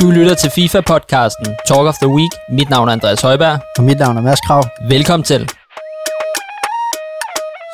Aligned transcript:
Du 0.00 0.10
lytter 0.10 0.34
til 0.34 0.48
FIFA-podcasten 0.48 1.54
Talk 1.68 1.86
of 1.88 1.94
the 2.02 2.08
Week. 2.08 2.30
Mit 2.52 2.70
navn 2.70 2.88
er 2.88 2.92
Andreas 2.92 3.20
Højberg. 3.20 3.58
Og 3.78 3.84
mit 3.84 3.98
navn 3.98 4.16
er 4.16 4.20
Mads 4.20 4.40
Krav. 4.40 4.64
Velkommen 4.88 5.24
til. 5.24 5.48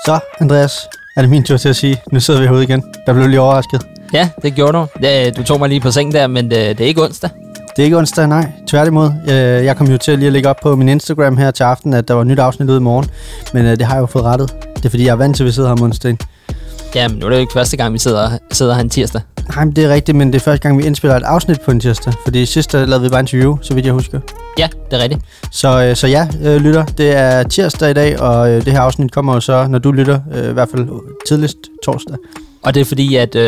Så, 0.07 0.19
Andreas, 0.41 0.89
er 1.17 1.21
det 1.21 1.31
min 1.31 1.45
tur 1.45 1.57
til 1.57 1.69
at 1.69 1.77
sige, 1.77 2.03
nu 2.13 2.21
sidder 2.21 2.41
vi 2.41 2.47
herude 2.47 2.63
igen. 2.65 2.85
Der 3.07 3.13
blev 3.13 3.27
lige 3.27 3.41
overrasket. 3.41 3.87
Ja, 4.13 4.29
det 4.43 4.55
gjorde 4.55 4.79
du. 4.79 4.87
Det- 5.03 5.37
Du 5.37 5.43
tog 5.43 5.59
mig 5.59 5.69
lige 5.69 5.81
på 5.81 5.91
sengen 5.91 6.15
der, 6.15 6.27
men 6.27 6.45
det, 6.51 6.79
det 6.79 6.85
er 6.85 6.89
ikke 6.89 7.03
onsdag. 7.05 7.31
Det 7.77 7.83
er 7.83 7.85
ikke 7.85 7.99
onsdag, 7.99 8.27
nej. 8.27 8.47
Tværtimod. 8.69 9.11
Øh, 9.29 9.35
Jeg 9.65 9.77
kom 9.77 9.87
jo 9.91 9.99
til 9.99 10.19
lige 10.19 10.27
at 10.27 10.33
lægge 10.33 10.49
op 10.49 10.57
på 10.63 10.77
min 10.77 10.89
Instagram 10.89 11.37
her 11.37 11.51
til 11.51 11.63
aften, 11.65 11.95
at 11.95 12.09
der 12.09 12.15
var 12.15 12.21
et 12.21 12.27
nyt 12.27 12.39
afsnit 12.39 12.69
ude 12.69 12.77
i 12.77 12.81
morgen. 12.81 13.11
Men 13.53 13.67
øh, 13.67 13.71
det 13.79 13.87
har 13.87 13.95
jeg 13.95 14.01
jo 14.01 14.07
fået 14.07 14.25
rettet. 14.25 14.55
Det 14.77 14.85
er 14.85 14.91
fordi, 14.91 15.05
jeg 15.05 15.13
er 15.13 15.17
vant 15.17 15.37
til, 15.37 15.43
at 15.43 15.47
vi 15.47 15.53
sidder 15.53 15.69
her 15.69 15.73
om 15.77 15.83
onsdagen. 15.83 16.19
Jamen, 16.95 17.19
nu 17.19 17.27
er 17.27 17.31
det 17.31 17.37
jo 17.37 17.41
ikke 17.41 17.53
første 17.53 17.77
gang, 17.77 17.93
vi 17.95 17.99
sidder, 17.99 18.31
sidder 18.53 18.75
her 18.75 18.81
en 18.81 18.91
tirsdag. 18.91 19.21
Nej, 19.57 19.65
det 19.77 19.85
er 19.85 19.89
rigtigt, 19.89 20.17
men 20.17 20.29
det 20.29 20.35
er 20.35 20.41
første 20.41 20.63
gang, 20.69 20.79
vi 20.79 20.85
indspiller 20.85 21.17
et 21.17 21.23
afsnit 21.23 21.61
på 21.61 21.71
en 21.71 21.81
tirsdag. 21.81 22.13
Fordi 22.25 22.47
sidste 22.47 22.87
lavede 22.87 23.03
vi 23.03 23.09
bare 23.09 23.21
interview, 23.21 23.59
så 23.63 23.75
vidt 23.75 23.87
jeg 23.87 23.95
husker. 23.95 24.21
Ja, 24.59 24.69
det 24.91 24.99
er 24.99 25.03
rigtigt. 25.03 25.23
Så, 25.51 25.85
øh, 25.85 25.97
så 25.97 26.07
ja, 26.07 26.29
øh, 26.45 26.57
lytter, 26.57 26.85
det 26.85 27.17
er 27.17 27.43
tirsdag 27.43 27.91
i 27.91 27.93
dag, 27.93 28.21
og 28.21 28.51
øh, 28.51 28.65
det 28.65 28.73
her 28.73 28.81
afsnit 28.81 29.13
kommer 29.13 29.35
jo 29.35 29.41
så, 29.41 29.67
når 29.69 29.79
du 29.79 29.93
lytter, 29.93 30.21
øh, 30.35 30.51
i 30.51 30.53
hvert 30.53 30.69
fald 30.69 30.89
tidligst 31.29 31.57
torsdag. 31.85 32.17
Og 32.63 32.75
det 32.75 32.81
er 32.81 32.85
fordi, 32.85 33.17
at 33.17 33.35
øh, 33.35 33.43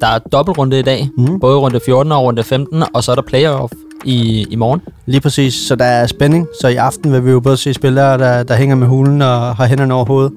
der 0.00 0.06
er 0.06 0.18
dobbeltrunde 0.18 0.78
i 0.78 0.82
dag. 0.82 1.08
Mhm. 1.16 1.40
Både 1.40 1.58
runde 1.58 1.80
14 1.84 2.12
og 2.12 2.22
runde 2.22 2.42
15, 2.42 2.82
og 2.94 3.04
så 3.04 3.10
er 3.10 3.14
der 3.14 3.22
playoff 3.22 3.72
i, 4.04 4.46
i 4.50 4.56
morgen. 4.56 4.80
Lige 5.06 5.20
præcis, 5.20 5.54
så 5.54 5.76
der 5.76 5.84
er 5.84 6.06
spænding. 6.06 6.46
Så 6.60 6.68
i 6.68 6.76
aften 6.76 7.12
vil 7.12 7.24
vi 7.24 7.30
jo 7.30 7.40
både 7.40 7.56
se 7.56 7.74
spillere, 7.74 8.18
der, 8.18 8.42
der 8.42 8.54
hænger 8.54 8.76
med 8.76 8.86
hulen 8.86 9.22
og 9.22 9.56
har 9.56 9.66
hænderne 9.66 9.94
over 9.94 10.04
hovedet 10.04 10.32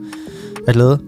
af 0.68 0.74
glæde. 0.74 1.00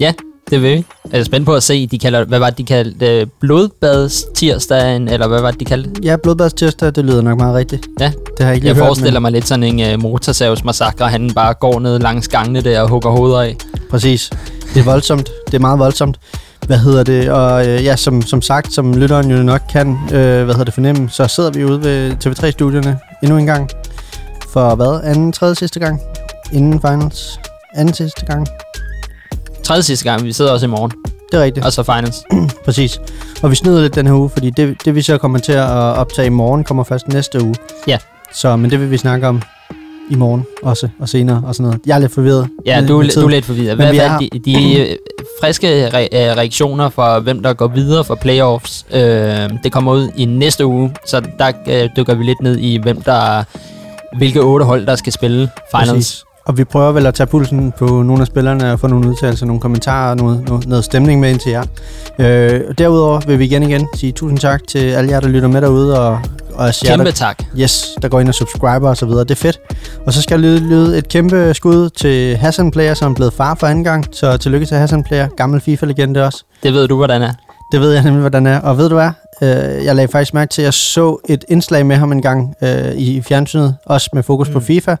Ja, 0.00 0.12
det 0.50 0.62
vil 0.62 0.70
vi. 0.70 0.84
Jeg 1.12 1.20
er 1.20 1.24
spændt 1.24 1.46
på 1.46 1.54
at 1.54 1.62
se, 1.62 1.86
de 1.86 1.98
kalder, 1.98 2.24
hvad 2.24 2.38
var 2.38 2.50
det, 2.50 2.58
de 2.58 2.64
kaldte? 2.64 3.20
Øh, 3.20 3.26
blodbadstirsdagen, 3.40 5.08
eller 5.08 5.28
hvad 5.28 5.40
var 5.40 5.50
det, 5.50 5.60
de 5.60 5.64
kaldte? 5.64 5.90
Ja, 6.02 6.16
blodbads 6.16 6.52
tirsdag, 6.52 6.94
det 6.94 7.04
lyder 7.04 7.22
nok 7.22 7.38
meget 7.38 7.54
rigtigt. 7.54 7.86
Ja. 8.00 8.06
Det 8.06 8.40
har 8.40 8.46
jeg 8.46 8.54
ikke 8.54 8.66
Jeg 8.66 8.74
hørt, 8.74 8.84
forestiller 8.84 9.20
mig 9.20 9.32
lidt 9.32 9.48
sådan 9.48 9.62
en 9.62 9.94
uh, 9.94 10.02
motorsavsmassakre, 10.02 11.08
han 11.08 11.30
bare 11.34 11.54
går 11.54 11.80
ned 11.80 11.98
langs 11.98 12.28
gangene 12.28 12.60
der 12.60 12.80
og 12.80 12.88
hugger 12.88 13.10
hoveder 13.10 13.40
af. 13.40 13.56
Men, 13.72 13.82
præcis. 13.90 14.30
Det 14.74 14.80
er 14.80 14.84
voldsomt. 14.84 15.30
Det 15.46 15.54
er 15.54 15.58
meget 15.58 15.78
voldsomt. 15.78 16.18
Hvad 16.66 16.78
hedder 16.78 17.02
det? 17.02 17.30
Og 17.30 17.66
øh, 17.68 17.84
ja, 17.84 17.96
som, 17.96 18.22
som 18.22 18.42
sagt, 18.42 18.72
som 18.72 18.94
lytteren 18.94 19.30
jo 19.30 19.42
nok 19.42 19.60
kan 19.70 19.98
øh, 20.12 20.44
hvad 20.44 20.54
hedder 20.54 20.64
det, 20.64 20.74
fornemme, 20.74 21.08
så 21.08 21.26
sidder 21.26 21.50
vi 21.50 21.64
ude 21.64 21.82
ved 21.82 22.12
TV3-studierne 22.26 22.98
endnu 23.22 23.38
en 23.38 23.46
gang. 23.46 23.70
For 24.48 24.74
hvad? 24.74 25.00
Anden, 25.04 25.32
tredje, 25.32 25.54
sidste 25.54 25.80
gang? 25.80 26.00
Inden 26.52 26.80
finals? 26.80 27.40
Anden 27.74 27.94
sidste 27.94 28.26
gang? 28.26 28.46
Tredje 29.64 29.82
sidste 29.82 30.04
gang, 30.10 30.24
vi 30.24 30.32
sidder 30.32 30.52
også 30.52 30.66
i 30.66 30.68
morgen. 30.68 30.92
Det 31.32 31.38
er 31.40 31.42
rigtigt. 31.44 31.66
Og 31.66 31.72
så 31.72 31.82
finals. 31.82 32.16
Præcis. 32.64 33.00
Og 33.42 33.50
vi 33.50 33.54
snyder 33.56 33.80
lidt 33.82 33.94
den 33.94 34.06
her 34.06 34.14
uge, 34.14 34.30
fordi 34.30 34.50
det, 34.50 34.76
det 34.84 34.94
vi 34.94 35.02
så 35.02 35.18
kommer 35.18 35.38
til 35.38 35.52
at 35.52 35.68
optage 35.70 36.26
i 36.26 36.30
morgen, 36.30 36.64
kommer 36.64 36.84
først 36.84 37.08
næste 37.08 37.42
uge. 37.44 37.54
Ja. 37.86 37.98
Så, 38.34 38.56
men 38.56 38.70
det 38.70 38.80
vil 38.80 38.90
vi 38.90 38.96
snakke 38.96 39.28
om 39.28 39.42
i 40.10 40.14
morgen 40.14 40.44
også, 40.62 40.88
og 41.00 41.08
senere 41.08 41.42
og 41.46 41.54
sådan 41.54 41.64
noget. 41.64 41.80
Jeg 41.86 41.94
er 41.94 41.98
lidt 41.98 42.14
forvirret. 42.14 42.48
Ja, 42.66 42.84
du, 42.88 43.00
er- 43.00 43.08
du 43.14 43.24
er 43.26 43.28
lidt 43.30 43.44
forvirret. 43.44 43.76
Hvad 43.76 43.90
vi 43.92 43.98
er 43.98 44.18
de, 44.18 44.28
de 44.44 44.96
friske 45.42 45.88
re- 45.88 45.96
øh, 46.16 46.36
reaktioner 46.36 46.88
for, 46.88 47.20
hvem 47.20 47.42
der 47.42 47.52
går 47.52 47.68
videre 47.68 48.04
for 48.04 48.14
playoffs? 48.14 48.86
Øh, 48.92 49.00
det 49.64 49.72
kommer 49.72 49.92
ud 49.92 50.08
i 50.16 50.24
næste 50.24 50.66
uge, 50.66 50.94
så 51.06 51.20
der 51.38 51.52
øh, 51.68 51.88
dykker 51.96 52.14
vi 52.14 52.24
lidt 52.24 52.40
ned 52.42 52.58
i, 52.58 52.76
hvem 52.82 53.02
der 53.02 53.44
hvilke 54.16 54.40
otte 54.40 54.64
hold, 54.66 54.86
der 54.86 54.96
skal 54.96 55.12
spille 55.12 55.48
finals. 55.70 55.90
Præcis. 55.90 56.24
Og 56.50 56.58
vi 56.58 56.64
prøver 56.64 56.92
vel 56.92 57.06
at 57.06 57.14
tage 57.14 57.26
pulsen 57.26 57.72
på 57.78 58.02
nogle 58.02 58.20
af 58.20 58.26
spillerne 58.26 58.72
og 58.72 58.80
få 58.80 58.86
nogle 58.86 59.08
udtalelser, 59.08 59.46
nogle 59.46 59.60
kommentarer 59.60 60.10
og 60.10 60.16
noget, 60.16 60.48
noget, 60.48 60.66
noget 60.66 60.84
stemning 60.84 61.20
med 61.20 61.30
ind 61.30 61.40
til 61.40 61.52
jer. 61.52 61.64
Øh, 62.18 62.60
derudover 62.78 63.20
vil 63.20 63.38
vi 63.38 63.44
igen 63.44 63.62
igen 63.62 63.88
sige 63.94 64.12
tusind 64.12 64.38
tak 64.38 64.60
til 64.68 64.78
alle 64.78 65.10
jer, 65.10 65.20
der 65.20 65.28
lytter 65.28 65.48
med 65.48 65.60
derude, 65.60 66.00
og, 66.00 66.20
og 66.54 66.66
os 66.66 66.84
jer, 66.84 66.90
Kæmpe 66.90 67.04
der, 67.04 67.10
tak. 67.10 67.42
yes, 67.58 67.88
der 68.02 68.08
går 68.08 68.20
ind 68.20 68.28
og 68.28 68.34
subscriber 68.34 68.88
og 68.88 68.96
så 68.96 69.06
videre. 69.06 69.24
Det 69.24 69.30
er 69.30 69.34
fedt. 69.34 69.58
Og 70.06 70.12
så 70.12 70.22
skal 70.22 70.34
jeg 70.34 70.40
lyde, 70.40 70.60
lyde 70.60 70.98
et 70.98 71.08
kæmpe 71.08 71.54
skud 71.54 71.90
til 71.90 72.36
Hassan 72.36 72.70
Player, 72.70 72.94
som 72.94 73.10
er 73.10 73.14
blevet 73.14 73.32
far 73.32 73.54
for 73.54 73.66
anden 73.66 73.84
gang. 73.84 74.06
Så 74.12 74.36
tillykke 74.36 74.66
til 74.66 74.76
Hassan 74.76 75.04
Player, 75.04 75.28
gammel 75.28 75.60
FIFA-legende 75.60 76.26
også. 76.26 76.44
Det 76.62 76.72
ved 76.72 76.88
du, 76.88 76.96
hvordan 76.96 77.22
er. 77.22 77.32
Det 77.72 77.80
ved 77.80 77.92
jeg 77.92 78.02
nemlig, 78.02 78.20
hvordan 78.20 78.46
er. 78.46 78.60
Og 78.60 78.78
ved 78.78 78.88
du 78.88 78.94
hvad? 78.94 79.10
Øh, 79.42 79.84
jeg 79.84 79.96
lagde 79.96 80.08
faktisk 80.08 80.34
mærke 80.34 80.50
til, 80.50 80.62
at 80.62 80.64
jeg 80.64 80.74
så 80.74 81.18
et 81.28 81.44
indslag 81.48 81.86
med 81.86 81.96
ham 81.96 82.12
en 82.12 82.22
gang 82.22 82.54
øh, 82.62 82.92
i 82.94 83.22
fjernsynet, 83.22 83.76
også 83.86 84.10
med 84.12 84.22
fokus 84.22 84.48
mm. 84.48 84.52
på. 84.54 84.60
FIFA, 84.60 84.96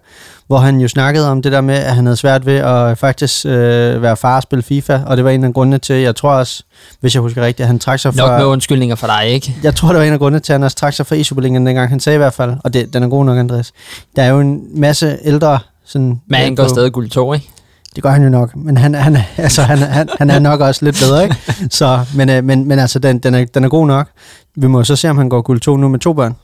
hvor 0.46 0.58
han 0.58 0.80
jo 0.80 0.88
snakkede 0.88 1.30
om 1.30 1.42
det 1.42 1.52
der 1.52 1.60
med, 1.60 1.74
at 1.74 1.94
han 1.94 2.06
havde 2.06 2.16
svært 2.16 2.46
ved 2.46 2.56
at 2.56 2.98
faktisk 2.98 3.46
øh, 3.46 4.02
være 4.02 4.16
far 4.16 4.36
og 4.36 4.42
spille 4.42 4.62
FIFA, 4.62 5.00
og 5.06 5.16
det 5.16 5.24
var 5.24 5.30
en 5.30 5.44
af 5.44 5.54
grundene 5.54 5.78
til, 5.78 5.96
jeg 5.96 6.16
tror 6.16 6.30
også, 6.30 6.62
hvis 7.00 7.14
jeg 7.14 7.22
husker 7.22 7.42
rigtigt, 7.42 7.64
at 7.64 7.66
han 7.66 7.78
trak 7.78 7.98
sig 7.98 8.16
Nok 8.16 8.30
med 8.30 8.38
fra... 8.38 8.46
undskyldninger 8.46 8.96
for 8.96 9.06
dig, 9.06 9.28
ikke? 9.28 9.56
Jeg 9.62 9.74
tror, 9.74 9.88
det 9.88 9.96
var 9.96 10.04
en 10.04 10.12
af 10.12 10.18
grundene 10.18 10.40
til, 10.40 10.52
at 10.52 10.54
han 10.54 10.64
også 10.64 10.76
trak 10.76 10.94
sig 10.94 11.06
fra 11.06 11.16
e-superligaen 11.16 11.66
dengang. 11.66 11.88
Han 11.88 12.00
sagde 12.00 12.14
i 12.14 12.18
hvert 12.18 12.34
fald, 12.34 12.54
og 12.64 12.74
det, 12.74 12.94
den 12.94 13.02
er 13.02 13.08
god 13.08 13.24
nok, 13.24 13.38
Andreas. 13.38 13.72
Der 14.16 14.22
er 14.22 14.28
jo 14.28 14.40
en 14.40 14.80
masse 14.80 15.18
ældre... 15.24 15.58
Sådan, 15.84 16.20
Men 16.26 16.40
han 16.40 16.54
går 16.54 16.68
stadig 16.68 16.92
guld 16.92 17.10
2, 17.10 17.32
ikke? 17.32 17.48
Det 17.94 18.02
gør 18.02 18.10
han 18.10 18.22
jo 18.22 18.28
nok, 18.28 18.56
men 18.56 18.76
han, 18.76 18.94
han, 18.94 19.16
altså, 19.36 19.62
han, 19.62 19.78
han, 19.78 20.08
han 20.18 20.30
er 20.30 20.38
nok 20.38 20.60
også 20.60 20.84
lidt 20.84 20.96
bedre, 21.02 21.22
ikke? 21.22 21.36
Så, 21.70 22.04
men, 22.16 22.28
øh, 22.28 22.44
men, 22.44 22.68
men 22.68 22.78
altså, 22.78 22.98
den, 22.98 23.18
den, 23.18 23.34
er, 23.34 23.44
den 23.44 23.64
er 23.64 23.68
god 23.68 23.86
nok. 23.86 24.08
Vi 24.54 24.66
må 24.66 24.84
så 24.84 24.96
se, 24.96 25.10
om 25.10 25.18
han 25.18 25.28
går 25.28 25.42
guld 25.42 25.60
2 25.60 25.76
nu 25.76 25.88
med 25.88 25.98
to 25.98 26.12
børn. 26.12 26.36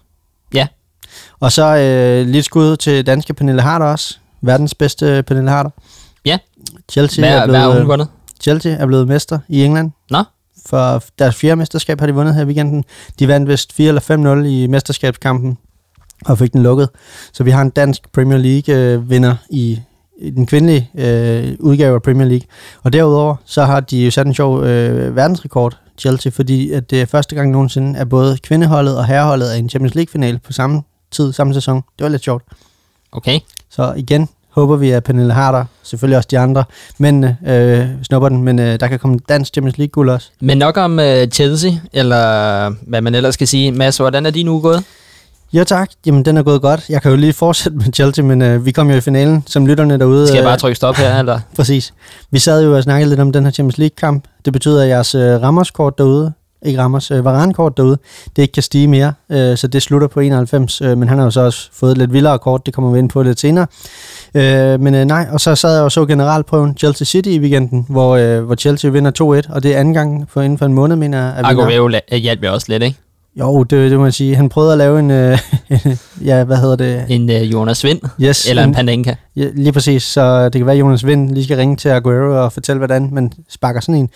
Ja. 0.55 0.67
Og 1.41 1.53
så 1.53 1.77
øh, 1.77 2.27
lidt 2.27 2.45
skud 2.45 2.77
til 2.77 3.07
danske 3.07 3.35
Pernille 3.35 3.63
Harder 3.63 3.87
også. 3.87 4.19
Verdens 4.43 4.75
bedste 4.75 5.23
Pernille 5.23 5.51
Harder. 5.51 5.71
Ja. 6.25 6.39
Chelsea, 6.91 7.23
Hvad, 7.25 7.39
er 7.39 7.47
hvad 7.47 7.61
blevet, 7.61 7.79
hun 7.79 7.89
vundet? 7.89 8.09
Chelsea 8.41 8.73
er 8.73 8.87
blevet 8.87 9.09
mester 9.09 9.39
i 9.49 9.65
England. 9.65 9.91
Nå. 10.11 10.25
For 10.67 11.03
deres 11.19 11.37
fjerde 11.37 11.57
mesterskab 11.57 12.01
har 12.01 12.07
de 12.07 12.15
vundet 12.15 12.35
her 12.35 12.43
i 12.43 12.47
weekenden. 12.47 12.85
De 13.19 13.29
vandt 13.29 13.49
vist 13.49 13.73
4 13.73 13.89
eller 13.89 14.43
5-0 14.43 14.47
i 14.47 14.67
mesterskabskampen 14.67 15.59
og 16.25 16.39
fik 16.39 16.53
den 16.53 16.63
lukket. 16.63 16.89
Så 17.33 17.45
vi 17.45 17.51
har 17.51 17.63
en 17.63 17.71
dansk 17.71 18.13
Premier 18.13 18.39
League-vinder 18.39 19.35
i, 19.51 19.61
i 19.61 19.81
den 20.21 20.47
kvindelige 20.47 20.91
øh, 20.95 21.57
udgave 21.61 21.95
af 21.95 22.03
Premier 22.03 22.29
League. 22.29 22.47
Og 22.83 22.93
derudover 22.93 23.37
så 23.45 23.65
har 23.65 23.81
de 23.81 24.05
jo 24.05 24.11
sat 24.11 24.27
en 24.27 24.35
sjov 24.35 24.65
øh, 24.65 25.17
verdensrekord, 25.17 25.79
Chelsea, 25.99 26.33
fordi 26.35 26.73
at 26.73 26.91
det 26.91 27.01
er 27.01 27.07
første 27.07 27.35
gang 27.35 27.51
nogensinde, 27.51 27.99
at 27.99 28.09
både 28.09 28.39
kvindeholdet 28.43 28.99
og 28.99 29.07
herreholdet 29.07 29.51
er 29.51 29.57
i 29.57 29.59
en 29.59 29.69
Champions 29.69 29.95
League-final 29.95 30.39
på 30.39 30.53
samme 30.53 30.83
tid, 31.11 31.33
samme 31.33 31.55
sæson. 31.55 31.77
Det 31.77 32.05
var 32.05 32.09
lidt 32.09 32.25
sjovt. 32.25 32.45
Okay. 33.13 33.41
Så 33.71 33.95
igen 33.97 34.29
håber 34.51 34.77
vi, 34.77 34.91
at 34.91 35.05
Pernille 35.05 35.33
Harder, 35.33 35.65
selvfølgelig 35.83 36.17
også 36.17 36.29
de 36.31 36.39
andre, 36.39 36.65
men 36.99 37.25
øh, 37.25 37.87
snupper 38.03 38.29
den, 38.29 38.43
men 38.43 38.59
øh, 38.59 38.81
der 38.81 38.89
kan 38.89 38.99
komme 38.99 39.19
dansk 39.29 39.53
Champions 39.53 39.79
League-guld 39.79 40.11
også. 40.11 40.31
Men 40.41 40.59
nok 40.59 40.77
om 40.77 40.99
uh, 40.99 41.29
Chelsea, 41.33 41.71
eller 41.93 42.69
hvad 42.89 43.01
man 43.01 43.15
ellers 43.15 43.35
skal 43.35 43.49
sige. 43.49 43.73
Mads, 43.73 43.97
hvordan 43.97 44.27
er 44.27 44.31
din 44.31 44.49
uge 44.49 44.63
gået? 44.63 44.85
Ja 45.53 45.65
tak, 45.65 45.91
jamen 46.07 46.25
den 46.25 46.37
er 46.37 46.43
gået 46.43 46.63
godt. 46.63 46.85
Jeg 46.89 47.03
kan 47.03 47.11
jo 47.11 47.17
lige 47.17 47.33
fortsætte 47.33 47.79
med 47.79 47.93
Chelsea, 47.95 48.25
men 48.25 48.43
øh, 48.43 48.67
vi 48.67 48.73
kom 48.73 48.91
jo 48.91 48.97
i 48.97 49.01
finalen, 49.01 49.45
som 49.47 49.67
lytterne 49.67 49.99
derude. 49.99 50.27
Skal 50.27 50.37
jeg 50.37 50.43
øh, 50.43 50.49
bare 50.49 50.57
trykke 50.57 50.77
stop 50.77 50.97
her, 50.97 51.19
eller? 51.19 51.41
Præcis. 51.57 51.95
Vi 52.31 52.39
sad 52.39 52.65
jo 52.65 52.77
og 52.77 52.83
snakkede 52.83 53.09
lidt 53.09 53.21
om 53.21 53.33
den 53.33 53.45
her 53.45 53.51
Champions 53.51 53.79
League-kamp. 53.79 54.25
Det 54.45 54.53
betyder, 54.53 54.83
at 54.83 54.89
jeres 54.89 55.15
øh, 55.15 55.43
Ramos-kort 55.43 55.99
derude, 55.99 56.33
ikke 56.63 56.81
Ramos, 56.81 57.11
øh, 57.11 57.25
Varane-kort 57.25 57.77
derude, 57.77 57.99
det 58.37 58.43
ikke 58.43 58.53
kan 58.53 58.63
stige 58.63 58.89
mere, 58.89 59.13
øh, 59.33 59.57
så 59.57 59.67
det 59.67 59.83
slutter 59.83 60.09
på 60.09 60.21
91, 60.21 60.81
øh, 60.81 60.99
men 60.99 61.09
han 61.09 61.19
har 61.19 61.25
jo 61.25 61.31
så 61.31 61.41
også 61.41 61.69
fået 61.73 61.93
et 61.93 61.99
lidt 61.99 62.13
vildere 62.13 62.39
kort, 62.39 62.67
det 62.67 62.75
kommer 62.75 62.91
vi 62.91 62.99
ind 62.99 63.09
på 63.09 63.23
lidt 63.23 63.41
senere. 63.41 63.67
Øh, 64.35 64.81
men 64.81 64.95
øh, 64.95 65.05
nej, 65.05 65.27
og 65.33 65.41
så 65.41 65.55
sad 65.55 65.75
jeg 65.75 65.83
og 65.83 65.93
så 65.93 66.07
generalprøven 66.07 66.77
Chelsea 66.79 67.05
City 67.05 67.29
i 67.29 67.39
weekenden, 67.39 67.87
hvor, 67.89 68.17
øh, 68.17 68.45
hvor 68.45 68.55
Chelsea 68.55 68.91
vinder 68.91 69.43
2-1, 69.47 69.55
og 69.55 69.63
det 69.63 69.75
er 69.75 69.81
anden 69.81 69.95
gang 69.95 70.27
for 70.29 70.43
inden 70.43 70.59
for 70.59 70.67
en 70.67 70.75
måned, 70.75 70.97
mener 70.97 71.19
jeg. 71.19 71.35
Aguero 71.45 71.89
hjalp 72.17 72.45
jo 72.45 72.53
også 72.53 72.67
lidt, 72.69 72.83
ikke? 72.83 72.99
Jo, 73.41 73.63
det, 73.63 73.91
det 73.91 73.99
må 73.99 74.07
jeg 74.07 74.15
sige. 74.15 74.37
Han 74.37 74.49
prøvede 74.49 74.73
at 74.73 74.79
lave 74.79 74.99
en, 74.99 75.11
øh, 75.11 75.39
ja, 76.31 76.45
hvad 76.45 76.57
hedder 76.57 76.77
det? 76.77 77.05
En 77.09 77.31
uh, 77.31 77.53
Jonas 77.53 77.85
Vind, 77.85 78.01
Yes, 78.23 78.49
eller 78.49 78.65
en 78.65 78.75
Panenka. 78.75 79.15
Ja, 79.37 79.47
lige 79.55 79.73
præcis, 79.73 80.03
så 80.03 80.45
det 80.45 80.53
kan 80.53 80.67
være, 80.67 80.75
at 80.75 80.81
Jonas 80.81 81.07
Vind 81.07 81.35
lige 81.35 81.45
skal 81.45 81.57
ringe 81.57 81.77
til 81.77 81.89
Aguero 81.89 82.45
og 82.45 82.53
fortælle, 82.53 82.79
hvordan 82.79 83.09
man 83.13 83.33
sparker 83.49 83.81
sådan 83.81 83.95
en. 83.95 84.09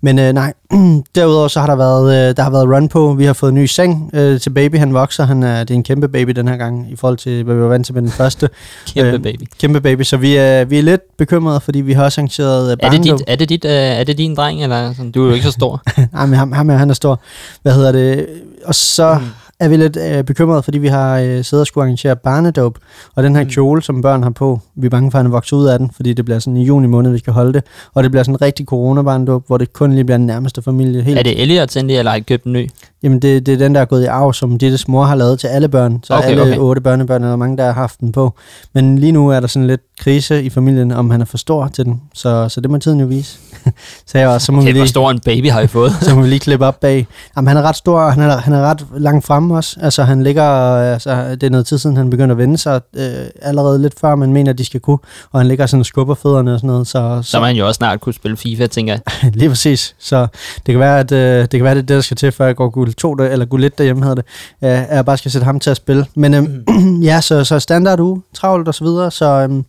Men 0.00 0.18
øh, 0.18 0.32
nej, 0.32 0.52
derudover 1.14 1.48
så 1.48 1.60
har 1.60 1.66
der 1.66 1.76
været, 1.76 2.28
øh, 2.30 2.36
der 2.36 2.42
har 2.42 2.50
været 2.50 2.68
run 2.68 2.88
på. 2.88 3.14
Vi 3.14 3.24
har 3.24 3.32
fået 3.32 3.48
en 3.50 3.54
ny 3.54 3.66
seng 3.66 4.10
øh, 4.14 4.40
til 4.40 4.50
baby, 4.50 4.78
han 4.78 4.94
vokser. 4.94 5.24
Han 5.24 5.42
er, 5.42 5.60
det 5.64 5.70
er 5.70 5.74
en 5.74 5.82
kæmpe 5.82 6.08
baby 6.08 6.30
den 6.30 6.48
her 6.48 6.56
gang, 6.56 6.92
i 6.92 6.96
forhold 6.96 7.18
til, 7.18 7.44
hvad 7.44 7.54
vi 7.54 7.60
var 7.60 7.68
vant 7.68 7.86
til 7.86 7.94
med 7.94 8.02
den 8.02 8.10
første. 8.10 8.48
Kæmpe 8.94 9.10
Øh, 9.12 9.22
baby. 9.22 9.42
Kæmpe 9.60 9.80
baby, 9.80 10.02
så 10.02 10.16
vi 10.16 10.36
er, 10.36 10.64
vi 10.64 10.78
er 10.78 10.82
lidt 10.82 11.16
bekymrede, 11.18 11.60
fordi 11.60 11.80
vi 11.80 11.92
har 11.92 12.04
også 12.04 12.20
arrangeret 12.20 12.70
øh, 12.72 12.76
Er 12.80 12.90
det, 12.90 13.04
dit, 13.04 13.22
er, 13.26 13.36
det 13.36 13.48
dit, 13.48 13.64
uh, 13.64 13.70
er 13.70 14.04
det 14.04 14.18
din 14.18 14.34
dreng, 14.34 14.62
eller 14.62 14.94
sådan? 14.94 15.10
Du 15.10 15.22
er 15.22 15.26
jo 15.28 15.32
ikke 15.32 15.46
så 15.46 15.52
stor. 15.52 15.82
Nej, 16.12 16.26
men 16.30 16.34
ham, 16.38 16.52
ham 16.52 16.70
er, 16.70 16.76
han 16.76 16.90
er 16.90 16.94
stor. 16.94 17.20
Hvad 17.62 17.72
hedder 17.72 17.92
det? 17.92 18.26
Og 18.64 18.74
så 18.74 19.14
Mm. 19.14 19.24
Er 19.64 19.68
vi 19.68 19.76
lidt 19.76 19.96
øh, 19.96 20.24
bekymrede, 20.24 20.62
fordi 20.62 20.78
vi 20.78 20.88
har 20.88 21.18
øh, 21.18 21.44
siddet 21.44 21.60
og 21.60 21.66
skulle 21.66 21.82
arrangere 21.84 22.16
barnedåb, 22.16 22.78
og 23.14 23.22
den 23.22 23.36
her 23.36 23.44
Mm. 23.44 23.50
kjole, 23.50 23.82
som 23.82 24.02
børn 24.02 24.22
har 24.22 24.30
på, 24.30 24.60
vi 24.76 24.86
er 24.86 24.90
bange 24.90 25.10
for, 25.10 25.18
at 25.18 25.24
han 25.24 25.32
vokser 25.32 25.56
ud 25.56 25.66
af 25.66 25.78
den, 25.78 25.90
fordi 25.96 26.12
det 26.12 26.24
bliver 26.24 26.38
sådan 26.38 26.56
i 26.56 26.64
juni 26.64 26.86
måned, 26.86 27.10
vi 27.12 27.18
skal 27.18 27.32
holde 27.32 27.52
det, 27.52 27.62
og 27.94 28.02
det 28.02 28.10
bliver 28.10 28.22
sådan 28.22 28.34
en 28.34 28.42
rigtig 28.42 28.66
coronabarnedåb, 28.66 29.46
hvor 29.46 29.58
det 29.58 29.72
kun 29.72 29.92
lige 29.92 30.04
bliver 30.04 30.18
den 30.18 30.26
nærmeste 30.26 30.62
familie. 30.62 31.02
Helt. 31.02 31.18
er 31.18 31.22
det 31.22 31.42
Elliot 31.42 31.76
egentlig, 31.76 31.96
eller 31.98 32.10
har 32.10 32.16
I 32.18 32.20
købt 32.20 32.44
en 32.44 32.52
ny? 32.52 32.70
Jamen, 33.02 33.18
det, 33.18 33.46
det 33.46 33.54
er 33.54 33.58
den, 33.58 33.74
der 33.74 33.80
er 33.80 33.84
gået 33.84 34.02
i 34.02 34.06
arv, 34.06 34.32
som 34.32 34.58
Dittes 34.58 34.88
mor 34.88 35.04
har 35.04 35.14
lavet 35.14 35.38
til 35.38 35.46
alle 35.46 35.68
børn, 35.68 36.00
så 36.04 36.14
Okay, 36.14 36.28
alle 36.28 36.42
okay. 36.42 36.56
otte 36.58 36.80
børnebørn, 36.80 37.24
er 37.24 37.36
mange, 37.36 37.56
der 37.56 37.64
har 37.64 37.72
haft 37.72 38.00
den 38.00 38.12
på. 38.12 38.34
Men 38.72 38.98
lige 38.98 39.12
nu 39.12 39.28
er 39.28 39.40
der 39.40 39.46
sådan 39.46 39.66
lidt 39.66 39.80
krise 40.00 40.42
i 40.42 40.50
familien, 40.50 40.92
om 40.92 41.10
han 41.10 41.20
er 41.20 41.24
for 41.24 41.36
stor 41.38 41.68
til 41.68 41.84
den, 41.84 42.00
så, 42.14 42.48
så 42.48 42.60
det 42.60 42.70
må 42.70 42.78
tiden 42.78 43.00
jo 43.00 43.06
vise. 43.06 43.38
så 44.06 44.18
jeg 44.18 44.28
var, 44.28 44.38
så 44.38 44.52
må 44.52 44.58
Okay, 44.58 44.66
vi 44.66 44.72
hvor 44.72 44.80
lige, 44.80 44.88
stor 44.88 45.10
en 45.10 45.20
baby 45.20 45.50
har 45.50 45.60
I 45.60 45.66
fået? 45.66 45.92
så 46.02 46.14
må 46.14 46.22
vi 46.22 46.28
lige 46.28 46.40
klippe 46.40 46.66
op 46.66 46.80
bag. 46.80 47.06
Jamen, 47.36 47.48
han 47.48 47.56
er 47.56 47.62
ret 47.62 47.76
stor, 47.76 48.10
han 48.10 48.22
er, 48.22 48.36
han 48.36 48.52
er 48.52 48.60
ret 48.60 48.86
langt 48.96 49.26
fremme 49.26 49.56
også. 49.56 49.76
Altså, 49.80 50.02
han 50.02 50.22
ligger, 50.22 50.44
altså, 50.92 51.30
det 51.30 51.42
er 51.42 51.50
noget 51.50 51.66
tid 51.66 51.78
siden, 51.78 51.96
han 51.96 52.10
begyndte 52.10 52.32
at 52.32 52.38
vende 52.38 52.58
sig 52.58 52.80
øh, 52.96 53.12
allerede 53.42 53.82
lidt 53.82 53.94
før, 54.00 54.14
man 54.14 54.32
mener, 54.32 54.50
at 54.52 54.58
de 54.58 54.64
skal 54.64 54.80
kunne. 54.80 54.98
Og 55.32 55.40
han 55.40 55.46
ligger 55.46 55.66
sådan 55.66 55.80
og 55.80 55.86
skubber 55.86 56.14
fødderne 56.14 56.52
og 56.52 56.58
sådan 56.58 56.68
noget. 56.68 56.86
Så, 56.86 57.20
Så 57.22 57.40
må 57.40 57.46
han 57.46 57.56
jo 57.56 57.66
også 57.66 57.78
snart 57.78 58.00
kunne 58.00 58.14
spille 58.14 58.36
FIFA, 58.36 58.66
tænker 58.66 58.92
jeg. 58.92 59.32
Lige 59.40 59.48
præcis. 59.48 59.94
Så 59.98 60.26
det 60.66 60.72
kan 60.72 60.78
være, 60.78 60.98
at 60.98 61.12
øh, 61.12 61.40
det 61.40 61.50
kan 61.50 61.64
være, 61.64 61.74
det 61.74 61.82
er 61.82 61.86
det, 61.86 61.94
der 61.96 62.00
skal 62.00 62.16
til, 62.16 62.32
før 62.32 62.46
jeg 62.46 62.56
går 62.56 62.68
guld 62.68 62.94
2 62.94 63.14
der, 63.14 63.24
eller 63.28 63.46
guld 63.46 63.64
1 63.64 63.78
derhjemme, 63.78 64.02
hedder 64.02 64.22
det. 64.22 64.24
Øh, 64.64 64.90
at 64.90 64.96
jeg 64.96 65.04
bare 65.04 65.18
skal 65.18 65.30
sætte 65.30 65.44
ham 65.44 65.60
til 65.60 65.70
at 65.70 65.76
spille. 65.76 66.06
Men 66.14 66.34
øh, 66.34 66.44
ja, 67.08 67.20
så, 67.20 67.44
så 67.44 67.58
standard 67.60 68.00
uge, 68.00 68.22
travlt 68.34 68.68
og 68.68 68.74
så 68.74 68.84
videre. 68.84 69.10
Så 69.10 69.26
øh, 69.26 69.62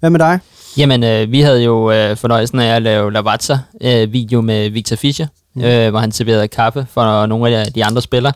hvad 0.00 0.10
med 0.10 0.18
dig? 0.18 0.40
Jamen, 0.76 1.04
øh, 1.04 1.32
vi 1.32 1.40
havde 1.40 1.64
jo 1.64 1.90
øh, 1.90 2.16
fornøjelsen 2.16 2.58
af 2.58 2.76
at 2.76 2.82
lave 2.82 3.12
Lavazza-video 3.12 4.40
med 4.40 4.70
Victor 4.70 4.96
Fischer, 4.96 5.26
mm. 5.54 5.62
øh, 5.62 5.90
hvor 5.90 5.98
han 5.98 6.12
serverede 6.12 6.48
kaffe 6.48 6.86
for 6.90 7.26
nogle 7.26 7.56
af 7.56 7.72
de 7.72 7.84
andre 7.84 8.02
spillere. 8.02 8.32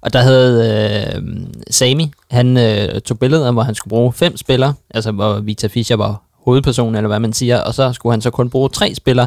Og 0.00 0.12
der 0.12 0.20
havde 0.20 1.14
øh, 1.16 1.22
Sami, 1.70 2.12
han 2.30 2.56
øh, 2.56 3.00
tog 3.00 3.18
billeder, 3.18 3.52
hvor 3.52 3.62
han 3.62 3.74
skulle 3.74 3.90
bruge 3.90 4.12
fem 4.12 4.36
spillere, 4.36 4.74
altså 4.90 5.12
hvor 5.12 5.40
Victor 5.40 5.68
Fischer 5.68 5.96
var 5.96 6.22
hovedpersonen, 6.44 6.94
eller 6.94 7.08
hvad 7.08 7.20
man 7.20 7.32
siger, 7.32 7.60
og 7.60 7.74
så 7.74 7.92
skulle 7.92 8.12
han 8.12 8.20
så 8.20 8.30
kun 8.30 8.50
bruge 8.50 8.68
tre 8.68 8.94
spillere, 8.94 9.26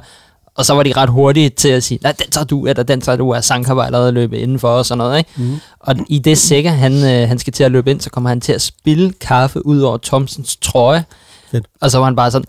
og 0.55 0.65
så 0.65 0.73
var 0.73 0.83
de 0.83 0.93
ret 0.97 1.09
hurtige 1.09 1.49
til 1.49 1.69
at 1.69 1.83
sige, 1.83 1.99
nej, 2.03 2.11
den 2.11 2.31
tager 2.31 2.45
du, 2.45 2.65
eller 2.65 2.83
den 2.83 3.01
tager 3.01 3.15
du, 3.15 3.33
og 3.33 3.43
Sanka 3.43 3.73
var 3.73 3.83
allerede 3.85 4.11
løbet 4.11 4.37
indenfor 4.37 4.69
og 4.69 4.85
sådan 4.85 4.97
noget, 4.97 5.17
ikke? 5.17 5.29
Mm. 5.35 5.55
Og 5.79 5.95
i 6.09 6.19
det 6.19 6.37
sikker, 6.37 6.71
han, 6.71 6.93
øh, 6.93 7.27
han 7.27 7.39
skal 7.39 7.53
til 7.53 7.63
at 7.63 7.71
løbe 7.71 7.91
ind, 7.91 8.01
så 8.01 8.09
kommer 8.09 8.29
han 8.29 8.41
til 8.41 8.53
at 8.53 8.61
spille 8.61 9.13
kaffe 9.21 9.65
ud 9.65 9.81
over 9.81 9.97
Thomsens 9.97 10.55
trøje, 10.55 11.05
Fedt. 11.53 11.67
og 11.81 11.91
så 11.91 11.97
var 11.97 12.05
han 12.05 12.15
bare 12.15 12.31
sådan, 12.31 12.45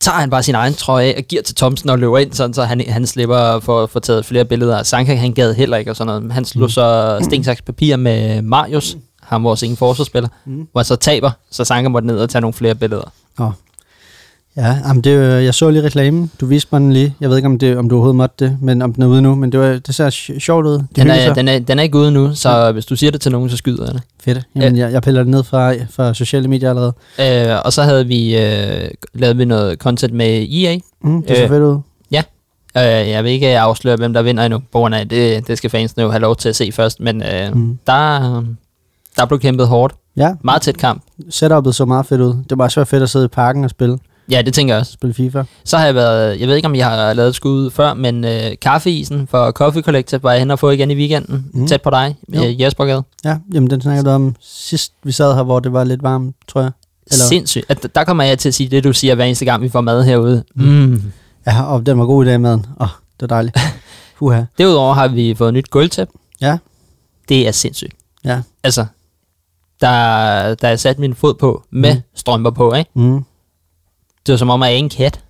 tager 0.00 0.18
han 0.18 0.30
bare 0.30 0.42
sin 0.42 0.54
egen 0.54 0.74
trøje 0.74 1.06
af 1.06 1.14
og 1.18 1.22
giver 1.22 1.42
til 1.42 1.54
Thomsen 1.54 1.90
og 1.90 1.98
løber 1.98 2.18
ind, 2.18 2.32
sådan, 2.32 2.54
så 2.54 2.64
han, 2.64 2.80
han 2.88 3.06
slipper 3.06 3.60
for 3.60 3.82
at 3.82 3.90
få 3.90 3.98
taget 3.98 4.24
flere 4.24 4.44
billeder. 4.44 4.82
Sanka, 4.82 5.14
han 5.14 5.32
gad 5.32 5.54
heller 5.54 5.76
ikke 5.76 5.90
og 5.90 5.96
sådan 5.96 6.06
noget. 6.06 6.32
Han 6.32 6.44
slog 6.44 6.66
mm. 6.66 6.70
så 6.70 7.18
stensaks 7.22 7.62
papir 7.62 7.96
med 7.96 8.42
Marius, 8.42 8.96
ham 9.22 9.44
vores 9.44 9.62
ingen 9.62 9.76
forsvarsspiller, 9.76 10.28
mm. 10.44 10.68
hvor 10.72 10.80
han 10.80 10.84
så 10.84 10.96
taber, 10.96 11.30
så 11.50 11.64
Sanka 11.64 11.88
måtte 11.88 12.06
ned 12.06 12.18
og 12.18 12.30
tage 12.30 12.40
nogle 12.40 12.54
flere 12.54 12.74
billeder. 12.74 13.12
Nå. 13.38 13.52
Ja, 14.56 14.76
jamen 14.86 15.04
det, 15.04 15.10
øh, 15.10 15.44
jeg 15.44 15.54
så 15.54 15.70
lige 15.70 15.82
reklamen. 15.84 16.30
Du 16.40 16.46
viste 16.46 16.68
mig 16.72 16.80
den 16.80 16.92
lige. 16.92 17.14
Jeg 17.20 17.28
ved 17.30 17.36
ikke, 17.36 17.46
om, 17.46 17.58
det, 17.58 17.76
om 17.78 17.88
du 17.88 17.94
overhovedet 17.94 18.16
måtte 18.16 18.44
det, 18.44 18.56
men 18.60 18.82
om 18.82 18.94
den 18.94 19.02
er 19.02 19.06
ude 19.06 19.22
nu. 19.22 19.34
Men 19.34 19.52
det, 19.52 19.60
var, 19.60 19.66
det 19.66 19.94
ser 19.94 20.10
sj- 20.10 20.38
sjovt 20.38 20.66
ud. 20.66 20.72
De 20.78 20.86
Den 20.96 21.10
er, 21.10 21.34
den, 21.34 21.48
er, 21.48 21.58
den 21.58 21.78
er 21.78 21.82
ikke 21.82 21.98
ude 21.98 22.10
nu, 22.12 22.34
så 22.34 22.72
hvis 22.72 22.86
du 22.86 22.96
siger 22.96 23.10
det 23.10 23.20
til 23.20 23.32
nogen, 23.32 23.50
så 23.50 23.56
skyder 23.56 23.84
jeg 23.84 23.94
det. 23.94 24.02
Fedt. 24.24 24.40
Jamen, 24.56 24.76
jeg, 24.76 24.92
jeg 24.92 25.02
piller 25.02 25.20
det 25.22 25.30
ned 25.30 25.42
fra, 25.44 25.72
fra 25.90 26.14
sociale 26.14 26.48
medier 26.48 26.70
allerede. 26.70 26.92
Øh, 27.54 27.60
og 27.64 27.72
så 27.72 27.82
havde 27.82 28.06
vi 28.06 28.36
øh, 28.38 28.90
lavet 29.14 29.38
vi 29.38 29.44
noget 29.44 29.78
content 29.78 30.12
med 30.14 30.46
EA. 30.52 30.78
Mm, 31.02 31.22
det 31.22 31.36
ser 31.36 31.44
Øh, 31.44 31.50
fedt 31.50 31.62
ud. 31.62 31.78
Øh, 32.76 32.82
jeg 32.82 33.24
vil 33.24 33.32
ikke 33.32 33.58
afsløre, 33.58 33.96
hvem 33.96 34.12
der 34.12 34.22
vinder 34.22 34.44
endnu, 34.44 34.60
af, 34.74 35.08
det, 35.08 35.46
det 35.48 35.58
skal 35.58 35.70
fansene 35.70 36.02
jo 36.04 36.10
have 36.10 36.20
lov 36.20 36.36
til 36.36 36.48
at 36.48 36.56
se 36.56 36.72
først, 36.72 37.00
men 37.00 37.22
øh, 37.22 37.54
Mm. 37.56 37.78
der, 37.86 38.42
der 39.16 39.26
blev 39.26 39.40
kæmpet 39.40 39.68
hårdt. 39.68 39.94
Ja, 40.16 40.34
Meget 40.44 40.62
tæt 40.62 40.76
kamp. 40.78 41.02
setupet 41.30 41.74
så 41.74 41.84
meget 41.84 42.06
fedt 42.06 42.20
ud. 42.20 42.34
Det 42.50 42.58
var 42.58 42.68
så 42.68 42.84
fedt 42.84 43.02
at 43.02 43.10
sidde 43.10 43.24
i 43.24 43.28
parken 43.28 43.64
og 43.64 43.70
spille, 43.70 43.98
Ja, 44.30 44.42
det 44.42 44.54
tænker 44.54 44.74
jeg 44.74 44.80
også. 44.80 44.92
spille 44.92 45.14
FIFA. 45.14 45.42
Så 45.64 45.78
har 45.78 45.84
jeg 45.84 45.94
været, 45.94 46.40
jeg 46.40 46.48
ved 46.48 46.56
ikke 46.56 46.66
om 46.66 46.74
jeg 46.74 46.86
har 46.86 47.12
lavet 47.12 47.28
et 47.28 47.34
skud 47.34 47.70
før, 47.70 47.94
men 47.94 48.24
øh, 48.24 48.40
kaffeisen 48.62 49.26
for 49.26 49.50
Coffee 49.50 49.82
Collective 49.82 50.22
var 50.22 50.30
jeg 50.32 50.38
hen 50.40 50.50
og 50.50 50.58
få 50.58 50.70
igen 50.70 50.90
i 50.90 50.94
weekenden, 50.94 51.50
Mm. 51.52 51.66
tæt 51.66 51.82
på 51.82 51.90
dig, 51.90 52.16
Jo. 52.34 52.44
øh, 52.44 52.60
Jespergade. 52.60 53.02
Ja, 53.24 53.38
jamen 53.54 53.70
den 53.70 53.80
snakkede 53.80 54.04
du 54.04 54.10
om 54.10 54.36
sidst 54.40 54.92
vi 55.02 55.12
sad 55.12 55.34
her, 55.34 55.42
hvor 55.42 55.60
det 55.60 55.72
var 55.72 55.84
lidt 55.84 56.02
varmt, 56.02 56.36
tror 56.48 56.60
jeg. 56.60 56.70
Eller- 57.10 57.24
Sindssygt. 57.24 57.64
At, 57.68 57.86
der 57.94 58.04
kommer 58.04 58.24
jeg 58.24 58.38
til 58.38 58.48
at 58.48 58.54
sige 58.54 58.68
det, 58.68 58.84
du 58.84 58.92
siger 58.92 59.14
hver 59.14 59.24
eneste 59.24 59.44
gang, 59.44 59.62
vi 59.62 59.68
får 59.68 59.80
mad 59.80 60.04
herude. 60.04 60.44
Mm. 60.54 60.64
Mm. 60.64 61.02
Ja, 61.46 61.62
og 61.62 61.86
den 61.86 61.98
var 61.98 62.04
god 62.06 62.24
i 62.24 62.28
dag 62.28 62.40
maden. 62.40 62.66
Åh, 62.80 62.82
oh, 62.82 62.88
det 63.20 63.30
var 63.30 63.36
dejligt. 63.36 63.58
Huha. 64.20 64.42
Derudover 64.58 64.94
har 64.94 65.08
vi 65.08 65.34
fået 65.34 65.54
nyt 65.54 65.70
gulvtæp. 65.70 66.08
Ja, 66.40 66.58
Det 67.28 67.48
er 67.48 67.52
sindssygt. 67.52 67.92
ja. 68.24 68.40
Altså, 68.64 68.86
der, 69.80 70.54
der 70.54 70.68
er 70.68 70.76
sat 70.76 70.98
min 70.98 71.14
fod 71.14 71.34
på 71.34 71.62
med 71.70 71.94
mm. 71.94 72.00
strømper 72.14 72.50
på, 72.50 72.74
ikke? 72.74 72.90
Mm. 72.94 73.24
Det 74.26 74.32
var 74.32 74.36
som 74.36 74.50
om, 74.50 74.62
at 74.62 74.70
jeg 74.70 74.78
en 74.78 74.88
kat 74.88 75.20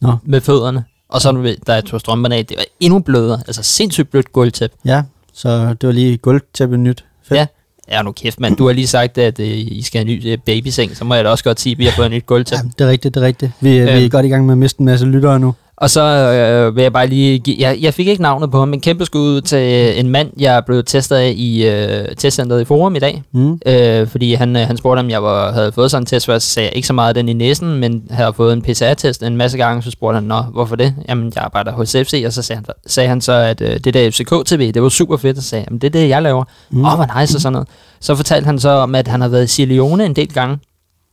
Nå. 0.00 0.16
med 0.24 0.40
fødderne. 0.40 0.84
Og 1.08 1.20
så 1.20 1.56
da 1.66 1.72
jeg 1.72 1.84
tog 1.84 2.00
strømperne 2.00 2.34
af, 2.36 2.46
det 2.46 2.56
var 2.56 2.64
endnu 2.80 2.98
blødere. 2.98 3.42
Altså 3.46 3.62
sindssygt 3.62 4.10
blødt 4.10 4.32
gulvtæp. 4.32 4.72
Ja, 4.84 5.02
så 5.32 5.74
det 5.80 5.86
var 5.86 5.92
lige 5.92 6.16
gulvtæppe 6.18 6.76
nyt. 6.76 7.04
Fedt. 7.24 7.38
Ja. 7.38 7.46
Ja, 7.88 8.02
nu 8.02 8.12
kæft, 8.12 8.40
mand. 8.40 8.56
Du 8.56 8.66
har 8.66 8.72
lige 8.72 8.86
sagt, 8.86 9.18
at 9.18 9.40
øh, 9.40 9.46
I 9.48 9.82
skal 9.82 9.98
have 9.98 10.12
en 10.12 10.18
ny 10.18 10.26
øh, 10.32 10.38
babyseng. 10.38 10.96
Så 10.96 11.04
må 11.04 11.14
jeg 11.14 11.24
da 11.24 11.30
også 11.30 11.44
godt 11.44 11.60
sige, 11.60 11.72
at 11.72 11.78
vi 11.78 11.84
har 11.84 11.92
fået 11.92 12.06
en 12.06 12.12
nyt 12.12 12.26
gulvtæp. 12.26 12.58
Ja, 12.58 12.68
det 12.78 12.86
er 12.86 12.90
rigtigt, 12.90 13.14
det 13.14 13.22
er 13.22 13.26
rigtigt. 13.26 13.52
Vi, 13.60 13.76
øh. 13.78 13.86
vi 13.86 14.04
er 14.04 14.08
godt 14.08 14.26
i 14.26 14.28
gang 14.28 14.46
med 14.46 14.54
at 14.54 14.58
miste 14.58 14.80
en 14.80 14.86
masse 14.86 15.06
lyttere 15.06 15.40
nu. 15.40 15.54
Og 15.82 15.90
så 15.90 16.00
øh, 16.02 16.76
vil 16.76 16.82
jeg 16.82 16.92
bare 16.92 17.06
lige 17.06 17.38
give... 17.38 17.56
Jeg, 17.60 17.78
jeg 17.80 17.94
fik 17.94 18.06
ikke 18.08 18.22
navnet 18.22 18.50
på 18.50 18.58
ham, 18.58 18.68
men 18.68 18.80
kæmpe 18.80 19.04
skud 19.04 19.40
til 19.40 19.98
en 20.00 20.08
mand, 20.08 20.30
jeg 20.38 20.62
blev 20.66 20.84
testet 20.84 21.16
af 21.16 21.32
i 21.36 21.68
øh, 21.68 22.16
testcenteret 22.16 22.60
i 22.60 22.64
Forum 22.64 22.96
i 22.96 22.98
dag. 22.98 23.22
Mm. 23.32 23.58
Øh, 23.66 24.08
fordi 24.08 24.34
han, 24.34 24.56
øh, 24.56 24.66
han 24.66 24.76
spurgte, 24.76 25.00
om 25.00 25.10
jeg 25.10 25.22
var, 25.22 25.52
havde 25.52 25.72
fået 25.72 25.90
sådan 25.90 26.02
en 26.02 26.06
test, 26.06 26.26
hvor 26.26 26.34
jeg 26.34 26.42
sagde 26.42 26.70
ikke 26.70 26.86
så 26.86 26.92
meget 26.92 27.14
den 27.16 27.28
i 27.28 27.32
næsen, 27.32 27.74
men 27.74 28.02
havde 28.10 28.32
fået 28.32 28.52
en 28.52 28.62
PCR-test 28.62 29.22
en 29.22 29.36
masse 29.36 29.58
gange. 29.58 29.82
Så 29.82 29.90
spurgte 29.90 30.14
han, 30.14 30.22
nå, 30.24 30.40
hvorfor 30.42 30.76
det? 30.76 30.94
Jamen, 31.08 31.32
jeg 31.34 31.44
arbejder 31.44 31.72
hos 31.72 31.92
FC, 31.92 32.22
og 32.26 32.32
så 32.32 32.42
sagde 32.42 32.56
han, 32.56 32.74
sagde 32.86 33.08
han 33.08 33.20
så, 33.20 33.32
at 33.32 33.60
øh, 33.60 33.80
det 33.84 33.94
der 33.94 34.10
FCK-TV, 34.10 34.72
det 34.72 34.82
var 34.82 34.88
super 34.88 35.16
fedt, 35.16 35.36
og 35.36 35.42
sagde, 35.42 35.64
jamen, 35.68 35.78
det 35.80 35.86
er 35.86 36.00
det, 36.00 36.08
jeg 36.08 36.22
laver. 36.22 36.38
Åh, 36.40 36.78
Mm. 36.78 36.84
oh, 36.84 36.94
hvor 36.94 37.20
nice 37.20 37.36
og 37.36 37.40
sådan 37.40 37.52
noget. 37.52 37.68
Så 38.00 38.14
fortalte 38.16 38.46
han 38.46 38.58
så 38.58 38.68
om, 38.70 38.94
at 38.94 39.08
han 39.08 39.20
har 39.20 39.28
været 39.28 39.44
i 39.44 39.46
Sierra 39.46 39.68
Leone 39.70 40.04
en 40.06 40.16
del 40.16 40.32
gange. 40.32 40.58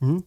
Mm. 0.02 0.24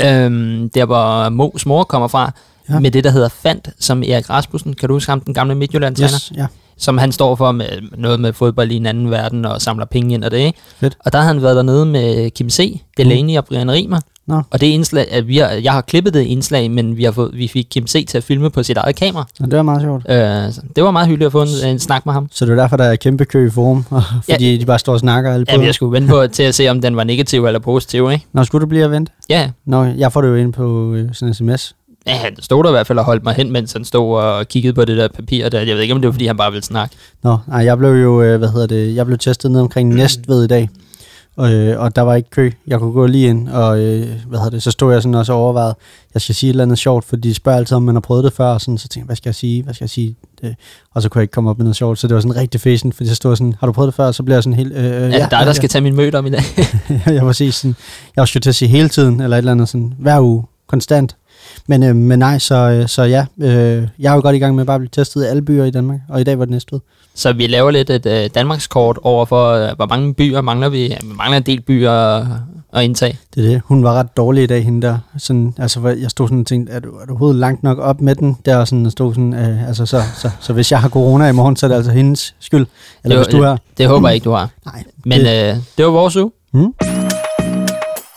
Øhm, 0.00 0.70
der 0.74 0.84
hvor 0.84 1.28
Mo's 1.28 1.62
mor 1.66 1.84
kommer 1.84 2.08
fra, 2.08 2.32
Ja. 2.70 2.74
ja. 2.74 2.80
med 2.80 2.90
det, 2.90 3.04
der 3.04 3.10
hedder 3.10 3.28
Fant, 3.28 3.68
som 3.78 4.02
Erik 4.02 4.30
Rasmussen, 4.30 4.74
kan 4.74 4.88
du 4.88 4.94
huske 4.94 5.10
ham, 5.10 5.20
den 5.20 5.34
gamle 5.34 5.54
Midtjylland-træner? 5.54 6.14
Yes, 6.14 6.32
ja. 6.36 6.46
som 6.76 6.98
han 6.98 7.12
står 7.12 7.36
for 7.36 7.52
med 7.52 7.66
noget 7.96 8.20
med 8.20 8.32
fodbold 8.32 8.72
i 8.72 8.76
en 8.76 8.86
anden 8.86 9.10
verden 9.10 9.44
og 9.44 9.62
samler 9.62 9.84
penge 9.86 10.14
ind 10.14 10.24
og 10.24 10.30
det, 10.30 10.38
ikke? 10.38 10.58
Fedt. 10.80 10.96
Og 11.04 11.12
der 11.12 11.18
har 11.18 11.26
han 11.26 11.42
været 11.42 11.56
dernede 11.56 11.86
med 11.86 12.30
Kim 12.30 12.50
C., 12.50 12.80
Delaney 12.96 13.32
mm. 13.32 13.36
og 13.36 13.44
Brian 13.44 13.70
Rimer. 13.70 14.00
Nå. 14.30 14.42
Og 14.50 14.60
det 14.60 14.66
indslag, 14.66 15.12
at 15.12 15.28
vi 15.28 15.36
har, 15.36 15.48
jeg 15.48 15.72
har 15.72 15.80
klippet 15.80 16.14
det 16.14 16.20
indslag, 16.20 16.70
men 16.70 16.96
vi, 16.96 17.04
har 17.04 17.12
fået, 17.12 17.30
vi 17.34 17.48
fik 17.48 17.66
Kim 17.70 17.86
C. 17.86 18.06
til 18.06 18.18
at 18.18 18.24
filme 18.24 18.50
på 18.50 18.62
sit 18.62 18.76
eget 18.76 18.96
kamera. 18.96 19.26
Så 19.34 19.46
det 19.46 19.56
var 19.56 19.62
meget 19.62 19.82
sjovt. 19.82 20.04
Øh, 20.08 20.16
det 20.76 20.84
var 20.84 20.90
meget 20.90 21.08
hyggeligt 21.08 21.26
at 21.26 21.32
få 21.32 21.42
en, 21.42 21.48
en 21.66 21.78
snak 21.78 22.06
med 22.06 22.14
ham. 22.14 22.28
Så 22.30 22.44
det 22.46 22.52
er 22.52 22.56
derfor, 22.56 22.76
der 22.76 22.84
er 22.84 22.96
kæmpe 22.96 23.24
kø 23.24 23.46
i 23.46 23.50
forum, 23.50 23.84
og 23.90 24.02
fordi 24.30 24.58
de 24.58 24.66
bare 24.66 24.78
står 24.78 24.92
og 24.92 25.00
snakker 25.00 25.32
alle 25.32 25.46
på. 25.46 25.60
Ja, 25.60 25.66
jeg 25.66 25.74
skulle 25.74 25.92
vente 25.92 26.08
på 26.08 26.26
til 26.26 26.42
at 26.42 26.54
se, 26.54 26.68
om 26.68 26.80
den 26.80 26.96
var 26.96 27.04
negativ 27.04 27.46
eller 27.46 27.60
positiv, 27.60 28.10
ikke? 28.12 28.26
Nå, 28.32 28.44
skulle 28.44 28.62
du 28.62 28.66
blive 28.66 28.84
at 28.84 28.90
vente? 28.90 29.12
Ja, 29.28 29.50
Nå, 29.64 29.84
jeg 29.84 30.12
får 30.12 30.20
det 30.20 30.28
jo 30.28 30.34
ind 30.34 30.52
på 30.52 30.94
øh, 30.94 31.08
sådan 31.12 31.28
en 31.28 31.34
sms. 31.34 31.74
Ja 32.06 32.12
han 32.16 32.42
stod 32.42 32.64
der 32.64 32.70
i 32.70 32.72
hvert 32.72 32.86
fald 32.86 32.98
og 32.98 33.04
holdt 33.04 33.24
mig 33.24 33.34
hen, 33.34 33.52
mens 33.52 33.72
han 33.72 33.84
stod 33.84 34.20
og 34.20 34.48
kiggede 34.48 34.74
på 34.74 34.84
det 34.84 34.96
der 34.96 35.08
papir 35.08 35.48
der. 35.48 35.60
Jeg 35.60 35.74
ved 35.74 35.82
ikke, 35.82 35.94
om 35.94 36.00
det 36.00 36.08
var, 36.08 36.12
fordi 36.12 36.26
han 36.26 36.36
bare 36.36 36.50
ville 36.52 36.64
snakke. 36.64 36.96
Nå, 37.22 37.38
nej, 37.48 37.64
jeg 37.64 37.78
blev 37.78 37.90
jo, 37.90 38.22
øh, 38.22 38.38
hvad 38.38 38.48
hedder 38.48 38.66
det, 38.66 38.94
jeg 38.94 39.06
blev 39.06 39.18
testet 39.18 39.50
ned 39.50 39.60
omkring 39.60 39.94
Næstved 39.94 40.44
i 40.44 40.46
dag, 40.46 40.68
og, 41.36 41.52
øh, 41.52 41.80
og 41.80 41.96
der 41.96 42.02
var 42.02 42.14
ikke 42.14 42.30
kø. 42.30 42.50
Jeg 42.66 42.78
kunne 42.78 42.92
gå 42.92 43.06
lige 43.06 43.28
ind, 43.28 43.48
og 43.48 43.78
øh, 43.78 44.08
hvad 44.26 44.38
hedder 44.38 44.50
det, 44.50 44.62
så 44.62 44.70
stod 44.70 44.92
jeg 44.92 45.02
sådan 45.02 45.14
også 45.14 45.32
og 45.32 45.38
overvejede, 45.38 45.74
jeg 46.14 46.22
skal 46.22 46.34
sige 46.34 46.48
et 46.50 46.52
eller 46.52 46.64
andet 46.64 46.78
sjovt, 46.78 47.04
for 47.04 47.16
de 47.16 47.34
spørger 47.34 47.58
altid, 47.58 47.76
om 47.76 47.82
man 47.82 47.94
har 47.94 48.00
prøvet 48.00 48.24
det 48.24 48.32
før, 48.32 48.46
og 48.46 48.60
sådan, 48.60 48.78
så 48.78 48.88
tænkte 48.88 48.98
jeg, 48.98 49.04
hvad 49.06 49.16
skal 49.16 49.28
jeg 49.28 49.34
sige, 49.34 49.62
hvad 49.62 49.74
skal 49.74 49.84
jeg 49.84 49.90
sige? 49.90 50.16
Det, 50.40 50.56
og 50.94 51.02
så 51.02 51.08
kunne 51.08 51.18
jeg 51.18 51.22
ikke 51.22 51.32
komme 51.32 51.50
op 51.50 51.58
med 51.58 51.64
noget 51.64 51.76
sjovt, 51.76 51.98
så 51.98 52.06
det 52.08 52.14
var 52.14 52.20
sådan 52.20 52.36
rigtig 52.36 52.60
fæsen, 52.60 52.92
fordi 52.92 53.08
så 53.08 53.14
stod 53.14 53.30
jeg 53.30 53.36
sådan, 53.36 53.54
har 53.60 53.66
du 53.66 53.72
prøvet 53.72 53.86
det 53.86 53.94
før? 53.94 54.12
Så 54.12 54.22
bliver 54.22 54.36
jeg 54.36 54.42
sådan 54.42 54.56
helt, 54.56 54.72
øh, 54.72 54.84
øh, 54.84 54.92
Ja, 54.92 55.06
ja, 55.06 55.26
dig, 55.30 55.46
der 55.46 55.52
skal 55.52 55.68
tage 55.68 55.82
min 55.82 55.96
møde 55.96 56.18
om 56.18 56.26
i 56.26 56.30
dag. 56.30 56.42
jeg 57.06 57.26
var 57.26 57.32
sige 57.32 57.52
sådan, 57.52 57.76
jeg 58.16 58.20
var 58.22 58.26
til 58.26 58.48
at 58.48 58.54
sige 58.54 58.68
hele 58.68 58.88
tiden, 58.88 59.20
eller 59.20 59.36
et 59.36 59.38
eller 59.38 59.52
andet 59.52 59.68
sådan, 59.68 59.94
hver 59.98 60.20
uge, 60.20 60.44
konstant. 60.68 61.16
Men, 61.66 61.82
øh, 61.82 61.96
men 61.96 62.18
nej, 62.18 62.38
så, 62.38 62.54
øh, 62.54 62.88
så 62.88 63.02
ja, 63.02 63.26
øh, 63.40 63.88
jeg 63.98 64.10
er 64.10 64.14
jo 64.14 64.20
godt 64.20 64.36
i 64.36 64.38
gang 64.38 64.54
med 64.54 64.64
bare 64.64 64.74
at 64.74 64.80
blive 64.80 64.90
testet 64.92 65.24
i 65.24 65.26
alle 65.26 65.42
byer 65.42 65.64
i 65.64 65.70
Danmark, 65.70 66.00
og 66.08 66.20
i 66.20 66.24
dag 66.24 66.38
var 66.38 66.44
det 66.44 66.52
næste 66.52 66.74
ud. 66.74 66.80
Så 67.14 67.32
vi 67.32 67.46
laver 67.46 67.70
lidt 67.70 67.90
et 67.90 68.06
øh, 68.06 68.30
Danmarkskort 68.34 68.98
over 69.02 69.24
for, 69.24 69.52
øh, 69.52 69.76
hvor 69.76 69.86
mange 69.86 70.14
byer 70.14 70.40
mangler 70.40 70.68
vi. 70.68 70.88
Ja, 70.88 70.96
vi 71.02 71.12
mangler 71.16 71.36
en 71.36 71.42
del 71.42 71.60
byer 71.60 71.92
at, 72.72 72.84
indtage. 72.84 73.18
Det 73.34 73.44
er 73.44 73.48
det. 73.48 73.62
Hun 73.64 73.84
var 73.84 73.94
ret 73.94 74.16
dårlig 74.16 74.42
i 74.42 74.46
dag, 74.46 74.64
hende 74.64 74.86
der. 74.86 74.98
Sådan, 75.18 75.54
altså, 75.58 75.88
jeg 75.88 76.10
stod 76.10 76.28
sådan 76.28 76.40
og 76.40 76.46
tænkte, 76.46 76.72
er 76.72 76.80
du, 76.80 76.88
er 76.88 77.04
du 77.06 77.12
overhovedet 77.12 77.40
langt 77.40 77.62
nok 77.62 77.78
op 77.78 78.00
med 78.00 78.14
den? 78.14 78.36
Der 78.44 78.64
sådan, 78.64 78.90
stod 78.90 79.14
sådan, 79.14 79.34
øh, 79.34 79.68
altså, 79.68 79.86
så, 79.86 80.02
så, 80.16 80.30
så, 80.40 80.52
hvis 80.52 80.72
jeg 80.72 80.80
har 80.80 80.88
corona 80.88 81.28
i 81.28 81.32
morgen, 81.32 81.56
så 81.56 81.66
er 81.66 81.68
det 81.68 81.76
altså 81.76 81.92
hendes 81.92 82.34
skyld. 82.40 82.66
Eller 83.04 83.16
Det 83.16 83.26
hvis 83.26 83.34
du 83.34 83.42
er. 83.42 83.56
Det 83.78 83.88
håber 83.88 84.08
jeg 84.08 84.14
ikke, 84.14 84.24
du 84.24 84.30
har. 84.30 84.48
Nej. 84.64 84.84
Men 85.04 85.20
det, 85.20 85.50
øh, 85.50 85.56
det 85.78 85.84
var 85.84 85.90
vores 85.90 86.16
uge. 86.16 86.30
Mm. 86.52 86.74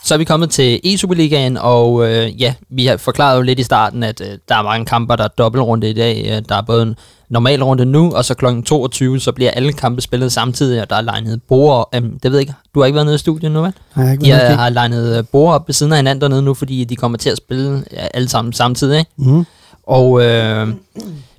Så 0.03 0.13
er 0.13 0.17
vi 0.17 0.23
kommet 0.23 0.49
til 0.49 0.79
E-Superligaen, 0.85 1.57
og 1.59 2.09
øh, 2.11 2.41
ja, 2.41 2.53
vi 2.69 2.85
har 2.85 2.97
forklaret 2.97 3.37
jo 3.37 3.41
lidt 3.41 3.59
i 3.59 3.63
starten, 3.63 4.03
at 4.03 4.21
øh, 4.21 4.37
der 4.49 4.55
er 4.55 4.63
mange 4.63 4.85
kamper, 4.85 5.15
der 5.15 5.23
er 5.23 5.27
dobbeltrunde 5.27 5.89
i 5.89 5.93
dag. 5.93 6.25
Øh, 6.29 6.41
Der 6.49 6.55
er 6.55 6.61
både 6.61 6.83
en 6.83 6.95
normal 7.29 7.63
runde 7.63 7.85
nu, 7.85 8.11
og 8.11 8.25
så 8.25 8.33
kl. 8.33 8.45
22, 8.65 9.19
så 9.19 9.31
bliver 9.31 9.51
alle 9.51 9.73
kampe 9.73 10.01
spillet 10.01 10.31
samtidig, 10.31 10.81
og 10.81 10.89
der 10.89 10.95
er 10.95 11.01
legnet 11.01 11.41
bord. 11.43 11.89
Øhm, 11.95 12.19
det 12.19 12.31
ved 12.31 12.39
jeg 12.39 12.41
ikke, 12.41 12.53
du 12.75 12.79
har 12.79 12.85
ikke 12.85 12.95
været 12.95 13.05
nede 13.05 13.15
i 13.15 13.19
studiet 13.19 13.51
nu, 13.51 13.61
vel? 13.61 13.73
har 13.93 14.03
jeg 14.03 14.37
har, 14.37 14.45
okay. 14.45 14.55
har 14.55 14.69
legnet 14.69 15.17
øh, 15.17 15.23
bord 15.31 15.53
op 15.53 15.67
ved 15.67 15.73
siden 15.73 15.91
af 15.91 15.97
hinanden 15.97 16.21
dernede 16.21 16.41
nu, 16.41 16.53
fordi 16.53 16.83
de 16.83 16.95
kommer 16.95 17.17
til 17.17 17.29
at 17.29 17.37
spille 17.37 17.83
ja, 17.91 18.07
alle 18.13 18.29
sammen 18.29 18.53
samtidig, 18.53 18.99
ikke? 18.99 19.11
Mm. 19.17 19.45
Og 19.87 20.25
øh, 20.25 20.67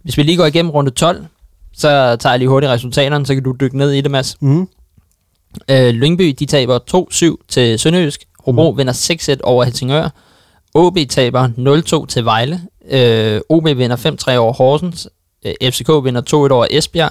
hvis 0.02 0.16
vi 0.16 0.23
lige 0.23 0.37
går 0.37 0.47
igennem 0.47 0.71
runde 0.71 0.90
12, 0.90 1.25
så 1.76 2.16
tager 2.16 2.33
jeg 2.33 2.38
lige 2.38 2.49
hurtigt 2.49 2.73
resultaterne, 2.73 3.26
så 3.26 3.35
kan 3.35 3.42
du 3.42 3.54
dykke 3.61 3.78
ned 3.78 3.90
i 3.90 4.00
det, 4.00 4.11
Mads. 4.11 4.37
Mm. 4.40 4.68
Øh, 5.71 5.88
Lyngby, 5.88 6.35
de 6.38 6.47
taber 6.47 6.78
2-7 7.40 7.44
til 7.49 7.78
Sønderjysk. 7.78 8.25
Hobro 8.45 8.71
mm. 8.71 8.79
vinder 8.79 8.93
6-1 8.93 9.41
over 9.43 9.65
Helsingør. 9.65 10.09
OB 10.75 10.99
taber 11.09 12.03
0-2 12.03 12.07
til 12.07 12.25
Vejle. 12.25 12.61
Øh, 12.91 13.41
OB 13.49 13.65
vinder 13.65 13.97
5-3 14.33 14.37
over 14.37 14.53
Horsens. 14.53 15.09
Øh, 15.47 15.71
FCK 15.71 15.89
vinder 16.05 16.21
2-1 16.21 16.35
over 16.35 16.67
Esbjerg. 16.71 17.11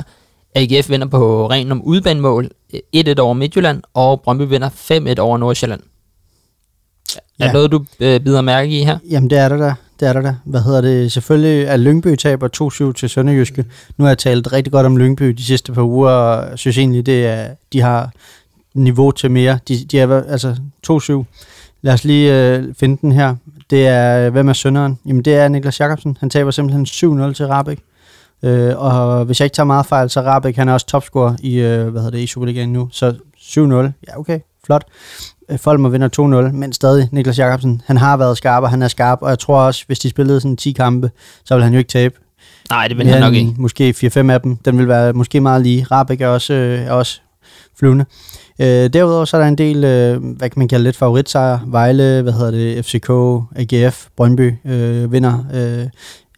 AGF 0.55 0.89
vinder 0.89 1.07
på 1.07 1.49
ren 1.49 1.71
om 1.71 1.81
udbanemål. 1.81 2.49
øh, 2.73 2.79
1-1 3.07 3.19
over 3.19 3.33
Midtjylland. 3.33 3.81
Og 3.93 4.21
Brøndby 4.21 4.41
vinder 4.43 4.69
5-1 4.69 5.19
over 5.19 5.37
Nordsjælland. 5.37 5.81
Er 5.81 7.19
Ja. 7.39 7.45
ja. 7.45 7.51
noget, 7.53 7.71
du 7.71 7.85
øh, 7.99 8.19
bider 8.19 8.41
mærke 8.41 8.79
i 8.79 8.83
her? 8.83 8.97
Jamen, 9.09 9.29
det 9.29 9.37
er 9.37 9.49
der 9.49 9.57
da. 9.57 9.73
Det 9.99 10.07
er 10.07 10.13
der 10.13 10.21
da. 10.21 10.35
Hvad 10.45 10.61
hedder 10.61 10.81
det? 10.81 11.11
Selvfølgelig 11.11 11.63
er 11.63 11.77
Lyngby 11.77 12.15
taber 12.15 12.87
2-7 12.89 12.93
til 12.93 13.09
Sønderjyske. 13.09 13.65
Nu 13.97 14.03
har 14.05 14.09
jeg 14.09 14.17
talt 14.17 14.53
rigtig 14.53 14.71
godt 14.73 14.85
om 14.85 14.97
Lyngby 14.97 15.29
de 15.29 15.43
sidste 15.45 15.71
par 15.71 15.81
uger, 15.83 16.09
og 16.11 16.59
synes 16.59 16.77
egentlig, 16.77 17.05
det 17.05 17.25
er, 17.27 17.47
de 17.73 17.81
har 17.81 18.11
niveau 18.73 19.11
til 19.11 19.31
mere. 19.31 19.59
De, 19.67 19.85
de 19.85 19.99
er 19.99 20.23
altså 20.23 20.55
2-7. 20.91 21.23
Lad 21.81 21.93
os 21.93 22.03
lige 22.03 22.55
øh, 22.55 22.73
finde 22.79 22.97
den 23.01 23.11
her. 23.11 23.35
Det 23.69 23.87
er, 23.87 24.29
hvem 24.29 24.49
er 24.49 24.53
sønderen? 24.53 24.99
Jamen, 25.05 25.25
det 25.25 25.35
er 25.35 25.47
Niklas 25.47 25.79
Jakobsen. 25.79 26.17
Han 26.19 26.29
taber 26.29 26.51
simpelthen 26.51 26.85
7-0 26.85 27.33
til 27.33 27.47
Rabeck. 27.47 27.81
Øh, 28.43 28.73
og 28.77 29.25
hvis 29.25 29.39
jeg 29.39 29.45
ikke 29.45 29.55
tager 29.55 29.65
meget 29.65 29.85
fejl, 29.85 30.09
så 30.09 30.21
Rabeck, 30.21 30.57
han 30.57 30.69
er 30.69 30.73
også 30.73 30.85
topscorer 30.85 31.35
i, 31.39 31.55
øh, 31.55 31.87
hvad 31.87 32.01
hedder 32.01 32.17
det, 32.17 32.23
i 32.23 32.27
Superligaen 32.27 32.73
nu. 32.73 32.89
Så 32.91 33.15
7-0. 33.37 33.61
Ja, 34.07 34.19
okay. 34.19 34.39
Flot. 34.65 34.83
Øh, 35.49 35.59
Folmer 35.59 35.89
vinder 35.89 36.09
2-0, 36.49 36.51
men 36.51 36.73
stadig 36.73 37.09
Niklas 37.11 37.39
Jakobsen, 37.39 37.81
han 37.85 37.97
har 37.97 38.17
været 38.17 38.37
skarp, 38.37 38.63
og 38.63 38.69
han 38.69 38.81
er 38.81 38.87
skarp, 38.87 39.19
og 39.21 39.29
jeg 39.29 39.39
tror 39.39 39.61
også, 39.61 39.83
hvis 39.87 39.99
de 39.99 40.09
spillede 40.09 40.41
sådan 40.41 40.57
10 40.57 40.71
kampe, 40.71 41.11
så 41.45 41.55
vil 41.55 41.63
han 41.63 41.73
jo 41.73 41.79
ikke 41.79 41.89
tabe. 41.89 42.15
Nej, 42.69 42.87
det 42.87 42.97
vil 42.97 43.07
han 43.07 43.21
nok 43.21 43.33
ikke. 43.33 43.53
Måske 43.57 43.95
4-5 43.97 44.31
af 44.31 44.41
dem. 44.41 44.55
Den 44.55 44.77
vil 44.77 44.87
være 44.87 45.13
måske 45.13 45.41
meget 45.41 45.61
lige. 45.61 45.83
Rabeck 45.91 46.21
er 46.21 46.27
også, 46.27 46.53
øh, 46.53 46.79
er 46.79 46.91
også 46.91 47.21
flyvende. 47.79 48.05
Øh, 48.59 48.93
derudover 48.93 49.25
så 49.25 49.37
er 49.37 49.41
der 49.41 49.47
en 49.47 49.57
del, 49.57 49.83
øh, 49.83 50.23
hvad 50.23 50.49
kan 50.49 50.59
man 50.59 50.67
kalde 50.67 50.83
lidt 50.83 50.95
favoritsejr. 50.95 51.59
Vejle, 51.67 52.21
hvad 52.21 52.33
hedder 52.33 52.51
det, 52.51 52.85
FCK, 52.85 53.09
AGF, 53.55 54.07
Brøndby 54.17 54.53
øh, 54.65 55.11
vinder. 55.11 55.45
Øh, 55.53 55.87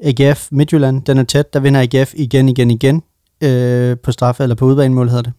AGF, 0.03 0.47
Midtjylland, 0.51 1.01
den 1.01 1.17
er 1.17 1.23
tæt. 1.23 1.53
Der 1.53 1.59
vinder 1.59 1.81
AGF 1.81 2.13
igen, 2.15 2.49
igen, 2.49 2.71
igen 2.71 3.03
øh, 3.41 3.97
på 3.97 4.11
straffe, 4.11 4.43
eller 4.43 4.55
på 4.55 4.65
udbanemål 4.65 5.09
hedder 5.09 5.21
det. 5.21 5.33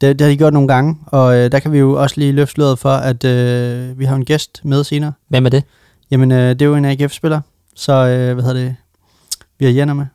Det, 0.00 0.18
det 0.18 0.20
har 0.20 0.30
de 0.30 0.36
gjort 0.36 0.52
nogle 0.52 0.68
gange, 0.68 0.96
og 1.06 1.36
øh, 1.36 1.52
der 1.52 1.58
kan 1.58 1.72
vi 1.72 1.78
jo 1.78 2.02
også 2.02 2.14
lige 2.18 2.32
løfte 2.32 2.52
sløret 2.52 2.78
for, 2.78 2.92
at 2.92 3.24
øh, 3.24 3.98
vi 3.98 4.04
har 4.04 4.16
en 4.16 4.24
gæst 4.24 4.60
med 4.64 4.84
senere. 4.84 5.12
Hvem 5.28 5.46
er 5.46 5.50
det? 5.50 5.64
Jamen, 6.10 6.32
øh, 6.32 6.50
det 6.50 6.62
er 6.62 6.66
jo 6.66 6.74
en 6.74 6.84
AGF-spiller, 6.84 7.40
så 7.76 7.92
øh, 7.92 8.34
hvad 8.34 8.44
hedder 8.44 8.60
det, 8.60 8.76
vi 9.58 9.64
har 9.64 9.72
Jenner 9.72 9.94
med. 9.94 10.06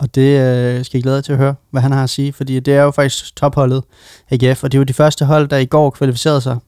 Ja. 0.00 0.04
Og 0.04 0.14
det 0.14 0.40
øh, 0.40 0.84
skal 0.84 0.98
jeg 0.98 1.02
glæde 1.02 1.16
jer 1.16 1.22
til 1.22 1.32
at 1.32 1.38
høre, 1.38 1.54
hvad 1.70 1.82
han 1.82 1.92
har 1.92 2.02
at 2.02 2.10
sige, 2.10 2.32
fordi 2.32 2.60
det 2.60 2.74
er 2.74 2.82
jo 2.82 2.90
faktisk 2.90 3.36
topholdet 3.36 3.82
AGF, 4.30 4.64
og 4.64 4.72
det 4.72 4.78
er 4.78 4.80
jo 4.80 4.84
de 4.84 4.92
første 4.92 5.24
hold, 5.24 5.48
der 5.48 5.56
i 5.56 5.64
går 5.64 5.90
kvalificerede 5.90 6.40
sig 6.40 6.58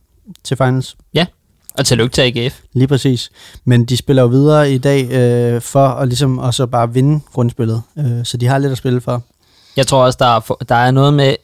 til 0.45 0.57
finals. 0.57 0.97
Og 1.79 1.87
tillykke 1.87 2.13
til 2.13 2.23
AGF. 2.23 2.61
Lige 2.73 2.87
præcis. 2.89 3.31
Men 3.65 3.85
de 3.85 3.97
spiller 3.97 4.23
jo 4.23 4.29
videre 4.29 4.73
i 4.73 4.79
dag 4.79 5.11
øh, 5.11 5.61
for 5.61 5.89
at 5.89 6.09
ligesom 6.09 6.39
også 6.39 6.67
bare 6.67 6.93
vinde 6.93 7.21
grundspillet, 7.33 7.83
øh, 7.99 8.25
så 8.25 8.37
de 8.37 8.47
har 8.47 8.59
lidt 8.59 8.73
at 8.73 8.79
spille 8.79 9.01
for. 9.01 9.23
Jeg 9.77 9.87
tror 9.87 10.05
også, 10.05 10.17
der 10.21 10.27
er, 10.27 10.41
der 10.69 10.75
er 10.75 10.91
noget 10.91 11.15
med, 11.15 11.35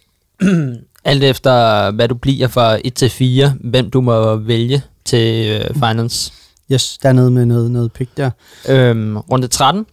alt 1.04 1.25
efter 1.25 1.90
hvad 1.90 2.09
du 2.09 2.14
bliver 2.14 2.49
fra 2.49 2.78
1 2.85 2.95
til 2.95 3.11
4, 3.11 3.54
hvem 3.61 3.90
du 3.90 4.00
må 4.00 4.37
vælge 4.37 4.83
til 5.04 5.49
øh, 5.49 5.75
finals. 5.75 6.33
Yes, 6.73 6.99
der 7.02 7.09
er 7.09 7.12
noget 7.12 7.33
med 7.33 7.47
noget, 7.47 7.71
noget 7.71 7.92
pick 7.92 8.16
der. 8.16 8.30
Øhm, 8.68 9.16
runde 9.16 9.47
13, 9.47 9.87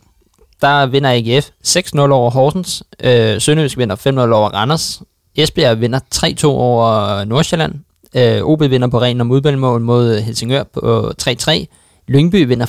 der 0.66 0.86
vinder 0.86 1.10
AGF 1.12 1.50
6-0 1.68 2.00
over 2.00 2.32
Horsens. 2.32 2.84
Øh, 3.04 3.42
Sønderjysk 3.42 3.78
vinder 3.78 3.96
5-0 3.96 4.10
over 4.20 4.50
Randers. 4.50 5.02
Esbjerg 5.36 5.82
vinder 5.82 6.00
3-2 6.16 6.46
over 6.46 7.24
Nordsjælland. 7.24 7.74
Øh, 8.16 8.42
OB 8.44 8.62
vinder 8.62 8.88
på 8.88 9.02
ren 9.02 9.22
om 9.22 9.32
udbanemål 9.32 9.82
mod 9.82 10.20
Helsingør 10.20 10.64
på 10.64 11.12
3-3. 11.22 11.66
Lyngby 12.08 12.48
vinder 12.48 12.66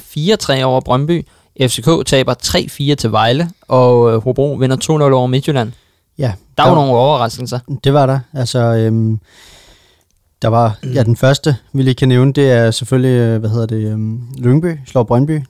4-3 0.61 0.63
over 0.63 0.81
Brøndby. 0.81 1.27
FCK 1.61 2.07
taber 2.07 2.35
3-4 2.45 2.95
til 2.95 3.13
Vejle. 3.13 3.51
Og 3.69 4.13
øh, 4.13 4.23
Hobro 4.25 4.53
vinder 4.53 4.77
2-0 4.77 4.91
over 5.13 5.27
Midtjylland. 5.27 5.73
Ja, 6.19 6.33
Der 6.59 6.63
var 6.69 6.75
nogle 6.75 6.93
overraskelser. 6.93 7.59
Det 7.85 7.93
var 7.93 8.07
der. 8.07 8.19
Altså, 8.35 8.59
øhm, 8.59 9.19
der 10.43 10.49
var, 10.49 10.79
ja, 10.95 11.03
den 11.03 11.17
første, 11.17 11.57
vi 11.73 11.83
lige 11.83 11.95
kan 11.95 12.09
nævne, 12.09 12.33
det 12.33 12.51
er 12.53 12.71
selvfølgelig, 12.71 13.11
øh, 13.19 13.41
hvad 13.41 13.51
hedder 13.51 13.67
det, 13.67 13.85
øhm, 13.93 14.21
Lyngby, 14.39 14.79
slår 14.87 15.03
Brøndby. 15.03 15.41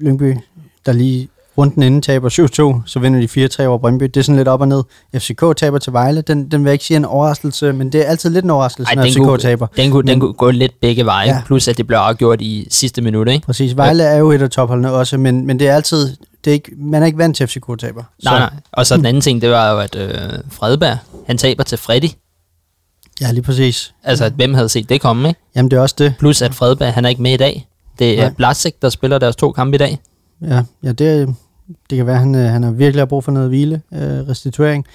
Lyngby, 0.00 0.36
der 0.86 0.92
lige 0.92 1.28
runden 1.58 1.82
inden 1.82 2.02
taber 2.02 2.28
7-2, 2.80 2.82
så 2.86 2.98
vinder 2.98 3.20
de 3.26 3.46
4-3 3.62 3.66
over 3.66 3.78
Brøndby. 3.78 4.04
Det 4.04 4.16
er 4.16 4.22
sådan 4.22 4.36
lidt 4.36 4.48
op 4.48 4.60
og 4.60 4.68
ned. 4.68 4.82
FCK 5.16 5.42
taber 5.56 5.78
til 5.78 5.92
Vejle. 5.92 6.20
Den, 6.22 6.50
den 6.50 6.60
vil 6.64 6.68
jeg 6.68 6.72
ikke 6.72 6.84
sige 6.84 6.96
en 6.96 7.04
overraskelse, 7.04 7.72
men 7.72 7.92
det 7.92 8.00
er 8.00 8.04
altid 8.04 8.30
lidt 8.30 8.44
en 8.44 8.50
overraskelse, 8.50 8.90
Ej, 8.90 8.94
når 8.94 9.02
den 9.02 9.12
FCK 9.12 9.18
kunne- 9.18 9.38
taber. 9.38 9.66
Den 9.76 9.90
kunne, 9.90 10.02
den 10.02 10.10
Men- 10.10 10.20
kunne 10.20 10.32
gå 10.32 10.50
lidt 10.50 10.80
begge 10.80 11.04
veje, 11.04 11.28
Ja. 11.28 11.34
ja. 11.34 11.42
plus 11.46 11.68
at 11.68 11.76
det 11.76 11.86
blev 11.86 11.98
afgjort 11.98 12.40
i 12.40 12.66
sidste 12.70 13.02
minut, 13.02 13.28
ikke? 13.28 13.46
Præcis. 13.46 13.76
Vejle 13.76 14.02
er 14.02 14.16
jo 14.18 14.30
et 14.30 14.42
af 14.42 14.50
topholdene 14.50 14.92
også, 14.92 15.18
men, 15.18 15.46
men 15.46 15.58
det 15.58 15.68
er 15.68 15.74
altid, 15.74 16.16
det 16.44 16.50
er 16.50 16.54
ikke, 16.54 16.72
man 16.78 17.02
er 17.02 17.06
ikke 17.06 17.18
vant 17.18 17.36
til, 17.36 17.44
at 17.44 17.50
FCK 17.50 17.78
taber. 17.78 18.02
Nej, 18.24 18.38
nej. 18.38 18.50
Og 18.72 18.86
så 18.86 18.96
den 18.96 19.06
anden 19.06 19.20
ting, 19.20 19.42
det 19.42 19.50
var 19.50 19.70
jo, 19.72 19.78
at 19.78 19.96
øh, 19.96 20.10
Fredberg, 20.50 20.98
han 21.26 21.38
taber 21.38 21.62
til 21.62 21.78
Freddy. 21.78 22.08
Ja, 23.20 23.30
lige 23.32 23.42
præcis. 23.42 23.94
Altså, 24.04 24.28
hvem 24.36 24.54
havde 24.54 24.68
set 24.68 24.88
det 24.88 25.00
komme, 25.00 25.28
ikke? 25.28 25.40
Jamen, 25.56 25.70
det 25.70 25.76
er 25.76 25.80
også 25.80 25.94
det. 25.98 26.14
Plus 26.18 26.42
at 26.42 26.54
Fredberg, 26.54 26.92
han 26.94 27.04
er 27.04 27.08
ikke 27.08 27.22
med 27.22 27.32
i 27.32 27.36
dag. 27.36 27.68
Det 27.98 28.18
er 28.20 28.24
Nej. 28.24 28.32
Blasik, 28.36 28.82
der 28.82 28.88
spiller 28.88 29.18
deres 29.18 29.36
to 29.36 29.52
kampe 29.52 29.74
i 29.74 29.78
dag. 29.78 29.98
Ja, 30.42 30.62
ja 30.82 30.92
det, 30.92 31.34
det 31.90 31.96
kan 31.96 32.06
være, 32.06 32.14
at 32.14 32.20
han, 32.20 32.34
øh, 32.34 32.40
han 32.44 32.62
har 32.62 32.70
virkelig 32.70 33.00
har 33.00 33.06
brug 33.06 33.24
for 33.24 33.32
noget 33.32 33.48
hvile, 33.48 33.82
øh, 33.94 34.00
restituering. 34.00 34.86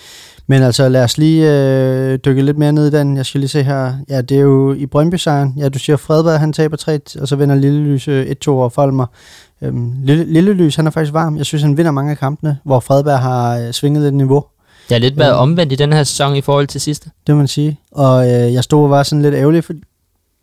Men 0.47 0.61
altså, 0.63 0.89
lad 0.89 1.03
os 1.03 1.17
lige 1.17 1.51
øh, 1.53 2.19
dykke 2.25 2.41
lidt 2.41 2.57
mere 2.57 2.71
ned 2.71 2.88
i 2.93 2.97
den. 2.97 3.17
Jeg 3.17 3.25
skal 3.25 3.39
lige 3.39 3.49
se 3.49 3.63
her. 3.63 3.93
Ja, 4.09 4.21
det 4.21 4.38
er 4.38 4.41
jo 4.41 4.73
i 4.73 4.85
Brøndby-sejren. 4.85 5.53
Ja, 5.57 5.69
du 5.69 5.79
siger 5.79 5.97
Fredberg, 5.97 6.39
han 6.39 6.53
taber 6.53 6.77
3, 6.77 6.99
og 7.21 7.27
så 7.27 7.35
vinder 7.35 7.55
Lillelys 7.55 8.07
øh, 8.07 8.25
1-2 8.45 8.49
over 8.49 8.69
Folmer. 8.69 9.05
Øhm, 9.61 9.93
Lille, 10.03 10.23
Lillelys, 10.33 10.75
han 10.75 10.88
er 10.88 10.91
faktisk 10.91 11.13
varm. 11.13 11.38
Jeg 11.38 11.45
synes, 11.45 11.63
han 11.63 11.77
vinder 11.77 11.91
mange 11.91 12.11
af 12.11 12.17
kampene, 12.17 12.57
hvor 12.63 12.79
Fredberg 12.79 13.19
har 13.19 13.57
øh, 13.57 13.71
svinget 13.71 14.03
lidt 14.03 14.15
niveau. 14.15 14.43
Det 14.89 14.95
har 14.95 14.99
lidt 14.99 15.17
været 15.17 15.29
Ja. 15.29 15.33
omvendt 15.35 15.73
i 15.73 15.75
den 15.75 15.93
her 15.93 16.03
sæson 16.03 16.35
i 16.35 16.41
forhold 16.41 16.67
til 16.67 16.81
sidste. 16.81 17.09
Det 17.27 17.35
må 17.35 17.38
man 17.38 17.47
sige. 17.47 17.79
Og 17.91 18.25
øh, 18.25 18.53
jeg 18.53 18.63
stod 18.63 18.83
og 18.83 18.89
var 18.89 19.03
sådan 19.03 19.21
lidt 19.21 19.35
ærgerlig, 19.35 19.63
for 19.63 19.73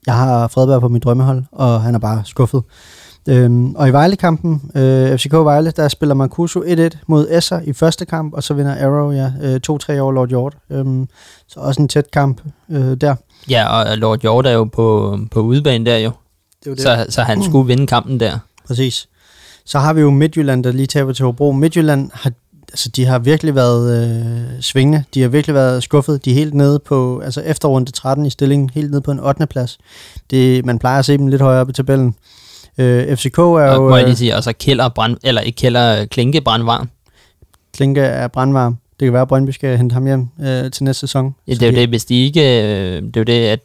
jeg 0.07 0.15
har 0.15 0.49
Fredberg 0.49 0.81
på 0.81 0.89
mit 0.89 1.05
drømmehold, 1.05 1.45
og 1.53 1.83
han 1.83 1.95
er 1.95 1.99
bare 1.99 2.23
skuffet. 2.25 2.63
Øhm, 3.29 3.75
og 3.75 3.89
i 3.89 3.93
Vejle-kampen, 3.93 4.71
øh, 4.75 5.19
FCK 5.19 5.33
Vejle, 5.33 5.71
der 5.71 5.89
spiller 5.89 6.15
Mancuso 6.15 6.63
1-1 6.63 6.89
mod 7.07 7.29
Esser 7.31 7.61
i 7.65 7.73
første 7.73 8.05
kamp, 8.05 8.35
og 8.35 8.43
så 8.43 8.55
vinder 8.55 8.87
Arrow 8.87 9.11
ja, 9.11 9.33
øh, 9.43 9.61
2-3 9.71 9.99
over 9.99 10.13
Lord 10.13 10.29
Hjort. 10.29 10.57
Øhm, 10.71 11.09
så 11.49 11.61
også 11.61 11.83
en 11.83 11.89
tæt 11.89 12.11
kamp 12.11 12.41
øh, 12.71 12.95
der. 12.95 13.15
Ja, 13.51 13.69
og 13.69 13.99
Lord 13.99 14.21
Hjort 14.21 14.47
er 14.47 14.53
jo 14.53 14.65
på, 14.65 15.19
på 15.31 15.41
udebane 15.41 15.87
der 15.87 15.97
jo. 15.97 16.11
Det 16.65 16.71
var 16.71 16.77
Så, 16.77 17.07
så 17.09 17.23
han 17.23 17.43
skulle 17.43 17.67
vinde 17.67 17.87
kampen 17.87 18.21
der. 18.21 18.39
Præcis. 18.67 19.09
Så 19.65 19.79
har 19.79 19.93
vi 19.93 20.01
jo 20.01 20.11
Midtjylland, 20.11 20.65
der 20.65 20.73
lige 20.73 20.87
taber 20.87 21.13
til 21.13 21.25
Hobro. 21.25 21.53
Midtjylland 21.53 22.11
har, 22.15 22.33
altså, 22.73 22.89
de 22.89 23.05
har 23.05 23.19
virkelig 23.19 23.55
været 23.55 24.05
øh, 24.05 24.63
svingende. 24.63 25.05
De 25.15 25.23
har 25.23 25.29
virkelig 25.29 25.55
været 25.55 25.83
skuffet. 25.83 26.25
De 26.25 26.31
er 26.31 26.35
helt 26.35 26.55
nede 26.55 26.79
på, 26.79 27.21
altså 27.25 27.41
efter 27.41 27.69
runde 27.69 27.93
13 27.93 28.27
i 28.27 28.31
stillingen, 28.31 28.71
helt 28.71 28.91
nede 28.91 29.01
på 29.03 29.11
en 29.11 29.21
8. 29.21 29.47
plads. 29.47 29.79
Det, 30.31 30.65
man 30.65 30.79
plejer 30.79 30.99
at 30.99 31.05
se 31.05 31.19
dem 31.19 31.27
lidt 31.27 31.43
højere 31.43 31.61
op 31.61 31.71
i 31.71 31.73
tabellen. 31.73 32.15
Øh, 32.79 33.17
FCK 33.17 33.39
er 33.39 33.43
Og, 33.43 33.75
jo, 33.77 33.89
må 33.89 33.97
jeg 33.97 34.05
lige 34.05 34.13
øh, 34.13 34.17
sige, 34.19 34.37
og 34.37 34.45
så 34.45 34.53
Kælder 34.53 34.89
brand, 34.89 35.17
eller 35.25 35.41
ikke 35.41 35.57
Kælder, 35.57 36.05
Klinke 36.05 36.41
brandvarm. 36.41 36.89
Klinke 37.75 38.01
er 38.01 38.29
brandvarm. 38.29 38.77
Det 39.01 39.07
kan 39.07 39.13
være, 39.13 39.23
at 39.23 39.29
Brøndby 39.29 39.51
skal 39.51 39.77
hente 39.77 39.93
ham 39.93 40.07
hjem 40.07 40.29
øh, 40.41 40.71
til 40.71 40.85
næste 40.85 41.01
sæson. 41.01 41.35
Ja, 41.49 41.53
det 41.55 41.63
er 41.63 41.67
jo 41.67 41.73
de- 41.73 41.81
det, 41.81 41.89
hvis 41.89 42.05
de 42.05 42.25
ikke... 42.25 42.41
øh, 42.41 43.03
Det 43.03 43.17
er 43.17 43.21
jo 43.21 43.23
det, 43.25 43.33
at 43.33 43.61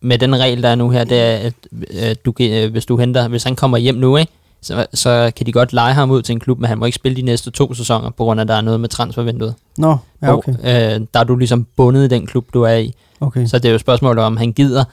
med 0.00 0.18
den 0.18 0.38
regel, 0.38 0.62
der 0.62 0.68
er 0.68 0.74
nu 0.74 0.90
her, 0.90 1.04
det 1.04 1.20
er, 1.20 1.36
at 1.36 1.52
øh, 1.72 2.16
du, 2.24 2.32
øh, 2.40 2.70
hvis 2.70 2.86
du 2.86 2.96
henter, 2.96 3.28
hvis 3.28 3.42
han 3.44 3.56
kommer 3.56 3.78
hjem 3.78 3.94
nu, 3.94 4.16
ikke, 4.16 4.32
så, 4.62 4.86
så 4.94 5.32
kan 5.36 5.46
de 5.46 5.52
godt 5.52 5.72
lege 5.72 5.94
ham 5.94 6.10
ud 6.10 6.22
til 6.22 6.32
en 6.32 6.40
klub, 6.40 6.58
men 6.58 6.68
han 6.68 6.78
må 6.78 6.84
ikke 6.84 6.96
spille 6.96 7.16
de 7.16 7.22
næste 7.22 7.50
to 7.50 7.74
sæsoner, 7.74 8.10
på 8.10 8.24
grund 8.24 8.40
af, 8.40 8.44
at 8.44 8.48
der 8.48 8.54
er 8.54 8.60
noget 8.60 8.80
med 8.80 8.88
transfervinduet. 8.88 9.54
Nå, 9.78 9.96
ja, 10.22 10.32
okay. 10.34 10.52
Og, 10.62 10.70
øh, 10.94 11.00
der 11.14 11.20
er 11.20 11.24
du 11.24 11.36
ligesom 11.36 11.66
bundet 11.76 12.04
i 12.04 12.08
den 12.08 12.26
klub, 12.26 12.46
du 12.54 12.62
er 12.62 12.74
i. 12.74 12.94
okay. 13.20 13.46
Så 13.46 13.58
det 13.58 13.68
er 13.68 13.72
jo 13.72 13.78
spørgsmålet 13.78 14.24
om, 14.24 14.36
han 14.36 14.52
gider 14.52 14.84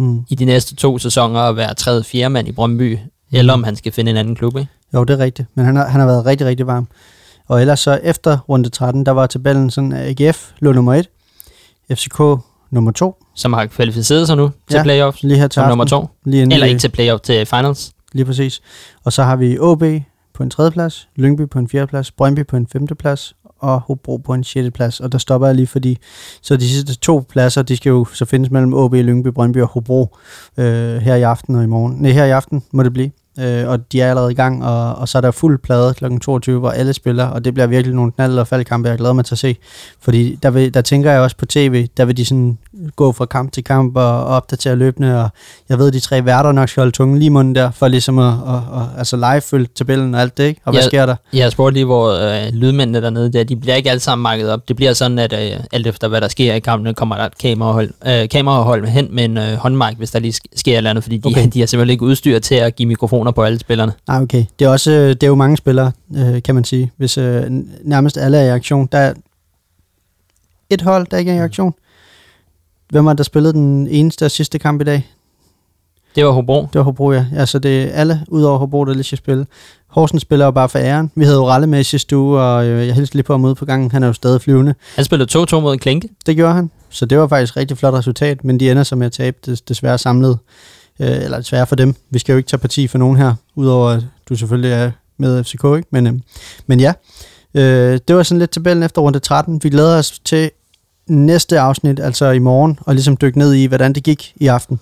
Mm. 0.00 0.24
i 0.28 0.34
de 0.34 0.44
næste 0.44 0.74
to 0.74 0.98
sæsoner 0.98 1.40
at 1.40 1.56
være 1.56 1.74
tredje 1.74 2.04
fjerde 2.04 2.30
mand 2.30 2.48
i 2.48 2.52
Brøndby, 2.52 2.98
eller 3.32 3.52
om 3.52 3.64
han 3.64 3.76
skal 3.76 3.92
finde 3.92 4.10
en 4.10 4.16
anden 4.16 4.36
klub, 4.36 4.56
ikke? 4.56 4.70
Jo, 4.94 5.04
det 5.04 5.14
er 5.14 5.24
rigtigt. 5.24 5.48
Men 5.54 5.66
han 5.66 5.76
har, 5.76 5.88
han 5.88 6.00
har 6.00 6.06
været 6.06 6.26
rigtig, 6.26 6.46
rigtig 6.46 6.66
varm. 6.66 6.88
Og 7.48 7.60
ellers 7.60 7.80
så 7.80 8.00
efter 8.02 8.38
runde 8.38 8.68
13, 8.68 9.06
der 9.06 9.12
var 9.12 9.26
tabellen 9.26 9.70
sådan, 9.70 9.92
at 9.92 10.20
AGF 10.20 10.50
lå 10.60 10.72
nummer 10.72 10.94
1, 10.94 11.08
FCK 11.92 12.18
nummer 12.70 12.92
2, 12.92 13.16
Som 13.34 13.52
har 13.52 13.66
kvalificeret 13.66 14.26
sig 14.26 14.36
nu 14.36 14.50
til 14.70 14.76
Ja, 14.76 14.82
playoffs, 14.82 15.22
lige 15.22 15.38
her 15.38 15.48
til 15.48 15.62
nummer 15.62 15.84
to. 15.84 16.08
Lige 16.24 16.42
inden 16.42 16.52
Eller 16.52 16.66
ikke 16.66 16.80
til 16.80 16.88
playoff, 16.88 17.20
til 17.20 17.46
finals. 17.46 17.92
Lige 18.12 18.24
præcis. 18.24 18.60
Og 19.04 19.12
så 19.12 19.22
har 19.22 19.36
vi 19.36 19.58
OB 19.58 19.82
på 20.34 20.42
en 20.42 20.50
tredje 20.50 20.70
plads, 20.70 21.08
Lyngby 21.16 21.48
på 21.48 21.58
en 21.58 21.68
fjerde 21.68 21.86
plads, 21.86 22.10
Brøndby 22.10 22.46
på 22.46 22.56
en 22.56 22.66
femte 22.66 22.94
plads, 22.94 23.34
og 23.60 23.80
Hobro 23.80 24.16
på 24.16 24.34
en 24.34 24.44
6. 24.44 24.70
plads. 24.74 25.00
Og 25.00 25.12
der 25.12 25.18
stopper 25.18 25.46
jeg 25.46 25.56
lige, 25.56 25.66
fordi 25.66 25.98
så 26.42 26.56
de 26.56 26.68
sidste 26.68 26.96
to 26.96 27.24
pladser, 27.28 27.62
de 27.62 27.76
skal 27.76 27.90
jo 27.90 28.04
så 28.04 28.24
findes 28.24 28.50
mellem 28.50 28.74
AB, 28.74 28.92
Lyngby, 28.92 29.28
Brøndby 29.28 29.58
og 29.58 29.68
Hobro 29.68 30.16
øh, 30.56 30.96
her 30.96 31.14
i 31.14 31.22
aften 31.22 31.54
og 31.54 31.62
i 31.62 31.66
morgen. 31.66 31.96
Nej, 31.98 32.10
her 32.10 32.24
i 32.24 32.30
aften 32.30 32.62
må 32.72 32.82
det 32.82 32.92
blive 32.92 33.10
øh, 33.38 33.68
og 33.68 33.92
de 33.92 34.00
er 34.00 34.10
allerede 34.10 34.32
i 34.32 34.34
gang, 34.34 34.64
og, 34.64 34.94
og 34.94 35.08
så 35.08 35.18
er 35.18 35.22
der 35.22 35.30
fuld 35.30 35.58
plade 35.58 35.94
kl. 35.94 36.04
22, 36.22 36.58
hvor 36.58 36.70
alle 36.70 36.92
spiller, 36.92 37.24
og 37.26 37.44
det 37.44 37.54
bliver 37.54 37.66
virkelig 37.66 37.94
nogle 37.96 38.12
knald- 38.12 38.38
og 38.38 38.46
faldkampe, 38.48 38.88
jeg 38.88 38.98
glæder 38.98 39.12
mig 39.12 39.24
til 39.24 39.34
at 39.34 39.38
se. 39.38 39.56
Fordi 40.00 40.38
der, 40.42 40.50
vil, 40.50 40.74
der 40.74 40.80
tænker 40.80 41.10
jeg 41.12 41.20
også 41.20 41.36
på 41.36 41.46
tv, 41.46 41.86
der 41.96 42.04
vil 42.04 42.16
de 42.16 42.24
sådan 42.24 42.58
gå 42.96 43.12
fra 43.12 43.24
kamp 43.26 43.52
til 43.52 43.64
kamp 43.64 43.96
og, 43.96 44.04
og 44.24 44.24
opdatere 44.26 44.76
løbende, 44.76 45.24
og 45.24 45.28
jeg 45.68 45.78
ved, 45.78 45.92
de 45.92 46.00
tre 46.00 46.24
værter 46.24 46.52
nok 46.52 46.68
skal 46.68 46.80
holde 46.80 46.92
tungen 46.92 47.18
lige 47.18 47.26
i 47.26 47.28
munden 47.28 47.54
der, 47.54 47.70
for 47.70 47.88
ligesom 47.88 48.18
at, 48.18 48.26
at, 48.48 48.54
at 48.54 48.98
altså 48.98 49.16
live 49.16 49.40
følge 49.40 49.66
tabellen 49.74 50.14
og 50.14 50.20
alt 50.20 50.38
det, 50.38 50.44
ikke? 50.44 50.60
Og 50.64 50.72
hvad 50.72 50.82
Ja. 50.82 50.86
sker 50.88 51.06
der? 51.06 51.16
Jeg 51.32 51.52
spurgte 51.52 51.74
lige, 51.74 51.84
hvor 51.84 52.08
øh, 52.46 52.52
lydmændene 52.52 53.00
dernede, 53.02 53.32
der, 53.32 53.44
de 53.44 53.56
bliver 53.56 53.74
ikke 53.74 53.90
alle 53.90 54.00
sammen 54.00 54.22
makket 54.22 54.50
op. 54.52 54.68
Det 54.68 54.76
bliver 54.76 54.92
sådan, 54.92 55.18
at 55.18 55.32
øh, 55.32 55.60
alt 55.72 55.86
efter 55.86 56.08
hvad 56.08 56.20
der 56.20 56.28
sker 56.28 56.54
i 56.54 56.58
kampene, 56.60 56.94
kommer 56.94 57.16
der 57.16 57.24
et 57.26 57.38
kamerahold, 57.38 57.90
øh, 58.06 58.28
kamerahold 58.28 58.86
hen 58.86 59.08
med 59.10 59.24
en 59.24 59.38
øh, 59.38 59.54
håndmark, 59.54 59.94
hvis 59.98 60.10
der 60.10 60.18
lige 60.18 60.32
sk- 60.32 60.52
sker 60.56 60.72
et 60.72 60.76
eller 60.76 60.90
andet, 60.90 61.04
fordi 61.04 61.16
de, 61.18 61.28
Okay. 61.28 61.48
de 61.54 61.60
har 61.60 61.66
simpelthen 61.66 61.90
ikke 61.92 62.04
udstyr 62.04 62.38
til 62.38 62.54
at 62.54 62.76
give 62.76 62.86
mikrofoner 63.20 63.32
på 63.32 63.42
alle 63.42 63.58
spillerne. 63.58 63.92
Nej, 64.08 64.22
okay. 64.22 64.44
Det 64.58 64.64
er 64.64 64.68
også 64.68 64.90
øh, 64.90 65.08
det 65.08 65.22
er 65.22 65.26
jo 65.26 65.34
mange 65.34 65.56
spillere, 65.56 65.92
øh, 66.16 66.42
kan 66.42 66.54
man 66.54 66.64
sige. 66.64 66.92
Hvis 66.96 67.18
øh, 67.18 67.44
nærmest 67.84 68.16
alle 68.16 68.38
er 68.38 68.44
i 68.44 68.48
aktion. 68.48 68.88
Der 68.92 68.98
er 68.98 69.14
et 70.70 70.82
hold, 70.82 71.06
der 71.10 71.16
ikke 71.18 71.30
er 71.30 71.36
i 71.36 71.38
aktion. 71.38 71.74
Hvem 72.90 73.04
var 73.04 73.12
der 73.12 73.22
spillede 73.24 73.52
den 73.52 73.86
eneste 73.86 74.24
og 74.24 74.30
sidste 74.30 74.58
kamp 74.58 74.80
i 74.80 74.84
dag? 74.84 75.06
Det 76.14 76.24
var 76.24 76.30
Hobro. 76.30 76.60
Det 76.62 76.74
var 76.74 76.82
Hobro, 76.82 77.12
ja. 77.12 77.26
Altså, 77.36 77.58
det 77.58 77.82
er 77.82 77.92
alle 77.92 78.20
ud 78.28 78.42
over 78.42 78.58
Hobro, 78.58 78.84
der 78.84 78.92
lige 78.92 79.04
skal 79.04 79.18
spille. 79.18 79.46
Horsens 79.86 80.22
spiller 80.22 80.44
jo 80.44 80.50
bare 80.50 80.68
for 80.68 80.78
æren. 80.78 81.10
Vi 81.14 81.24
havde 81.24 81.36
jo 81.36 81.48
Ralle 81.48 81.66
med 81.66 81.84
sidste 81.84 82.16
uge, 82.16 82.40
og 82.40 82.66
øh, 82.66 82.86
jeg 82.86 82.94
hilste 82.94 83.14
lige 83.14 83.24
på 83.24 83.32
ham 83.32 83.44
ude 83.44 83.54
på 83.54 83.64
gangen. 83.64 83.90
Han 83.90 84.02
er 84.02 84.06
jo 84.06 84.12
stadig 84.12 84.40
flyvende. 84.40 84.74
Han 84.96 85.04
spillede 85.04 85.38
2-2 85.38 85.60
mod 85.60 85.78
Klinke. 85.78 86.08
Det 86.26 86.36
gjorde 86.36 86.54
han. 86.54 86.70
Så 86.90 87.06
det 87.06 87.18
var 87.18 87.28
faktisk 87.28 87.52
et 87.52 87.56
rigtig 87.56 87.78
flot 87.78 87.94
resultat, 87.94 88.44
men 88.44 88.60
de 88.60 88.70
ender 88.70 88.82
så 88.82 88.96
med 88.96 89.06
at 89.06 89.12
tabe 89.12 89.36
des, 89.46 89.60
desværre 89.60 89.98
samlet. 89.98 90.38
Øh, 91.00 91.24
eller 91.24 91.36
desværre 91.36 91.66
for 91.66 91.76
dem. 91.76 91.94
Vi 92.10 92.18
skal 92.18 92.32
jo 92.32 92.36
ikke 92.36 92.48
tage 92.48 92.60
parti 92.60 92.86
for 92.86 92.98
nogen 92.98 93.16
her, 93.16 93.34
udover 93.54 93.88
at 93.90 94.02
du 94.28 94.36
selvfølgelig 94.36 94.72
er 94.72 94.90
med 95.18 95.44
FCK, 95.44 95.64
ikke? 95.76 95.88
Men, 95.90 96.06
øh, 96.06 96.12
men 96.66 96.80
ja, 96.80 96.92
øh, 97.54 97.98
det 98.08 98.16
var 98.16 98.22
sådan 98.22 98.38
lidt 98.38 98.50
tabellen 98.50 98.82
efter 98.82 99.02
runde 99.02 99.18
13. 99.18 99.60
Vi 99.62 99.70
glæder 99.70 99.98
os 99.98 100.18
til 100.18 100.50
næste 101.08 101.60
afsnit, 101.60 102.00
altså 102.00 102.30
i 102.30 102.38
morgen, 102.38 102.78
og 102.82 102.94
ligesom 102.94 103.16
dykke 103.16 103.38
ned 103.38 103.52
i, 103.54 103.66
hvordan 103.66 103.92
det 103.92 104.02
gik 104.02 104.32
i 104.36 104.46
aften. 104.46 104.80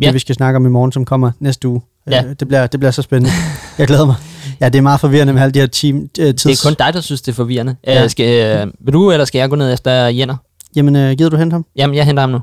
Ja. 0.00 0.06
Det 0.06 0.14
vi 0.14 0.18
skal 0.18 0.34
snakke 0.34 0.56
om 0.56 0.66
i 0.66 0.68
morgen, 0.68 0.92
som 0.92 1.04
kommer 1.04 1.30
næste 1.40 1.68
uge. 1.68 1.80
Ja. 2.10 2.24
Øh, 2.24 2.34
det, 2.40 2.48
bliver, 2.48 2.66
det 2.66 2.80
bliver 2.80 2.90
så 2.90 3.02
spændende. 3.02 3.30
Jeg 3.78 3.86
glæder 3.86 4.06
mig. 4.06 4.14
Ja, 4.60 4.68
det 4.68 4.78
er 4.78 4.82
meget 4.82 5.00
forvirrende 5.00 5.32
med 5.32 5.42
alle 5.42 5.52
de 5.52 5.58
her 5.58 5.66
team, 5.66 6.08
øh, 6.18 6.34
tids... 6.34 6.42
Det 6.42 6.52
er 6.52 6.68
kun 6.68 6.74
dig, 6.78 6.94
der 6.94 7.00
synes, 7.00 7.22
det 7.22 7.32
er 7.32 7.36
forvirrende. 7.36 7.76
Ja. 7.86 7.94
Ja. 7.94 8.04
Øh, 8.04 8.10
skal, 8.10 8.66
øh, 8.66 8.72
vil 8.80 8.94
du, 8.94 9.10
eller 9.10 9.24
skal 9.24 9.38
jeg 9.38 9.50
gå 9.50 9.56
ned 9.56 9.72
efter 9.72 9.92
Jenner? 9.92 10.36
Jamen, 10.76 10.96
øh, 10.96 11.12
gider 11.12 11.30
du 11.30 11.36
hente 11.36 11.54
ham? 11.54 11.66
Jamen, 11.76 11.96
jeg 11.96 12.04
henter 12.04 12.20
ham 12.20 12.30
nu. 12.30 12.40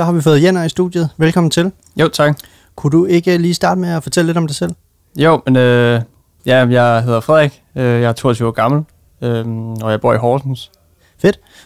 Så 0.00 0.04
har 0.04 0.12
vi 0.12 0.20
fået 0.20 0.42
Jenner 0.42 0.64
i 0.64 0.68
studiet. 0.68 1.08
Velkommen 1.16 1.50
til. 1.50 1.72
Jo, 1.96 2.08
tak. 2.08 2.38
Kunne 2.76 2.90
du 2.90 3.06
ikke 3.06 3.38
lige 3.38 3.54
starte 3.54 3.80
med 3.80 3.88
at 3.88 4.02
fortælle 4.02 4.26
lidt 4.26 4.38
om 4.38 4.46
dig 4.46 4.56
selv? 4.56 4.72
Jo, 5.16 5.42
men 5.46 5.56
øh, 5.56 6.00
ja, 6.46 6.66
jeg 6.66 7.02
hedder 7.02 7.20
Frederik. 7.20 7.62
Øh, 7.76 7.84
jeg 7.84 8.02
er 8.02 8.12
22 8.12 8.48
år 8.48 8.52
gammel, 8.52 8.84
øh, 9.22 9.46
og 9.82 9.90
jeg 9.90 10.00
bor 10.00 10.14
i 10.14 10.16
Horsens. 10.16 10.70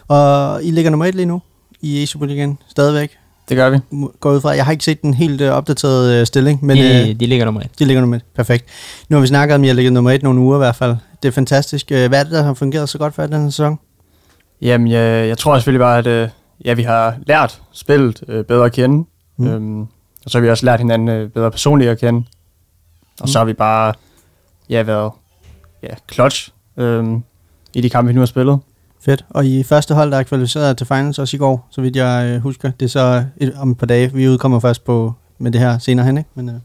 Og 0.07 0.63
I 0.63 0.71
ligger 0.71 0.91
nummer 0.91 1.05
et 1.05 1.15
lige 1.15 1.25
nu 1.25 1.41
i 1.81 2.03
e 2.03 2.07
Superligaen 2.07 2.57
stadigvæk. 2.67 3.11
Det 3.49 3.57
gør 3.57 3.69
vi. 3.69 3.79
Går 4.19 4.31
ud 4.31 4.41
fra. 4.41 4.49
Jeg 4.49 4.65
har 4.65 4.71
ikke 4.71 4.83
set 4.83 5.01
den 5.01 5.13
helt 5.13 5.41
øh, 5.41 5.51
opdaterede 5.51 6.19
øh, 6.19 6.25
stilling, 6.25 6.65
men 6.65 6.77
de, 6.77 7.09
øh, 7.09 7.19
de 7.19 7.25
ligger 7.25 7.45
nummer 7.45 7.61
et. 7.61 7.79
de 7.79 7.85
ligger 7.85 8.01
nummer 8.01 8.17
et. 8.17 8.23
Perfekt. 8.35 8.65
Nu 9.09 9.17
har 9.17 9.21
vi 9.21 9.27
snakket 9.27 9.55
om, 9.55 9.61
at 9.61 9.65
I 9.65 9.67
har 9.67 9.75
ligget 9.75 9.93
nummer 9.93 10.11
et 10.11 10.23
nogle 10.23 10.39
uger 10.39 10.55
i 10.55 10.59
hvert 10.59 10.75
fald. 10.75 10.95
Det 11.23 11.27
er 11.27 11.31
fantastisk. 11.33 11.91
Øh, 11.91 12.07
Hvad 12.07 12.19
er 12.19 12.23
det, 12.23 12.31
der 12.31 12.43
har 12.43 12.53
fungeret 12.53 12.89
så 12.89 12.97
godt 12.97 13.15
for 13.15 13.25
den 13.25 13.41
her 13.41 13.49
sæson? 13.49 13.79
Jamen, 14.61 14.87
jeg, 14.87 15.27
jeg 15.27 15.37
tror 15.37 15.57
selvfølgelig 15.57 15.79
bare, 15.79 15.97
at 15.97 16.07
øh, 16.07 16.29
ja, 16.65 16.73
vi 16.73 16.83
har 16.83 17.15
lært 17.27 17.61
spillet 17.71 18.23
øh, 18.27 18.45
bedre 18.45 18.65
at 18.65 18.71
kende. 18.71 18.97
Mm. 19.37 19.45
Mm. 19.45 19.47
Øhm, 19.47 19.81
og 20.25 20.31
så 20.31 20.37
har 20.37 20.43
vi 20.43 20.49
også 20.49 20.65
lært 20.65 20.79
hinanden 20.79 21.09
øh, 21.09 21.29
bedre 21.29 21.51
personligt 21.51 21.91
at 21.91 21.99
kende. 21.99 22.23
Og 23.21 23.29
så 23.29 23.37
har 23.37 23.45
vi 23.45 23.53
bare 23.53 23.93
ja, 24.69 24.81
været 24.81 25.11
ja, 25.83 25.89
clutch 26.13 26.49
øh, 26.77 27.05
i 27.73 27.81
de 27.81 27.89
kampe, 27.89 28.07
vi 28.07 28.13
nu 28.13 28.21
har 28.21 28.25
spillet. 28.25 28.59
Fedt. 29.01 29.25
Og 29.29 29.45
I 29.45 29.63
første 29.63 29.93
hold, 29.93 30.11
der 30.11 30.17
er 30.17 30.23
kvalificeret 30.23 30.77
til 30.77 30.87
finals 30.87 31.19
også 31.19 31.37
i 31.37 31.39
går, 31.39 31.67
så 31.71 31.81
vidt 31.81 31.95
jeg 31.95 32.31
øh, 32.35 32.41
husker. 32.41 32.71
Det 32.79 32.85
er 32.85 32.89
så 32.89 33.25
et, 33.37 33.53
om 33.57 33.71
et 33.71 33.77
par 33.77 33.85
dage. 33.85 34.13
Vi 34.13 34.29
udkommer 34.29 34.59
først 34.59 34.83
på 34.83 35.13
med 35.37 35.51
det 35.51 35.61
her 35.61 35.77
senere 35.77 36.05
hen, 36.05 36.17
ikke? 36.17 36.29
Men, 36.35 36.49
øh, 36.49 36.55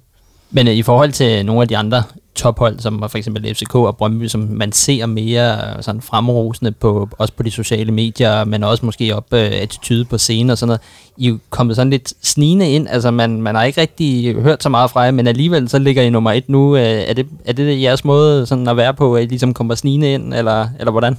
Men 0.50 0.69
øh, 0.69 0.75
i 0.75 0.83
forhold 0.83 1.12
til 1.12 1.47
nogle 1.47 1.62
af 1.62 1.69
de 1.69 1.76
andre 1.76 2.02
tophold, 2.34 2.78
som 2.78 3.04
for 3.08 3.18
eksempel 3.18 3.54
FCK 3.54 3.75
og 3.75 3.96
Brøndby, 3.96 4.26
som 4.26 4.40
man 4.40 4.72
ser 4.72 5.06
mere 5.06 5.52
øh, 5.52 5.82
sådan 5.82 6.00
fremrosende 6.00 6.73
på, 6.73 7.08
også 7.19 7.34
på 7.34 7.43
de 7.43 7.50
sociale 7.50 7.93
medier, 7.93 8.45
men 8.45 8.64
også 8.64 8.86
måske 8.86 9.16
op 9.16 9.32
øh, 9.32 9.50
attitude 9.52 10.04
på 10.04 10.19
scenen 10.19 10.50
og 10.50 10.58
sådan 10.58 10.69
noget. 10.69 10.80
I 11.16 11.28
er 11.28 11.38
kommet 11.50 11.76
sådan 11.76 11.90
lidt 11.90 12.12
snigende 12.23 12.71
ind, 12.71 12.88
altså 12.88 13.10
man, 13.10 13.43
man 13.43 13.54
har 13.54 13.64
ikke 13.64 13.80
rigtig 13.80 14.34
hørt 14.34 14.62
så 14.62 14.69
meget 14.69 14.90
fra 14.90 15.00
jer, 15.00 15.10
men 15.10 15.26
alligevel 15.26 15.69
så 15.69 15.78
ligger 15.78 16.02
I 16.02 16.10
nummer 16.10 16.32
et 16.32 16.49
nu. 16.49 16.76
Øh, 16.76 16.82
er, 16.82 17.14
det, 17.14 17.26
er 17.45 17.52
det 17.52 17.82
jeres 17.82 18.04
måde 18.04 18.47
sådan 18.47 18.69
at 18.69 18.76
være 18.76 18.95
på, 18.95 19.16
at 19.16 19.23
I 19.23 19.26
ligesom 19.26 19.54
kommer 19.54 19.75
snigende 19.75 20.12
ind, 20.12 20.34
eller, 20.34 20.69
eller 20.78 20.90
hvordan? 20.90 21.19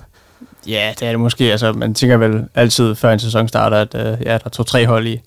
Ja, 0.67 0.93
det 0.99 1.07
er 1.07 1.11
det 1.11 1.19
måske. 1.19 1.51
Altså, 1.51 1.73
man 1.73 1.93
tænker 1.93 2.17
vel 2.17 2.43
altid, 2.55 2.95
før 2.95 3.13
en 3.13 3.19
sæson 3.19 3.47
starter, 3.47 3.77
at 3.77 3.95
øh, 3.95 4.25
ja, 4.25 4.31
der 4.31 4.39
er 4.45 4.49
to-tre 4.49 4.87
hold 4.87 5.07
i 5.07 5.21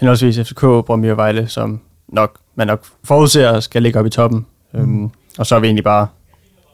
henholdsvis 0.00 0.38
FCK, 0.38 0.60
Brøndby 0.60 1.10
og 1.10 1.16
Vejle, 1.16 1.48
som 1.48 1.80
nok, 2.08 2.36
man 2.54 2.66
nok 2.66 2.84
forudser 3.04 3.60
skal 3.60 3.82
ligge 3.82 3.98
op 3.98 4.06
i 4.06 4.10
toppen. 4.10 4.46
Mm. 4.74 4.80
Øhm, 4.80 5.10
og 5.38 5.46
så 5.46 5.54
har 5.54 5.60
vi 5.60 5.66
egentlig 5.66 5.84
bare 5.84 6.06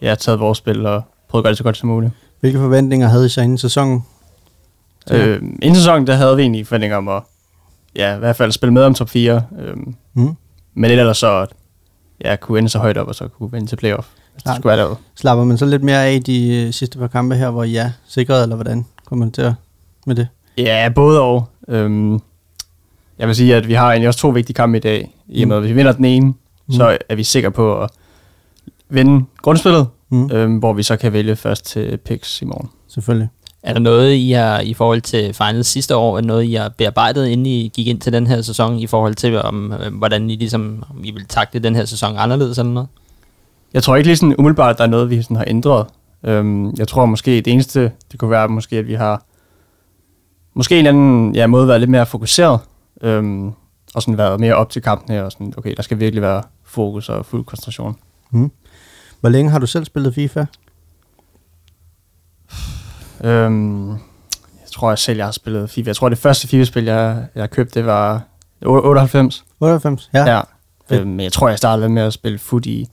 ja, 0.02 0.14
taget 0.14 0.40
vores 0.40 0.58
spil 0.58 0.86
og 0.86 1.02
prøvet 1.28 1.42
at 1.42 1.44
gøre 1.44 1.50
det 1.50 1.58
så 1.58 1.64
godt 1.64 1.76
som 1.76 1.88
muligt. 1.88 2.12
hvilke 2.40 2.58
forventninger 2.58 3.08
havde 3.08 3.26
I 3.26 3.28
så 3.28 3.40
inden 3.40 3.58
sæsonen? 3.58 4.04
Ja. 5.10 5.16
Ja. 5.16 5.26
Øh, 5.26 5.42
inden 5.42 5.74
sæsonen, 5.74 6.06
der 6.06 6.14
havde 6.14 6.36
vi 6.36 6.42
egentlig 6.42 6.66
forventninger 6.66 6.96
om 6.96 7.08
at 7.08 7.22
ja, 7.96 8.16
i 8.16 8.18
hvert 8.18 8.36
fald 8.36 8.52
spille 8.52 8.72
med 8.72 8.82
om 8.82 8.94
top 8.94 9.08
4. 9.10 9.42
Øhm, 9.58 9.94
Mm. 10.14 10.36
men 10.74 10.90
ellers 10.90 11.18
så 11.18 11.38
at 11.40 11.48
ja, 12.24 12.36
kunne 12.36 12.58
ende 12.58 12.68
så 12.68 12.78
højt 12.78 12.96
op, 12.98 13.08
og 13.08 13.14
så 13.14 13.28
kunne 13.28 13.52
vende 13.52 13.66
til 13.66 13.76
playoff, 13.76 14.08
hvis 14.32 14.42
det 14.42 14.52
skulle 14.56 14.68
være 14.68 14.78
derude. 14.78 14.96
Slapper 15.16 15.44
man 15.44 15.58
så 15.58 15.66
lidt 15.66 15.82
mere 15.82 16.06
af 16.06 16.22
de 16.22 16.54
øh, 16.66 16.72
sidste 16.72 16.98
par 16.98 17.06
kampe 17.06 17.34
her, 17.34 17.50
hvor 17.50 17.64
er 17.64 17.90
sikret, 18.08 18.42
eller 18.42 18.56
hvordan 18.56 18.86
kommer 19.04 19.24
man 19.26 19.32
til 19.32 19.42
at 19.42 19.52
med 20.06 20.14
det? 20.14 20.28
Ja, 20.58 20.88
både 20.94 21.20
og. 21.20 21.48
Øhm, 21.68 22.12
jeg 23.18 23.28
vil 23.28 23.36
sige, 23.36 23.56
at 23.56 23.68
vi 23.68 23.74
har 23.74 23.86
egentlig 23.90 24.08
også 24.08 24.20
to 24.20 24.28
vigtige 24.28 24.54
kampe 24.54 24.76
i 24.78 24.80
dag. 24.80 25.14
I 25.28 25.42
og 25.42 25.48
med, 25.48 25.56
at 25.56 25.62
hvis 25.62 25.70
vi 25.70 25.74
vinder 25.76 25.92
den 25.92 26.04
ene, 26.04 26.34
Mm. 26.70 26.74
så 26.76 26.98
er 27.08 27.14
vi 27.14 27.24
sikre 27.24 27.50
på 27.50 27.82
at 27.82 27.90
vinde 28.88 29.24
grundspillet, 29.42 29.86
Mm. 30.12 30.30
øhm, 30.32 30.56
hvor 30.58 30.72
vi 30.72 30.82
så 30.82 30.96
kan 30.96 31.12
vælge 31.12 31.36
først 31.36 31.66
til 31.66 31.96
picks 31.96 32.42
i 32.42 32.44
morgen. 32.44 32.68
Selvfølgelig. 32.88 33.28
Er 33.62 33.72
der 33.72 33.80
noget, 33.80 34.14
I 34.14 34.30
har 34.30 34.60
i 34.60 34.74
forhold 34.74 35.00
til 35.00 35.34
finals 35.34 35.66
sidste 35.66 35.96
år, 35.96 36.16
er 36.16 36.20
noget, 36.20 36.44
I 36.44 36.54
har 36.54 36.68
bearbejdet, 36.68 37.26
inden 37.26 37.46
I 37.46 37.70
gik 37.74 37.86
ind 37.86 38.00
til 38.00 38.12
den 38.12 38.26
her 38.26 38.42
sæson, 38.42 38.78
i 38.78 38.86
forhold 38.86 39.14
til, 39.14 39.42
om, 39.42 39.72
øh, 39.72 39.94
hvordan 39.94 40.30
I 40.30 40.36
ligesom, 40.36 40.84
om 40.90 41.04
I 41.04 41.10
vil 41.10 41.24
takle 41.26 41.60
den 41.60 41.76
her 41.76 41.84
sæson 41.84 42.14
anderledes 42.18 42.58
eller 42.58 42.72
noget? 42.72 42.88
Jeg 43.74 43.82
tror 43.82 43.96
ikke 43.96 44.08
lige 44.08 44.16
sådan 44.16 44.34
umiddelbart, 44.38 44.70
at 44.70 44.78
der 44.78 44.84
er 44.84 44.88
noget, 44.88 45.10
vi 45.10 45.22
sådan 45.22 45.36
har 45.36 45.44
ændret. 45.48 45.86
Øhm, 46.24 46.74
jeg 46.78 46.88
tror 46.88 47.06
måske, 47.06 47.30
det 47.36 47.46
eneste, 47.46 47.92
det 48.12 48.20
kunne 48.20 48.30
være 48.30 48.48
måske, 48.48 48.76
at 48.76 48.86
vi 48.86 48.94
har 48.94 49.24
måske 50.54 50.78
en 50.80 50.86
anden 50.86 51.34
ja, 51.34 51.46
måde 51.46 51.68
været 51.68 51.80
lidt 51.80 51.90
mere 51.90 52.06
fokuseret, 52.06 52.60
øhm, 53.02 53.46
og 53.94 54.02
sådan 54.02 54.18
været 54.18 54.40
mere 54.40 54.54
op 54.54 54.70
til 54.70 54.82
kampen 54.82 55.14
her, 55.14 55.22
og 55.22 55.32
sådan, 55.32 55.54
okay, 55.56 55.74
der 55.76 55.82
skal 55.82 56.00
virkelig 56.00 56.22
være 56.22 56.42
fokus 56.70 57.08
og 57.08 57.26
fuld 57.26 57.44
koncentration. 57.44 57.96
Mm. 58.30 58.50
Hvor 59.20 59.28
længe 59.28 59.50
har 59.50 59.58
du 59.58 59.66
selv 59.66 59.84
spillet 59.84 60.14
FIFA? 60.14 60.46
Øhm, 63.24 63.90
jeg 63.90 64.70
tror 64.72 64.90
jeg 64.90 64.98
selv, 64.98 65.16
jeg 65.16 65.26
har 65.26 65.32
spillet 65.32 65.70
FIFA. 65.70 65.88
Jeg 65.88 65.96
tror, 65.96 66.08
det 66.08 66.18
første 66.18 66.48
FIFA-spil, 66.48 66.84
jeg, 66.84 67.26
jeg 67.34 67.50
købte, 67.50 67.74
det 67.74 67.86
var 67.86 68.22
98. 68.66 69.44
98? 69.60 70.10
Ja, 70.14 70.30
ja. 70.34 70.40
Fedt. 70.88 71.00
Øhm, 71.00 71.10
men 71.10 71.20
jeg 71.20 71.32
tror, 71.32 71.48
jeg 71.48 71.58
startede 71.58 71.88
med 71.88 72.02
at 72.02 72.12
spille 72.12 72.38
foot 72.38 72.66
i 72.66 72.88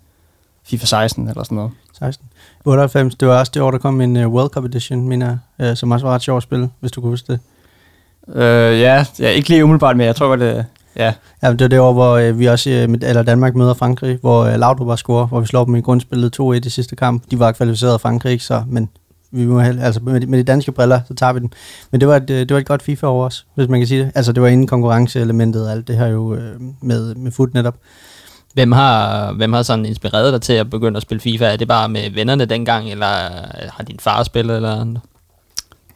FIFA 0.66 0.86
16 0.86 1.28
eller 1.28 1.44
sådan 1.44 1.56
noget. 1.56 1.72
16. 2.00 2.30
98, 2.66 3.16
det 3.16 3.28
var 3.28 3.40
også 3.40 3.52
det 3.56 3.62
år, 3.62 3.72
der 3.72 3.78
kom 3.78 4.02
en 4.02 4.16
uh, 4.26 4.34
World 4.34 4.50
Cup 4.50 4.66
Edition, 4.66 5.08
mener 5.08 5.38
jeg, 5.60 5.72
uh, 5.72 5.78
som 5.78 5.92
også 5.92 6.06
var 6.06 6.14
ret 6.14 6.22
sjovt 6.22 6.38
at 6.38 6.44
spille, 6.44 6.70
hvis 6.80 6.92
du 6.92 7.02
kunne 7.02 7.10
huske 7.10 7.34
det. 7.34 7.40
Øh, 8.36 8.80
ja, 8.80 9.06
ja, 9.20 9.30
ikke 9.30 9.50
lige 9.50 9.64
umiddelbart, 9.64 9.98
men 9.98 10.06
jeg 10.06 10.16
tror 10.16 10.36
det... 10.36 10.66
Ja, 10.98 11.14
Ja, 11.44 11.52
det 11.52 11.62
var 11.62 11.68
det 11.68 11.80
år, 11.80 11.94
hvor 11.94 12.30
uh, 12.30 12.40
vi 12.40 12.46
også, 12.46 12.86
med, 12.90 13.04
eller 13.04 13.24
Danmark 13.24 13.56
møder 13.56 13.74
Frankrig, 13.74 14.18
hvor 14.22 14.46
uh, 14.46 14.56
Laudrup 14.60 14.88
var 14.88 14.96
scorer, 14.96 15.28
hvor 15.28 15.40
vi 15.40 15.46
slår 15.46 15.66
dem 15.66 15.76
i 15.76 15.82
grundspillet 15.82 16.40
2-1 16.42 16.44
i 16.66 16.70
sidste 16.70 16.96
kamp. 16.96 17.24
De 17.32 17.40
var 17.40 17.52
kvalificeret 17.52 17.94
af 17.94 18.02
Frankrig, 18.02 18.32
ikke, 18.32 18.44
så, 18.44 18.64
men 18.68 18.90
vi 19.32 19.46
må 19.46 19.60
held, 19.60 19.80
altså 19.80 20.00
med, 20.04 20.22
de- 20.22 20.28
med 20.28 20.40
de 20.40 20.44
danske 20.44 20.72
briller, 20.72 21.00
så 21.08 21.14
tager 21.14 21.34
vi 21.34 21.40
den. 21.40 21.54
Men 21.92 22.02
det 22.02 22.08
var 22.10 22.16
et, 22.16 22.30
øh, 22.30 22.40
det 22.40 22.52
var 22.52 22.58
et 22.60 22.66
godt 22.66 22.82
FIFA 22.84 23.08
over 23.08 23.26
os, 23.26 23.46
hvis 23.56 23.68
man 23.70 23.80
kan 23.80 23.88
sige 23.88 24.04
det. 24.04 24.12
Altså 24.16 24.32
det 24.32 24.44
var 24.44 24.50
inden 24.50 24.68
konkurrenceelementet 24.68 25.66
og 25.66 25.72
alt 25.72 25.88
det 25.88 25.98
her 25.98 26.08
jo 26.08 26.34
øh, 26.36 26.62
med, 26.82 27.16
med 27.16 27.32
foot 27.32 27.54
netop. 27.54 27.76
Hvem 28.54 28.72
har, 28.72 29.32
hvem 29.34 29.54
har 29.54 29.62
sådan 29.62 29.86
inspireret 29.86 30.34
dig 30.34 30.42
til 30.42 30.54
at 30.54 30.70
begynde 30.70 30.98
at 30.98 31.02
spille 31.02 31.22
FIFA? 31.22 31.46
Er 31.46 31.56
det 31.58 31.68
bare 31.68 31.90
med 31.90 32.12
vennerne 32.14 32.46
dengang, 32.46 32.90
eller 32.92 33.06
har 33.78 33.84
din 33.88 34.00
far 34.00 34.24
spillet, 34.24 34.56
eller 34.56 34.82
andet? 34.82 35.00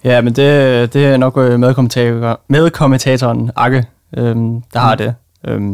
ja 0.04 0.22
men 0.22 0.34
det, 0.36 0.94
det 0.94 1.06
er 1.06 1.18
nok 1.18 1.38
øh, 1.38 1.60
medkommentator, 1.60 2.40
medkommentatoren 2.48 3.52
Akke, 3.56 3.86
øhm, 4.18 4.62
der 4.74 4.80
har 4.80 4.96
det. 4.96 5.16
Øhm, 5.48 5.74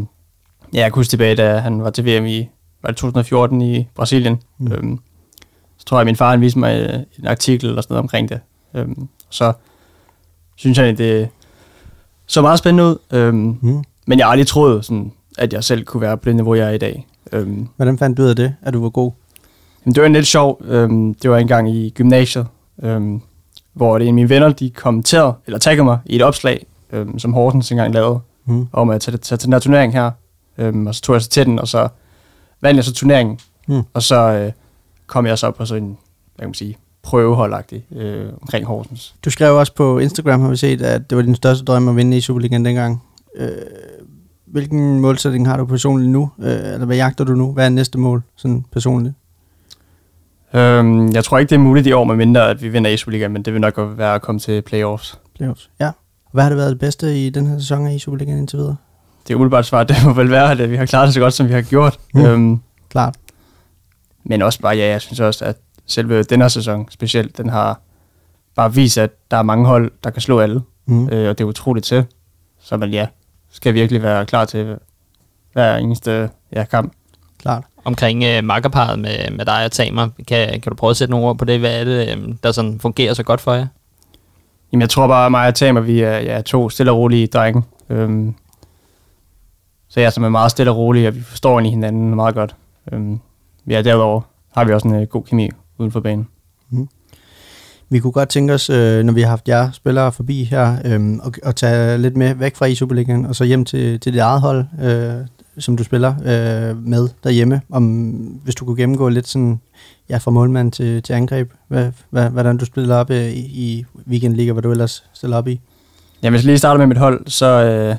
ja, 0.73 0.79
jeg 0.79 0.83
kan 0.93 0.99
huske 0.99 1.09
tilbage, 1.09 1.35
da 1.35 1.57
han 1.57 1.83
var 1.83 1.89
til 1.89 2.05
VM 2.05 2.25
i 2.25 2.49
var 2.81 2.89
det 2.89 2.97
2014 2.97 3.61
i 3.61 3.87
Brasilien. 3.95 4.41
Mm. 4.57 4.71
Øhm, 4.71 4.99
så 5.77 5.85
tror 5.85 5.97
jeg, 5.97 6.01
at 6.01 6.05
min 6.05 6.15
far 6.15 6.29
han 6.29 6.41
viste 6.41 6.59
mig 6.59 6.79
øh, 6.81 6.99
en 7.19 7.27
artikel 7.27 7.69
eller 7.69 7.81
sådan 7.81 7.93
noget 7.93 8.01
omkring 8.03 8.29
det. 8.29 8.39
Øhm, 8.73 9.07
så 9.29 9.53
synes 10.55 10.77
jeg, 10.77 10.85
at 10.87 10.97
det 10.97 11.29
så 12.27 12.41
meget 12.41 12.59
spændende 12.59 12.83
ud. 12.83 12.97
Øhm, 13.11 13.57
Mm. 13.61 13.83
Men 14.07 14.19
jeg 14.19 14.25
har 14.27 14.31
aldrig 14.31 14.47
troet, 14.47 14.85
sådan, 14.85 15.11
at 15.37 15.53
jeg 15.53 15.63
selv 15.63 15.83
kunne 15.85 16.01
være 16.01 16.17
på 16.17 16.25
det 16.25 16.35
niveau, 16.35 16.55
jeg 16.55 16.67
er 16.67 16.71
i 16.71 16.77
dag. 16.77 17.07
Øhm, 17.31 17.67
Hvordan 17.75 17.97
fandt 17.97 18.17
du 18.17 18.23
ud 18.23 18.27
af 18.27 18.35
det, 18.35 18.55
at 18.61 18.73
du 18.73 18.81
var 18.81 18.89
god? 18.89 19.11
men 19.83 19.93
det 19.95 20.01
var 20.01 20.07
en 20.07 20.13
lidt 20.13 20.27
sjov. 20.27 20.61
Øhm, 20.65 21.13
det 21.13 21.29
var 21.31 21.37
engang 21.37 21.69
i 21.75 21.89
gymnasiet, 21.89 22.47
øhm, 22.83 23.21
hvor 23.73 23.97
det 23.97 24.05
en 24.05 24.07
af 24.07 24.13
mine 24.13 24.29
venner, 24.29 24.49
de 24.49 24.69
kommenterede, 24.69 25.33
eller 25.45 25.59
taggede 25.59 25.83
mig 25.83 25.99
i 26.05 26.15
et 26.15 26.21
opslag, 26.21 26.65
øhm, 26.91 27.19
som 27.19 27.33
Horsens 27.33 27.71
engang 27.71 27.93
lavede, 27.93 28.19
Mm. 28.49 28.67
om 28.73 28.89
at 28.89 29.01
tage, 29.01 29.17
tage 29.17 29.37
til 29.37 29.45
den 29.45 29.53
her 29.53 29.59
turnering 29.59 29.93
her. 29.93 30.11
Øhm, 30.57 30.87
og 30.87 30.95
så 30.95 31.01
tog 31.01 31.13
jeg 31.13 31.21
så 31.21 31.29
til 31.29 31.45
den, 31.45 31.59
og 31.59 31.67
så 31.67 31.87
vandt 32.61 32.75
jeg 32.75 32.83
så 32.83 32.93
turneringen. 32.93 33.39
Mm. 33.67 33.81
Og 33.93 34.03
så 34.03 34.15
øh, 34.15 34.51
kom 35.07 35.25
jeg 35.25 35.37
så 35.37 35.51
på 35.51 35.65
sådan 35.65 35.83
en, 35.83 35.89
hvad 36.35 36.43
kan 36.43 36.47
man 36.47 36.53
sige, 36.53 36.77
prøveholdagtig 37.03 37.85
øh, 37.95 38.29
omkring 38.41 38.65
Horsens. 38.65 39.15
Du 39.25 39.29
skrev 39.29 39.55
også 39.55 39.73
på 39.73 39.99
Instagram, 39.99 40.41
har 40.41 40.49
vi 40.49 40.55
set, 40.55 40.81
at 40.81 41.09
det 41.09 41.15
var 41.15 41.21
din 41.21 41.35
største 41.35 41.65
drøm 41.65 41.87
at 41.89 41.95
vinde 41.95 42.17
i 42.17 42.21
Superligaen 42.21 42.65
dengang. 42.65 43.03
Øh, 43.35 43.49
hvilken 44.45 44.99
målsætning 44.99 45.47
har 45.47 45.57
du 45.57 45.65
personligt 45.65 46.11
nu? 46.11 46.29
Øh, 46.39 46.51
eller 46.51 46.85
hvad 46.85 46.95
jagter 46.95 47.23
du 47.23 47.33
nu? 47.33 47.51
Hvad 47.51 47.65
er 47.65 47.69
næste 47.69 47.97
mål, 47.99 48.23
sådan 48.35 48.65
personligt? 48.71 49.15
Øhm, 50.53 51.11
jeg 51.13 51.23
tror 51.23 51.37
ikke, 51.37 51.49
det 51.49 51.55
er 51.55 51.59
muligt 51.59 51.87
i 51.87 51.91
år, 51.91 52.03
med 52.03 52.15
mindre 52.15 52.49
at 52.49 52.61
vi 52.61 52.69
vinder 52.69 52.91
i 52.91 52.97
Superligaen, 52.97 53.31
men 53.33 53.43
det 53.43 53.53
vil 53.53 53.61
nok 53.61 53.73
være 53.77 54.15
at 54.15 54.21
komme 54.21 54.39
til 54.39 54.61
playoffs. 54.61 55.19
Playoffs. 55.35 55.69
Ja. 55.79 55.91
Hvad 56.31 56.43
har 56.43 56.49
det 56.49 56.57
været 56.57 56.69
det 56.69 56.79
bedste 56.79 57.25
i 57.25 57.29
den 57.29 57.47
her 57.47 57.59
sæson 57.59 57.87
af 57.87 57.93
i 57.93 57.99
Superligaen 57.99 58.37
indtil 58.37 58.59
videre? 58.59 58.75
Det 59.27 59.33
er 59.33 59.35
umiddelbart 59.35 59.65
svar, 59.65 59.83
det 59.83 59.95
må 60.05 60.13
vel 60.13 60.29
være, 60.29 60.51
at 60.51 60.71
vi 60.71 60.75
har 60.75 60.85
klaret 60.85 61.05
det 61.05 61.13
så 61.13 61.19
godt, 61.19 61.33
som 61.33 61.47
vi 61.47 61.53
har 61.53 61.61
gjort. 61.61 61.99
Mm. 62.13 62.19
Mm. 62.19 62.25
Øhm, 62.25 62.61
Klart. 62.89 63.15
men 64.23 64.41
også 64.41 64.59
bare, 64.59 64.75
ja, 64.77 64.87
jeg 64.87 65.01
synes 65.01 65.19
også, 65.19 65.45
at 65.45 65.55
selve 65.85 66.23
den 66.23 66.41
her 66.41 66.47
sæson 66.47 66.87
specielt, 66.89 67.37
den 67.37 67.49
har 67.49 67.81
bare 68.55 68.73
vist, 68.73 68.97
at 68.97 69.11
der 69.31 69.37
er 69.37 69.41
mange 69.43 69.65
hold, 69.65 69.91
der 70.03 70.09
kan 70.09 70.21
slå 70.21 70.39
alle. 70.39 70.61
Mm. 70.85 71.09
Øh, 71.09 71.29
og 71.29 71.37
det 71.37 71.43
er 71.43 71.47
utroligt 71.47 71.85
til. 71.85 72.05
Så 72.61 72.77
man, 72.77 72.89
ja, 72.91 73.07
skal 73.51 73.73
virkelig 73.73 74.03
være 74.03 74.25
klar 74.25 74.45
til 74.45 74.77
hver 75.53 75.75
eneste 75.75 76.29
ja, 76.53 76.63
kamp. 76.63 76.93
Klart. 77.39 77.63
Omkring 77.85 78.23
øh, 78.23 78.43
makkerparet 78.43 78.99
med, 78.99 79.31
med 79.31 79.45
dig 79.45 79.65
og 79.65 79.71
Tamer, 79.71 80.09
kan, 80.27 80.47
kan 80.49 80.69
du 80.69 80.75
prøve 80.75 80.91
at 80.91 80.97
sætte 80.97 81.11
nogle 81.11 81.27
ord 81.27 81.37
på 81.37 81.45
det? 81.45 81.59
Hvad 81.59 81.79
er 81.79 81.83
det, 81.83 82.17
øh, 82.17 82.33
der 82.43 82.51
sådan 82.51 82.79
fungerer 82.79 83.13
så 83.13 83.23
godt 83.23 83.41
for 83.41 83.53
jer? 83.53 83.67
Jamen, 84.71 84.81
jeg 84.81 84.89
tror 84.89 85.07
bare, 85.07 85.25
at 85.25 85.31
mig 85.31 85.47
og 85.47 85.55
Tamer, 85.55 85.81
vi 85.81 86.01
er 86.01 86.17
ja, 86.17 86.41
to 86.41 86.69
stille 86.69 86.91
og 86.91 86.97
rolige 86.97 87.27
drenge. 87.27 87.63
Øhm, 87.89 88.35
så 89.89 89.99
jeg 89.99 90.13
som 90.13 90.23
er 90.23 90.29
meget 90.29 90.51
stille 90.51 90.71
og 90.71 90.77
rolig, 90.77 91.07
og 91.07 91.15
vi 91.15 91.21
forstår 91.21 91.51
egentlig 91.51 91.71
hinanden 91.71 92.15
meget 92.15 92.35
godt. 92.35 92.55
Øhm, 92.91 93.19
ja, 93.67 93.81
derudover 93.81 94.21
har 94.55 94.63
vi 94.63 94.73
også 94.73 94.87
en 94.87 94.95
øh, 94.95 95.07
god 95.07 95.23
kemi 95.23 95.49
uden 95.77 95.91
for 95.91 95.99
banen. 95.99 96.27
Mhm. 96.69 96.89
Vi 97.89 97.99
kunne 97.99 98.11
godt 98.11 98.29
tænke 98.29 98.53
os, 98.53 98.69
øh, 98.69 99.03
når 99.03 99.13
vi 99.13 99.21
har 99.21 99.29
haft 99.29 99.47
jer 99.47 99.71
spillere 99.71 100.11
forbi 100.11 100.43
her, 100.43 100.77
øh, 100.85 101.17
og, 101.21 101.33
og 101.43 101.55
tage 101.55 101.97
lidt 101.97 102.17
med 102.17 102.35
væk 102.35 102.55
fra 102.55 102.65
i 102.65 102.75
Superligaen, 102.75 103.25
og 103.25 103.35
så 103.35 103.43
hjem 103.43 103.65
til, 103.65 103.99
til 103.99 104.13
dit 104.13 104.21
eget 104.21 104.41
hold, 104.41 104.65
øh, 104.81 105.27
som 105.59 105.77
du 105.77 105.83
spiller 105.83 106.09
øh, 106.19 106.77
med 106.87 107.09
derhjemme. 107.23 107.61
Om, 107.69 107.83
hvis 108.43 108.55
du 108.55 108.65
kunne 108.65 108.77
gennemgå 108.77 109.09
lidt 109.09 109.27
sådan, 109.27 109.59
ja, 110.09 110.17
fra 110.17 110.31
målmand 110.31 110.71
til, 110.71 111.03
til 111.03 111.13
angreb, 111.13 111.51
hvad, 111.67 111.91
hvad, 112.09 112.29
hvordan 112.29 112.57
du 112.57 112.65
spiller 112.65 112.95
op 112.95 113.09
øh, 113.09 113.25
i, 113.25 113.39
i 113.39 113.85
Weekend 114.07 114.35
League, 114.35 114.51
og 114.51 114.53
hvad 114.53 114.63
du 114.63 114.71
ellers 114.71 115.03
stiller 115.13 115.37
op 115.37 115.47
i. 115.47 115.61
Ja, 116.23 116.29
hvis 116.29 116.41
jeg 116.41 116.45
lige 116.45 116.57
starter 116.57 116.77
med 116.77 116.87
mit 116.87 116.97
hold, 116.97 117.27
så 117.27 117.45
øh, 117.45 117.95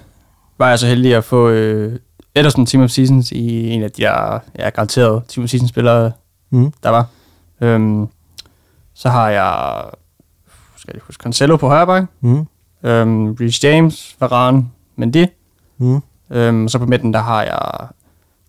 var 0.59 0.69
jeg 0.69 0.79
så 0.79 0.87
heldig 0.87 1.15
at 1.15 1.25
få 1.25 1.49
øh, 1.49 1.99
Ederson 2.35 2.67
Team 2.67 2.85
of 2.85 2.91
Seasons 2.91 3.33
i 3.33 3.69
en 3.71 3.83
af 3.83 3.91
de 3.91 4.03
der 4.03 4.39
ja, 4.59 4.69
garanterede 4.71 5.23
Team 5.29 5.45
of 5.45 5.51
Seasons 5.51 5.69
spillere, 5.71 6.13
Mm. 6.51 6.73
der 6.83 6.89
var. 6.91 7.07
Øhm, 7.61 8.07
så 8.95 9.09
har 9.09 9.29
jeg, 9.31 9.83
skal 10.77 10.91
jeg 10.95 11.03
huske, 11.07 11.23
Cancelo 11.23 11.57
på 11.57 11.69
højre 11.69 11.87
bak, 11.87 12.05
Mm. 12.21 12.47
øhm, 12.83 13.33
Reece 13.41 13.67
James, 13.69 14.17
Varane, 14.21 14.67
Mendy. 14.97 15.27
Mm. 15.79 16.01
Øhm, 16.31 16.69
så 16.69 16.79
på 16.79 16.87
midten, 16.87 17.13
der 17.15 17.21
har 17.23 17.43
jeg 17.43 17.87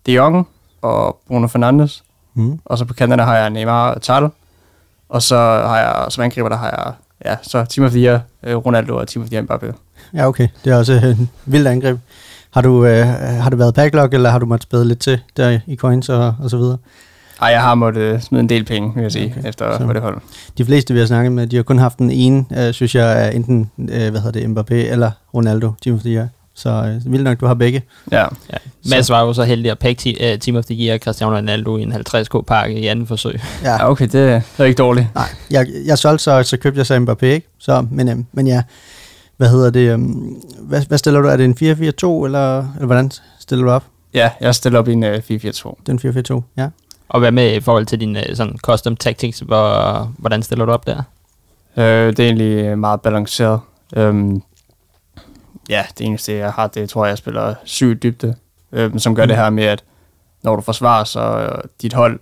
De 0.06 0.12
Jong 0.13 0.48
og 0.82 1.20
Bruno 1.28 1.48
Fernandes. 1.48 2.04
Mm. 2.34 2.60
Og 2.65 2.78
så 2.78 2.86
på 2.86 2.94
kanterne 2.94 3.24
har 3.24 3.38
jeg 3.38 3.50
Neymar 3.50 3.89
og 3.92 4.02
Tal. 4.02 4.30
Og 5.10 5.22
så 5.22 5.36
har 5.38 5.78
jeg, 5.80 6.06
som 6.10 6.24
angriber, 6.24 6.50
der 6.50 6.58
har 6.58 6.70
jeg, 6.70 6.94
ja, 7.32 7.38
så 7.42 7.65
Team 7.65 7.86
of 7.86 7.92
the 7.92 8.00
Year, 8.02 8.20
øh, 8.44 8.56
Ronaldo 8.56 8.96
og 8.96 9.08
Team 9.08 9.24
of 9.24 9.30
the 9.30 9.36
Year 9.38 9.46
Mbappé. 9.46 9.74
Ja, 10.13 10.28
okay. 10.28 10.48
Det 10.65 10.74
er 10.74 10.78
også 10.78 10.94
en 10.94 11.30
vildt 11.46 11.68
angreb. 11.68 12.00
Har 12.52 12.62
du, 12.62 12.86
øh, 12.86 13.08
har 13.42 13.50
det 13.50 13.60
været 13.60 13.74
packlock, 13.74 14.13
eller 14.13 14.30
har 14.30 14.39
du 14.39 14.46
måttet 14.46 14.63
spæde 14.63 14.86
lidt 14.88 15.00
til 15.00 15.20
der 15.38 15.60
i 15.68 15.76
coins 15.76 16.10
og, 16.10 16.36
og 16.44 16.50
så 16.50 16.58
videre? 16.58 16.78
Ej, 17.42 17.48
jeg 17.48 17.62
har 17.62 17.76
måttet 17.76 18.02
øh, 18.02 18.22
smide 18.22 18.39
en 18.42 18.50
del 18.50 18.65
penge, 18.65 18.94
vil 18.96 19.02
jeg 19.02 19.12
sige, 19.12 19.36
Okay. 19.38 19.50
efter 19.50 19.78
Så- 19.78 19.94
det 19.94 20.02
hold. 20.02 20.22
De 20.58 20.65
fleste, 20.65 20.94
vi 20.94 21.00
har 21.00 21.08
snakket 21.08 21.32
med, 21.32 21.48
de 21.48 21.56
har 21.56 21.63
kun 21.63 21.78
haft 21.80 21.98
den 22.00 22.12
ene, 22.12 22.46
øh, 22.58 22.74
synes 22.74 22.96
jeg, 22.96 23.26
er 23.26 23.30
enten, 23.30 23.72
øh, 23.78 23.88
hvad 24.10 24.22
hedder 24.22 24.32
det, 24.32 24.58
Mbappé 24.58 24.74
eller 24.92 25.12
Ronaldo, 25.34 25.72
Team 25.84 25.96
of 25.96 26.02
the 26.02 26.13
Year. 26.13 26.28
Så 26.60 26.69
øh, 27.06 27.12
vildt 27.12 27.24
nok, 27.24 27.39
du 27.39 27.45
har 27.45 27.54
begge. 27.54 27.82
Ja, 28.12 28.17
Ja. 28.54 28.58
Mads 28.89 29.10
var 29.10 29.22
jo 29.22 29.34
så 29.34 29.43
heldig 29.43 29.72
at 29.72 29.80
pakke 29.80 30.00
ti- 30.00 30.17
øh, 30.24 30.39
Team 30.39 30.58
of 30.58 30.65
the 30.65 30.76
Year 30.86 30.98
Cristiano 30.98 31.36
Ronaldo 31.36 31.78
i 31.78 31.82
en 31.82 31.93
50k-pakke 31.93 32.80
i 32.80 32.88
anden 32.88 33.08
forsøg. 33.08 33.39
Ja, 33.63 33.72
ja 33.72 33.89
okay, 33.91 34.04
det, 34.06 34.13
det 34.13 34.43
er 34.58 34.63
ikke 34.63 34.78
dårligt. 34.78 35.08
nej. 35.15 35.28
Jeg, 35.52 35.67
jeg 35.86 35.98
solgte 35.98 36.24
så, 36.24 36.43
så 36.43 36.58
købte 36.58 36.78
jeg 36.78 36.86
så 36.86 36.95
Mbappé, 36.98 37.26
ikke? 37.26 37.48
Så, 37.58 37.86
men, 37.91 38.10
øh, 38.10 38.15
men 38.32 38.48
ja, 38.48 38.63
hvad 39.38 39.50
hedder 39.50 39.69
det, 39.69 39.80
øh, 39.93 40.00
hvad, 40.62 40.82
hvad 40.88 40.98
stiller 40.98 41.22
du? 41.22 41.28
Er 41.28 41.38
det 41.38 41.45
en 41.45 41.54
4-4-2, 41.54 42.26
eller, 42.26 42.58
eller 42.60 42.86
hvordan 42.86 43.12
stiller 43.39 43.65
du 43.65 43.72
op? 43.72 43.84
Ja, 44.13 44.30
jeg 44.41 44.56
stiller 44.56 44.80
op 44.80 44.88
i 44.88 44.93
en 44.93 45.04
uh, 45.04 45.10
4-4-2. 45.10 45.74
Den 45.88 46.00
4-4-2, 46.32 46.41
ja. 46.58 46.67
Og 47.10 47.19
hvad 47.19 47.32
med 47.32 47.54
i 47.56 47.60
forhold 47.60 47.86
til 47.86 48.00
din 48.00 48.15
øh, 48.17 48.24
sådan 48.36 48.58
custom 48.58 48.95
tactics? 48.95 49.39
Hvor, 49.39 50.12
hvordan 50.17 50.43
stiller 50.43 50.65
du 50.65 50.72
op 50.72 50.88
der? 50.88 51.04
Øh, 51.78 52.08
det 52.08 52.19
er 52.19 52.24
egentlig 52.24 52.78
meget 52.80 53.02
balanceret. 53.02 53.60
Øhm, 53.95 54.41
ja, 55.70 55.86
det 55.98 56.06
eneste, 56.06 56.34
jeg 56.34 56.52
har, 56.52 56.68
det 56.68 56.90
tror 56.90 57.06
jeg, 57.06 57.10
jeg 57.10 57.18
spiller 57.18 57.56
syv 57.64 57.94
dybde, 57.96 58.36
øhm, 58.72 59.00
som 59.00 59.16
gør 59.16 59.24
Mm. 59.24 59.28
det 59.28 59.38
her 59.38 59.50
med, 59.50 59.64
at 59.64 59.84
når 60.44 60.56
du 60.56 60.62
forsvarer, 60.62 61.04
så 61.04 61.20
øh, 61.40 61.64
dit 61.82 61.94
hold 61.94 62.20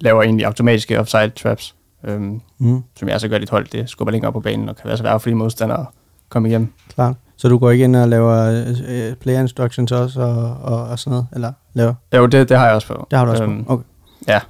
laver 0.00 0.22
egentlig 0.22 0.46
automatiske 0.46 1.00
offside 1.00 1.28
traps, 1.28 1.74
øhm, 2.04 2.40
Mm, 2.58 2.82
som 2.98 3.08
jeg 3.08 3.20
så 3.20 3.28
gør 3.28 3.38
dit 3.38 3.50
hold, 3.50 3.66
det 3.68 3.90
skubber 3.90 4.12
længere 4.12 4.28
op 4.28 4.34
på 4.34 4.40
banen, 4.40 4.68
og 4.68 4.76
kan 4.76 4.88
være 4.88 4.96
svært 4.96 5.22
for 5.22 5.30
de 5.30 5.34
modstandere 5.36 5.80
at 5.80 5.86
komme 6.28 6.48
igennem. 6.48 6.72
klart. 6.94 7.16
Så 7.36 7.48
du 7.48 7.58
går 7.58 7.70
ikke 7.70 7.84
ind 7.84 7.96
og 7.96 8.08
laver 8.08 8.64
øh, 8.88 9.14
player 9.16 9.40
instructions 9.40 9.92
også, 9.92 10.20
og, 10.20 10.56
og, 10.62 10.84
og 10.88 10.98
sådan 10.98 11.10
noget? 11.10 11.26
Eller 11.32 11.52
laver? 11.74 11.94
Jo, 12.14 12.26
det, 12.26 12.48
det 12.48 12.58
har 12.58 12.66
jeg 12.66 12.74
også 12.74 12.86
på. 12.88 13.06
Det 13.10 13.18
har 13.18 13.24
du 13.24 13.30
også 13.30 13.42
Øhm, 13.44 13.64
på. 13.64 13.72
Okay. 13.72 13.84
ja. 14.28 14.40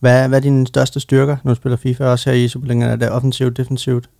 Hvad, 0.00 0.28
hvad 0.28 0.38
er 0.38 0.42
dine 0.42 0.66
største 0.66 1.00
styrker, 1.00 1.36
når 1.44 1.50
du 1.50 1.56
spiller 1.56 1.76
FIFA 1.76 2.04
også 2.06 2.30
her 2.30 2.36
i 2.36 2.48
Superligaen? 2.48 2.82
Er 2.90 2.96
det 2.96 3.10
offensivt, 3.10 3.56
defensivt? 3.56 4.10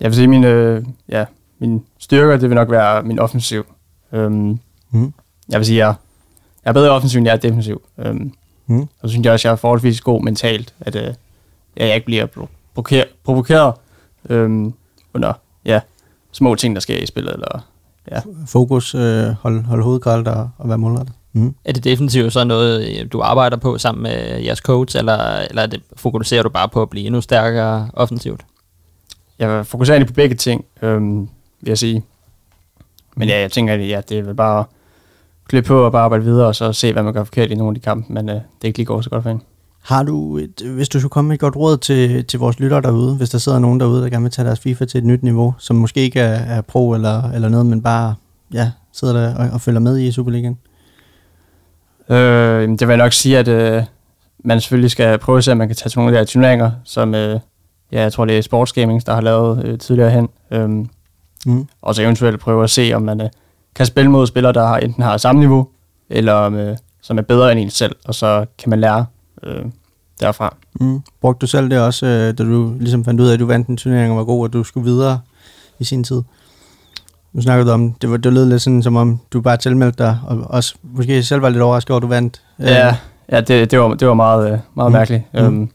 Jeg 0.00 0.06
vil 0.06 0.14
sige, 0.14 0.28
mine, 0.28 0.46
øh, 0.48 0.84
ja, 1.08 1.24
mine 1.58 1.80
styrker, 1.98 2.36
det 2.36 2.48
vil 2.50 2.54
nok 2.54 2.70
være 2.70 3.02
min 3.02 3.18
offensiv. 3.18 3.66
Øhm, 4.12 4.58
Mm. 4.90 5.12
jeg 5.48 5.58
vil 5.58 5.66
sige, 5.66 5.86
jeg, 5.86 5.94
jeg 6.64 6.70
er 6.70 6.72
bedre 6.72 6.90
offensiv, 6.90 7.18
end 7.18 7.26
jeg 7.28 7.32
er 7.34 7.38
defensiv. 7.38 7.82
Øhm, 7.98 8.32
Mm. 8.70 8.80
Og 8.80 8.88
så 9.02 9.08
synes 9.08 9.24
jeg 9.24 9.32
også, 9.32 9.42
at 9.48 9.50
jeg 9.50 9.52
er 9.52 9.56
forholdsvis 9.56 10.00
god 10.00 10.22
mentalt, 10.22 10.74
at 10.80 10.94
øh, 10.96 11.14
jeg 11.76 11.94
ikke 11.94 12.04
bliver 12.06 12.26
pro- 12.26 12.46
provoker- 12.74 13.04
provokeret 13.24 13.74
øhm, 14.28 14.72
under 15.14 15.32
ja, 15.64 15.80
små 16.32 16.54
ting, 16.54 16.74
der 16.76 16.80
sker 16.80 16.96
i 16.98 17.06
spillet. 17.06 17.32
Eller, 17.32 17.66
ja. 18.10 18.20
Fokus, 18.46 18.94
øh, 18.94 19.26
hold, 19.28 19.64
hold 19.64 19.82
hovedet 19.82 20.02
koldt 20.02 20.28
og, 20.28 20.50
og 20.58 20.68
være 20.68 20.78
målrettet. 20.78 21.14
Mm. 21.32 21.54
Er 21.64 21.72
det 21.72 21.84
definitivt 21.84 22.32
så 22.32 22.44
noget, 22.44 23.00
øh, 23.00 23.06
du 23.12 23.20
arbejder 23.20 23.56
på 23.56 23.78
sammen 23.78 24.02
med 24.02 24.40
jeres 24.42 24.58
coach, 24.58 24.98
eller, 24.98 25.18
eller 25.38 25.62
er 25.62 25.66
det, 25.66 25.82
fokuserer 25.96 26.42
du 26.42 26.48
bare 26.48 26.68
på 26.68 26.82
at 26.82 26.90
blive 26.90 27.06
endnu 27.06 27.20
stærkere 27.20 27.90
offensivt? 27.92 28.40
Jeg 29.38 29.66
fokuserer 29.66 29.94
egentlig 29.96 30.14
på 30.14 30.16
begge 30.16 30.34
ting, 30.36 30.64
øhm, 30.82 31.28
vil 31.60 31.70
jeg 31.70 31.78
sige. 31.78 32.04
Men 33.16 33.28
ja, 33.28 33.40
jeg 33.40 33.52
tænker, 33.52 33.74
at 33.74 33.88
ja, 33.88 34.00
det 34.08 34.18
er 34.18 34.22
vel 34.22 34.34
bare 34.34 34.60
at 34.60 34.66
klippe 35.48 35.68
på 35.68 35.84
og 35.84 35.92
bare 35.92 36.02
arbejde 36.02 36.24
videre, 36.24 36.46
og 36.46 36.54
så 36.54 36.72
se, 36.72 36.92
hvad 36.92 37.02
man 37.02 37.12
gør 37.12 37.24
forkert 37.24 37.50
i 37.50 37.54
nogle 37.54 37.70
af 37.70 37.74
de 37.74 37.80
kampe, 37.80 38.12
men 38.12 38.28
øh, 38.28 38.34
det 38.34 38.68
ikke 38.68 38.78
lige 38.78 38.86
går 38.86 39.00
så 39.00 39.10
godt 39.10 39.22
for 39.22 39.30
en. 39.30 39.42
Har 39.82 40.02
du, 40.02 40.38
et, 40.38 40.62
hvis 40.74 40.88
du 40.88 41.00
skulle 41.00 41.10
komme 41.10 41.28
med 41.28 41.34
et 41.34 41.40
godt 41.40 41.56
råd 41.56 41.76
til, 41.76 42.24
til 42.24 42.38
vores 42.38 42.60
lyttere 42.60 42.80
derude, 42.80 43.16
hvis 43.16 43.30
der 43.30 43.38
sidder 43.38 43.58
nogen 43.58 43.80
derude, 43.80 44.02
der 44.02 44.08
gerne 44.08 44.22
vil 44.22 44.32
tage 44.32 44.46
deres 44.46 44.60
FIFA 44.60 44.84
til 44.84 44.98
et 44.98 45.04
nyt 45.04 45.22
niveau, 45.22 45.54
som 45.58 45.76
måske 45.76 46.00
ikke 46.00 46.20
er, 46.20 46.56
er 46.56 46.60
pro 46.60 46.94
eller, 46.94 47.30
eller 47.30 47.48
noget, 47.48 47.66
men 47.66 47.82
bare 47.82 48.14
ja, 48.52 48.70
sidder 48.92 49.14
der 49.14 49.34
og, 49.34 49.50
og 49.50 49.60
følger 49.60 49.80
med 49.80 49.98
i 49.98 50.12
Superligaen? 50.12 50.58
Øh, 52.08 52.68
det 52.68 52.80
vil 52.80 52.88
jeg 52.88 52.96
nok 52.96 53.12
sige, 53.12 53.38
at 53.38 53.48
øh, 53.48 53.82
man 54.44 54.60
selvfølgelig 54.60 54.90
skal 54.90 55.18
prøve 55.18 55.38
at 55.38 55.44
se, 55.44 55.52
om 55.52 55.58
man 55.58 55.68
kan 55.68 55.76
tage 55.76 55.90
til 55.90 55.98
nogle 55.98 56.10
af 56.10 56.12
de 56.12 56.18
her 56.18 56.24
turneringer, 56.26 56.70
som 56.84 57.14
øh, 57.14 57.40
ja, 57.92 58.02
jeg 58.02 58.12
tror, 58.12 58.24
det 58.24 58.38
er 58.38 58.42
Sports 58.42 58.72
Gaming, 58.72 59.06
der 59.06 59.14
har 59.14 59.20
lavet 59.20 59.64
øh, 59.64 59.78
tidligere 59.78 60.10
hen. 60.10 60.28
Øhm, 60.50 60.88
Mm. 61.46 61.66
og 61.82 61.94
så 61.94 62.02
eventuelt 62.02 62.40
prøve 62.40 62.64
at 62.64 62.70
se, 62.70 62.92
om 62.94 63.02
man 63.02 63.20
øh, 63.20 63.28
kan 63.74 63.86
spille 63.86 64.10
mod 64.10 64.26
spillere, 64.26 64.52
der 64.52 64.66
har, 64.66 64.78
enten 64.78 65.02
har 65.02 65.16
samme 65.16 65.38
niveau, 65.38 65.68
eller 66.10 66.42
øh, 66.42 66.76
som 67.00 67.18
er 67.18 67.22
bedre 67.22 67.52
end 67.52 67.60
en 67.60 67.70
selv, 67.70 67.96
og 68.04 68.14
så 68.14 68.46
kan 68.58 68.70
man 68.70 68.80
lære 68.80 69.06
øh, 69.42 69.64
derfra. 70.20 70.56
Mm. 70.80 71.00
Brugte 71.20 71.40
du 71.40 71.46
selv 71.46 71.70
det 71.70 71.80
også, 71.80 72.06
øh, 72.06 72.38
da 72.38 72.44
du 72.44 72.74
ligesom 72.80 73.04
fandt 73.04 73.20
ud 73.20 73.28
af, 73.28 73.32
at 73.32 73.40
du 73.40 73.46
vandt 73.46 73.68
en 73.68 73.76
turnering 73.76 74.10
og 74.12 74.18
var 74.18 74.24
god, 74.24 74.44
og 74.44 74.52
du 74.52 74.64
skulle 74.64 74.84
videre 74.84 75.20
i 75.78 75.84
sin 75.84 76.04
tid? 76.04 76.22
Nu 77.32 77.42
snakker 77.42 77.64
du 77.64 77.70
om, 77.70 77.92
det, 77.92 78.10
var, 78.10 78.16
det 78.16 78.32
lød 78.32 78.46
lidt 78.48 78.62
sådan, 78.62 78.82
som 78.82 78.96
om 78.96 79.20
du 79.32 79.40
bare 79.40 79.56
tilmeldte 79.56 80.04
dig, 80.04 80.18
og 80.26 80.38
også 80.44 80.74
måske 80.82 81.22
selv 81.22 81.42
var 81.42 81.48
lidt 81.48 81.62
overrasket 81.62 81.90
over, 81.90 81.96
at 81.96 82.02
du 82.02 82.06
vandt. 82.08 82.42
Øh, 82.60 82.66
Ja, 82.66 82.96
ja 83.32 83.40
det, 83.40 83.70
det, 83.70 83.80
var, 83.80 83.94
det 83.94 84.08
var 84.08 84.14
meget, 84.14 84.52
øh, 84.52 84.58
meget 84.74 84.90
mm. 84.90 84.92
mærkeligt. 84.92 85.22
Mm. 85.34 85.40
Øhm, 85.40 85.70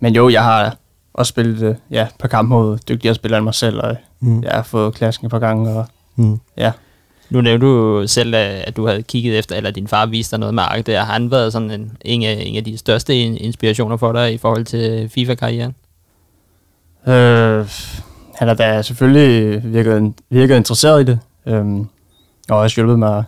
men 0.00 0.14
jo, 0.14 0.28
jeg 0.28 0.44
har 0.44 0.76
også 1.16 1.30
spillet 1.30 1.62
øh, 1.62 1.74
ja, 1.90 2.02
et 2.02 2.14
par 2.18 2.28
kampe 2.28 2.48
mod 2.48 2.78
dygtigere 2.88 3.14
spillere 3.14 3.38
end 3.38 3.44
mig 3.44 3.54
selv, 3.54 3.80
og 3.80 3.96
Mm. 4.20 4.42
jeg 4.42 4.52
har 4.52 4.62
fået 4.62 4.94
klasken 4.94 5.26
et 5.26 5.30
par 5.30 5.38
gange, 5.38 5.70
og 5.70 5.86
Mm. 6.16 6.40
Ja. 6.56 6.72
Nu 7.30 7.40
nævnte 7.40 7.66
du 7.66 8.02
selv, 8.06 8.34
at 8.36 8.76
du 8.76 8.86
havde 8.86 9.02
kigget 9.02 9.38
efter, 9.38 9.56
eller 9.56 9.70
din 9.70 9.88
far 9.88 10.06
viste 10.06 10.30
dig 10.30 10.38
noget 10.40 10.54
med 10.54 10.62
Ark 10.62 10.86
der. 10.86 11.00
Har 11.04 11.12
han 11.12 11.30
været 11.30 11.52
sådan 11.52 11.70
en, 11.70 11.96
en, 12.04 12.22
af, 12.22 12.42
en 12.46 12.56
af 12.56 12.64
de 12.64 12.78
største 12.78 13.16
inspirationer 13.22 13.96
for 13.96 14.12
dig 14.12 14.32
i 14.34 14.38
forhold 14.38 14.64
til 14.64 15.08
FIFA-karrieren? 15.14 15.74
Øh, 17.06 17.66
han 18.34 18.48
har 18.48 18.54
da 18.54 18.82
selvfølgelig 18.82 19.60
virket, 19.72 20.12
virket 20.30 20.56
interesseret 20.56 21.00
i 21.00 21.04
det, 21.04 21.18
øhm, 21.46 21.88
og 22.48 22.58
også 22.58 22.76
hjulpet 22.76 22.98
mig, 22.98 23.24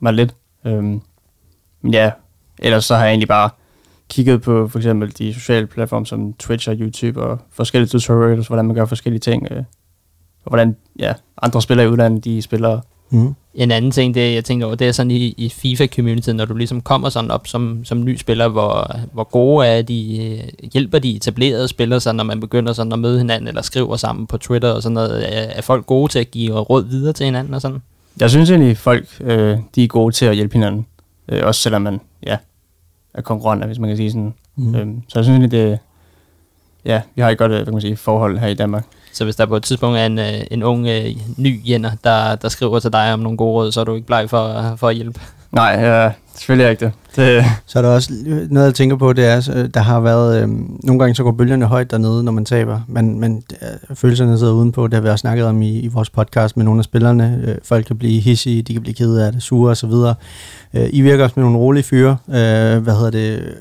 mig 0.00 0.12
lidt. 0.14 0.34
Øhm, 0.66 1.00
men 1.82 1.92
ja, 1.94 2.10
ellers 2.58 2.84
så 2.84 2.94
har 2.96 3.02
jeg 3.02 3.10
egentlig 3.10 3.28
bare 3.28 3.50
kigget 4.08 4.42
på 4.42 4.68
for 4.68 4.78
eksempel 4.78 5.12
de 5.18 5.34
sociale 5.34 5.66
platforme 5.66 6.06
som 6.06 6.32
Twitch 6.32 6.68
og 6.68 6.76
YouTube 6.78 7.22
og 7.22 7.38
forskellige 7.50 7.88
tutorials, 7.88 8.46
hvordan 8.46 8.66
man 8.66 8.76
gør 8.76 8.84
forskellige 8.84 9.20
ting, 9.20 9.48
øh, 9.50 9.58
og 10.44 10.50
hvordan 10.50 10.76
ja, 10.98 11.12
andre 11.42 11.62
spillere 11.62 11.86
i 11.86 11.90
udlandet, 11.90 12.24
de 12.24 12.42
spiller. 12.42 12.80
Mm. 13.10 13.34
En 13.54 13.70
anden 13.70 13.90
ting, 13.90 14.14
det 14.14 14.34
jeg 14.34 14.44
tænker 14.44 14.66
over, 14.66 14.74
det 14.74 14.88
er 14.88 14.92
sådan 14.92 15.10
i, 15.10 15.34
i 15.36 15.48
FIFA-communityen, 15.48 16.36
når 16.36 16.44
du 16.44 16.54
ligesom 16.54 16.80
kommer 16.80 17.08
sådan 17.08 17.30
op 17.30 17.46
som, 17.46 17.84
som 17.84 18.04
ny 18.04 18.16
spiller, 18.16 18.48
hvor, 18.48 18.96
hvor 19.12 19.24
gode 19.24 19.66
er 19.66 19.82
de, 19.82 20.26
øh, 20.26 20.68
hjælper 20.72 20.98
de 20.98 21.16
etablerede 21.16 21.68
spillere, 21.68 22.00
så 22.00 22.12
når 22.12 22.24
man 22.24 22.40
begynder 22.40 22.72
sådan 22.72 22.92
at 22.92 22.98
møde 22.98 23.18
hinanden, 23.18 23.48
eller 23.48 23.62
skriver 23.62 23.96
sammen 23.96 24.26
på 24.26 24.38
Twitter 24.38 24.70
og 24.70 24.82
sådan 24.82 24.94
noget, 24.94 25.38
er, 25.38 25.40
er 25.40 25.60
folk 25.60 25.86
gode 25.86 26.12
til 26.12 26.18
at 26.18 26.30
give 26.30 26.58
råd 26.58 26.84
videre 26.84 27.12
til 27.12 27.24
hinanden 27.24 27.54
og 27.54 27.60
sådan? 27.60 27.82
Jeg 28.20 28.30
synes 28.30 28.50
egentlig, 28.50 28.76
folk 28.76 29.06
øh, 29.20 29.58
de 29.74 29.84
er 29.84 29.88
gode 29.88 30.14
til 30.14 30.26
at 30.26 30.34
hjælpe 30.34 30.52
hinanden, 30.52 30.86
øh, 31.28 31.46
også 31.46 31.60
selvom 31.60 31.82
man 31.82 32.00
ja, 32.26 32.36
er 33.18 33.22
konkurrenter, 33.22 33.66
hvis 33.66 33.78
man 33.78 33.90
kan 33.90 33.96
sige 33.96 34.10
sådan. 34.10 34.34
Mm. 34.56 34.74
Øhm, 34.74 35.02
så 35.08 35.18
jeg 35.18 35.24
synes 35.24 35.38
egentlig, 35.38 35.50
det, 35.50 35.78
ja, 36.84 37.02
vi 37.14 37.22
har 37.22 37.30
et 37.30 37.38
godt 37.38 37.52
hvad 37.52 37.64
kan 37.64 37.72
man 37.72 37.80
sige, 37.80 37.96
forhold 37.96 38.38
her 38.38 38.48
i 38.48 38.54
Danmark. 38.54 38.84
Så 39.12 39.24
hvis 39.24 39.36
der 39.36 39.46
på 39.46 39.56
et 39.56 39.62
tidspunkt 39.62 39.98
er 39.98 40.06
en, 40.06 40.18
øh, 40.18 40.40
en 40.50 40.62
ung 40.62 40.86
øh, 40.86 41.04
ny 41.36 41.68
jænder, 41.68 41.90
der, 42.04 42.34
der 42.34 42.48
skriver 42.48 42.78
til 42.78 42.92
dig 42.92 43.12
om 43.12 43.20
nogle 43.20 43.38
gode 43.38 43.52
råd, 43.52 43.72
så 43.72 43.80
er 43.80 43.84
du 43.84 43.94
ikke 43.94 44.06
bleg 44.06 44.30
for, 44.30 44.74
for 44.76 44.88
at 44.88 44.94
hjælpe? 44.94 45.20
Nej, 45.52 45.76
ja, 45.80 46.12
selvfølgelig 46.38 46.70
ikke 46.70 46.84
det. 46.84 46.92
det. 47.16 47.44
Så 47.66 47.78
er 47.78 47.82
der 47.82 47.88
også 47.88 48.12
noget, 48.50 48.66
jeg 48.66 48.74
tænker 48.74 48.96
på, 48.96 49.12
det 49.12 49.26
er, 49.26 49.50
øh, 49.54 49.68
der 49.74 49.80
har 49.80 50.00
været, 50.00 50.42
øh, 50.42 50.48
nogle 50.84 50.98
gange 50.98 51.14
så 51.14 51.22
går 51.22 51.32
bølgerne 51.32 51.64
højt 51.64 51.90
dernede, 51.90 52.24
når 52.24 52.32
man 52.32 52.44
taber, 52.44 52.80
men, 52.88 53.20
men 53.20 53.42
øh, 53.62 53.96
følelserne 53.96 54.38
sidder 54.38 54.52
udenpå, 54.52 54.86
det 54.86 54.94
har 54.94 55.00
vi 55.00 55.08
også 55.08 55.20
snakket 55.20 55.46
om 55.46 55.62
i, 55.62 55.78
i 55.78 55.88
vores 55.88 56.10
podcast 56.10 56.56
med 56.56 56.64
nogle 56.64 56.78
af 56.78 56.84
spillerne. 56.84 57.42
Øh, 57.46 57.56
folk 57.64 57.86
kan 57.86 57.98
blive 57.98 58.20
hissige, 58.20 58.62
de 58.62 58.72
kan 58.72 58.82
blive 58.82 58.94
kede 58.94 59.26
af 59.26 59.32
det, 59.32 59.42
sure 59.42 59.70
osv. 59.70 59.92
Øh, 60.74 60.88
I 60.92 61.00
virker 61.00 61.24
også 61.24 61.34
med 61.36 61.44
nogle 61.44 61.58
rolige 61.58 61.84
fyre, 61.84 62.16
øh, 62.28 62.34
hvad 62.78 62.94
hedder 62.94 63.10
det, 63.10 63.54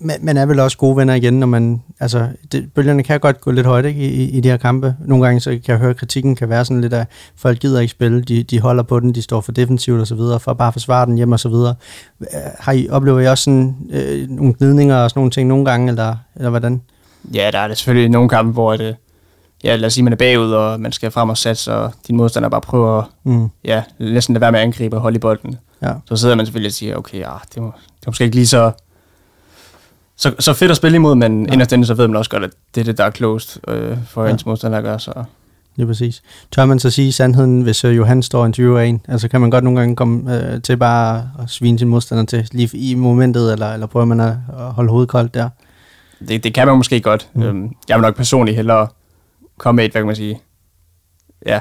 man, 0.00 0.16
man 0.22 0.36
er 0.36 0.46
vel 0.46 0.60
også 0.60 0.78
gode 0.78 0.96
venner 0.96 1.14
igen, 1.14 1.40
når 1.40 1.46
man, 1.46 1.82
altså, 2.00 2.28
det, 2.52 2.72
bølgerne 2.74 3.02
kan 3.02 3.20
godt 3.20 3.40
gå 3.40 3.50
lidt 3.50 3.66
højt 3.66 3.84
ikke, 3.84 4.00
i, 4.00 4.30
i 4.30 4.40
de 4.40 4.48
her 4.48 4.56
kampe. 4.56 4.96
Nogle 5.06 5.24
gange 5.24 5.40
så 5.40 5.50
kan 5.50 5.60
jeg 5.66 5.78
høre, 5.78 5.90
at 5.90 5.96
kritikken 5.96 6.36
kan 6.36 6.48
være 6.48 6.64
sådan 6.64 6.80
lidt 6.80 6.92
af, 6.92 7.06
folk 7.36 7.58
gider 7.58 7.80
ikke 7.80 7.90
spille, 7.90 8.22
de, 8.22 8.42
de 8.42 8.60
holder 8.60 8.82
på 8.82 9.00
den, 9.00 9.14
de 9.14 9.22
står 9.22 9.40
for 9.40 9.52
defensivt 9.52 10.00
og 10.00 10.06
så 10.06 10.14
videre, 10.14 10.40
for 10.40 10.50
at 10.50 10.58
bare 10.58 10.72
forsvare 10.72 11.06
den 11.06 11.16
hjem 11.16 11.32
og 11.32 11.40
så 11.40 11.48
videre. 11.48 11.74
Har 12.58 12.72
I, 12.72 12.88
oplever 12.88 13.20
I 13.20 13.26
også 13.26 13.44
sådan, 13.44 13.76
øh, 13.90 14.28
nogle 14.28 14.54
glidninger 14.54 14.96
og 14.96 15.10
sådan 15.10 15.20
nogle 15.20 15.30
ting 15.30 15.48
nogle 15.48 15.64
gange, 15.64 15.88
eller, 15.88 16.16
eller 16.36 16.50
hvordan? 16.50 16.80
Ja, 17.34 17.50
der 17.52 17.58
er 17.58 17.68
det 17.68 17.76
selvfølgelig 17.76 18.10
nogle 18.10 18.28
kampe, 18.28 18.52
hvor 18.52 18.76
det, 18.76 18.96
ja, 19.64 19.76
lad 19.76 19.86
os 19.86 19.94
sige, 19.94 20.04
man 20.04 20.12
er 20.12 20.16
bagud, 20.16 20.52
og 20.52 20.80
man 20.80 20.92
skal 20.92 21.10
frem 21.10 21.28
og 21.28 21.38
satse, 21.38 21.74
og 21.74 21.92
din 22.08 22.16
modstander 22.16 22.48
bare 22.48 22.60
prøver 22.60 22.98
at 22.98 23.04
mm. 23.24 23.48
ja, 23.64 23.82
næsten 23.98 24.32
lade 24.32 24.40
være 24.40 24.52
med 24.52 24.60
at 24.60 24.64
angribe 24.64 24.96
og 24.96 25.02
holde 25.02 25.16
i 25.16 25.18
bolden. 25.18 25.56
Ja. 25.82 25.92
Så 26.04 26.16
sidder 26.16 26.34
man 26.34 26.46
selvfølgelig 26.46 26.68
og 26.68 26.72
siger, 26.72 26.96
okay, 26.96 27.18
ja, 27.18 27.32
det, 27.54 27.62
må, 27.62 27.72
det 28.00 28.06
er 28.06 28.10
måske 28.10 28.24
ikke 28.24 28.36
lige 28.36 28.46
så 28.46 28.72
så, 30.20 30.34
så 30.38 30.54
fedt 30.54 30.70
at 30.70 30.76
spille 30.76 30.96
imod, 30.96 31.14
men 31.14 31.46
ja. 31.46 31.52
inderst 31.52 31.86
så 31.86 31.94
ved 31.94 32.08
man 32.08 32.16
også 32.16 32.30
godt, 32.30 32.44
at 32.44 32.50
det 32.74 32.80
er 32.80 32.84
det, 32.84 32.98
der 32.98 33.04
er 33.04 33.10
closed 33.10 33.60
øh, 33.68 33.98
for 34.06 34.24
ja. 34.24 34.32
ens 34.32 34.46
modstander 34.46 34.78
at 34.78 34.84
gøre. 34.84 35.00
Så. 35.00 35.24
Det 35.76 35.82
er 35.82 35.86
præcis. 35.86 36.22
Tør 36.52 36.64
man 36.64 36.78
så 36.78 36.90
sige 36.90 37.12
sandheden, 37.12 37.62
hvis 37.62 37.84
uh, 37.84 37.96
Johan 37.96 38.22
står 38.22 38.46
en 38.46 38.52
20 38.52 38.88
1? 38.88 39.00
Altså 39.08 39.28
kan 39.28 39.40
man 39.40 39.50
godt 39.50 39.64
nogle 39.64 39.80
gange 39.80 39.96
komme 39.96 40.34
uh, 40.34 40.62
til 40.62 40.76
bare 40.76 41.30
at 41.42 41.50
svine 41.50 41.78
sin 41.78 41.88
modstander 41.88 42.24
til 42.24 42.48
lige 42.52 42.78
i 42.78 42.94
momentet, 42.94 43.52
eller, 43.52 43.72
eller 43.72 43.86
prøver 43.86 44.06
man 44.06 44.20
at, 44.20 44.36
at 44.58 44.72
holde 44.72 44.90
hovedet 44.90 45.08
koldt 45.08 45.34
der? 45.34 45.48
Det, 46.28 46.44
det 46.44 46.54
kan 46.54 46.66
man 46.66 46.76
måske 46.76 47.00
godt. 47.00 47.28
Mm. 47.34 47.42
Øhm, 47.42 47.72
jeg 47.88 47.96
vil 47.96 48.02
nok 48.02 48.16
personligt 48.16 48.56
hellere 48.56 48.88
komme 49.58 49.76
med 49.76 49.84
et, 49.84 49.92
hvad 49.92 50.00
kan 50.00 50.06
man 50.06 50.16
sige, 50.16 50.40
ja, 51.46 51.60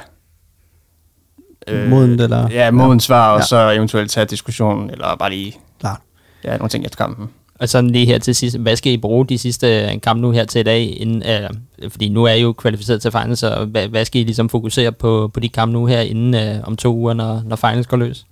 øh, 1.67 1.89
moden 1.89 2.19
eller? 2.19 2.49
Ja, 2.49 2.71
moden 2.71 2.99
svar, 2.99 3.31
og 3.31 3.39
ja. 3.39 3.45
så 3.45 3.69
eventuelt 3.69 4.11
tage 4.11 4.25
diskussionen, 4.25 4.89
eller 4.89 5.15
bare 5.15 5.29
lige 5.29 5.57
Klar. 5.79 6.01
Ja, 6.43 6.57
nogle 6.57 6.69
ting 6.69 6.85
efter 6.85 6.97
kampen. 6.97 7.29
Og 7.59 7.69
sådan 7.69 7.89
lige 7.89 8.05
her 8.05 8.19
til 8.19 8.35
sidst, 8.35 8.57
hvad 8.57 8.75
skal 8.75 8.91
I 8.91 8.97
bruge 8.97 9.25
de 9.25 9.37
sidste 9.37 9.81
øh, 9.81 10.01
kampe 10.01 10.21
nu 10.21 10.31
her 10.31 10.45
til 10.45 10.59
i 10.59 10.63
dag? 10.63 10.97
Inden, 11.01 11.23
øh, 11.23 11.49
fordi 11.89 12.09
nu 12.09 12.23
er 12.23 12.33
I 12.33 12.41
jo 12.41 12.53
kvalificeret 12.53 13.01
til 13.01 13.11
finals, 13.11 13.39
så 13.39 13.65
hvad, 13.65 13.87
hvad 13.87 14.05
skal 14.05 14.21
I 14.21 14.23
ligesom 14.23 14.49
fokusere 14.49 14.91
på, 14.91 15.31
på 15.33 15.39
de 15.39 15.49
kampe 15.49 15.73
nu 15.73 15.85
her 15.85 16.01
inden 16.01 16.35
øh, 16.35 16.63
om 16.63 16.75
to 16.75 16.95
uger, 16.95 17.13
når, 17.13 17.41
når 17.45 17.55
finals 17.55 17.87
går 17.87 17.97
løs? 17.97 18.25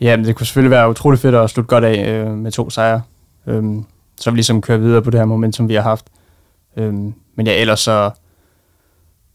Ja, 0.00 0.16
men 0.16 0.26
det 0.26 0.36
kunne 0.36 0.46
selvfølgelig 0.46 0.70
være 0.70 0.90
utrolig 0.90 1.20
fedt 1.20 1.34
at 1.34 1.50
slutte 1.50 1.68
godt 1.68 1.84
af 1.84 2.08
øh, 2.12 2.30
med 2.30 2.52
to 2.52 2.70
sejre. 2.70 3.02
Øhm, 3.46 3.84
så 4.20 4.30
vi 4.30 4.36
ligesom 4.36 4.60
kører 4.60 4.78
videre 4.78 5.02
på 5.02 5.10
det 5.10 5.20
her 5.20 5.24
momentum, 5.24 5.68
vi 5.68 5.74
har 5.74 5.82
haft. 5.82 6.06
Øhm, 6.76 7.14
men 7.34 7.46
ja, 7.46 7.60
ellers 7.60 7.80
så, 7.80 8.10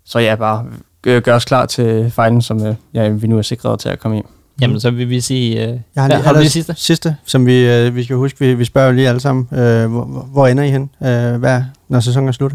så 0.06 0.20
ja, 0.20 0.36
bare 0.36 0.66
øh, 1.08 1.22
gør 1.22 1.36
os 1.36 1.46
klar 1.46 1.66
til 1.66 2.12
fighten, 2.12 2.42
som 2.42 2.66
øh, 2.66 2.76
ja, 2.94 3.10
vi 3.10 3.28
nu 3.28 3.38
er 3.38 3.42
sikret 3.42 3.80
til 3.80 3.90
at 3.90 4.00
komme 4.00 4.20
i. 4.20 4.22
Jamen, 4.62 4.80
så 4.80 4.92
vil 4.92 5.10
vi 5.10 5.22
sige... 5.22 5.68
Øh, 5.68 5.80
jeg 5.96 6.04
har, 6.04 6.08
lige, 6.08 6.22
har 6.22 6.34
du 6.34 6.40
det 6.40 6.52
sidste? 6.52 6.74
Sidste, 6.78 7.16
som 7.26 7.46
vi, 7.46 7.68
øh, 7.68 7.96
vi 7.96 8.04
skal 8.04 8.16
huske, 8.16 8.40
vi, 8.40 8.54
vi 8.54 8.66
spørger 8.66 8.88
jo 8.88 8.94
lige 8.94 9.10
alle 9.10 9.20
sammen. 9.20 9.48
Øh, 9.52 9.92
hvor, 9.92 10.04
hvor 10.32 10.48
ender 10.48 10.64
I 10.64 10.72
hen, 10.72 10.90
øh, 11.04 11.36
hvad, 11.36 11.62
når 11.90 12.00
sæsonen 12.00 12.28
er 12.30 12.32
slut? 12.32 12.52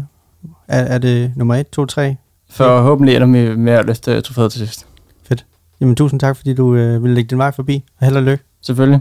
Er, 0.67 0.79
er 0.79 0.97
det 0.97 1.31
nummer 1.35 1.55
1, 1.55 1.69
2, 1.69 1.85
3? 1.85 2.15
Forhåbentlig 2.49 3.15
ender 3.15 3.27
vi 3.27 3.55
med 3.55 3.73
at 3.73 3.85
løfte 3.85 4.21
trofæet 4.21 4.51
til 4.51 4.59
sidst. 4.59 4.85
Fedt. 5.27 5.45
Jamen, 5.81 5.95
tusind 5.95 6.19
tak, 6.19 6.37
fordi 6.37 6.53
du 6.53 6.75
øh, 6.75 7.03
ville 7.03 7.15
lægge 7.15 7.29
din 7.29 7.37
vej 7.37 7.51
forbi. 7.51 7.83
Held 8.01 8.15
og 8.15 8.23
lykke. 8.23 8.43
Selvfølgelig. 8.61 8.99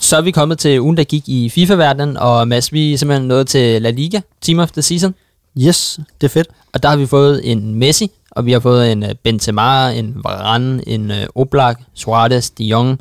Så 0.00 0.16
er 0.16 0.20
vi 0.20 0.30
kommet 0.30 0.58
til 0.58 0.80
ugen, 0.80 0.96
der 0.96 1.04
gik 1.04 1.28
i 1.28 1.48
FIFA-verdenen, 1.48 2.16
og 2.16 2.48
Mads, 2.48 2.72
vi 2.72 2.92
er 2.92 2.98
simpelthen 2.98 3.28
nået 3.28 3.46
til 3.46 3.82
La 3.82 3.90
Liga, 3.90 4.20
Team 4.40 4.58
of 4.58 4.70
the 4.70 4.82
Season. 4.82 5.14
Yes, 5.58 6.00
det 6.20 6.26
er 6.26 6.30
fedt. 6.30 6.48
Og 6.72 6.82
der 6.82 6.88
har 6.88 6.96
vi 6.96 7.06
fået 7.06 7.50
en 7.52 7.74
Messi, 7.74 8.10
og 8.36 8.46
vi 8.46 8.52
har 8.52 8.60
fået 8.60 8.92
en 8.92 9.02
uh, 9.02 9.08
Benzema, 9.24 9.90
en 9.90 10.16
Varane, 10.24 10.88
en 10.88 11.10
uh, 11.10 11.16
Oblak, 11.34 11.80
Suarez, 11.94 12.50
De 12.50 12.64
Jong, 12.64 13.00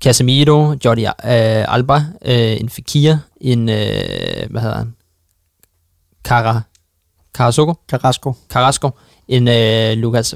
Casemiro, 0.00 0.74
Jordi 0.84 1.04
uh, 1.04 1.10
Alba, 1.74 1.96
uh, 1.96 2.00
en 2.60 2.68
Fekir, 2.68 3.16
en, 3.40 3.60
uh, 3.60 3.74
hvad 4.50 4.60
hedder 4.60 4.76
han? 4.76 4.94
Cara, 6.24 6.60
Carrasco? 7.34 7.74
Carrasco. 7.88 8.34
Carrasco. 8.50 8.90
En 9.28 9.48
uh, 9.48 9.98
Lucas 9.98 10.34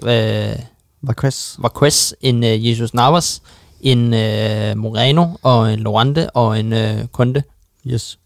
Vaquez. 1.02 1.56
Vaquez, 1.58 2.12
en 2.20 2.42
uh, 2.42 2.66
Jesus 2.66 2.94
Navas, 2.94 3.42
en 3.80 4.04
uh, 4.04 4.78
Moreno, 4.78 5.26
og 5.42 5.72
en 5.72 5.78
Lorante, 5.78 6.30
og 6.30 6.60
en 6.60 6.72
uh, 6.72 7.06
Kunde. 7.12 7.42
Yes. 7.86 8.18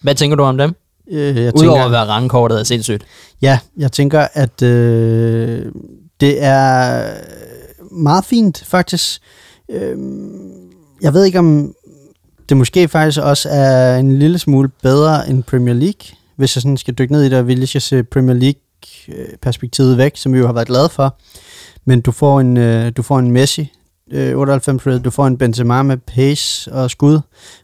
Hvad 0.00 0.14
tænker 0.14 0.36
du 0.36 0.42
om 0.42 0.58
dem? 0.58 0.81
Øh, 1.10 1.36
jeg 1.36 1.54
Udover 1.54 1.54
tænker, 1.54 1.84
at 1.84 1.92
være 1.92 2.04
rangkortet 2.04 2.60
er 2.60 2.64
sindssygt. 2.64 3.04
Ja, 3.42 3.58
jeg 3.76 3.92
tænker, 3.92 4.26
at 4.32 4.62
øh, 4.62 5.72
det 6.20 6.42
er 6.42 7.04
meget 7.90 8.24
fint 8.24 8.64
faktisk. 8.66 9.20
Øh, 9.70 9.96
jeg 11.02 11.14
ved 11.14 11.24
ikke, 11.24 11.38
om 11.38 11.74
det 12.48 12.56
måske 12.56 12.88
faktisk 12.88 13.20
også 13.20 13.48
er 13.48 13.96
en 13.96 14.18
lille 14.18 14.38
smule 14.38 14.68
bedre 14.82 15.28
end 15.30 15.42
Premier 15.42 15.74
League, 15.74 16.16
hvis 16.36 16.56
jeg 16.56 16.62
sådan 16.62 16.76
skal 16.76 16.94
dykke 16.94 17.12
ned 17.12 17.22
i 17.22 17.28
det, 17.28 17.38
og 17.38 17.46
vil 17.46 17.70
jeg 17.74 17.82
se 17.82 18.04
Premier 18.04 18.36
League-perspektivet 18.36 19.98
væk, 19.98 20.16
som 20.16 20.32
vi 20.32 20.38
jo 20.38 20.46
har 20.46 20.52
været 20.52 20.66
glade 20.66 20.88
for. 20.88 21.16
Men 21.84 22.00
du 22.00 22.12
får 22.12 22.40
en, 22.40 22.56
øh, 22.56 22.92
du 22.96 23.02
får 23.02 23.18
en 23.18 23.30
Messi, 23.30 23.72
øh, 24.12 24.38
98 24.38 24.86
rated. 24.86 25.00
Du 25.00 25.10
får 25.10 25.26
en 25.26 25.38
Benzema 25.38 25.82
med 25.82 25.96
pace 25.96 26.72
og 26.72 26.90
skud 26.90 27.20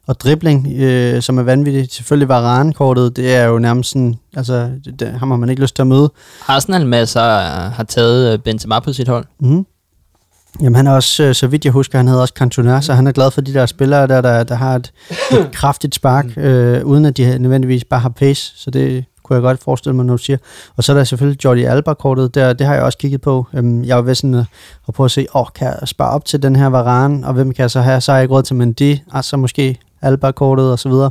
og 0.07 0.21
dribling, 0.21 0.73
øh, 0.77 1.23
som 1.23 1.39
er 1.39 1.43
vanvittigt. 1.43 1.93
Selvfølgelig 1.93 2.29
var 2.29 2.41
Varane-kortet, 2.41 3.17
det 3.17 3.35
er 3.35 3.45
jo 3.45 3.59
nærmest 3.59 3.91
sådan, 3.91 4.15
altså, 4.37 4.71
det, 4.85 5.01
det, 5.01 5.09
ham 5.09 5.31
har 5.31 5.39
man 5.39 5.49
ikke 5.49 5.63
lyst 5.63 5.75
til 5.77 5.83
at 5.83 5.87
møde. 5.87 6.13
Arsenal 6.47 6.87
med 6.87 7.07
så 7.07 7.21
har 7.75 7.85
taget 7.89 8.33
øh, 8.33 8.39
Benzema 8.39 8.81
på 8.81 8.93
sit 8.93 9.09
hold. 9.09 9.25
Mm. 9.41 9.67
Jamen 10.61 10.75
han 10.75 10.87
er 10.87 10.93
også, 10.93 11.23
øh, 11.23 11.35
så 11.35 11.47
vidt 11.47 11.65
jeg 11.65 11.73
husker, 11.73 11.99
han 11.99 12.07
havde 12.07 12.23
også 12.23 12.35
Cantona, 12.37 12.81
så 12.81 12.95
han 12.95 13.07
er 13.07 13.13
glad 13.13 13.31
for 13.31 13.41
de 13.41 13.55
der 13.55 13.67
spillere, 13.67 14.07
der, 14.07 14.21
der, 14.21 14.45
der 14.45 14.55
har 14.55 14.77
et, 14.77 14.93
et 15.33 15.49
kraftigt 15.61 15.95
spark, 15.95 16.37
mm. 16.37 16.43
øh, 16.43 16.85
uden 16.85 17.05
at 17.05 17.17
de 17.17 17.39
nødvendigvis 17.39 17.85
bare 17.85 18.01
har 18.01 18.09
pace, 18.09 18.53
så 18.57 18.71
det, 18.71 19.05
kunne 19.29 19.35
jeg 19.35 19.43
godt 19.43 19.63
forestille 19.63 19.97
mig, 19.97 20.05
når 20.05 20.17
du 20.17 20.23
siger. 20.23 20.39
Og 20.77 20.85
så 20.85 20.93
er 20.93 20.97
der 20.97 21.05
selvfølgelig 21.05 21.45
Jordi 21.45 21.65
Alba-kortet, 21.65 22.35
der, 22.35 22.53
det 22.53 22.67
har 22.67 22.75
jeg 22.75 22.83
også 22.83 22.99
kigget 22.99 23.21
på. 23.21 23.47
Øhm, 23.55 23.85
jeg 23.85 23.97
var 23.97 24.03
ved 24.03 24.15
sådan 24.15 24.35
øh, 24.35 24.45
at 24.89 24.95
prøve 24.95 25.05
at 25.05 25.11
se, 25.11 25.27
åh, 25.35 25.47
kan 25.55 25.67
jeg 25.67 25.89
spare 25.89 26.11
op 26.11 26.25
til 26.25 26.43
den 26.43 26.57
her 26.57 26.67
Varane, 26.67 27.27
og 27.27 27.35
hvem 27.35 27.53
kan 27.53 27.63
jeg 27.63 27.71
så 27.71 27.81
have? 27.81 28.01
Så 28.01 28.13
har 28.13 28.19
jeg 28.19 28.25
ikke 28.25 28.35
råd 28.35 28.43
til 28.43 28.57
Mendy, 28.57 28.97
altså 29.13 29.37
måske 29.37 29.79
Alba-kortet 30.03 30.73
og 30.73 30.79
så 30.79 30.89
videre. 30.89 31.11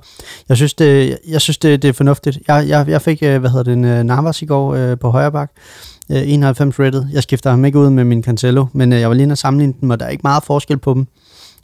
Jeg 0.49 0.57
synes, 0.57 0.73
det, 0.73 1.17
jeg 1.27 1.41
synes 1.41 1.57
det, 1.57 1.81
det 1.81 1.87
er 1.87 1.93
fornuftigt. 1.93 2.39
Jeg, 2.47 2.65
jeg, 2.67 2.85
jeg 2.87 3.01
fik, 3.01 3.23
øh, 3.23 3.39
hvad 3.39 3.49
hedder 3.49 3.75
det, 3.75 3.85
øh, 3.85 4.03
Navas 4.03 4.41
i 4.41 4.45
går 4.45 4.73
øh, 4.73 4.97
på 4.99 5.09
højre 5.09 5.31
bak. 5.31 5.51
91 6.09 6.79
rated. 6.79 7.05
Jeg 7.13 7.23
skifter 7.23 7.49
ham 7.49 7.65
ikke 7.65 7.79
ud 7.79 7.89
med 7.89 8.03
min 8.03 8.23
Cancelo, 8.23 8.65
men 8.73 8.91
jeg 8.91 9.09
var 9.09 9.15
lige 9.15 9.31
at 9.31 9.37
sammenligne 9.37 9.73
dem, 9.81 9.89
og 9.89 9.99
der 9.99 10.05
er 10.05 10.09
ikke 10.09 10.21
meget 10.23 10.43
forskel 10.43 10.77
på 10.77 10.93
dem. 10.93 11.07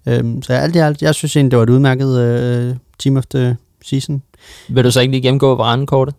Øhm, 0.08 0.42
så 0.42 0.54
alt 0.54 0.76
i 0.76 0.80
alt, 0.80 1.02
jeg 1.02 1.16
synes 1.16 1.36
egentlig, 1.36 1.52
det 1.52 1.58
var 1.58 1.63
et 1.63 1.70
udmærket 1.70 2.80
team 3.00 3.18
of 3.18 3.26
the 3.26 3.58
season. 3.84 4.22
Vil 4.70 4.84
du 4.84 4.92
så 4.92 5.00
ikke 5.00 5.12
lige 5.12 5.22
gennemgå 5.22 5.56
Varane-kortet? 5.56 6.16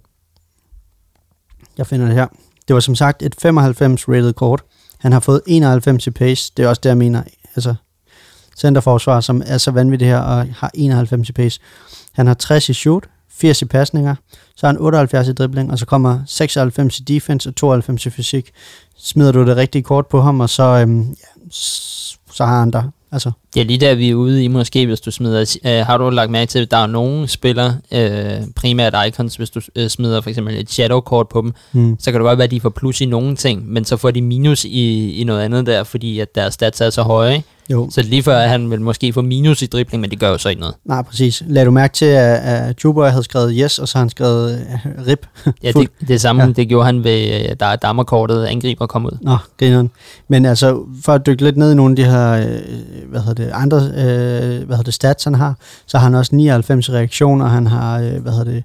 Jeg 1.79 1.87
finder 1.87 2.07
det 2.07 2.15
her. 2.15 2.27
Det 2.69 2.75
var 2.75 2.81
som 2.81 2.95
sagt 2.95 3.23
et 3.23 3.35
95 3.35 4.09
rated 4.09 4.33
kort. 4.33 4.65
Han 4.99 5.13
har 5.13 5.21
fået 5.21 5.41
91 5.47 6.07
i 6.07 6.11
pace. 6.11 6.53
Det 6.57 6.65
er 6.65 6.69
også 6.69 6.81
det, 6.83 6.89
jeg 6.89 6.99
mener. 6.99 7.23
Altså, 7.57 7.75
centerforsvar, 8.57 9.21
som 9.21 9.43
er 9.47 9.59
så 9.59 9.71
vanvittigt 9.71 10.11
her, 10.11 10.19
og 10.19 10.47
har 10.57 10.71
91 10.75 11.29
i 11.29 11.33
pace. 11.33 11.61
Han 12.13 12.27
har 12.27 12.35
60 12.35 12.69
i 12.69 12.73
shoot, 12.73 13.05
80 13.31 13.63
i 13.63 13.65
pasninger, 13.65 14.15
så 14.57 14.67
har 14.67 14.73
han 14.73 14.81
78 14.81 15.29
i 15.29 15.33
dribling, 15.33 15.71
og 15.71 15.79
så 15.79 15.87
kommer 15.87 16.21
96 16.27 16.99
i 16.99 17.03
defense 17.03 17.49
og 17.49 17.55
92 17.55 18.07
i 18.07 18.11
fysik. 18.11 18.51
Smider 18.99 19.33
du 19.33 19.47
det 19.47 19.57
rigtige 19.57 19.83
kort 19.83 20.07
på 20.07 20.21
ham, 20.21 20.41
og 20.41 20.51
så, 20.51 20.63
øhm, 20.63 21.01
ja, 21.01 21.51
så 22.31 22.45
har 22.45 22.59
han 22.59 22.71
der. 22.71 22.83
Altså, 23.15 23.31
Det 23.55 23.61
er 23.61 23.65
lige 23.65 23.79
der, 23.79 23.95
vi 23.95 24.11
er 24.11 24.15
ude 24.15 24.45
i 24.45 24.49
måske, 24.49 24.87
hvis 24.87 25.01
du 25.01 25.11
smider... 25.11 25.57
Øh, 25.67 25.87
har 25.87 25.99
du 25.99 26.11
lagt 26.11 26.31
mærke 26.31 26.49
til, 26.49 26.59
at 26.59 26.71
der 26.71 26.77
er 26.77 26.87
nogle 26.87 27.29
spillere, 27.29 27.77
øh, 27.93 28.41
primært 28.57 28.95
icons, 29.09 29.37
hvis 29.37 29.51
du 29.51 29.61
øh, 29.77 29.89
smider 29.89 30.21
for 30.21 30.31
eksempel 30.31 30.59
et 30.59 30.71
shadow-kort 30.71 31.29
på 31.29 31.41
dem, 31.41 31.53
hmm. 31.73 31.97
så 32.01 32.13
kan 32.13 32.21
det 32.21 32.27
godt 32.27 32.39
være, 32.39 32.45
at 32.45 32.51
de 32.51 32.61
får 32.61 32.69
plus 32.69 33.01
i 33.01 33.07
nogle 33.07 33.37
ting, 33.37 33.73
men 33.73 33.85
så 33.85 33.97
får 33.97 34.11
de 34.11 34.23
minus 34.23 34.65
i, 34.65 35.15
i 35.21 35.25
noget 35.25 35.43
andet 35.43 35.67
der, 35.67 35.85
fordi 35.85 36.21
at 36.21 36.35
deres 36.35 36.55
stats 36.55 36.81
er 36.81 36.91
så 36.91 37.03
høje. 37.03 37.43
Jo. 37.71 37.91
Så 37.91 38.03
lige 38.03 38.23
før 38.23 38.37
at 38.39 38.49
han 38.49 38.71
vil 38.71 38.81
måske 38.81 39.13
få 39.13 39.23
minus 39.23 39.63
i 39.63 39.67
dribling, 39.67 40.01
men 40.01 40.11
det 40.11 40.19
gør 40.21 40.29
jo 40.29 40.39
så 40.39 40.49
ikke 40.49 40.61
noget. 40.61 40.75
Nej, 40.85 41.03
præcis. 41.03 41.43
Lad 41.47 41.65
du 41.65 41.71
mærke 41.71 41.95
til, 41.95 42.05
at, 42.05 42.39
at 42.41 42.85
Juboy 42.85 43.09
havde 43.09 43.23
skrevet 43.25 43.55
yes, 43.59 43.79
og 43.79 43.89
så 43.89 43.99
har 43.99 44.03
han 44.03 44.11
skrevet 44.11 44.67
uh, 44.85 45.07
rip. 45.07 45.27
Ja, 45.63 45.73
det, 45.73 45.89
det 46.09 46.21
samme, 46.21 46.43
Ja. 46.43 46.51
det 46.53 46.69
gjorde 46.69 46.87
han 46.87 47.05
ved, 47.05 47.41
øh, 47.51 47.57
der 47.61 47.77
dammerkortet 47.77 48.45
angriber 48.45 48.87
kom 48.87 49.07
ud. 49.07 49.19
Nå, 49.23 49.37
grineren. 49.59 49.91
Men 50.29 50.47
altså, 50.47 50.81
for 51.05 51.13
at 51.13 51.27
dykke 51.27 51.43
lidt 51.45 51.57
ned 51.57 51.73
i 51.73 51.75
nogle 51.75 51.93
af 51.93 51.97
de 51.97 52.05
her, 52.05 52.33
øh, 52.33 53.11
hvad 53.11 53.21
hedder 53.21 53.45
det, 53.45 53.51
andre, 53.55 53.77
øh, 53.79 54.67
hvad 54.67 54.77
hedder 54.77 54.83
det, 54.83 54.95
stats, 54.95 55.25
han 55.25 55.35
har, 55.35 55.55
så 55.87 55.99
har 55.99 56.05
han 56.05 56.15
også 56.15 56.37
99 56.37 56.91
reaktioner, 56.93 57.47
han 57.47 57.67
har, 57.67 57.99
øh, 58.01 58.17
hvad 58.23 58.33
hedder 58.33 58.53
det, 58.53 58.65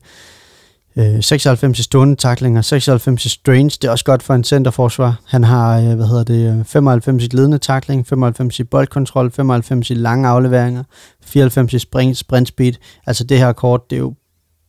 øh, 1.00 1.24
96 1.24 1.80
i 1.80 1.84
stående 1.84 2.16
taklinger, 2.16 2.62
96 2.62 3.26
i 3.26 3.30
strains, 3.30 3.78
det 3.78 3.88
er 3.88 3.92
også 3.92 4.06
godt 4.06 4.24
for 4.24 4.34
en 4.34 4.44
centerforsvar. 4.44 5.20
Han 5.28 5.44
har, 5.44 5.80
øh, 5.80 5.96
hvad 5.96 6.08
hedder 6.08 6.24
det, 6.24 6.60
øh, 6.60 6.66
95 6.66 7.24
i 7.24 7.28
glidende 7.28 7.58
takling, 7.58 8.08
95 8.08 8.60
i 8.60 8.64
boldkontrol, 8.64 9.32
95 9.32 9.90
i 9.90 9.94
lange 9.94 10.28
afleveringer, 10.28 10.84
94 11.26 11.74
i 11.74 11.80
sprint, 11.80 12.18
sprint 12.18 12.48
speed. 12.48 12.74
Altså 13.06 13.24
det 13.24 13.38
her 13.38 13.52
kort, 13.52 13.90
det 13.90 13.96
er 13.96 14.00
jo 14.00 14.14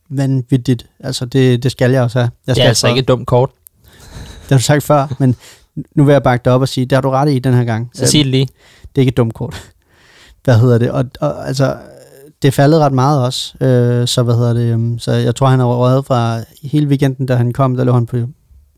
vanvittigt. 0.09 0.85
Altså 0.99 1.25
det, 1.25 1.63
det 1.63 1.71
skal 1.71 1.91
jeg 1.91 2.03
også 2.03 2.19
have. 2.19 2.29
Jeg 2.47 2.55
Det 2.55 2.55
skal 2.55 2.63
er 2.65 2.67
altså 2.69 2.81
for- 2.81 2.87
ikke 2.87 2.99
et 2.99 3.07
dumt 3.07 3.27
kort. 3.27 3.49
det 4.41 4.49
har 4.49 4.57
du 4.57 4.63
sagt 4.63 4.83
før, 4.83 5.15
men 5.19 5.35
nu 5.95 6.03
vil 6.03 6.11
jeg 6.13 6.23
bakke 6.23 6.45
dig 6.45 6.53
op 6.53 6.61
og 6.61 6.67
sige, 6.69 6.85
det 6.85 6.95
har 6.95 7.01
du 7.01 7.09
ret 7.09 7.31
i 7.31 7.39
den 7.39 7.53
her 7.53 7.63
gang. 7.63 7.89
Så 7.93 8.05
sig 8.05 8.17
det 8.17 8.27
lige. 8.27 8.47
Det 8.81 8.89
er 8.95 8.99
ikke 8.99 9.09
et 9.09 9.17
dumt 9.17 9.33
kort. 9.33 9.63
Hvad 10.43 10.59
hedder 10.59 10.77
det? 10.77 10.91
Og, 10.91 11.05
og 11.21 11.47
altså, 11.47 11.75
det 12.41 12.47
er 12.47 12.51
faldet 12.51 12.79
ret 12.79 12.93
meget 12.93 13.25
også. 13.25 13.53
Øh, 13.65 14.07
så 14.07 14.23
hvad 14.23 14.35
hedder 14.35 14.53
det? 14.53 14.73
Um, 14.73 14.99
så 14.99 15.11
jeg 15.11 15.35
tror, 15.35 15.47
han 15.47 15.59
har 15.59 15.65
røget 15.65 16.05
fra 16.05 16.39
hele 16.63 16.87
weekenden, 16.87 17.25
da 17.25 17.35
han 17.35 17.53
kom, 17.53 17.75
der 17.75 17.83
lå 17.83 17.91
han 17.93 18.05
på 18.05 18.17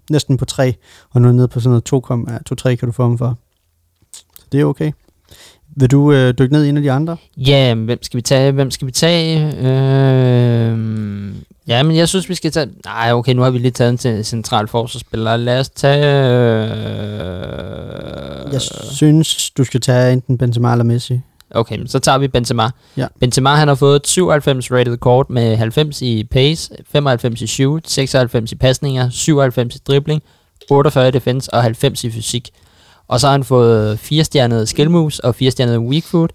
næsten 0.10 0.38
på 0.38 0.46
3, 0.46 0.76
og 1.12 1.22
nu 1.22 1.28
er 1.28 1.32
nede 1.32 1.48
på 1.48 1.60
sådan 1.60 1.82
noget 1.92 2.64
2,3 2.66 2.76
kan 2.76 2.88
du 2.88 2.92
få 2.92 3.04
ham 3.04 3.18
for. 3.18 3.38
Så 4.14 4.46
det 4.52 4.62
er 4.62 4.66
okay. 4.66 4.92
Vil 5.76 5.92
du 5.92 6.12
øh, 6.12 6.34
dykke 6.40 6.54
ned 6.54 6.64
i 6.64 6.70
en 6.70 6.78
af 6.78 6.84
de 6.84 6.92
andre? 6.92 7.18
Ja, 7.38 7.74
hvem 7.74 8.04
skal 8.04 8.18
vi 8.18 8.22
tage? 8.22 8.52
Hvem 8.52 8.72
skal 8.72 8.86
vi 8.88 8.92
tage? 8.92 9.48
Øh, 9.58 10.80
ja, 11.68 11.84
men 11.84 11.96
jeg 11.96 12.10
synes, 12.10 12.30
vi 12.30 12.36
skal 12.36 12.52
tage... 12.52 12.70
Nej, 12.86 13.14
okay, 13.14 13.34
nu 13.34 13.42
har 13.42 13.50
vi 13.50 13.58
lige 13.58 13.72
taget 13.72 13.90
en 13.92 13.98
til 13.98 14.26
central 14.26 14.68
forsvarsspiller. 14.68 15.38
Lad 15.38 15.60
os 15.60 15.70
tage... 15.70 16.06
Øh, 16.64 18.54
Jeg 18.54 18.62
synes, 18.92 19.52
du 19.58 19.64
skal 19.64 19.82
tage 19.82 20.14
enten 20.14 20.38
Benzema 20.38 20.72
eller 20.72 20.84
Messi. 20.86 21.20
Okay, 21.54 21.78
så 21.86 22.00
tager 22.00 22.18
vi 22.18 22.28
Benzema. 22.28 22.70
Ja. 22.98 23.08
Benzema 23.20 23.50
han 23.56 23.68
har 23.68 23.76
fået 23.76 23.96
et 23.96 24.08
97 24.08 24.72
rated 24.72 24.98
kort 24.98 25.30
med 25.30 25.56
90 25.58 26.02
i 26.02 26.24
pace, 26.32 26.74
95 26.92 27.42
i 27.42 27.48
shoot, 27.48 27.90
96 27.90 28.52
i 28.52 28.56
pasninger, 28.56 29.10
97 29.10 29.76
i 29.76 29.80
dribling, 29.88 30.22
48 30.70 31.08
i 31.08 31.12
defense 31.12 31.54
og 31.54 31.64
90 31.64 32.04
i 32.04 32.12
fysik. 32.12 32.50
Og 33.08 33.20
så 33.20 33.28
har 33.28 33.32
han 33.32 33.44
fået 33.44 34.00
4 34.00 34.24
stjernede 34.24 34.66
skill 34.68 34.90
moves 34.92 35.20
og 35.20 35.36
4 35.36 35.52
stjernede 35.52 35.80
weak 35.80 36.04
foot. 36.04 36.32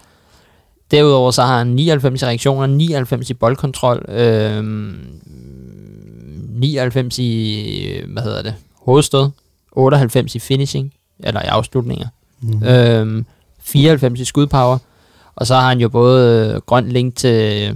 Derudover 0.90 1.31
så 1.31 1.42
har 1.42 1.59
han 1.59 1.66
99 1.66 2.22
i 2.22 2.26
reaktioner, 2.26 2.66
99 2.66 3.31
i 3.31 3.35
boldkontrol, 3.35 4.04
øhm, 4.09 4.96
99 6.59 7.18
i, 7.18 8.00
hvad 8.12 8.22
hedder 8.22 8.42
det, 8.42 8.54
hovedstød, 8.83 9.28
98 9.72 10.35
i 10.35 10.38
finishing, 10.38 10.92
eller 11.20 11.40
i 11.42 11.46
afslutninger, 11.46 12.07
Mm. 12.40 12.62
øhm, 12.62 13.26
94 13.61 14.20
i 14.20 14.24
skudpower, 14.24 14.78
og 15.38 15.46
så 15.46 15.55
har 15.55 15.68
han 15.68 15.81
jo 15.81 15.88
både 15.88 16.53
øh, 16.55 16.61
grøn 16.66 16.88
link 16.88 17.16
til 17.16 17.68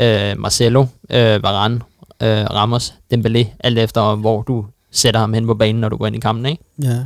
øh, 0.00 0.38
Marcelo, 0.38 0.86
øh, 1.10 1.42
Varane, 1.42 1.80
øh, 2.22 2.44
Ramos, 2.44 2.94
Dembélé, 3.14 3.46
alt 3.60 3.78
efter 3.78 4.14
hvor 4.14 4.42
du 4.42 4.64
sætter 4.90 5.20
ham 5.20 5.32
hen 5.32 5.46
på 5.46 5.54
banen, 5.54 5.80
når 5.80 5.88
du 5.88 5.96
går 5.96 6.06
ind 6.06 6.16
i 6.16 6.20
kampen, 6.20 6.46
ikke? 6.46 6.62
Ja, 6.82 6.98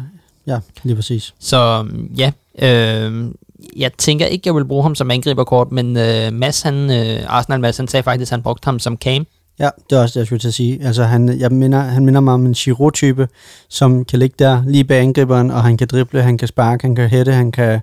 ja, 0.47 0.59
lige 0.83 0.97
præcis. 0.97 1.35
Så 1.39 1.83
mm, 1.83 2.11
ja, 2.19 2.33
øh, 2.59 3.31
jeg 3.77 3.93
tænker 3.93 4.27
ikke, 4.27 4.43
jeg 4.47 4.55
vil 4.55 4.65
bruge 4.65 4.83
ham 4.83 4.95
som 4.95 5.11
angriberkort, 5.11 5.73
men 5.73 5.97
øh, 5.97 6.33
Mads, 6.33 6.63
han, 6.63 6.75
øh, 6.75 7.23
Arsenal 7.27 7.61
Mads, 7.61 7.77
han 7.77 7.89
sagde 7.89 8.03
faktisk, 8.03 8.33
at 8.33 8.37
han 8.37 8.43
brugte 8.43 8.65
ham 8.65 8.79
som 8.79 8.97
cam. 8.97 9.27
Ja, 9.59 9.69
det 9.91 9.99
er 9.99 10.03
også 10.03 10.13
det, 10.13 10.17
jeg 10.17 10.27
skulle 10.27 10.41
til 10.41 10.49
at 10.49 10.55
sige. 10.55 10.85
Altså, 10.85 11.05
han, 11.05 11.41
jeg 11.41 11.53
minder, 11.53 11.81
han 11.81 12.05
minder 12.05 12.21
mig 12.21 12.35
om 12.35 12.47
en 12.47 12.53
Giroud-type, 12.53 13.29
som 13.69 14.05
kan 14.05 14.19
ligge 14.19 14.37
der 14.39 14.63
lige 14.67 14.85
bag 14.85 15.01
angriberen, 15.01 15.51
og 15.51 15.63
han 15.63 15.77
kan 15.77 15.89
drible, 15.89 16.23
han 16.23 16.39
kan 16.39 16.49
sparke, 16.49 16.83
han 16.83 16.95
kan 16.95 17.09
hætte, 17.09 17.33
han 17.33 17.53
kan 17.53 17.81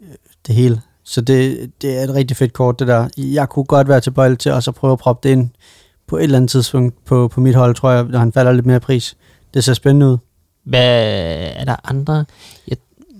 øh, 0.00 0.06
det 0.46 0.54
hele. 0.54 0.80
Så 1.08 1.20
det, 1.20 1.70
det 1.82 1.98
er 1.98 2.04
et 2.04 2.14
rigtig 2.14 2.36
fedt 2.36 2.52
kort, 2.52 2.78
det 2.78 2.88
der. 2.88 3.08
Jeg 3.16 3.48
kunne 3.48 3.64
godt 3.64 3.88
være 3.88 4.00
tilbøjelig 4.00 4.38
til 4.38 4.52
også 4.52 4.70
at 4.70 4.74
prøve 4.74 4.92
at 4.92 4.98
proppe 4.98 5.28
det 5.28 5.32
ind 5.32 5.50
på 6.06 6.16
et 6.16 6.22
eller 6.22 6.36
andet 6.36 6.50
tidspunkt 6.50 7.04
på, 7.04 7.28
på 7.28 7.40
mit 7.40 7.54
hold, 7.54 7.74
tror 7.74 7.90
jeg, 7.90 8.04
når 8.04 8.18
han 8.18 8.32
falder 8.32 8.52
lidt 8.52 8.66
mere 8.66 8.80
pris. 8.80 9.16
Det 9.54 9.64
ser 9.64 9.74
spændende 9.74 10.06
ud. 10.06 10.18
Hvad 10.64 11.02
er 11.56 11.64
der 11.64 11.76
andre? 11.84 12.24
Jeg, 12.68 12.76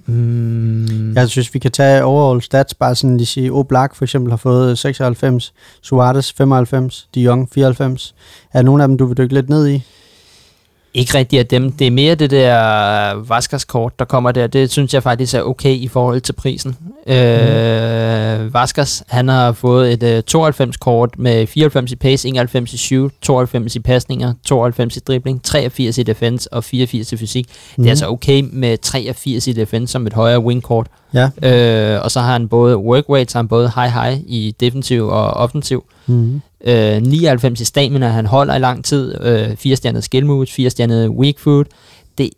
mm, 0.07 1.15
Jeg 1.15 1.29
synes, 1.29 1.55
vi 1.55 1.59
kan 1.59 1.71
tage 1.71 2.05
overall 2.05 2.43
stats, 2.43 2.75
bare 2.75 2.95
sådan 2.95 3.17
lige 3.17 3.27
sige, 3.27 3.53
Oblak 3.53 3.95
for 3.95 4.05
eksempel 4.05 4.33
har 4.33 4.37
fået 4.37 4.79
96, 4.79 5.55
Suarez 5.83 6.33
95, 6.33 7.09
De 7.15 7.21
Jong 7.21 7.49
94. 7.53 8.15
Er 8.53 8.59
der 8.59 8.65
nogen 8.65 8.81
af 8.81 8.89
dem, 8.89 8.99
du 8.99 9.07
vil 9.07 9.17
dykke 9.17 9.35
lidt 9.35 9.49
ned 9.49 9.69
i? 9.69 9.83
Ikke 10.95 11.19
rigtig 11.19 11.39
af 11.39 11.47
dem. 11.47 11.73
Det 11.73 11.87
er 11.87 11.91
mere 11.91 12.15
det 12.15 12.31
der 12.31 13.15
Vaskers 13.15 13.65
kort, 13.65 13.99
der 13.99 14.05
kommer 14.05 14.33
der. 14.33 14.47
Det 14.47 14.71
synes 14.71 14.95
jeg 14.95 15.03
faktisk 15.03 15.35
er 15.35 15.43
okay 15.43 15.75
i 15.75 15.89
forhold 15.89 16.21
til 16.21 16.33
prisen. 16.33 16.77
Mm. 17.07 17.13
Øh, 17.13 18.55
Vaskers, 18.55 19.03
han 19.09 19.29
har 19.29 19.53
fået 19.53 19.93
et 19.93 20.03
øh, 20.03 20.23
92 20.23 20.77
kort 20.77 21.11
med 21.19 21.47
94 21.47 21.93
i 21.93 21.97
pace, 21.97 22.29
91 22.29 22.73
i 22.73 22.79
shoot, 22.79 23.13
92 23.23 23.77
i 23.77 23.81
pasninger, 23.81 24.33
92 24.45 24.97
i 24.97 25.01
dribling, 25.01 25.43
83 25.45 25.99
i 25.99 26.03
defense 26.03 26.53
og 26.53 26.65
84 26.65 27.13
i 27.13 27.17
fysik. 27.17 27.47
Mm. 27.49 27.53
Det 27.71 27.79
Mhm. 27.79 27.87
er 27.87 27.91
altså 27.91 28.09
okay 28.09 28.43
med 28.53 28.79
83 28.79 29.47
i 29.47 29.53
defense 29.53 29.93
som 29.93 30.07
et 30.07 30.13
højere 30.13 30.41
wing 30.41 30.63
kort. 30.63 30.87
Ja. 31.15 31.29
Øh, 31.43 32.05
og 32.05 32.11
så 32.11 32.21
har 32.21 32.33
han 32.33 32.49
både 32.49 32.77
workweight, 32.77 33.31
så 33.31 33.39
har 33.39 33.43
han 33.43 33.49
både 33.49 33.73
high-high 33.75 34.23
i 34.27 34.55
defensiv 34.61 35.07
og 35.07 35.31
offensiv. 35.31 35.85
Mm-hmm. 36.07 36.41
Øh, 36.65 37.03
99 37.03 37.61
i 37.61 37.65
stamina, 37.65 38.09
han 38.09 38.27
holder 38.27 38.55
i 38.55 38.59
lang 38.59 38.85
tid. 38.85 39.15
Øh, 39.21 39.57
4 39.57 39.77
stjernede 39.77 40.03
skill 40.03 40.27
moves, 40.27 40.53
4 40.53 40.71
stjernede 40.71 41.11
weak 41.11 41.39
foot. 41.39 41.67
Det, 42.19 42.31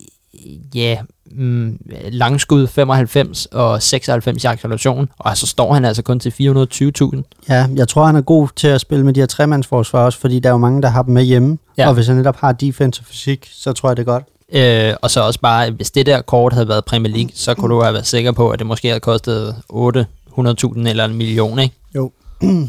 ja, 0.74 0.98
mm, 1.30 1.78
langskud 2.11 2.66
95 2.66 3.46
og 3.46 3.83
96 3.83 4.44
i 4.44 4.46
acceleration. 4.46 5.09
Og 5.18 5.37
så 5.37 5.46
står 5.46 5.74
han 5.74 5.85
altså 5.85 6.02
kun 6.02 6.20
til 6.20 6.30
420.000. 6.30 7.22
Ja, 7.48 7.66
jeg 7.76 7.88
tror, 7.88 8.06
han 8.06 8.16
er 8.16 8.20
god 8.20 8.48
til 8.56 8.68
at 8.68 8.80
spille 8.80 9.04
med 9.04 9.14
de 9.14 9.20
her 9.20 9.26
tremandsforsvar 9.26 10.04
også, 10.04 10.18
fordi 10.18 10.40
der 10.40 10.48
er 10.48 10.52
jo 10.52 10.59
mange, 10.59 10.83
der 10.83 10.88
har 10.88 11.02
dem 11.02 11.14
med 11.14 11.22
hjemme. 11.22 11.59
Ja. 11.78 11.88
Og 11.88 11.94
hvis 11.94 12.06
han 12.06 12.16
netop 12.16 12.37
har 12.37 12.52
defense 12.52 13.00
og 13.00 13.06
fysik, 13.06 13.48
så 13.52 13.72
tror 13.72 13.88
jeg, 13.88 13.96
det 13.96 14.02
er 14.02 14.12
godt. 14.12 14.24
Øh, 14.52 14.94
og 15.02 15.10
så 15.10 15.20
også 15.20 15.40
bare, 15.40 15.70
hvis 15.70 15.90
det 15.90 16.06
der 16.06 16.20
kort 16.22 16.52
havde 16.52 16.68
været 16.68 16.84
Premier 16.84 17.12
League, 17.12 17.30
så 17.34 17.54
kunne 17.54 17.74
du 17.74 17.82
have 17.82 17.92
været 17.92 18.06
sikker 18.06 18.32
på, 18.32 18.50
at 18.50 18.58
det 18.58 18.66
måske 18.66 18.88
havde 18.88 19.00
kostet 19.00 19.56
800.000 19.72 20.88
eller 20.88 21.04
en 21.04 21.14
million, 21.14 21.58
ikke? 21.58 21.74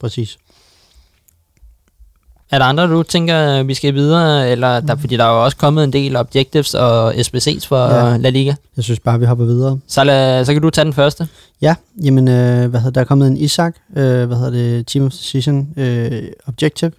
Præcis. 0.00 0.38
Er 2.50 2.58
der 2.58 2.64
andre, 2.64 2.86
du 2.86 3.02
tænker, 3.02 3.62
vi 3.62 3.74
skal 3.74 3.94
videre? 3.94 4.50
Eller 4.50 4.80
der, 4.80 4.96
fordi 4.96 5.16
der 5.16 5.24
er 5.24 5.28
jo 5.28 5.44
også 5.44 5.56
kommet 5.56 5.84
en 5.84 5.92
del 5.92 6.16
objectives 6.16 6.74
og 6.74 7.14
SBC's 7.14 7.66
for 7.66 7.94
Ja. 7.94 8.16
La 8.16 8.30
Liga. 8.30 8.54
Jeg 8.76 8.84
synes 8.84 9.00
bare, 9.00 9.20
vi 9.20 9.26
hopper 9.26 9.44
videre. 9.44 9.78
Så, 9.86 10.04
lad, 10.04 10.44
så 10.44 10.52
kan 10.52 10.62
du 10.62 10.70
tage 10.70 10.84
den 10.84 10.92
første. 10.92 11.28
Ja, 11.60 11.74
jamen, 12.04 12.28
øh, 12.28 12.70
hvad 12.70 12.80
hedder, 12.80 12.90
der 12.90 13.00
er 13.00 13.04
kommet 13.04 13.28
en 13.28 13.36
Isak, 13.36 13.76
øh, 13.96 14.24
hvad 14.26 14.36
hedder 14.36 14.50
det, 14.50 14.86
Team 14.86 15.06
of 15.06 15.12
the 15.12 15.18
Season 15.18 15.68
øh, 15.76 16.22
Objective, 16.48 16.92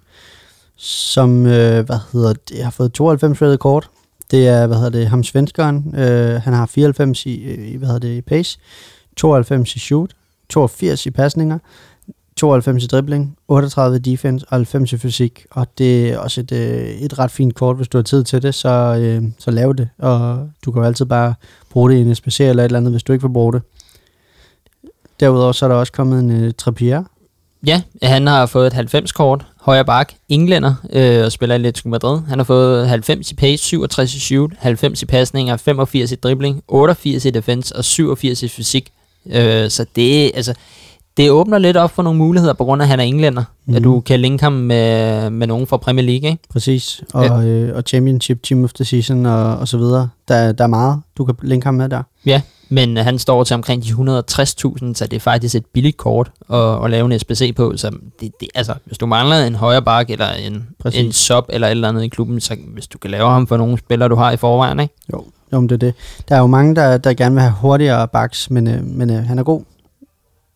som, 0.78 1.45
øh, 1.45 1.86
hvad 1.86 1.97
hedder 2.13 2.34
det, 2.49 2.63
har 2.63 2.71
fået 2.71 2.93
92 2.93 3.41
rated 3.41 3.58
kort. 3.58 3.89
Det 4.31 4.47
er, 4.47 4.67
hvad 4.67 4.77
hedder 4.77 4.89
det, 4.89 5.07
ham 5.07 5.23
svenskeren. 5.23 5.95
Øh, 5.97 6.41
han 6.41 6.53
har 6.53 6.65
94 6.65 7.26
i, 7.26 7.43
øh, 7.43 7.67
i, 7.67 7.76
hvad 7.76 7.88
hedder 7.88 8.07
det, 8.07 8.17
i 8.17 8.21
pace, 8.21 8.59
92 9.17 9.76
i 9.76 9.80
shoot, 9.80 10.11
82 10.49 11.05
i 11.05 11.11
pasninger, 11.11 11.59
92 12.36 12.84
i 12.84 12.88
dribling, 12.88 13.38
38 13.47 13.95
i 13.95 13.99
defense 13.99 14.45
og 14.49 14.57
90 14.57 14.93
i 14.93 14.97
fysik. 14.97 15.45
Og 15.51 15.67
det 15.78 16.09
er 16.09 16.17
også 16.17 16.41
et, 16.41 16.51
øh, 16.51 16.88
et 16.88 17.19
ret 17.19 17.32
fint 17.32 17.55
kort, 17.55 17.76
hvis 17.76 17.88
du 17.88 17.97
har 17.97 18.03
tid 18.03 18.23
til 18.23 18.41
det, 18.41 18.55
så, 18.55 18.97
øh, 18.99 19.23
så 19.39 19.51
lav 19.51 19.73
det. 19.73 19.89
Og 19.97 20.49
du 20.65 20.71
kan 20.71 20.82
jo 20.82 20.88
altid 20.88 21.05
bare 21.05 21.34
bruge 21.69 21.91
det 21.91 21.97
i 21.97 22.01
en 22.01 22.15
SPC 22.15 22.39
eller 22.39 22.63
et 22.63 22.65
eller 22.65 22.80
andet, 22.80 22.93
hvis 22.93 23.03
du 23.03 23.13
ikke 23.13 23.23
vil 23.23 23.34
bruge 23.34 23.53
det. 23.53 23.61
Derudover 25.19 25.51
så 25.51 25.65
er 25.65 25.69
der 25.69 25.76
også 25.76 25.93
kommet 25.93 26.19
en 26.19 26.32
øh, 26.32 26.47
uh, 26.47 26.51
Trappier 26.57 27.03
Ja, 27.65 27.82
han 28.03 28.28
har 28.28 28.45
fået 28.45 28.73
et 28.73 28.95
90-kort, 28.95 29.45
højre 29.66 29.86
bak, 29.86 30.13
englænder, 30.30 30.74
øh, 30.93 31.26
og 31.26 31.32
spiller 31.32 31.55
i 31.55 31.57
Atletico 31.57 31.89
Madrid. 31.89 32.20
Han 32.28 32.39
har 32.39 32.43
fået 32.43 32.88
90 32.89 33.32
i 33.32 33.36
pace, 33.36 33.63
67 33.63 34.16
i 34.16 34.20
shoot, 34.20 34.51
90 34.59 35.01
i 35.01 35.05
pasninger, 35.05 35.57
85 35.57 36.11
i 36.11 36.16
dribling, 36.16 36.61
88 36.68 37.26
i 37.26 37.30
defense 37.30 37.76
og 37.76 37.86
87 37.86 38.43
i 38.43 38.47
fysik. 38.47 38.89
Øh, 39.32 39.70
så 39.70 39.86
det, 39.95 40.32
altså, 40.36 40.53
det 41.18 41.32
åbner 41.32 41.57
lidt 41.57 41.78
op 41.78 41.91
for 41.91 42.03
nogle 42.03 42.18
muligheder, 42.20 42.53
på 42.53 42.63
grund 42.66 42.82
af, 42.82 42.86
at 42.86 42.89
han 42.89 42.99
er 42.99 43.03
englænder. 43.03 43.43
Mm. 43.66 43.76
At 43.76 43.82
Mhm. 43.82 43.91
du 43.91 43.99
kan 43.99 44.20
linke 44.20 44.43
ham 44.43 44.53
med, 44.53 45.30
med 45.30 45.47
nogen 45.47 45.68
fra 45.68 45.78
Premier 45.78 46.05
League, 46.05 46.30
ikke? 46.30 46.43
Præcis. 46.49 47.03
Og, 47.13 47.45
øh, 47.45 47.76
og 47.76 47.84
Championship, 47.88 48.43
Team 48.43 48.63
of 48.63 48.74
the 48.74 48.86
Season 48.86 49.26
og, 49.26 49.57
og 49.57 49.68
så 49.68 49.78
videre. 49.78 50.09
Der, 50.28 50.51
der 50.51 50.63
er 50.63 50.68
meget, 50.68 51.01
du 51.18 51.26
kan 51.26 51.36
linke 51.41 51.66
ham 51.66 51.74
med 51.74 51.89
der. 51.89 52.03
Ja, 52.26 52.41
men 52.70 52.97
han 52.97 53.20
står 53.20 53.43
til 53.43 53.53
omkring 53.53 53.84
de 53.84 53.89
160.000, 53.89 53.95
så 54.93 55.07
det 55.11 55.13
er 55.13 55.20
faktisk 55.20 55.55
et 55.55 55.66
billigt 55.66 55.97
kort 55.97 56.32
at, 56.53 56.84
at 56.84 56.91
lave 56.91 57.13
en 57.13 57.20
SBC 57.20 57.55
på. 57.55 57.78
Så 57.78 57.91
det, 58.20 58.32
det, 58.39 58.47
altså, 58.55 58.74
hvis 58.86 58.97
du 58.97 59.05
mangler 59.05 59.38
en 59.38 59.55
højre 59.55 59.82
bak 59.82 60.09
eller 60.09 60.30
en, 60.30 60.68
Præcis. 60.80 60.99
en 60.99 61.11
sub 61.11 61.45
eller 61.49 61.68
et 61.68 61.72
eller 61.72 61.89
andet 61.89 62.03
i 62.03 62.07
klubben, 62.07 62.41
så 62.41 62.55
hvis 62.74 62.88
du 62.88 62.97
kan 62.97 63.11
lave 63.11 63.30
ham 63.30 63.47
for 63.47 63.57
nogle 63.57 63.78
spillere, 63.78 64.09
du 64.09 64.16
har 64.16 64.32
i 64.32 64.38
forvejen, 64.38 64.80
ikke? 64.80 64.93
Jo, 65.13 65.24
jo 65.53 65.59
men 65.59 65.70
det 65.70 65.76
er 65.76 65.88
det. 65.88 65.93
Der 66.30 66.36
er 66.36 66.39
jo 66.39 66.47
mange, 66.47 66.76
der, 66.76 66.97
der 66.97 67.13
gerne 67.13 67.36
vil 67.36 67.41
have 67.41 67.53
hurtigere 67.53 68.07
backs, 68.07 68.49
men, 68.49 68.68
øh, 68.68 68.84
men 68.84 69.09
øh, 69.09 69.24
han 69.24 69.39
er 69.39 69.43
god. 69.43 69.61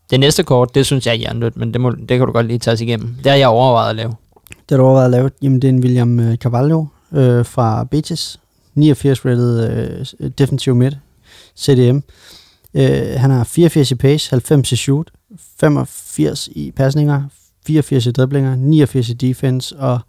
Det 0.10 0.20
næste 0.20 0.44
kort, 0.44 0.76
det 0.76 0.86
synes 0.86 1.06
jeg 1.06 1.12
er 1.12 1.18
hjernedødt, 1.18 1.58
men 1.58 1.74
det, 1.74 1.82
må, 1.82 1.92
det 1.92 2.08
kan 2.08 2.20
du 2.20 2.32
godt 2.32 2.46
lige 2.46 2.60
tage 2.60 2.74
os 2.74 2.82
igennem. 2.82 3.16
Det 3.24 3.32
har 3.32 3.38
jeg 3.38 3.48
overvejet 3.48 3.90
at 3.90 3.96
lave. 3.96 4.14
Det 4.50 4.72
har 4.72 4.78
du 4.78 4.84
overvejet 4.84 5.06
at 5.06 5.12
lave. 5.12 5.32
Jamen, 5.42 5.62
det 5.62 5.68
er 5.68 5.70
en 5.70 5.80
William 5.80 6.20
øh, 6.20 6.36
Carvalho 6.36 6.86
øh, 7.12 7.46
fra 7.46 7.84
Betis. 7.84 8.40
89 8.76 9.26
rated 9.26 9.70
øh, 10.20 10.30
defensive 10.38 10.76
mid. 10.76 10.92
CDM. 11.60 12.00
Øh, 12.74 13.20
han 13.20 13.32
har 13.32 13.44
84 13.44 13.92
i 13.92 13.96
pace, 13.96 14.30
90 14.30 14.72
i 14.72 14.76
shoot, 14.76 15.12
85 15.60 16.50
i 16.52 16.72
pasninger, 16.72 17.24
84 17.68 18.06
i 18.06 18.12
driblinger, 18.12 18.56
89 18.56 19.10
i 19.10 19.14
defense 19.14 19.78
og 19.78 20.00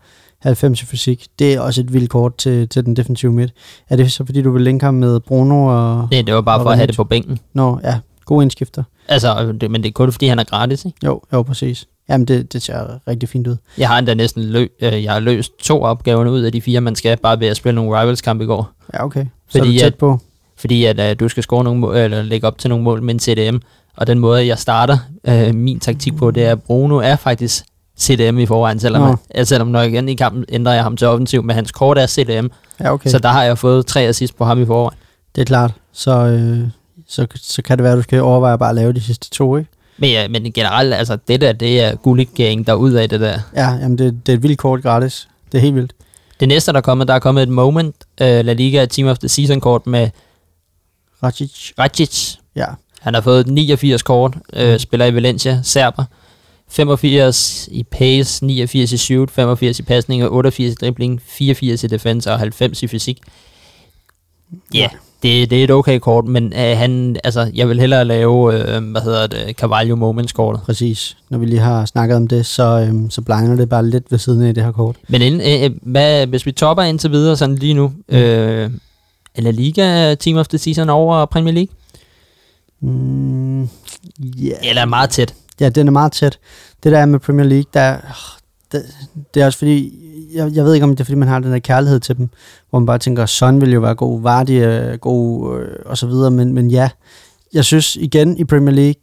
90 0.41 0.83
i 0.83 0.87
fysik. 0.87 1.27
Det 1.39 1.55
er 1.55 1.61
også 1.61 1.81
et 1.81 1.93
vildt 1.93 2.11
kort 2.11 2.37
til, 2.37 2.69
til 2.69 2.85
den 2.85 2.97
defensive 2.97 3.33
midt. 3.33 3.53
Er 3.89 3.97
det 3.97 4.13
så 4.13 4.25
fordi, 4.25 4.43
du 4.43 4.51
vil 4.51 4.63
linke 4.63 4.85
ham 4.85 4.95
med 4.95 5.21
Bruno 5.21 5.67
og... 5.67 6.09
Nej, 6.11 6.23
det 6.23 6.35
var 6.35 6.41
bare 6.41 6.63
for 6.63 6.71
at 6.71 6.77
have 6.77 6.87
det 6.87 6.97
på 6.97 7.05
bænken. 7.05 7.39
Nå, 7.53 7.81
ja, 7.85 7.99
gode 8.25 8.43
indskifter. 8.43 8.83
Altså, 9.09 9.53
det, 9.61 9.71
men 9.71 9.83
det 9.83 9.89
er 9.89 9.93
kun 9.93 10.13
fordi, 10.13 10.27
han 10.27 10.39
er 10.39 10.45
gratis, 10.45 10.85
ikke? 10.85 10.99
Jo, 11.05 11.21
jo, 11.33 11.43
præcis. 11.43 11.87
Jamen, 12.09 12.25
det, 12.29 12.53
det 12.53 12.63
ser 12.63 13.09
rigtig 13.09 13.29
fint 13.29 13.47
ud. 13.47 13.57
Jeg 13.79 13.89
har 13.89 13.99
endda 13.99 14.15
næsten 14.15 14.45
lø, 14.45 14.67
øh, 14.81 15.05
jeg 15.05 15.13
har 15.13 15.21
løst 15.21 15.59
to 15.59 15.83
opgaver 15.83 16.29
ud 16.29 16.41
af 16.41 16.53
de 16.53 16.63
fire, 16.63 16.81
man 16.81 16.95
skal, 16.95 17.17
bare 17.17 17.41
ved 17.41 17.47
at 17.47 17.57
spille 17.57 17.75
nogle 17.75 18.01
Rivals-kamp 18.01 18.43
i 18.43 18.45
går. 18.45 18.71
Ja, 18.95 19.05
okay. 19.05 19.25
Så 19.49 19.59
Fordi 19.59 19.77
er 19.77 19.79
du 19.79 19.85
tæt 19.85 19.95
på. 19.95 20.19
Fordi 20.61 20.85
at 20.85 21.01
øh, 21.11 21.17
du 21.21 21.29
skal 21.29 21.43
score 21.43 21.65
nogle 21.65 21.81
mål, 21.81 21.97
eller 21.97 22.23
lægge 22.23 22.47
op 22.47 22.59
til 22.59 22.71
nogle 22.71 22.85
mål 22.85 23.03
med 23.03 23.15
en 23.15 23.21
CDM, 23.21 23.57
og 23.97 24.07
den 24.07 24.19
måde, 24.19 24.47
jeg 24.47 24.59
starter 24.59 24.99
øh, 25.29 25.55
min 25.55 25.81
taktik 25.81 26.17
på, 26.17 26.31
det 26.31 26.45
er, 26.45 26.53
at 26.53 26.63
Bruno 26.63 26.97
er 26.97 27.17
faktisk 27.17 27.65
CDM 27.99 28.39
i 28.39 28.47
forvejen, 28.47 28.81
selvom, 28.81 29.03
Nå. 29.03 29.07
han, 29.07 29.17
ja, 29.35 29.45
selvom 29.45 29.69
når 29.69 29.83
igen 29.83 30.09
i 30.09 30.15
kampen 30.15 30.45
ændrer 30.49 30.73
jeg 30.73 30.83
ham 30.83 30.97
til 30.97 31.07
offensiv, 31.07 31.43
men 31.43 31.57
hans 31.57 31.73
kort 31.73 31.99
er 31.99 32.07
CDM, 32.07 32.47
Ja, 32.81 32.93
okay. 32.93 33.11
så 33.11 33.19
der 33.19 33.29
har 33.29 33.45
jeg 33.45 33.59
fået 33.59 33.87
tre 33.87 34.01
assist 34.01 34.37
på 34.37 34.45
ham 34.45 34.63
i 34.63 34.67
forvejen. 34.67 34.99
Det 35.35 35.41
er 35.41 35.45
klart. 35.45 35.73
Så, 35.93 36.11
øh, 36.11 36.59
så, 37.09 37.27
så 37.37 37.63
kan 37.63 37.79
det 37.79 37.85
være, 37.85 37.93
at 37.93 37.97
du 37.97 38.03
skal 38.03 38.23
overveje 38.23 38.59
bare 38.59 38.69
at 38.69 38.75
lave 38.75 38.93
de 38.93 39.01
sidste 39.01 39.31
to, 39.31 39.57
ikke? 39.57 39.71
Men, 39.99 40.11
ja, 40.11 40.29
men 40.29 40.53
generelt, 40.53 40.95
altså 40.95 41.19
det 41.29 41.41
der, 41.41 41.53
det 41.53 41.81
er 41.81 41.95
gullig 41.95 42.29
der 42.67 42.75
ud 42.75 42.93
af 42.93 43.09
det 43.09 43.21
der. 43.21 43.39
Ja, 43.57 43.71
jamen 43.71 43.99
det, 43.99 44.27
det 44.27 44.33
er 44.33 44.37
et 44.37 44.43
vildt 44.43 44.59
kort 44.59 44.83
gratis. 44.83 45.29
Det 45.53 45.59
er 45.59 45.63
helt 45.63 45.75
vildt. 45.75 45.93
Det 46.41 46.49
næste, 46.49 46.73
der 46.73 46.79
er 46.79 46.83
kommet, 46.83 47.09
der 47.09 47.15
er 47.15 47.19
kommet 47.19 47.43
et 47.43 47.49
Moment, 47.49 47.95
øh, 48.21 48.45
La 48.45 48.53
Liga 48.53 48.87
Team 48.87 49.09
of 49.09 49.19
the 49.19 49.29
Season 49.29 49.61
kort 49.61 49.87
med 49.87 50.09
Racic. 51.23 51.73
Racic. 51.79 52.37
Ja, 52.57 52.67
Han 53.01 53.15
har 53.15 53.21
fået 53.21 53.47
89 53.47 54.03
kort, 54.03 54.37
øh, 54.53 54.79
spiller 54.79 55.07
i 55.07 55.15
Valencia, 55.15 55.61
serber. 55.63 56.05
85 56.69 57.69
i 57.73 57.83
pace, 57.83 58.47
89 58.47 58.93
i 58.93 58.97
shoot, 58.97 59.31
85 59.31 59.79
i 59.79 59.83
pasning, 59.83 60.25
og 60.25 60.33
88 60.33 60.73
i 60.73 60.75
dribling, 60.75 61.21
84 61.27 61.85
i 61.85 61.87
defense 61.87 62.33
og 62.33 62.39
90 62.39 62.83
i 62.83 62.87
fysik. 62.87 63.19
Ja, 64.75 64.79
yeah, 64.79 64.91
det, 65.23 65.51
det 65.51 65.61
er 65.61 65.65
et 65.65 65.71
okay 65.71 65.99
kort, 65.99 66.25
men 66.25 66.45
øh, 66.53 66.77
han, 66.79 67.17
altså, 67.25 67.51
jeg 67.55 67.69
vil 67.69 67.81
hellere 67.81 68.05
lave, 68.05 68.55
øh, 68.55 68.91
hvad 68.91 69.01
hedder 69.01 69.27
det, 69.27 69.57
Carvalho 69.57 69.97
Moments 69.97 70.33
kortet. 70.33 70.63
præcis. 70.63 71.17
Når 71.31 71.39
vi 71.39 71.47
lige 71.47 71.61
har 71.61 71.85
snakket 71.85 72.17
om 72.17 72.29
det, 72.29 72.47
så, 72.47 72.87
øhm, 72.89 73.11
så 73.11 73.23
blegner 73.23 73.57
det 73.57 73.69
bare 73.69 73.87
lidt 73.87 74.05
ved 74.11 74.19
siden 74.19 74.43
af 74.43 74.55
det 74.55 74.65
her 74.65 74.73
kort. 74.73 74.97
Men 75.09 75.23
inden, 75.23 75.41
øh, 75.41 75.65
øh, 75.65 75.71
hvad, 75.83 76.27
hvis 76.27 76.47
vi 76.47 76.53
topper 76.53 76.83
indtil 76.85 77.11
videre 77.11 77.37
sådan 77.37 77.57
lige 77.57 77.75
nu, 77.75 77.93
øh, 78.09 78.21
er 78.21 78.69
La 79.37 79.51
Liga 79.51 80.15
Team 80.15 80.37
of 80.37 80.49
the 80.49 80.59
Season 80.59 80.89
over 80.89 81.27
Premier 81.27 81.55
League? 81.55 81.75
Mm, 82.81 83.63
yeah. 83.63 84.59
Eller 84.63 84.83
er 84.83 84.87
meget 84.87 85.11
tæt? 85.11 85.35
Ja, 85.61 85.69
den 85.69 85.87
er 85.87 85.93
meget 85.93 86.13
tæt. 86.13 86.39
Det 86.83 86.93
der 86.93 86.99
er 86.99 87.07
med 87.07 87.19
Premier 87.19 87.47
League, 87.47 87.71
der, 87.75 87.97
det, 88.73 88.83
det 89.35 89.43
er 89.43 89.47
også 89.47 89.59
fordi, 89.59 89.93
jeg, 90.35 90.51
jeg 90.55 90.65
ved 90.65 90.75
ikke 90.75 90.85
om 90.85 90.91
det 90.91 91.01
er 91.01 91.05
fordi, 91.05 91.17
man 91.17 91.29
har 91.29 91.39
den 91.39 91.53
der 91.53 91.59
kærlighed 91.59 92.01
til 92.01 92.17
dem, 92.17 92.29
hvor 92.71 92.79
man 92.79 92.87
bare 92.87 92.99
tænker, 92.99 93.27
Son 93.27 93.61
vil 93.61 93.73
jo 93.73 93.81
være 93.81 93.95
god, 93.95 94.23
Vardy 94.23 94.51
er 94.51 94.97
god, 94.97 95.61
øh, 95.61 95.79
og 95.87 95.99
så 95.99 96.07
videre, 96.07 96.31
men, 96.31 96.53
men 96.53 96.71
ja, 96.71 96.91
jeg 97.53 97.65
synes 97.65 97.97
igen 97.97 98.37
i 98.37 98.45
Premier 98.45 98.75
League, 98.75 99.03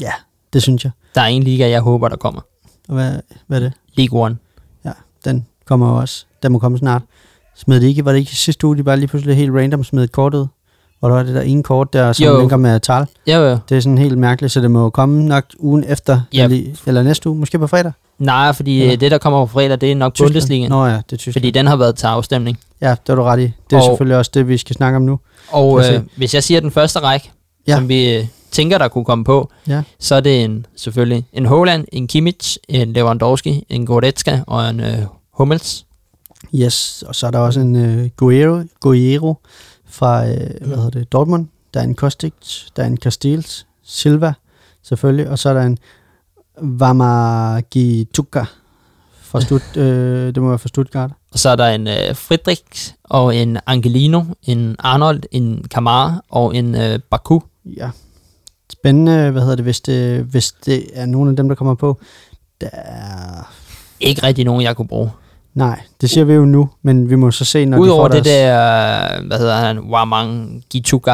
ja, 0.00 0.12
det 0.52 0.62
synes 0.62 0.84
jeg. 0.84 0.92
Der 1.14 1.20
er 1.20 1.26
en 1.26 1.42
liga, 1.42 1.68
jeg 1.68 1.80
håber, 1.80 2.08
der 2.08 2.16
kommer. 2.16 2.40
Hvad, 2.88 3.12
hvad 3.46 3.58
er 3.58 3.62
det? 3.62 3.72
League 3.94 4.20
One. 4.20 4.36
Ja, 4.84 4.92
den 5.24 5.46
kommer 5.64 5.88
også. 5.88 6.26
Den 6.42 6.52
må 6.52 6.58
komme 6.58 6.78
snart. 6.78 7.02
Smed 7.56 7.80
det 7.80 7.86
ikke, 7.86 8.04
var 8.04 8.12
det 8.12 8.18
ikke 8.18 8.36
sidste 8.36 8.66
uge, 8.66 8.76
de 8.76 8.82
bare 8.82 8.96
lige 8.96 9.08
pludselig 9.08 9.36
helt 9.36 9.52
random 9.54 9.84
smed 9.84 10.04
et 10.04 10.12
kort 10.12 10.34
ud? 10.34 10.46
Hvor 11.00 11.08
der 11.08 11.16
var 11.16 11.22
det 11.22 11.34
der 11.34 11.40
ene 11.40 11.62
kort 11.62 11.92
der, 11.92 12.12
som 12.12 12.26
Jo. 12.26 12.38
linker 12.38 12.56
med 12.56 12.80
tal. 12.80 13.06
Jo, 13.26 13.32
jo. 13.38 13.58
Det 13.68 13.76
er 13.76 13.80
sådan 13.80 13.98
helt 13.98 14.18
mærkeligt, 14.18 14.52
så 14.52 14.60
det 14.60 14.70
må 14.70 14.90
komme 14.90 15.24
nok 15.24 15.44
ugen 15.58 15.84
efter, 15.88 16.20
Ja. 16.32 16.44
eller, 16.44 16.74
eller 16.86 17.02
næste 17.02 17.28
uge, 17.28 17.38
måske 17.38 17.58
på 17.58 17.66
fredag. 17.66 17.92
Nej, 18.18 18.52
fordi 18.52 18.82
Eller? 18.82 18.96
det, 18.96 19.10
der 19.10 19.18
kommer 19.18 19.46
på 19.46 19.52
fredag, 19.52 19.80
det 19.80 19.92
er 19.92 19.96
nok 19.96 20.14
Tyskland. 20.14 20.32
Bundesliga. 20.32 20.68
Nå 20.68 20.86
ja, 20.86 20.92
det 20.92 21.12
er 21.12 21.16
Tyskland. 21.16 21.32
Fordi 21.32 21.50
den 21.50 21.66
har 21.66 21.76
været 21.76 21.96
til 21.96 22.06
afstemning. 22.06 22.58
Ja, 22.80 22.90
det 22.90 22.98
var 23.08 23.14
du 23.14 23.22
ret 23.22 23.40
i. 23.40 23.42
Det 23.42 23.76
er 23.76 23.76
Og- 23.76 23.84
selvfølgelig 23.84 24.16
også 24.16 24.30
det, 24.34 24.48
vi 24.48 24.56
skal 24.58 24.76
snakke 24.76 24.96
om 24.96 25.02
nu. 25.02 25.18
Og 25.48 25.80
øh, 25.94 26.00
hvis 26.16 26.34
jeg 26.34 26.42
siger 26.44 26.60
den 26.60 26.70
første 26.70 26.98
række, 26.98 27.30
Ja. 27.68 27.74
som 27.76 27.88
vi 27.88 28.14
øh, 28.16 28.24
tænker, 28.50 28.78
der 28.78 28.88
kunne 28.88 29.04
komme 29.04 29.24
på, 29.24 29.50
Ja. 29.68 29.82
så 30.00 30.14
er 30.14 30.20
det 30.20 30.44
en, 30.44 30.66
selvfølgelig 30.76 31.24
en 31.32 31.46
Haaland, 31.46 31.84
en 31.92 32.06
Kimmich, 32.06 32.56
en 32.68 32.92
Lewandowski, 32.92 33.66
en 33.68 33.86
Goretzka 33.86 34.38
og 34.46 34.70
en 34.70 34.80
øh, 34.80 34.98
Hummels. 35.32 35.83
Yes, 36.54 37.04
og 37.06 37.14
så 37.14 37.26
er 37.26 37.30
der 37.30 37.38
også 37.38 37.60
en 37.60 37.76
uh, 37.76 38.06
Guerrero, 38.16 38.62
Guerrero 38.80 39.34
fra, 39.86 40.22
uh, 40.22 40.66
hvad 40.66 40.76
hedder 40.76 40.90
det, 40.90 41.12
Dortmund. 41.12 41.48
Der 41.74 41.80
er 41.80 41.84
en 41.84 41.94
Kostic, 41.94 42.32
der 42.76 42.82
er 42.82 42.86
en 42.86 42.96
Castells, 42.96 43.66
Silva 43.82 44.32
selvfølgelig, 44.82 45.28
og 45.30 45.38
så 45.38 45.48
er 45.48 45.54
der 45.54 45.62
en 45.62 45.78
Vamagituka 46.60 48.44
fra 49.22 49.40
Stutt, 49.44 49.76
øh, 49.76 50.34
det 50.34 50.42
må 50.42 50.48
være 50.48 50.58
fra 50.58 50.68
Stuttgart. 50.68 51.10
Og 51.32 51.38
så 51.38 51.48
er 51.48 51.56
der 51.56 51.66
en 51.66 51.86
øh, 51.86 52.14
Friedrich 52.14 52.94
og 53.04 53.36
en 53.36 53.58
Angelino, 53.66 54.22
en 54.42 54.76
Arnold, 54.78 55.22
en 55.30 55.64
Kamara 55.70 56.24
og 56.28 56.56
en 56.56 56.74
øh, 56.74 56.98
Baku. 57.10 57.40
Ja. 57.64 57.90
Spændende, 58.72 59.30
hvad 59.30 59.42
hedder 59.42 59.56
det, 59.56 59.64
hvis 59.64 59.80
det, 59.80 60.24
hvis 60.24 60.52
det 60.52 60.86
er 60.92 61.06
nogen 61.06 61.28
af 61.28 61.36
dem, 61.36 61.48
der 61.48 61.54
kommer 61.54 61.74
på. 61.74 62.00
Der 62.60 62.68
er... 62.72 63.52
Ikke 64.00 64.22
rigtig 64.22 64.44
nogen, 64.44 64.62
jeg 64.62 64.76
kunne 64.76 64.88
bruge. 64.88 65.10
Nej, 65.54 65.80
det 66.00 66.10
siger 66.10 66.24
vi 66.24 66.32
jo 66.32 66.44
nu, 66.44 66.68
men 66.82 67.10
vi 67.10 67.14
må 67.16 67.30
så 67.30 67.44
se, 67.44 67.64
når 67.64 67.78
Udover 67.78 68.08
de 68.08 68.12
får 68.12 68.16
det 68.18 68.24
deres... 68.24 69.10
der, 69.20 69.26
hvad 69.26 69.38
hedder 69.38 69.56
han, 69.56 69.78
Wamang 69.80 70.62
Gituka, 70.70 71.10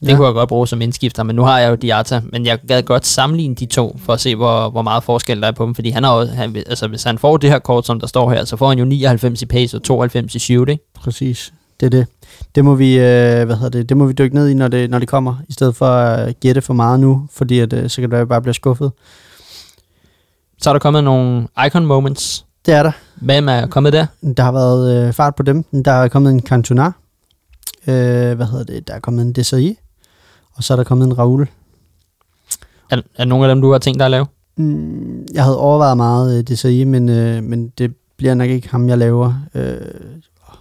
det 0.00 0.08
Ja. 0.08 0.16
kunne 0.16 0.26
jeg 0.26 0.34
godt 0.34 0.48
bruge 0.48 0.68
som 0.68 0.80
indskifter, 0.82 1.22
men 1.22 1.36
nu 1.36 1.42
har 1.42 1.58
jeg 1.58 1.70
jo 1.70 1.74
Diata, 1.74 2.20
men 2.32 2.46
jeg 2.46 2.58
gad 2.68 2.82
godt 2.82 3.06
sammenligne 3.06 3.54
de 3.54 3.66
to, 3.66 3.96
for 4.04 4.12
at 4.12 4.20
se, 4.20 4.36
hvor, 4.36 4.70
hvor 4.70 4.82
meget 4.82 5.04
forskel 5.04 5.40
der 5.42 5.48
er 5.48 5.52
på 5.52 5.66
dem, 5.66 5.74
fordi 5.74 5.90
han 5.90 6.04
har 6.04 6.10
også, 6.10 6.32
han, 6.32 6.56
altså 6.56 6.88
hvis 6.88 7.02
han 7.02 7.18
får 7.18 7.36
det 7.36 7.50
her 7.50 7.58
kort, 7.58 7.86
som 7.86 8.00
der 8.00 8.06
står 8.06 8.30
her, 8.30 8.44
så 8.44 8.56
får 8.56 8.68
han 8.68 8.78
jo 8.78 8.84
99 8.84 9.42
i 9.42 9.46
pace 9.46 9.76
og 9.76 9.82
92 9.82 10.34
i 10.34 10.38
shoot, 10.38 10.68
ikke? 10.68 10.84
Præcis, 10.94 11.52
det 11.80 11.86
er 11.86 11.90
det. 11.90 12.06
Det 12.54 12.64
må 12.64 12.74
vi, 12.74 12.92
øh, 12.98 13.44
hvad 13.46 13.54
hedder 13.56 13.68
det, 13.68 13.88
det 13.88 13.96
må 13.96 14.06
vi 14.06 14.12
dykke 14.12 14.34
ned 14.34 14.48
i, 14.48 14.54
når 14.54 14.68
det, 14.68 14.90
når 14.90 14.98
det 14.98 15.08
kommer, 15.08 15.34
i 15.48 15.52
stedet 15.52 15.76
for 15.76 15.86
at 15.86 16.40
gætte 16.40 16.60
for 16.62 16.74
meget 16.74 17.00
nu, 17.00 17.26
fordi 17.32 17.58
at, 17.58 17.72
øh, 17.72 17.90
så 17.90 17.96
kan 17.96 18.02
det 18.02 18.10
være, 18.10 18.18
at 18.18 18.24
jeg 18.24 18.28
bare 18.28 18.42
bliver 18.42 18.52
skuffet. 18.54 18.92
Så 20.62 20.70
er 20.70 20.74
der 20.74 20.78
kommet 20.80 21.04
nogle 21.04 21.46
icon 21.66 21.86
moments. 21.86 22.44
Det 22.66 22.74
er 22.74 22.82
der. 22.82 22.92
Hvem 23.14 23.48
er 23.48 23.66
kommet 23.66 23.92
der? 23.92 24.06
Der 24.36 24.42
har 24.42 24.52
været 24.52 25.06
øh, 25.06 25.12
fart 25.12 25.34
på 25.34 25.42
dem. 25.42 25.62
Der 25.84 25.92
er 25.92 26.08
kommet 26.08 26.32
en 26.32 26.40
Cantona. 26.40 26.86
Øh, 27.86 28.36
hvad 28.36 28.46
hedder 28.46 28.64
det? 28.64 28.88
Der 28.88 28.94
er 28.94 29.00
kommet 29.00 29.22
en 29.22 29.32
Desai. 29.32 29.78
Og 30.54 30.64
så 30.64 30.74
er 30.74 30.76
der 30.76 30.84
kommet 30.84 31.06
en 31.06 31.18
Raul. 31.18 31.48
Er, 32.90 33.00
er 33.16 33.24
nogen 33.24 33.44
af 33.44 33.54
dem, 33.54 33.62
du 33.62 33.72
har 33.72 33.78
tænkt 33.78 33.98
dig 33.98 34.04
at 34.04 34.10
lave? 34.10 34.26
Mm, 34.56 35.26
jeg 35.34 35.44
havde 35.44 35.58
overvejet 35.58 35.96
meget 35.96 36.38
øh, 36.38 36.44
Desai, 36.44 36.84
men, 36.84 37.08
øh, 37.08 37.42
men 37.42 37.68
det 37.68 37.94
bliver 38.16 38.34
nok 38.34 38.50
ikke 38.50 38.68
ham, 38.68 38.88
jeg 38.88 38.98
laver. 38.98 39.34
Øh, 39.54 39.76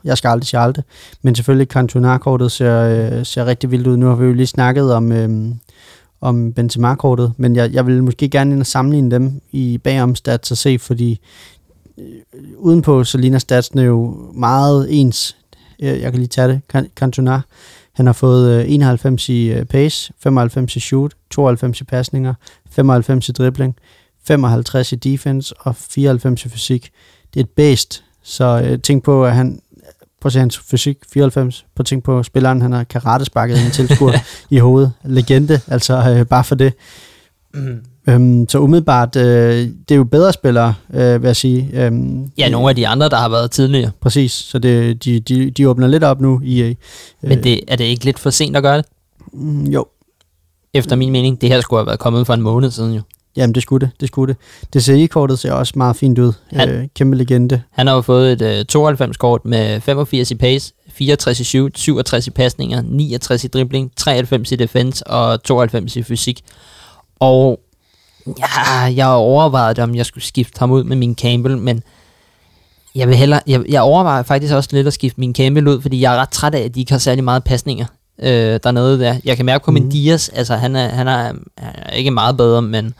jeg 0.04 0.18
skal 0.18 0.30
aldrig 0.30 0.48
sige 0.48 0.60
aldrig. 0.60 0.84
Men 1.22 1.36
selvfølgelig, 1.36 1.68
Cantona-kortet 1.68 2.52
ser, 2.52 2.82
øh, 2.82 3.26
ser 3.26 3.46
rigtig 3.46 3.72
vildt 3.72 3.88
ud. 3.88 3.98
Nu 3.98 4.08
har 4.08 4.16
vi 4.16 4.26
jo 4.26 4.34
lige 4.34 4.48
snakket 4.48 4.94
om, 4.94 5.12
øh, 5.12 5.56
om 6.22 6.54
Benzema-kortet, 6.54 7.34
men 7.38 7.56
jeg, 7.56 7.74
jeg 7.74 7.86
vil 7.88 8.04
måske 8.04 8.30
gerne 8.30 8.52
ind 8.52 8.60
og 8.60 8.66
sammenligne 8.66 9.12
dem 9.12 9.42
i 9.52 9.78
bagom 9.78 10.16
stats 10.16 10.52
og 10.52 10.58
se, 10.58 10.80
fordi 10.80 11.20
øh, 12.00 12.42
udenpå 12.58 13.04
så 13.04 13.18
ligner 13.18 13.40
statsene 13.40 13.82
jo 13.82 14.18
meget 14.34 14.88
ens. 14.90 15.36
Jeg, 15.80 16.02
jeg 16.02 16.12
kan 16.12 16.20
lige 16.20 16.28
tage 16.28 16.48
det. 16.48 16.62
Can- 16.76 16.90
Cantona, 16.96 17.42
Han 17.94 18.06
har 18.06 18.14
fået 18.14 18.60
øh, 18.62 18.72
91 18.72 19.30
i 19.30 19.46
øh, 19.52 19.66
pace, 19.66 20.14
95 20.20 20.76
i 20.76 20.80
shoot, 20.80 21.12
92 21.32 21.82
i 21.82 21.84
pasninger, 21.84 22.34
95 22.72 23.30
i 23.30 23.32
dribling, 23.32 23.76
55 24.28 24.92
i 24.92 24.96
defense 24.96 25.56
og 25.60 25.76
94 25.76 26.46
i 26.46 26.50
fysik. 26.50 26.92
Det 27.34 27.40
er 27.40 27.44
et 27.44 27.50
based, 27.50 28.02
så 28.24 28.62
øh, 28.66 28.80
tænk 28.82 29.04
på, 29.04 29.26
at 29.26 29.34
han 29.36 29.62
Prøv 30.22 30.28
at 30.30 30.34
se 30.34 30.40
hans 30.40 30.58
fysik, 30.60 30.98
94. 31.14 31.66
Prøv 31.76 31.82
at 31.82 31.86
tænk 31.86 32.04
på 32.04 32.24
spilleren, 32.24 32.62
han 32.62 32.72
har 32.72 32.84
karatesparket 32.84 33.66
en 33.66 33.72
tilskuer 33.72 34.14
i 34.50 34.58
hovedet. 34.58 34.92
Legende, 35.04 35.62
altså 35.68 36.10
øh, 36.10 36.26
bare 36.26 36.44
for 36.44 36.56
det. 36.56 36.74
Mm. 37.54 37.78
Øhm, 38.10 38.50
så 38.50 38.60
umiddelbart, 38.60 39.16
øh, 39.16 39.24
det 39.58 39.92
er 39.92 39.96
jo 39.96 40.04
bedre 40.04 40.34
spillere, 40.34 40.74
øh, 40.94 41.22
vil 41.22 41.28
jeg 41.28 41.36
sige. 41.36 41.70
Øhm, 41.74 42.32
Ja, 42.38 42.50
nogle 42.50 42.70
af 42.70 42.76
de 42.76 42.88
andre, 42.88 43.10
der 43.10 43.18
har 43.18 43.30
været 43.30 43.52
tidligere. 43.52 43.92
Præcis, 44.02 44.32
så 44.32 44.60
det, 44.60 45.04
de, 45.06 45.20
de, 45.20 45.52
de 45.52 45.70
åbner 45.70 45.88
lidt 45.88 46.04
op 46.04 46.22
nu 46.22 46.42
i... 46.44 46.62
Øh, 46.62 46.76
Men 47.22 47.44
det, 47.44 47.60
er 47.68 47.76
det 47.76 47.84
ikke 47.86 48.06
lidt 48.06 48.20
for 48.20 48.30
sent 48.30 48.56
at 48.58 48.64
gøre 48.64 48.78
det? 48.78 48.86
mm, 49.34 49.64
jo, 49.66 49.86
Efter 50.74 50.96
min 50.96 51.12
mening. 51.12 51.42
Det 51.42 51.50
her 51.50 51.62
skulle 51.62 51.80
have 51.80 51.86
været 51.88 52.00
kommet 52.00 52.28
for 52.28 52.34
en 52.34 52.42
måned 52.42 52.72
siden 52.72 52.94
jo. 52.94 53.02
jamen 53.38 53.56
det 53.56 53.64
skulle 53.64 53.86
det, 53.88 53.96
det 54.00 54.08
skulle 54.08 54.36
det. 54.74 54.82
DCI-kortet 54.82 55.40
ser 55.40 55.52
også 55.52 55.74
meget 55.76 55.96
fint 55.96 56.20
ud. 56.20 56.34
Han- 56.50 56.70
Øh, 56.70 56.88
kæmpe 56.96 57.18
legende. 57.18 57.62
Han 57.72 57.88
har 57.88 57.96
jo 57.96 58.02
fået 58.02 58.32
et 58.32 58.42
øh, 58.42 58.66
92-kort 58.90 59.46
med 59.46 59.82
85 59.82 60.32
i 60.32 60.36
pace, 60.36 60.74
64 60.94 61.40
i 61.40 61.44
shoot, 61.44 61.72
67 61.80 62.28
i 62.28 62.32
pasninger, 62.32 62.82
69 62.82 63.44
i 63.44 63.48
dribling, 63.48 63.92
93 63.96 64.52
i 64.52 64.56
defense 64.56 65.08
og 65.08 65.44
92 65.44 65.96
i 65.96 66.04
fysik. 66.04 66.42
Og 67.20 67.60
ja, 68.28 68.84
jeg 68.96 69.06
har 69.06 69.14
overvejet, 69.14 69.80
om 69.80 69.96
jeg 69.96 70.06
skulle 70.06 70.24
skifte 70.24 70.60
ham 70.60 70.72
ud 70.72 70.84
med 70.84 70.96
min 70.96 71.16
Campbell, 71.16 71.58
men 71.58 71.84
jeg, 72.96 73.08
vil 73.08 73.16
hellere, 73.16 73.42
jeg, 73.48 73.64
jeg 73.70 73.82
overvejer 73.82 74.24
faktisk 74.24 74.54
også 74.54 74.70
lidt 74.74 74.88
at 74.88 74.94
skifte 74.94 75.20
min 75.20 75.36
Campbell 75.36 75.68
ud, 75.68 75.82
fordi 75.82 76.02
jeg 76.02 76.16
er 76.16 76.18
ret 76.22 76.30
træt 76.30 76.56
af, 76.56 76.60
at 76.62 76.76
de 76.76 76.80
ikke 76.80 76.92
har 76.92 77.00
særlig 77.00 77.24
meget 77.24 77.44
pasninger 77.44 77.86
øh, 78.24 78.60
dernede 78.64 79.00
der. 79.00 79.16
Jeg 79.26 79.38
kan 79.38 79.46
mærke 79.46 79.66
på 79.66 79.72
mm. 79.72 79.74
min 79.74 79.84
Mhm. 79.84 79.92
Dias, 79.92 80.30
altså 80.30 80.56
han 80.56 80.76
er, 80.76 80.88
han, 80.88 81.08
er, 81.08 81.18
han 81.18 81.36
er 81.58 81.92
ikke 81.92 82.12
meget 82.12 82.38
bedre, 82.38 82.62
men 82.62 82.94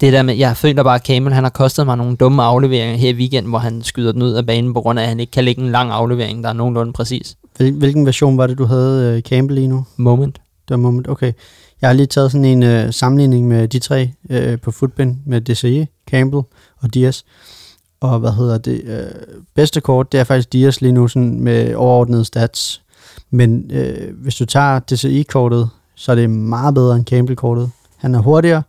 det 0.00 0.12
der 0.12 0.22
med, 0.22 0.34
jeg 0.34 0.56
føler 0.56 0.82
bare, 0.82 0.94
at 0.94 1.06
Campbell, 1.06 1.34
han 1.34 1.44
har 1.44 1.50
kostet 1.50 1.86
mig 1.86 1.96
nogle 1.96 2.16
dumme 2.16 2.42
afleveringer 2.42 2.96
her 2.96 3.08
i 3.08 3.14
weekenden, 3.14 3.50
hvor 3.50 3.58
han 3.58 3.82
skyder 3.82 4.12
den 4.12 4.22
ud 4.22 4.32
af 4.32 4.46
banen, 4.46 4.74
på 4.74 4.80
grund 4.80 4.98
af, 4.98 5.02
at 5.02 5.08
han 5.08 5.20
ikke 5.20 5.30
kan 5.30 5.44
lægge 5.44 5.62
en 5.62 5.72
lang 5.72 5.90
aflevering, 5.90 6.42
der 6.42 6.48
er 6.48 6.52
nogenlunde 6.52 6.92
præcis. 6.92 7.36
Hvil, 7.56 7.72
hvilken 7.72 8.06
version 8.06 8.38
var 8.38 8.46
det, 8.46 8.58
du 8.58 8.64
havde 8.64 9.16
øh, 9.16 9.22
Campbell 9.22 9.58
i 9.58 9.66
nu? 9.66 9.84
Moment. 9.96 10.34
Det 10.34 10.70
var 10.70 10.76
moment, 10.76 11.08
okay. 11.08 11.32
Jeg 11.80 11.88
har 11.88 11.94
lige 11.94 12.06
taget 12.06 12.32
sådan 12.32 12.44
en 12.44 12.62
øh, 12.62 12.92
sammenligning 12.92 13.48
med 13.48 13.68
de 13.68 13.78
tre 13.78 14.12
øh, 14.30 14.60
på 14.60 14.70
footbin 14.70 15.22
med 15.26 15.40
DCI, 15.40 15.86
Campbell 16.10 16.42
og 16.78 16.94
Diaz. 16.94 17.22
Og 18.00 18.18
hvad 18.18 18.32
hedder 18.32 18.58
det? 18.58 18.82
Øh, 18.84 19.36
bedste 19.54 19.80
kort, 19.80 20.12
det 20.12 20.20
er 20.20 20.24
faktisk 20.24 20.52
Diaz 20.52 20.80
lige 20.80 20.92
nu 20.92 21.08
sådan 21.08 21.40
med 21.40 21.74
overordnede 21.74 22.24
stats. 22.24 22.82
Men 23.30 23.70
øh, 23.70 24.14
hvis 24.22 24.34
du 24.34 24.44
tager 24.44 24.78
DCI-kortet, 24.78 25.68
så 25.94 26.12
er 26.12 26.16
det 26.16 26.30
meget 26.30 26.74
bedre 26.74 26.96
end 26.96 27.06
Campbell-kortet. 27.06 27.70
Han 27.96 28.14
er 28.14 28.18
hurtigere. 28.18 28.62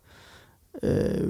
Øh, 0.84 1.28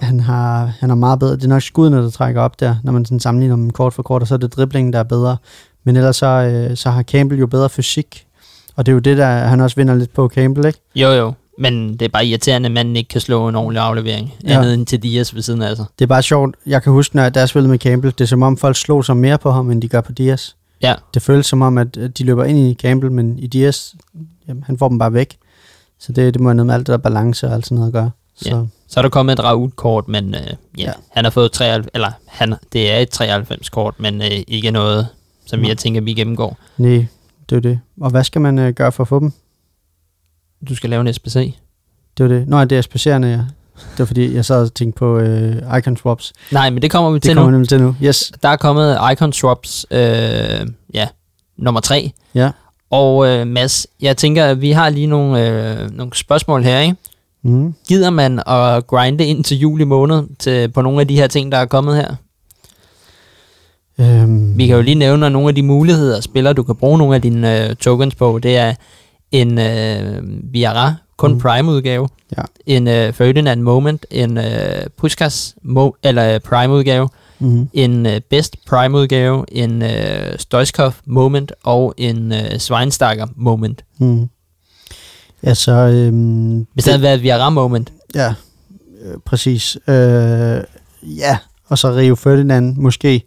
han 0.00 0.20
har, 0.20 0.66
han 0.66 0.90
er 0.90 0.94
meget 0.94 1.18
bedre. 1.18 1.36
Det 1.36 1.44
er 1.44 1.48
nok 1.48 1.62
skuddene, 1.62 1.96
der 1.96 2.10
trækker 2.10 2.40
op 2.40 2.60
der, 2.60 2.76
når 2.82 2.92
man 2.92 3.04
sådan 3.04 3.20
sammenligner 3.20 3.56
dem 3.56 3.70
kort 3.70 3.92
for 3.92 4.02
kort, 4.02 4.22
og 4.22 4.28
så 4.28 4.34
er 4.34 4.38
det 4.38 4.56
driblingen, 4.56 4.92
der 4.92 4.98
er 4.98 5.02
bedre. 5.02 5.36
Men 5.84 5.96
ellers 5.96 6.16
så, 6.16 6.26
øh, 6.26 6.76
så 6.76 6.90
har 6.90 7.02
Campbell 7.02 7.40
jo 7.40 7.46
bedre 7.46 7.68
fysik, 7.68 8.23
og 8.76 8.86
det 8.86 8.92
er 8.92 8.94
jo 8.94 8.98
det, 8.98 9.16
der 9.18 9.26
han 9.26 9.60
også 9.60 9.76
vinder 9.76 9.94
lidt 9.94 10.12
på 10.14 10.28
Campbell, 10.28 10.66
ikke? 10.66 10.78
Jo, 10.94 11.08
jo. 11.08 11.32
Men 11.58 11.92
det 11.92 12.02
er 12.02 12.08
bare 12.08 12.26
irriterende, 12.26 12.66
at 12.66 12.72
manden 12.72 12.96
ikke 12.96 13.08
kan 13.08 13.20
slå 13.20 13.48
en 13.48 13.54
ordentlig 13.54 13.82
aflevering. 13.82 14.34
Ja. 14.44 14.52
Ja. 14.52 14.58
Andet 14.58 14.74
end 14.74 14.86
til 14.86 15.02
Dias 15.02 15.34
ved 15.34 15.42
siden 15.42 15.62
af 15.62 15.76
sig. 15.76 15.84
Det 15.98 16.04
er 16.04 16.06
bare 16.06 16.22
sjovt. 16.22 16.56
Jeg 16.66 16.82
kan 16.82 16.92
huske, 16.92 17.16
når 17.16 17.30
jeg 17.34 17.48
spillede 17.48 17.70
med 17.70 17.78
Campbell, 17.78 18.12
det 18.18 18.20
er 18.24 18.28
som 18.28 18.42
om 18.42 18.56
folk 18.56 18.76
slog 18.76 19.04
sig 19.04 19.16
mere 19.16 19.38
på 19.38 19.50
ham, 19.50 19.70
end 19.70 19.82
de 19.82 19.88
gør 19.88 20.00
på 20.00 20.12
Diaz. 20.12 20.50
Ja. 20.82 20.94
Det 21.14 21.22
føles 21.22 21.46
som 21.46 21.62
om, 21.62 21.78
at 21.78 21.94
de 21.94 22.24
løber 22.24 22.44
ind 22.44 22.58
i 22.58 22.74
Campbell, 22.74 23.12
men 23.12 23.38
i 23.38 23.46
Diaz, 23.46 23.88
jamen, 24.48 24.62
han 24.66 24.78
får 24.78 24.88
dem 24.88 24.98
bare 24.98 25.12
væk. 25.12 25.36
Så 25.98 26.12
det, 26.12 26.34
det 26.34 26.40
må 26.42 26.48
have 26.48 26.54
noget 26.54 26.66
med 26.66 26.74
alt 26.74 26.86
det 26.86 26.92
der 26.92 26.96
balance 26.96 27.46
og 27.46 27.52
alt 27.54 27.64
sådan 27.64 27.74
noget 27.76 27.88
at 27.88 27.92
gøre. 27.92 28.10
Så 28.36 28.48
Ja. 28.48 28.62
Så 28.88 29.00
er 29.00 29.02
der 29.02 29.08
kommet 29.08 29.32
et 29.32 29.44
Raoult-kort, 29.44 30.08
men 30.08 30.34
øh, 30.34 30.40
ja, 30.40 30.46
Ja. 30.78 30.82
ja, 30.82 30.92
han 31.10 31.24
har 31.24 31.30
fået 31.30 31.52
93, 31.52 31.90
eller 31.94 32.10
han, 32.26 32.54
det 32.72 32.92
er 32.92 32.98
et 32.98 33.20
93-kort, 33.20 33.94
men 33.98 34.22
øh, 34.22 34.30
ikke 34.48 34.70
noget, 34.70 35.06
som 35.46 35.58
Nej. 35.58 35.68
jeg 35.68 35.78
tænker, 35.78 36.00
vi 36.00 36.12
gennemgår. 36.14 36.58
nej, 36.76 37.06
det 37.50 37.56
er 37.56 37.60
det. 37.60 37.80
Og 38.00 38.10
hvad 38.10 38.24
skal 38.24 38.40
man 38.40 38.58
øh, 38.58 38.72
gøre 38.74 38.92
for 38.92 39.02
at 39.04 39.08
få 39.08 39.20
dem? 39.20 39.32
Du 40.68 40.74
skal 40.74 40.90
lave 40.90 41.00
en 41.08 41.14
SPC. 41.14 41.54
Det 42.18 42.30
var 42.30 42.36
det. 42.38 42.48
Nå, 42.48 42.64
det 42.64 42.78
er 42.78 42.82
spacerende, 42.82 43.28
ja. 43.28 43.36
Det 43.90 43.98
var 43.98 44.04
fordi, 44.04 44.34
jeg 44.34 44.44
sad 44.44 44.62
og 44.62 44.74
tænkte 44.74 44.98
på 44.98 45.18
øh, 45.18 45.78
icon 45.78 45.96
swaps. 45.96 46.32
Nej, 46.52 46.70
men 46.70 46.82
det 46.82 46.90
kommer 46.90 47.10
vi 47.10 47.14
Det 47.14 47.22
til 47.22 47.34
kommer 47.34 47.50
nu. 47.50 47.54
nemlig 47.54 47.68
til 47.68 47.80
nu. 47.80 47.96
Yes. 48.02 48.32
Der 48.42 48.48
er 48.48 48.56
kommet 48.56 48.98
Icon 49.12 49.32
Swaps, 49.32 49.86
øh, 49.90 49.98
ja, 50.94 51.08
nummer 51.56 51.80
3. 51.80 52.12
Ja. 52.34 52.50
Og 52.90 53.26
øh, 53.28 53.46
Mads, 53.46 53.86
jeg 54.00 54.16
tænker, 54.16 54.44
at 54.44 54.60
vi 54.60 54.70
har 54.70 54.88
lige 54.88 55.06
nogle, 55.06 55.48
øh, 55.82 55.90
nogle 55.90 56.14
spørgsmål 56.16 56.62
her, 56.64 56.78
ikke? 56.80 56.96
Mm. 57.42 57.74
Gider 57.88 58.10
man 58.10 58.42
at 58.46 58.86
grinde 58.86 59.26
ind 59.26 59.44
til 59.44 59.58
juli 59.58 59.84
måned 59.84 60.22
til, 60.38 60.68
på 60.68 60.82
nogle 60.82 61.00
af 61.00 61.08
de 61.08 61.16
her 61.16 61.26
ting, 61.26 61.52
der 61.52 61.58
er 61.58 61.66
kommet 61.66 61.96
her? 61.96 62.14
Øhm, 64.00 64.58
Vi 64.58 64.66
kan 64.66 64.76
jo 64.76 64.82
lige 64.82 64.94
nævne 64.94 65.30
nogle 65.30 65.48
af 65.48 65.54
de 65.54 65.62
muligheder, 65.62 66.20
spillere, 66.20 66.52
du 66.54 66.62
kan 66.62 66.74
bruge 66.76 66.98
nogle 66.98 67.14
af 67.14 67.22
dine 67.22 67.68
øh, 67.68 67.76
tokens 67.76 68.14
på. 68.14 68.38
Det 68.42 68.56
er 68.56 68.74
en 69.32 69.58
øh, 69.58 70.22
Viara, 70.52 70.94
kun 71.16 71.32
Mm. 71.32 71.40
Prime-udgave. 71.40 72.08
Ja. 72.38 72.42
En 72.66 72.88
øh, 72.88 73.12
Ferdinand 73.12 73.60
Moment, 73.62 74.06
en 74.10 74.38
øh, 74.38 74.86
Puskas 74.98 75.54
Mo- 75.64 75.98
eller 76.02 76.34
øh, 76.34 76.40
Prime-udgave. 76.40 77.08
mm. 77.38 77.68
En 77.72 78.06
øh, 78.06 78.20
Best 78.30 78.56
Prime-udgave. 78.66 79.44
En 79.52 79.82
øh, 79.82 80.38
Stoichkov 80.38 80.92
Moment 81.06 81.52
og 81.64 81.94
en 81.96 82.32
øh, 82.32 82.58
Schweinsteiger 82.58 83.26
Moment. 83.36 83.84
Mm. 83.98 84.28
Ja, 85.44 85.54
så... 85.54 85.72
Øhm, 85.72 86.66
Hvis 86.74 86.84
det 86.84 86.92
havde 86.92 87.02
været 87.02 87.22
Viara 87.22 87.50
Moment. 87.50 87.92
Ja, 88.14 88.34
øh, 89.04 89.14
præcis. 89.24 89.76
Øh, 89.88 89.94
ja, 91.02 91.38
og 91.68 91.78
så 91.78 91.96
Rio 91.96 92.14
Ferdinand 92.14 92.76
måske. 92.76 93.22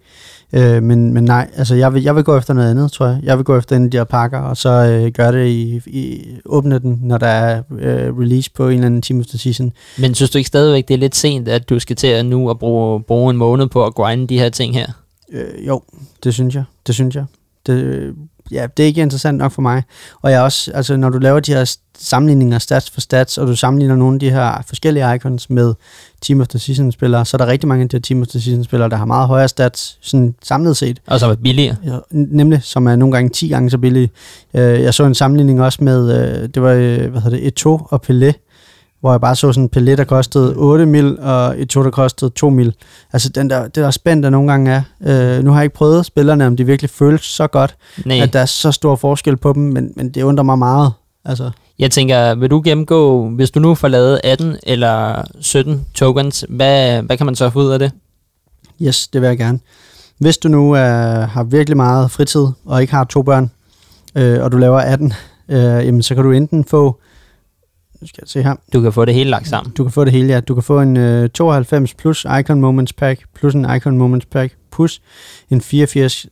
Øh, 0.53 0.83
men, 0.83 1.13
men 1.13 1.23
nej, 1.23 1.49
altså 1.55 1.75
jeg 1.75 1.93
vil, 1.93 2.03
jeg 2.03 2.15
vil 2.15 2.23
gå 2.23 2.37
efter 2.37 2.53
noget 2.53 2.71
andet, 2.71 2.91
tror 2.91 3.05
jeg. 3.05 3.19
Jeg 3.23 3.37
vil 3.37 3.45
gå 3.45 3.57
efter 3.57 3.75
en 3.75 3.85
af 3.85 3.91
de 3.91 3.97
her 3.97 4.03
pakker, 4.03 4.39
og 4.39 4.57
så 4.57 4.69
øh, 4.69 5.11
gøre 5.11 5.31
det 5.31 5.47
i, 5.47 5.81
i, 5.85 6.25
åbne 6.45 6.79
den, 6.79 6.99
når 7.01 7.17
der 7.17 7.27
er 7.27 7.63
øh, 7.79 8.17
release 8.19 8.51
på 8.51 8.67
en 8.67 8.73
eller 8.73 8.85
anden 8.85 9.19
of 9.19 9.25
the 9.25 9.37
Season. 9.37 9.73
Men 9.97 10.15
synes 10.15 10.31
du 10.31 10.37
ikke 10.37 10.47
stadigvæk, 10.47 10.87
det 10.87 10.93
er 10.93 10.97
lidt 10.97 11.15
sent, 11.15 11.47
at 11.47 11.69
du 11.69 11.79
skal 11.79 11.95
til 11.95 12.07
at 12.07 12.25
nu 12.25 12.49
at 12.49 12.59
bruge, 12.59 13.03
bruge 13.03 13.31
en 13.31 13.37
måned 13.37 13.67
på 13.67 13.85
at 13.85 13.95
grinde 13.95 14.27
de 14.27 14.39
her 14.39 14.49
ting 14.49 14.73
her? 14.73 14.87
Øh, 15.31 15.67
jo, 15.67 15.81
det 16.23 16.33
synes 16.33 16.55
jeg. 16.55 16.63
Det 16.87 16.95
synes 16.95 17.15
jeg. 17.15 17.25
Det, 17.65 18.13
ja, 18.51 18.67
det 18.77 18.83
er 18.83 18.87
ikke 18.87 19.01
interessant 19.01 19.37
nok 19.37 19.51
for 19.51 19.61
mig. 19.61 19.83
Og 20.21 20.31
jeg 20.31 20.41
også, 20.41 20.71
altså 20.71 20.97
når 20.97 21.09
du 21.09 21.17
laver 21.17 21.39
de 21.39 21.53
her 21.53 21.75
sammenligninger 21.99 22.59
stats 22.59 22.89
for 22.89 23.01
stats, 23.01 23.37
og 23.37 23.47
du 23.47 23.55
sammenligner 23.55 23.95
nogle 23.95 24.13
af 24.13 24.19
de 24.19 24.29
her 24.29 24.63
forskellige 24.67 25.15
icons 25.15 25.49
med 25.49 25.73
Team 26.21 26.41
of 26.41 26.47
the 26.47 26.59
Season 26.59 26.91
spillere, 26.91 27.25
så 27.25 27.37
er 27.37 27.39
der 27.39 27.47
rigtig 27.47 27.67
mange 27.67 27.83
af 27.83 27.89
de 27.89 27.97
her 27.97 28.01
Team 28.01 28.21
of 28.21 28.27
the 28.27 28.41
Season 28.41 28.63
spillere, 28.63 28.89
der 28.89 28.95
har 28.95 29.05
meget 29.05 29.27
højere 29.27 29.47
stats, 29.47 29.97
sådan 30.01 30.35
samlet 30.43 30.77
set. 30.77 31.01
Og 31.07 31.19
så 31.19 31.25
er 31.25 31.35
billigere. 31.35 31.75
Ja, 31.85 31.97
nemlig, 32.11 32.63
som 32.63 32.87
er 32.87 32.95
nogle 32.95 33.15
gange 33.15 33.29
10 33.29 33.47
gange 33.47 33.69
så 33.69 33.77
billige. 33.77 34.09
Øh, 34.53 34.81
jeg 34.81 34.93
så 34.93 35.03
en 35.03 35.15
sammenligning 35.15 35.61
også 35.61 35.83
med, 35.83 36.19
øh, 36.19 36.49
det 36.49 36.61
var, 36.61 36.71
øh, 36.71 37.11
hvad 37.11 37.21
hedder 37.21 37.37
det, 37.37 37.47
Eto 37.47 37.87
og 37.89 38.01
Pelé, 38.09 38.31
hvor 39.07 39.13
jeg 39.13 39.21
bare 39.21 39.35
så 39.35 39.53
sådan 39.53 39.63
en 39.63 39.69
Pelé, 39.77 39.95
der 39.95 40.03
kostede 40.03 40.53
8 40.55 40.85
mil, 40.85 41.19
og 41.19 41.61
Eto, 41.61 41.83
der 41.83 41.89
kostede 41.89 42.31
2 42.31 42.49
mil. 42.49 42.73
Altså 43.13 43.29
den 43.29 43.49
der, 43.49 43.63
det 43.63 43.75
der 43.75 43.91
spændt, 43.91 44.23
der 44.23 44.29
nogle 44.29 44.51
gange 44.51 44.71
er. 44.71 44.81
Øh, 45.37 45.43
nu 45.43 45.51
har 45.51 45.59
jeg 45.59 45.63
ikke 45.63 45.75
prøvet 45.75 46.05
spillerne, 46.05 46.47
om 46.47 46.55
de 46.57 46.63
virkelig 46.65 46.89
føles 46.89 47.21
så 47.21 47.47
godt, 47.47 47.75
Nej. 48.05 48.19
at 48.19 48.33
der 48.33 48.39
er 48.39 48.45
så 48.45 48.71
stor 48.71 48.95
forskel 48.95 49.37
på 49.37 49.53
dem, 49.53 49.63
men, 49.63 49.91
men 49.95 50.09
det 50.09 50.23
undrer 50.23 50.43
mig 50.43 50.59
meget. 50.59 50.91
Altså, 51.25 51.51
Jeg 51.79 51.91
tænker, 51.91 52.35
vil 52.35 52.49
du 52.49 52.61
gennemgå, 52.65 53.29
hvis 53.29 53.51
du 53.51 53.59
nu 53.59 53.75
får 53.75 53.87
lavet 53.87 54.21
18 54.23 54.55
eller 54.63 55.23
17 55.39 55.85
tokens, 55.93 56.45
hvad, 56.49 57.01
hvad 57.01 57.17
kan 57.17 57.25
man 57.25 57.35
så 57.35 57.49
få 57.49 57.59
ud 57.59 57.69
af 57.69 57.79
det? 57.79 57.91
yes, 58.81 59.07
det 59.07 59.21
vil 59.21 59.27
jeg 59.27 59.37
gerne. 59.37 59.59
Hvis 60.19 60.37
du 60.37 60.47
nu 60.47 60.75
øh, 60.75 60.81
har 61.29 61.43
virkelig 61.43 61.77
meget 61.77 62.11
fritid, 62.11 62.47
og 62.65 62.81
ikke 62.81 62.93
har 62.93 63.03
to 63.03 63.21
børn, 63.21 63.51
øh, 64.15 64.43
og 64.43 64.51
du 64.51 64.57
laver 64.57 64.79
18, 64.79 65.13
øh, 65.49 65.57
jamen, 65.59 66.01
så 66.03 66.15
kan 66.15 66.23
du 66.23 66.31
enten 66.31 66.65
få, 66.65 66.99
nu 68.01 68.07
skal 68.07 68.21
jeg 68.21 68.29
se 68.29 68.43
her, 68.43 68.55
Du 68.73 68.81
kan 68.81 68.93
få 68.93 69.05
det 69.05 69.13
hele 69.13 69.29
lagt 69.29 69.47
sammen. 69.47 69.73
Du 69.73 69.83
kan 69.83 69.91
få 69.91 70.05
det 70.05 70.13
hele, 70.13 70.33
ja. 70.33 70.39
Du 70.39 70.53
kan 70.53 70.63
få 70.63 70.81
en 70.81 70.97
øh, 70.97 71.29
92 71.29 71.93
plus 71.93 72.25
Icon 72.39 72.61
Moments 72.61 72.93
Pack, 72.93 73.21
plus 73.35 73.53
en 73.53 73.75
Icon 73.75 73.97
Moments 73.97 74.25
Pack, 74.25 74.53
plus 74.71 75.01
en 75.49 75.61
84 75.61 76.27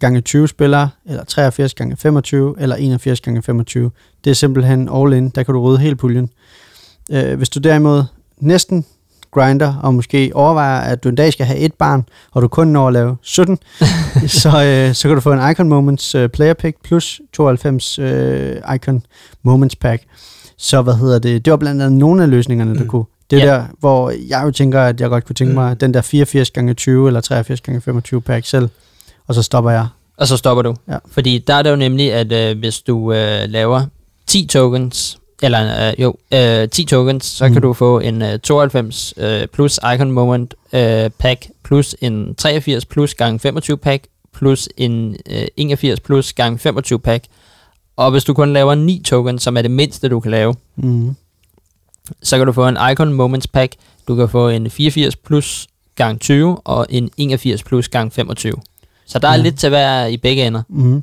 gange 0.00 0.20
20 0.20 0.48
spillere, 0.48 0.90
eller 1.06 1.24
83 1.24 1.74
gange 1.74 1.96
25, 1.96 2.54
eller 2.58 2.76
81 2.76 3.20
gange 3.20 3.42
25. 3.42 3.90
Det 4.24 4.30
er 4.30 4.34
simpelthen 4.34 4.88
all 4.94 5.12
in, 5.12 5.28
der 5.28 5.42
kan 5.42 5.54
du 5.54 5.62
rydde 5.62 5.78
hele 5.78 5.96
puljen. 5.96 6.30
Øh, 7.10 7.36
hvis 7.36 7.48
du 7.48 7.60
derimod 7.60 8.04
næsten 8.38 8.84
grinder, 9.30 9.74
og 9.82 9.94
måske 9.94 10.30
overvejer, 10.34 10.80
at 10.80 11.04
du 11.04 11.08
en 11.08 11.14
dag 11.14 11.32
skal 11.32 11.46
have 11.46 11.58
et 11.58 11.74
barn, 11.74 12.04
og 12.32 12.42
du 12.42 12.48
kun 12.48 12.68
når 12.68 12.86
at 12.86 12.92
lave 12.92 13.16
17, 13.22 13.58
så, 14.26 14.48
øh, 14.64 14.94
så 14.94 15.08
kan 15.08 15.14
du 15.14 15.20
få 15.20 15.32
en 15.32 15.50
Icon 15.50 15.68
Moments 15.68 16.14
øh, 16.14 16.28
Player 16.28 16.54
Pick 16.54 16.76
plus 16.82 17.20
92 17.32 17.98
øh, 17.98 18.56
Icon 18.74 19.02
Moments 19.42 19.76
Pack. 19.76 20.02
Så 20.58 20.82
hvad 20.82 20.94
hedder 20.94 21.18
det? 21.18 21.44
Det 21.44 21.50
var 21.50 21.56
blandt 21.56 21.82
andet 21.82 21.98
nogle 21.98 22.22
af 22.22 22.30
løsningerne, 22.30 22.74
der 22.74 22.80
Mm. 22.82 22.88
kunne. 22.88 23.04
Det 23.30 23.38
er 23.42 23.46
Ja. 23.46 23.52
der, 23.52 23.64
hvor 23.80 24.12
jeg 24.28 24.42
jo 24.44 24.50
tænker, 24.50 24.80
at 24.82 25.00
jeg 25.00 25.08
godt 25.08 25.24
kunne 25.24 25.34
tænke 25.34 25.50
Mm. 25.50 25.54
mig 25.54 25.80
den 25.80 25.94
der 25.94 26.00
84 26.02 26.50
gange 26.50 26.74
20 26.74 27.06
eller 27.06 27.20
83 27.20 27.60
gange 27.60 27.80
25 27.80 28.20
pack 28.22 28.46
selv, 28.46 28.68
og 29.26 29.34
så 29.34 29.42
stopper 29.42 29.70
jeg. 29.70 29.86
Og 30.16 30.26
så 30.28 30.36
stopper 30.36 30.62
du. 30.62 30.74
Ja. 30.88 30.96
Fordi 31.10 31.38
der 31.46 31.54
er 31.54 31.62
det 31.62 31.70
jo 31.70 31.76
nemlig, 31.76 32.12
at 32.12 32.32
øh, 32.32 32.58
hvis 32.58 32.80
du 32.80 33.12
øh, 33.12 33.40
laver 33.48 33.82
10 34.26 34.46
tokens, 34.46 35.18
eller 35.42 35.88
øh, 35.88 36.02
jo, 36.02 36.14
øh, 36.34 36.68
10 36.68 36.84
tokens, 36.84 37.24
så. 37.24 37.46
Mm. 37.46 37.52
kan 37.52 37.62
du 37.62 37.72
få 37.72 37.98
en 37.98 38.22
øh, 38.22 38.38
92 38.38 39.14
øh, 39.16 39.46
plus 39.52 39.80
Icon 39.94 40.10
Moment 40.10 40.54
øh, 40.72 41.10
pack, 41.18 41.46
plus 41.64 41.96
en 42.00 42.34
83 42.34 42.84
plus 42.86 43.14
gange 43.14 43.38
25 43.38 43.76
pack, 43.76 44.04
plus 44.34 44.68
en 44.76 45.16
øh, 45.30 45.42
81 45.56 46.00
plus 46.00 46.32
gange 46.32 46.58
25 46.58 46.98
pack. 46.98 47.24
Og 47.96 48.10
hvis 48.10 48.24
du 48.24 48.34
kun 48.34 48.52
laver 48.52 48.74
9 48.74 49.02
tokens, 49.04 49.42
som 49.42 49.56
er 49.56 49.62
det 49.62 49.70
mindste, 49.70 50.08
du 50.08 50.20
kan 50.20 50.30
lave, 50.30 50.54
Mm. 50.76 51.14
så 52.22 52.36
kan 52.36 52.46
du 52.46 52.52
få 52.52 52.68
en 52.68 52.76
Icon 52.92 53.12
Moments 53.12 53.46
pack, 53.46 53.72
du 54.08 54.16
kan 54.16 54.28
få 54.28 54.48
en 54.48 54.70
84 54.70 55.16
plus 55.16 55.66
gange 55.96 56.18
20, 56.18 56.56
og 56.64 56.86
en 56.88 57.10
81 57.16 57.62
plus 57.62 57.88
gange 57.88 58.10
25. 58.10 58.54
Så 59.06 59.18
der 59.18 59.28
er 59.28 59.34
Ja. 59.36 59.42
lidt 59.42 59.58
til 59.58 59.68
hver 59.68 60.06
i 60.06 60.16
begge 60.16 60.46
ender. 60.46 60.62
Mm. 60.68 61.02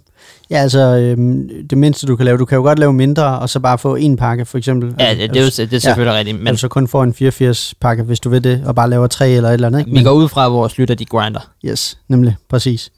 Ja, 0.50 0.58
altså 0.58 0.80
øhm, 0.80 1.50
det 1.70 1.78
mindste 1.78 2.08
du 2.08 2.16
kan 2.16 2.26
lave, 2.26 2.38
du 2.38 2.46
kan 2.46 2.56
jo 2.56 2.62
godt 2.62 2.80
lave 2.80 2.94
mindre, 2.94 3.40
og 3.40 3.50
så 3.50 3.60
bare 3.60 3.78
få 3.78 3.96
en 3.96 4.18
pakke 4.18 4.46
for 4.46 4.58
eksempel. 4.58 4.96
Ja, 5.00 5.10
det, 5.16 5.30
det, 5.30 5.38
er, 5.38 5.42
jo, 5.42 5.46
det 5.46 5.74
er 5.74 5.80
selvfølgelig 5.80 6.12
ja. 6.12 6.18
rigtigt, 6.18 6.38
Men 6.38 6.44
men 6.44 6.58
så 6.58 6.68
kun 6.68 6.88
får 6.88 7.04
en 7.04 7.14
84 7.14 7.74
pakke, 7.82 8.04
hvis 8.04 8.20
du 8.20 8.30
vil 8.30 8.44
det, 8.44 8.64
og 8.66 8.76
bare 8.76 8.90
laver 8.90 9.08
tre 9.08 9.30
eller 9.30 9.50
et 9.50 9.54
eller 9.54 9.68
andet. 9.68 9.80
Ikke? 9.80 9.92
vi 9.92 10.04
går 10.04 10.12
ud 10.12 10.30
fra, 10.30 10.46
at 10.46 10.52
vores 10.52 10.78
lytter, 10.78 10.96
de 10.96 11.06
grinder. 11.06 11.40
Yes, 11.66 11.98
nemlig, 12.08 12.36
præcis. 12.50 12.92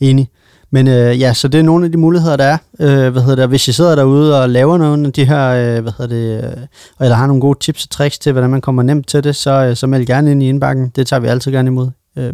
Enig. 0.00 0.28
Men 0.74 0.88
øh, 0.88 1.20
ja, 1.20 1.34
så 1.34 1.48
det 1.48 1.58
er 1.58 1.62
nogle 1.62 1.84
af 1.84 1.92
de 1.92 1.98
muligheder, 1.98 2.36
der 2.36 2.44
er. 2.44 2.58
Øh, 2.80 3.12
hvad 3.12 3.22
hedder 3.22 3.36
det, 3.36 3.48
hvis 3.48 3.68
I 3.68 3.72
sidder 3.72 3.94
derude 3.94 4.42
og 4.42 4.50
laver 4.50 4.78
nogle 4.78 5.06
af 5.06 5.12
de 5.12 5.24
her, 5.24 5.48
øh, 5.48 5.82
hvad 5.82 5.92
hedder 5.98 6.16
det, 6.16 6.44
øh, 6.44 6.66
eller 7.00 7.16
har 7.16 7.26
nogle 7.26 7.40
gode 7.40 7.58
tips 7.58 7.84
og 7.84 7.90
tricks 7.90 8.18
til, 8.18 8.32
hvordan 8.32 8.50
man 8.50 8.60
kommer 8.60 8.82
nemt 8.82 9.08
til 9.08 9.24
det, 9.24 9.36
så, 9.36 9.50
øh, 9.50 9.76
så 9.76 9.86
meld 9.86 10.06
gerne 10.06 10.30
ind 10.30 10.42
i 10.42 10.48
indbakken. 10.48 10.92
Det 10.96 11.06
tager 11.06 11.20
vi 11.20 11.28
altid 11.28 11.52
gerne 11.52 11.68
imod. 11.68 11.88
Øh, 12.16 12.32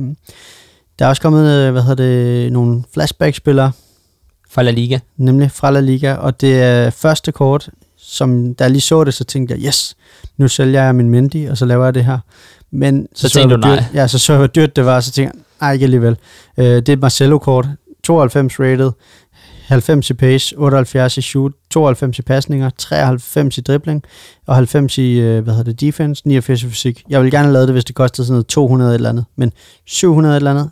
der 0.99 1.05
er 1.05 1.09
også 1.09 1.22
kommet, 1.22 1.49
øh, 1.49 1.72
hvad 1.72 1.82
hedder 1.82 2.05
det, 2.05 2.53
nogle 2.53 2.82
flashback-spillere, 2.95 3.72
fra 4.51 4.62
La 4.62 4.70
Liga. 4.70 4.99
nemlig 5.16 5.51
fra 5.51 5.70
La 5.70 5.80
Liga, 5.80 6.14
og 6.14 6.41
det 6.41 6.62
er 6.62 6.91
første 6.91 7.32
kort, 7.32 7.68
som 7.99 8.55
da 8.55 8.64
jeg 8.64 8.70
lige 8.70 8.80
så 8.80 9.05
det, 9.05 9.14
så 9.14 9.24
tænkte 9.24 9.55
jeg, 9.55 9.66
yes, 9.66 9.97
nu 10.36 10.49
sælger 10.49 10.82
jeg 10.82 10.95
min 10.95 11.11
Mendy, 11.11 11.51
og 11.51 11.59
så 11.59 11.64
laver 11.66 11.84
jeg 11.84 11.95
det 11.95 12.05
her. 12.05 12.18
Men 12.70 13.09
Så 13.14 13.26
jeg, 13.26 13.30
tænkte 13.30 13.57
hvor 13.57 13.68
du 13.68 13.68
dyrt, 13.74 13.84
nej. 13.93 14.03
Ja, 14.03 14.09
så 14.09 14.18
så 14.18 14.32
jeg, 14.32 14.38
hvor 14.38 14.47
dyrt 14.47 14.76
det 14.76 14.84
var, 14.84 14.97
og 14.97 15.03
så 15.03 15.12
tænkte 15.12 15.36
jeg, 15.36 15.43
nej, 15.61 15.72
ikke 15.72 15.84
alligevel. 15.84 16.16
Øh, 16.59 16.64
det 16.64 16.88
er 16.88 16.93
et 16.93 17.01
Marcelo-kort, 17.01 17.68
92 18.03 18.61
rated, 18.61 18.92
90 19.68 20.11
i 20.11 20.14
pace, 20.14 20.55
78 20.59 21.18
i 21.18 21.22
shoot, 21.22 21.53
92 21.70 22.18
i 22.18 22.22
pasninger, 22.22 22.70
93 22.78 23.59
i 23.59 23.61
dribling, 23.61 24.03
og 24.46 24.55
90 24.55 24.98
i, 24.98 25.20
øh, 25.20 25.44
hvad 25.44 25.55
hedder 25.55 25.72
det, 25.72 25.80
defense, 25.80 26.22
89 26.24 26.62
i 26.62 26.68
fysik. 26.68 27.03
Jeg 27.09 27.20
ville 27.20 27.30
gerne 27.30 27.44
have 27.44 27.53
lavet 27.53 27.68
det, 27.68 27.74
hvis 27.74 27.84
det 27.84 27.94
kostede 27.94 28.26
sådan 28.26 28.34
noget 28.34 28.46
200 28.46 28.90
et 28.90 28.94
eller 28.94 29.09
andet, 29.09 29.24
men 29.36 29.53
700 29.86 30.32
et 30.32 30.36
eller 30.36 30.51
andet, 30.51 30.70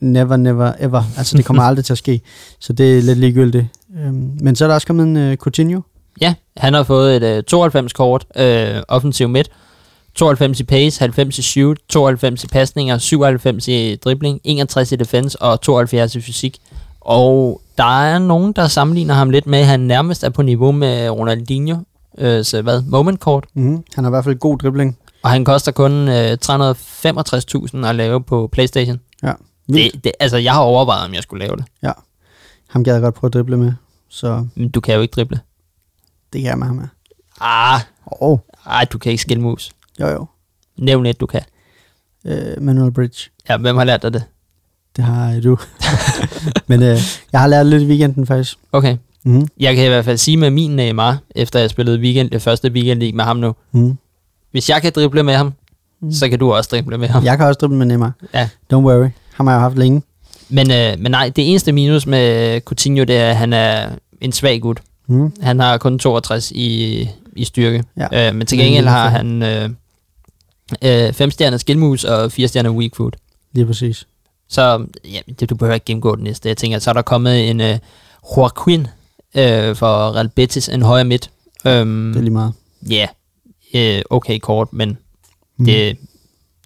never, 0.00 0.36
never, 0.36 0.72
ever. 0.80 1.02
Altså, 1.16 1.36
det 1.36 1.44
kommer 1.44 1.62
aldrig 1.68 1.84
til 1.84 1.92
at 1.92 1.98
ske. 1.98 2.20
Så 2.60 2.72
det 2.72 2.98
er 2.98 3.02
lidt 3.02 3.18
ligegyldigt. 3.18 3.66
Øhm, 3.98 4.30
men 4.40 4.56
så 4.56 4.64
er 4.64 4.68
der 4.68 4.74
også 4.74 4.86
kommet 4.86 5.04
en 5.06 5.16
øh, 5.16 5.36
Coutinho. 5.36 5.80
Ja, 6.20 6.34
han 6.56 6.74
har 6.74 6.82
fået 6.82 7.16
et 7.16 7.22
øh, 7.54 7.66
92-kort, 7.66 8.26
øh, 8.36 8.82
offensiv 8.88 9.28
midt, 9.28 9.50
92 10.16 10.60
i 10.60 10.64
pace, 10.64 11.00
90 11.00 11.38
i 11.38 11.42
shoot, 11.42 11.76
92 11.88 12.44
i 12.44 12.46
pasninger, 12.46 12.98
97 12.98 13.68
i 13.68 13.96
dribling, 13.96 14.40
61 14.44 14.92
i 14.92 14.96
defense 14.96 15.42
og 15.42 15.60
72 15.60 16.14
i 16.14 16.20
fysik. 16.20 16.58
Og 17.00 17.60
der 17.78 18.02
er 18.02 18.18
nogen, 18.18 18.52
der 18.52 18.66
sammenligner 18.66 19.14
ham 19.14 19.30
lidt 19.30 19.46
med, 19.46 19.58
at 19.58 19.66
han 19.66 19.80
nærmest 19.80 20.24
er 20.24 20.28
på 20.30 20.42
niveau 20.42 20.72
med 20.72 21.10
Ronaldinho. 21.10 21.76
Øh, 22.18 22.44
så 22.44 22.62
hvad? 22.62 22.82
Moment-kort. 22.82 23.44
Mm-hmm. 23.54 23.84
Han 23.94 24.04
har 24.04 24.10
i 24.10 24.12
hvert 24.12 24.24
fald 24.24 24.38
god 24.38 24.58
dribling. 24.58 24.98
Og 25.22 25.30
han 25.30 25.44
koster 25.44 25.72
kun 25.72 26.08
øh, 26.08 26.38
365.000 26.44 27.86
at 27.86 27.94
lave 27.94 28.22
på 28.22 28.48
Playstation. 28.52 29.00
Ja. 29.22 29.32
Vildt. 29.68 29.94
Det, 29.94 30.04
det, 30.04 30.12
altså, 30.20 30.36
jeg 30.36 30.52
har 30.52 30.60
overvejet, 30.60 31.04
om 31.04 31.14
jeg 31.14 31.22
skulle 31.22 31.44
lave 31.46 31.56
det. 31.56 31.64
Ham 32.68 32.84
gad 32.84 32.92
jeg 32.92 33.02
godt 33.02 33.14
prøve 33.14 33.28
at 33.28 33.34
drible 33.34 33.56
med. 33.56 33.72
Så 34.08 34.46
Men 34.54 34.68
du 34.68 34.80
kan 34.80 34.94
jo 34.94 35.00
ikke 35.00 35.12
drible. 35.12 35.40
det 36.32 36.40
kan 36.40 36.50
jeg 36.50 36.58
med 36.58 36.66
ham 36.66 36.76
med. 36.76 36.88
Ah, 37.40 37.80
Åh, 38.20 38.30
oh, 38.30 38.38
ej, 38.66 38.84
du 38.84 38.98
kan 38.98 39.12
ikke 39.12 39.22
skille 39.22 39.42
mus. 39.42 39.70
Jo 40.00 40.08
jo. 40.08 40.26
Nævn 40.78 41.06
et, 41.06 41.20
du 41.20 41.26
kan. 41.26 41.40
Øh, 42.26 42.62
Manuel 42.62 42.92
Bridge. 42.92 43.30
Ja, 43.48 43.56
hvem 43.56 43.76
har 43.76 43.84
lært 43.84 44.02
dig 44.02 44.12
det? 44.12 44.22
Det 44.96 45.04
har 45.04 45.40
du. 45.40 45.58
Men 46.68 46.82
øh, 46.82 46.98
jeg 47.32 47.40
har 47.40 47.46
lært 47.46 47.66
lidt 47.66 47.82
i 47.82 47.86
weekenden 47.86 48.26
faktisk. 48.26 48.58
Okay. 48.72 48.96
Mm-hmm. 49.24 49.48
Jeg 49.60 49.76
kan 49.76 49.84
i 49.84 49.88
hvert 49.88 50.04
fald 50.04 50.16
sige 50.18 50.36
med 50.36 50.50
min 50.50 50.76
Neymar, 50.76 51.18
efter 51.34 51.60
jeg 51.60 51.70
spillede 51.70 51.98
weekend, 52.00 52.30
det 52.30 52.42
første 52.42 52.70
weekend 52.72 53.14
med 53.14 53.24
ham 53.24 53.36
nu. 53.36 53.54
Mm. 53.72 53.98
Hvis 54.50 54.70
jeg 54.70 54.82
kan 54.82 54.92
drible 54.94 55.22
med 55.22 55.34
ham, 55.34 55.52
Mm. 56.00 56.12
så 56.12 56.28
kan 56.28 56.38
du 56.38 56.52
også 56.52 56.68
drible 56.72 56.98
med 56.98 57.08
ham. 57.08 57.24
Jeg 57.24 57.36
kan 57.38 57.46
også 57.46 57.58
drible 57.58 57.76
med 57.76 57.86
Neymar. 57.86 58.12
Ja. 58.34 58.48
Don't 58.72 58.76
worry. 58.76 59.08
Ham 59.34 59.46
har 59.46 59.54
jeg 59.54 59.60
haft 59.60 59.78
længe. 59.78 60.02
Men, 60.48 60.70
øh, 60.70 60.94
men 60.98 61.10
nej, 61.10 61.32
det 61.36 61.50
eneste 61.50 61.72
minus 61.72 62.06
med 62.06 62.60
Coutinho, 62.60 63.04
det 63.04 63.16
er, 63.16 63.30
at 63.30 63.36
han 63.36 63.52
er 63.52 63.88
en 64.20 64.32
svag 64.32 64.60
gut. 64.60 64.80
Mm. 65.08 65.32
Han 65.42 65.60
har 65.60 65.78
kun 65.78 65.98
62 65.98 66.50
i, 66.50 67.08
i 67.36 67.44
styrke. 67.44 67.84
Ja. 67.96 68.28
Øh, 68.28 68.34
men 68.34 68.46
til 68.46 68.58
gengæld 68.58 68.86
har 68.86 69.08
han 69.08 69.42
øh, 69.42 69.70
øh, 70.82 71.12
fem 71.12 71.30
stjerner 71.30 71.58
skillmus 71.58 72.04
og 72.04 72.32
fire 72.32 72.48
stjerner 72.48 72.70
weak 72.70 72.96
foot. 72.96 73.16
Lige 73.52 73.66
præcis. 73.66 74.06
Så 74.48 74.86
ja, 75.04 75.20
det, 75.40 75.50
du 75.50 75.54
behøver 75.56 75.74
ikke 75.74 75.84
gennemgå 75.86 76.16
den 76.16 76.24
næste. 76.24 76.48
Jeg 76.48 76.56
tænker, 76.56 76.78
så 76.78 76.90
er 76.90 76.94
der 76.94 77.02
kommet 77.02 77.50
en 77.50 77.60
øh, 77.60 77.78
Joaquin 78.36 78.86
øh, 79.34 79.76
for 79.76 80.14
Real 80.16 80.28
Betis, 80.28 80.68
en 80.68 80.82
højre 80.82 81.04
midt. 81.04 81.30
Øhm, 81.66 82.12
Det 82.12 82.18
er 82.18 82.22
lige 82.22 82.32
meget. 82.32 82.52
Ja, 82.90 83.06
øh, 83.74 84.02
okay 84.10 84.38
kort, 84.38 84.72
men 84.72 84.98
Mm. 85.58 85.64
det, 85.64 85.96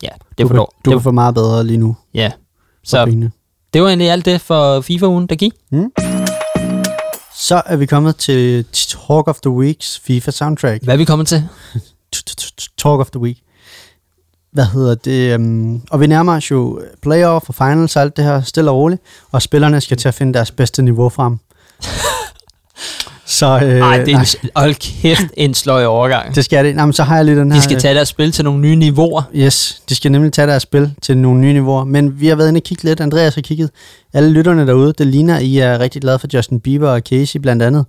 ja, 0.03 0.09
det 0.39 0.39
du, 0.39 0.49
for 0.49 0.55
kan, 0.55 0.59
du 0.59 0.67
Det, 0.85 0.93
kan 0.93 1.01
få 1.03 1.11
meget 1.11 1.35
bedre 1.35 1.65
lige 1.67 1.77
nu. 1.77 1.97
ja, 2.15 2.29
for 2.29 2.85
så 2.85 3.05
pengene. 3.05 3.31
det 3.75 3.83
var 3.83 3.89
egentlig 3.89 4.11
alt 4.11 4.25
det 4.25 4.41
for 4.41 4.81
FIFA-ugen, 4.81 5.27
der 5.27 5.35
gik. 5.37 5.53
Så 7.35 7.63
er 7.67 7.77
vi 7.77 7.87
kommet 7.87 8.17
til 8.17 8.65
Talk 8.73 9.29
of 9.29 9.41
the 9.41 9.51
Weeks 9.51 9.99
FIFA 9.99 10.31
soundtrack. 10.31 10.85
Hvad 10.85 10.95
er 10.95 10.99
vi 10.99 11.05
kommet 11.05 11.29
til? 11.29 11.43
Talk 12.79 13.01
of 13.01 13.11
the 13.11 13.21
Week. 13.21 13.39
Hvad 14.53 14.65
hedder 14.65 14.95
det? 14.95 15.35
Um, 15.35 15.83
og 15.91 16.01
vi 16.01 16.07
nærmer 16.07 16.37
os 16.37 16.51
jo 16.51 16.81
playoff 17.03 17.49
og 17.49 17.55
finals 17.55 17.97
og 17.97 18.03
alt 18.03 18.17
det 18.17 18.25
her 18.25 18.41
stille 18.43 18.71
og 18.71 18.77
roligt, 18.77 19.03
og 19.33 19.43
spillerne 19.43 19.81
skal 19.81 19.97
til 19.97 20.09
at 20.09 20.15
finde 20.15 20.35
deres 20.35 20.51
bedste 20.51 20.83
niveau 20.83 21.09
frem. 21.09 21.39
Så, 23.31 23.61
øh, 23.63 23.79
Nej, 23.79 23.99
det 24.05 24.15
er 24.15 24.19
en, 24.19 24.51
hold 24.57 24.75
kæft, 24.75 25.27
en 25.37 25.55
sløj 25.55 25.85
overgang. 25.85 26.35
det 26.35 26.45
skal 26.45 26.65
det. 26.65 26.77
Nå, 26.77 26.87
men 26.87 26.93
så 26.93 27.03
har 27.03 27.17
jeg 27.17 27.25
lige 27.25 27.37
den 27.37 27.53
her. 27.53 27.59
De 27.59 27.65
skal 27.65 27.79
tage 27.79 27.95
deres 27.95 28.09
spil 28.09 28.33
til 28.33 28.45
nogle 28.45 28.61
nye 28.61 28.77
niveauer. 28.77 29.23
Yes, 29.35 29.83
de 29.89 29.95
skal 29.95 30.13
nemlig 30.13 30.33
tage 30.33 30.49
deres 30.49 30.63
spil 30.63 30.91
til 31.03 31.19
nogle 31.19 31.41
nye 31.41 31.53
niveauer. 31.53 31.85
Men 31.85 32.21
vi 32.21 32.29
har 32.29 32.37
været 32.37 32.49
inde 32.49 32.59
og 32.59 32.63
kigge 32.63 32.85
lidt. 32.85 33.01
Andreas 33.01 33.35
har 33.35 33.43
kigget. 33.43 33.71
Alle 34.13 34.31
lytterne 34.31 34.67
derude, 34.67 34.93
det 34.99 35.07
ligner, 35.07 35.39
I 35.39 35.59
er 35.59 35.79
rigtig 35.79 36.03
glade 36.03 36.19
for 36.19 36.29
Justin 36.35 36.61
Bieber 36.61 36.91
og 36.91 37.01
Casey 37.01 37.41
blandt 37.41 37.63
andet. 37.63 37.85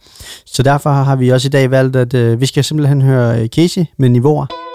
Så 0.45 0.63
derfor 0.63 0.91
har 0.91 1.15
vi 1.15 1.29
også 1.29 1.47
i 1.47 1.49
dag 1.49 1.71
valgt, 1.71 1.95
at 1.95 2.13
øh, 2.13 2.41
vi 2.41 2.45
skal 2.45 2.63
simpelthen 2.63 3.01
høre 3.01 3.41
øh, 3.41 3.47
Casey 3.47 3.85
med 3.97 4.09
niveauer. 4.09 4.70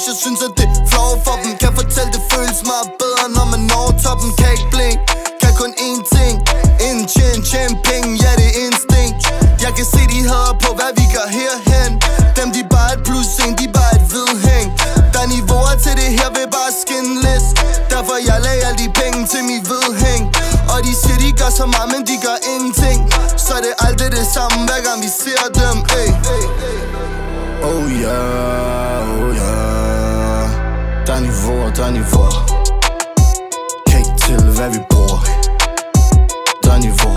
Også, 0.00 0.10
jeg 0.12 0.20
synes, 0.24 0.40
at 0.48 0.52
det 0.58 0.66
er 0.68 0.86
flow 0.90 1.10
for 1.24 1.36
dem. 1.42 1.52
Kan 1.62 1.72
fortælle, 1.80 2.10
det 2.16 2.22
føles 2.32 2.60
meget 2.70 2.88
bedre, 3.02 3.24
når 3.36 3.46
man 3.52 3.62
når 3.72 3.86
toppen. 4.04 4.30
Kan 4.40 4.50
ikke 4.56 4.68
blink, 4.74 4.98
kan 5.42 5.52
kun 5.60 5.72
én 5.88 6.00
ting. 6.14 6.34
En 6.88 6.98
tjene, 7.12 7.40
tjene 7.50 7.74
penge, 7.88 8.08
ja 8.22 8.30
det 8.40 8.48
er 8.50 8.56
instinkt 8.66 9.18
Jeg 9.64 9.72
kan 9.76 9.86
se, 9.92 10.00
de 10.12 10.20
hader 10.30 10.56
på, 10.64 10.70
hvad 10.78 10.92
vi 10.98 11.04
gør 11.16 11.28
herhen. 11.38 11.92
Dem, 12.36 12.48
de 12.56 12.62
bare 12.74 12.90
et 12.96 13.00
plus 13.08 13.30
en, 13.44 13.52
de 13.60 13.66
bare 13.76 13.92
et 13.98 14.04
vedhæng 14.14 14.68
Der 15.12 15.20
er 15.24 15.28
niveauer 15.34 15.76
til 15.84 15.94
det 16.00 16.10
her, 16.18 16.28
ved 16.36 16.46
bare 16.56 16.70
skinless 16.82 17.46
Derfor 17.92 18.16
jeg 18.28 18.38
lagde 18.46 18.62
alle 18.66 18.78
de 18.84 18.88
penge 19.00 19.20
til 19.32 19.42
mit 19.50 19.64
vedhæng 19.72 20.22
Og 20.72 20.78
de 20.86 20.92
siger, 21.00 21.18
de 21.24 21.30
gør 21.40 21.50
så 21.60 21.66
meget, 21.74 21.88
men 21.94 22.02
de 22.10 22.16
gør 22.26 22.38
ingenting. 22.52 22.98
Så 23.44 23.50
er 23.58 23.62
det 23.66 23.74
altid 23.86 24.10
det 24.18 24.26
samme, 24.36 24.58
hver 24.68 24.80
gang 24.86 24.98
vi 25.04 25.10
ser 25.22 25.44
dem 25.60 25.76
ey. 26.00 26.10
Oh 27.68 27.84
yeah, 28.02 28.69
der 31.76 31.84
er 31.84 31.90
niveau 31.90 32.30
Kan 33.88 33.98
ikke 33.98 34.16
til, 34.24 34.40
hvad 34.56 34.70
vi 34.74 34.80
bruger 34.90 35.20
Der 36.62 36.72
er 36.76 36.80
niveau 36.88 37.16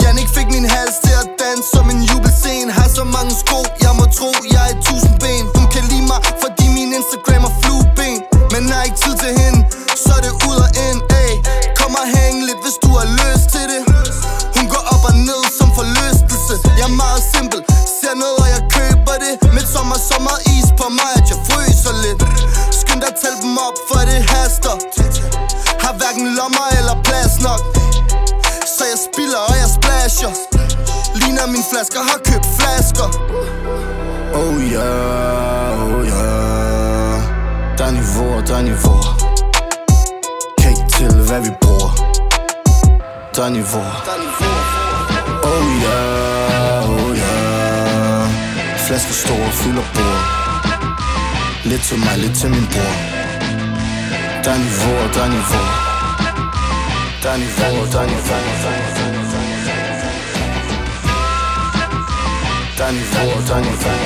Jannik 0.00 0.28
fik 0.36 0.48
min 0.56 0.66
hals 0.74 0.96
til 1.04 1.14
at 1.22 1.28
danse 1.42 1.66
som 1.74 1.86
en 1.94 2.00
jubelscene. 2.10 2.70
Har 2.78 2.88
så 2.98 3.04
mange 3.16 3.32
sko, 3.42 3.58
jeg 3.84 3.92
må 3.98 4.04
tro, 4.18 4.30
jeg 4.54 4.62
er 4.66 4.70
et 4.74 4.80
tusind 4.88 5.16
ben. 5.22 5.44
Hun 5.56 5.66
kan 5.74 5.84
lide 5.90 6.06
mig, 6.12 6.20
fordi 6.42 6.64
min 6.76 6.90
Instagram 6.98 7.42
er 7.48 7.54
flueben. 7.60 8.16
Men 8.52 8.62
har 8.72 8.82
ikke 8.88 9.00
tid 9.04 9.14
til 9.22 9.32
hende, 9.40 9.60
så 10.02 10.10
er 10.18 10.22
det 10.26 10.34
ud 10.48 10.58
og 10.66 10.70
ind, 10.86 11.00
ey. 11.22 11.30
Kom 11.78 11.92
og 12.02 12.06
hæng 12.14 12.36
lidt, 12.48 12.60
hvis 12.64 12.76
du 12.84 12.90
har 12.98 13.08
lyst 13.20 13.46
til 13.54 13.64
det. 13.72 13.82
Hun 14.56 14.64
går 14.72 14.82
op 14.94 15.04
og 15.10 15.14
ned 15.28 15.42
som 15.58 15.68
forlystelse. 15.78 16.54
Jeg 16.78 16.86
er 16.90 16.96
meget 17.04 17.22
simpel, 17.34 17.60
ser 17.98 18.14
noget 18.22 18.36
og 18.42 18.48
jeg 18.54 18.62
køber 18.76 19.14
det. 19.24 19.34
Med 19.54 19.64
sommer, 19.74 19.98
så 20.08 20.16
meget 20.26 20.42
is 20.54 20.68
på 20.80 20.86
mig, 20.98 21.10
at 21.18 21.24
jeg 21.30 21.38
fryser 21.48 21.94
lidt 22.04 22.41
at 23.12 23.18
tælle 23.22 23.38
dem 23.44 23.56
op, 23.68 23.76
for 23.88 24.00
det 24.10 24.20
haster. 24.32 24.74
Har 25.84 25.94
hverken 26.00 26.26
lommer 26.38 26.66
eller 26.78 26.96
plads 27.06 27.34
nok. 27.46 27.62
Så 28.74 28.82
jeg 28.92 28.98
spiller 29.08 29.40
og 29.48 29.54
jeg 29.62 29.70
splasher. 29.78 30.32
Ligner 31.20 31.46
mine 31.54 31.66
flasker, 31.72 32.00
har 32.10 32.18
købt 32.30 32.46
flasker. 32.58 33.08
Oh 34.40 34.56
yeah, 34.72 35.82
oh 35.84 36.06
yeah 36.12 37.16
Der 37.78 37.84
er 37.84 37.90
niveauer, 37.90 38.40
der 38.40 38.56
er 38.56 38.62
niveauer 38.62 39.12
Kan 40.58 40.70
ikke 40.70 40.88
til, 40.96 41.12
hvad 41.28 41.40
vi 41.40 41.50
bruger. 41.60 41.92
Der 43.36 43.42
er 43.44 43.50
niveauer 43.58 43.94
Oh 45.50 45.66
yeah, 45.84 46.90
oh 46.90 47.16
yeah 47.16 48.28
Flasker 48.86 49.14
store 49.14 49.52
fylder 49.52 49.82
bordet. 49.94 50.41
Lidt 51.64 51.82
til 51.82 51.98
mig, 51.98 52.18
lidt 52.18 52.34
til 52.40 52.50
min 52.50 52.66
bror 52.72 52.94
Der 54.44 54.50
er 54.56 54.60
niveauer, 54.64 55.06
der 55.14 55.22
er 55.26 55.30
niveauer 55.36 55.78
Der 57.22 57.30
er 57.34 57.38
niveauer, 57.42 57.86
der 57.92 58.00
er 58.04 58.08
niveauer 58.12 58.52
Der 62.78 62.84
er 62.84 62.92
niveauer, 62.98 63.40
der 63.48 63.54
er 63.54 63.60
niveauer 63.60 64.02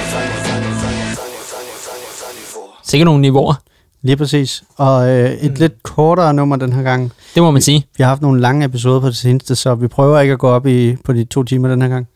Sikkert 2.85 3.07
nogle 3.07 3.21
niveauer. 3.21 3.55
Lige 4.03 4.17
præcis. 4.17 4.65
Og 4.77 5.09
øh, 5.09 5.31
et 5.31 5.51
mm. 5.51 5.57
lidt 5.59 5.83
kortere 5.83 6.35
nummer 6.35 6.57
den 6.57 6.73
her 6.73 6.83
gang. 6.83 7.13
Det 7.35 7.43
må 7.43 7.51
man 7.51 7.63
sige. 7.63 7.87
Vi 7.97 8.03
har 8.03 8.09
haft 8.09 8.23
nogle 8.23 8.41
lange 8.41 8.65
episoder 8.65 9.01
på 9.01 9.07
det 9.07 9.17
seneste, 9.17 9.55
så 9.57 9.75
vi 9.75 9.89
prøver 9.89 10.21
ikke 10.21 10.33
at 10.33 10.39
gå 10.39 10.49
op 10.49 10.67
i 10.67 10.97
på 11.05 11.13
de 11.13 11.25
to 11.25 11.43
timer 11.43 11.69
den 11.69 11.83
her 11.83 11.89
gang. 11.89 12.07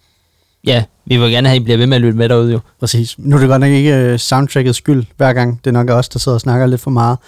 Ja, 0.66 0.84
vi 1.06 1.16
vil 1.16 1.30
gerne 1.30 1.48
have, 1.48 1.56
at 1.56 1.60
I 1.60 1.64
bliver 1.64 1.76
ved 1.78 1.86
med 1.86 1.96
at 1.96 2.00
lytte 2.00 2.18
med 2.18 2.28
derude 2.28 2.52
jo. 2.52 2.60
Præcis. 2.80 3.14
Nu 3.18 3.36
er 3.36 3.40
det 3.40 3.48
godt 3.48 3.60
nok 3.60 3.70
ikke 3.70 3.94
øh, 3.94 4.18
soundtrackets 4.18 4.78
skyld 4.78 5.04
hver 5.16 5.32
gang. 5.32 5.60
Det 5.64 5.70
er 5.70 5.72
nok 5.72 5.90
os, 5.90 6.08
der 6.08 6.18
sidder 6.18 6.36
og 6.36 6.40
snakker 6.40 6.66
lidt 6.66 6.80
for 6.80 6.90
meget. 6.90 7.18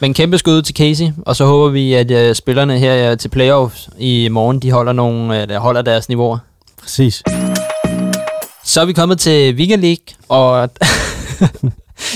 Men 0.00 0.14
kæmpe 0.14 0.38
skud 0.38 0.62
til 0.62 0.74
Casey, 0.74 1.06
og 1.26 1.36
så 1.36 1.44
håber 1.44 1.68
vi, 1.68 1.94
at 1.94 2.10
uh, 2.10 2.34
spillerne 2.34 2.78
her 2.78 3.12
uh, 3.12 3.18
til 3.18 3.28
playoffs 3.28 3.88
i 3.98 4.28
morgen, 4.28 4.60
de 4.60 4.70
holder, 4.70 4.92
nogle, 4.92 5.46
uh, 5.50 5.54
holder 5.54 5.82
deres 5.82 6.08
niveauer. 6.08 6.38
Præcis. 6.82 7.22
Så 8.64 8.80
er 8.80 8.84
vi 8.84 8.92
kommet 8.92 9.18
til 9.18 9.54
Weekend 9.54 9.82
League, 9.82 10.04
og 10.28 10.60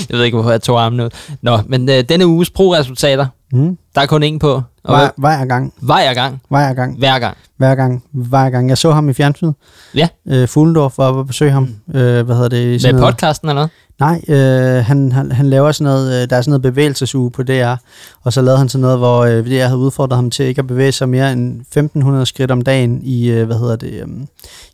jeg 0.09 0.17
ved 0.17 0.23
ikke, 0.23 0.35
hvorfor 0.35 0.51
jeg 0.51 0.61
tog 0.61 0.83
armen 0.83 0.99
ud. 0.99 1.09
Nå, 1.41 1.59
men 1.65 1.89
uh, 1.89 1.95
denne 2.09 2.27
uges 2.27 2.49
pro-resultater, 2.49 3.27
Mm. 3.53 3.77
der 3.95 4.01
er 4.01 4.05
kun 4.05 4.23
en 4.23 4.39
på. 4.39 4.61
Og 4.83 4.97
Hver, 4.97 5.09
hver 5.17 5.45
gang. 5.45 5.73
hver 5.81 6.13
gang. 6.13 6.41
Hver 6.49 6.73
gang. 6.73 6.97
Hver 6.97 7.19
gang. 7.19 7.37
Hver 7.57 7.75
gang. 7.75 8.03
Hver 8.13 8.49
gang. 8.49 8.69
Jeg 8.69 8.77
så 8.77 8.91
ham 8.91 9.09
i 9.09 9.13
fjernsynet. 9.13 9.53
Ja. 9.95 10.07
Øh, 10.27 10.47
Fuglendorf 10.47 10.97
var 10.97 11.05
oppe 11.05 11.19
og 11.19 11.27
besøge 11.27 11.51
ham. 11.51 11.63
Øh, 11.93 12.25
hvad 12.25 12.35
hedder 12.35 12.49
det? 12.49 12.63
i 12.63 12.67
Med 12.67 12.79
sådan 12.79 12.95
noget- 12.95 13.13
podcasten 13.13 13.49
eller 13.49 13.53
noget? 13.55 13.69
Nej, 13.99 14.21
øh, 14.27 14.85
han, 14.85 15.11
han, 15.11 15.31
han 15.31 15.49
laver 15.49 15.71
sådan 15.71 15.93
noget, 15.93 16.21
øh, 16.23 16.29
der 16.29 16.35
er 16.35 16.41
sådan 16.41 16.49
noget 16.51 16.61
bevægelsesuge 16.61 17.31
på 17.31 17.43
DR, 17.43 17.75
og 18.23 18.33
så 18.33 18.41
lavede 18.41 18.57
han 18.57 18.69
sådan 18.69 18.81
noget, 18.81 18.97
hvor 18.97 19.19
øh, 19.19 19.45
DR 19.47 19.63
havde 19.65 19.77
udfordret 19.77 20.15
ham 20.15 20.29
til 20.29 20.45
ikke 20.45 20.59
at 20.59 20.67
bevæge 20.67 20.91
sig 20.91 21.09
mere 21.09 21.31
end 21.33 21.59
1500 21.61 22.25
skridt 22.25 22.51
om 22.51 22.61
dagen 22.61 22.99
i, 23.03 23.29
øh, 23.31 23.45
hvad 23.45 23.55
hedder 23.59 23.75
det, 23.75 23.91
øh, 23.93 24.07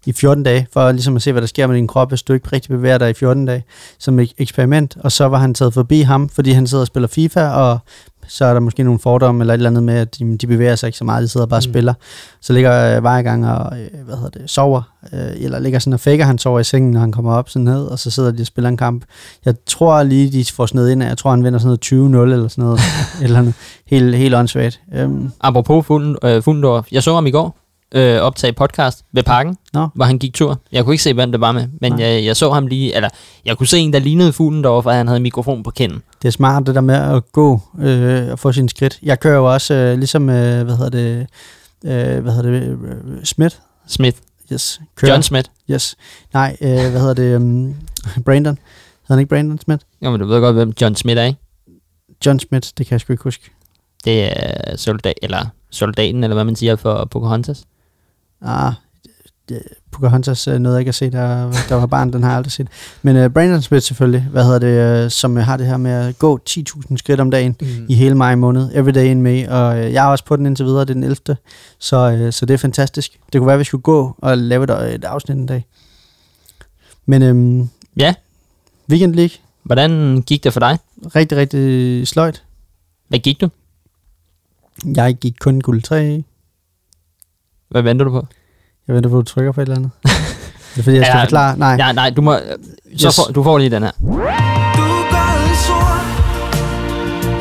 i 0.05 0.13
14 0.13 0.43
dage, 0.43 0.67
for 0.73 0.91
ligesom 0.91 1.15
at 1.15 1.21
se, 1.21 1.32
hvad 1.32 1.41
der 1.41 1.47
sker 1.47 1.67
med 1.67 1.75
din 1.75 1.88
krop, 1.88 2.09
hvis 2.09 2.21
du 2.23 2.34
ikke 2.34 2.49
rigtig 2.53 2.69
bevæger 2.69 2.97
dig 2.97 3.09
i 3.09 3.13
14 3.13 3.45
dage, 3.45 3.63
som 3.99 4.19
et 4.19 4.34
eksperiment, 4.38 4.97
og 4.99 5.11
så 5.11 5.25
var 5.27 5.38
han 5.38 5.53
taget 5.53 5.73
forbi 5.73 6.01
ham, 6.01 6.30
fordi 6.30 6.51
han 6.51 6.67
sidder 6.67 6.82
og 6.82 6.88
spiller 6.88 7.07
FIFA, 7.07 7.47
og 7.49 7.80
så 8.30 8.45
er 8.45 8.53
der 8.53 8.59
måske 8.59 8.84
nogle 8.84 8.99
fordomme 8.99 9.41
eller 9.43 9.53
et 9.53 9.57
eller 9.57 9.69
andet 9.69 9.84
med, 9.84 9.93
at 9.93 10.19
de, 10.19 10.38
de 10.38 10.47
bevæger 10.47 10.75
sig 10.75 10.88
ikke 10.88 10.97
så 10.97 11.03
meget, 11.03 11.23
de 11.23 11.27
sidder 11.27 11.45
bare 11.47 11.57
og 11.59 11.63
Mm. 11.67 11.71
spiller. 11.73 11.93
Så 12.41 12.53
ligger 12.53 12.95
øh, 12.95 13.01
hver 13.01 13.21
gang 13.21 13.47
og, 13.47 13.80
øh, 13.80 13.88
hvad 14.05 14.15
hedder 14.15 14.30
det, 14.30 14.49
sover, 14.49 14.82
øh, 15.13 15.19
eller 15.36 15.59
ligger 15.59 15.80
sådan 15.80 15.93
og 15.93 15.99
faker, 15.99 16.25
han 16.25 16.38
sover 16.38 16.59
i 16.59 16.63
sengen, 16.63 16.91
når 16.91 16.99
han 16.99 17.11
kommer 17.11 17.34
op 17.34 17.49
sådan 17.49 17.63
ned, 17.63 17.86
og 17.86 17.99
så 17.99 18.11
sidder 18.11 18.32
de 18.32 18.41
og 18.41 18.45
spiller 18.47 18.69
en 18.69 18.77
kamp. 18.77 19.03
Jeg 19.45 19.53
tror 19.65 20.03
lige, 20.03 20.32
de 20.32 20.45
får 20.53 20.65
sådan 20.65 20.77
noget 20.80 20.91
ind 20.91 21.03
af, 21.03 21.07
jeg 21.09 21.17
tror, 21.17 21.32
han 21.32 21.43
vinder 21.43 21.59
sådan 21.59 21.67
noget 21.67 22.30
20-0 22.30 22.34
eller 22.34 22.47
sådan 22.47 22.63
noget, 22.63 22.80
et 23.19 23.23
eller 23.23 23.39
andet. 23.39 23.53
Helt, 23.88 24.15
helt 24.15 24.36
åndssvagt. 24.36 24.82
Øhm, 24.93 25.32
Apropos 25.41 25.86
Fuglend- 25.86 26.27
øh, 26.27 26.43
Fuglendorf, 26.43 26.88
jeg 26.91 27.03
så 27.03 27.13
ham 27.13 27.27
i 27.27 27.32
går 27.32 27.55
øh, 27.96 28.22
optage 28.22 28.54
podcast 28.54 29.06
ved 29.12 29.24
parken, 29.24 29.58
Nå. 29.74 29.88
hvor 29.96 30.06
han 30.06 30.20
gik 30.20 30.34
tur. 30.34 30.60
Jeg 30.72 30.84
kunne 30.84 30.94
ikke 30.94 31.04
se, 31.04 31.14
hvem 31.14 31.32
det 31.32 31.42
var 31.42 31.52
med, 31.52 31.68
men 31.82 31.92
Nej. 31.92 32.02
jeg, 32.06 32.26
jeg 32.26 32.36
så 32.38 32.52
ham 32.52 32.68
lige, 32.68 32.96
eller 32.96 33.10
jeg 33.46 33.58
kunne 33.58 33.68
se 33.68 33.78
en, 33.80 33.94
der 33.94 34.00
lignede 34.00 34.34
Fuglendorf, 34.34 34.86
og 34.86 34.94
han 34.94 35.08
havde 35.08 35.20
mikrofon 35.20 35.64
på 35.64 35.72
kinden. 35.72 36.02
det 36.22 36.28
er 36.28 36.32
smart, 36.32 36.68
det 36.68 36.76
der 36.76 36.82
med 36.82 36.96
at 36.96 37.32
gå 37.32 37.62
øh, 37.80 38.32
og 38.32 38.40
få 38.40 38.52
sin 38.52 38.70
skridt. 38.70 39.00
Jeg 39.04 39.20
kører 39.20 39.36
jo 39.36 39.54
også, 39.54 39.74
øh, 39.74 39.98
ligesom, 39.98 40.30
øh, 40.30 40.64
hvad 40.64 40.78
hedder 40.78 40.90
det, 40.90 41.28
øh, 41.86 42.24
hvad 42.24 42.34
hedder 42.34 42.52
det, 42.52 42.62
øh, 42.64 43.24
Smith, 43.24 43.56
Smith. 43.88 44.18
yes. 44.54 44.82
Kører. 44.96 45.12
John 45.12 45.24
Smith. 45.24 45.50
Yes. 45.72 45.96
Nej, 46.34 46.58
øh, 46.62 46.70
hvad 46.70 47.00
hedder 47.00 47.14
det, 47.14 47.36
um, 47.36 47.76
Brandon. 48.26 48.54
Hedder 48.56 49.14
han 49.16 49.20
ikke 49.20 49.30
Brandon 49.30 49.60
Smith? 49.60 49.84
Jo, 50.06 50.12
men 50.12 50.20
du 50.20 50.26
ved 50.26 50.42
godt, 50.42 50.56
hvem 50.56 50.74
John 50.82 50.96
Smith 50.96 51.20
er, 51.22 51.26
ikke? 51.26 51.40
John 52.26 52.40
Smith, 52.40 52.68
det 52.78 52.86
kan 52.88 52.92
jeg 52.92 53.02
sgu 53.02 53.14
ikke 53.14 53.24
huske. 53.24 53.52
Det 54.06 54.24
er 54.40 54.78
soldat, 54.78 55.14
eller 55.22 55.46
soldaten, 55.72 56.24
eller 56.24 56.34
hvad 56.34 56.44
man 56.44 56.56
siger 56.56 56.76
for 56.76 57.06
Pocahontas. 57.12 57.64
Ah, 58.42 58.74
Pocahontas 59.92 60.48
øh, 60.48 60.60
nåede 60.60 60.76
jeg 60.76 60.82
ikke 60.82 60.90
at 60.90 60.96
se, 60.96 61.10
der, 61.10 61.52
der 61.70 61.76
var 61.76 61.86
barn, 61.86 62.14
den 62.14 62.24
har 62.24 62.30
jeg 62.30 62.38
aldrig 62.38 62.52
set. 62.52 62.68
Men 63.02 63.26
uh, 63.26 63.32
Brandon 63.32 63.62
Smith 63.62 63.84
selvfølgelig, 63.84 64.22
hvad 64.32 64.44
hedder 64.44 64.60
det, 64.60 65.06
uh, 65.06 65.12
som 65.12 65.38
øh, 65.38 65.44
har 65.44 65.58
det 65.58 65.66
her 65.68 65.78
med 65.78 65.92
at 65.92 66.20
gå 66.20 66.40
10.000 66.50 66.98
skridt 66.98 67.20
om 67.20 67.32
dagen 67.32 67.56
Mm. 67.62 67.86
i 67.90 67.96
hele 67.96 68.16
maj 68.16 68.36
måned. 68.36 68.70
Every 68.74 68.92
day 68.92 69.06
in 69.06 69.22
May, 69.22 69.48
og 69.48 69.70
uh, 69.78 69.94
jeg 69.94 70.06
er 70.06 70.10
også 70.10 70.26
på 70.26 70.36
den 70.36 70.46
indtil 70.46 70.66
videre, 70.66 70.82
det 70.82 70.90
er 70.90 70.94
den 70.94 71.04
11. 71.04 71.18
Så, 71.80 72.24
uh, 72.26 72.34
så 72.34 72.46
det 72.46 72.54
er 72.54 72.58
fantastisk. 72.58 73.20
Det 73.34 73.40
kunne 73.40 73.48
være, 73.48 73.54
at 73.54 73.60
vi 73.60 73.64
skulle 73.64 73.82
gå 73.82 74.16
og 74.18 74.38
lave 74.38 74.64
et, 74.64 74.96
et 74.96 75.04
afsnit 75.06 75.38
en 75.38 75.46
dag. 75.46 75.66
Men 77.06 77.22
øhm, 77.22 77.70
Ja, 77.98 78.14
Weekend 78.90 79.16
League, 79.16 79.38
hvordan 79.64 80.22
gik 80.22 80.44
det 80.44 80.54
for 80.54 80.60
dig? 80.60 80.78
rigtig, 81.16 81.38
rigtig 81.38 82.08
sløjt. 82.08 82.44
Hvad 83.08 83.20
gik 83.20 83.42
du? 83.42 83.50
Jeg 84.96 85.16
gik 85.16 85.36
kun 85.40 85.62
guld 85.62 85.82
3. 85.82 86.24
Hvad 87.70 87.82
venter 87.82 88.05
du 88.05 88.11
på? 88.11 88.28
Jeg 88.88 88.95
venter 88.95 89.09
på, 89.09 89.17
at 89.20 89.26
du 89.26 89.32
trykker 89.32 89.51
på 89.51 89.61
et 89.61 89.65
eller 89.65 89.76
andet. 89.78 89.91
det 90.74 90.80
er 90.80 90.84
fordi, 90.84 90.97
jeg 90.97 91.05
skal 91.05 91.17
Ja, 91.17 91.24
forklare. 91.24 91.57
Nej, 91.57 91.78
Nej, 91.78 91.91
nej, 91.93 92.09
du 92.09 92.22
må... 92.22 92.34
Så 92.97 93.07
Yes. 93.07 93.15
får, 93.15 93.34
du 93.34 93.43
får 93.43 93.57
lige 93.57 93.70
den 93.70 93.84
her. 93.84 93.91
Du 94.80 94.88
gør 95.13 95.32
det 95.43 95.57
sort 95.67 96.05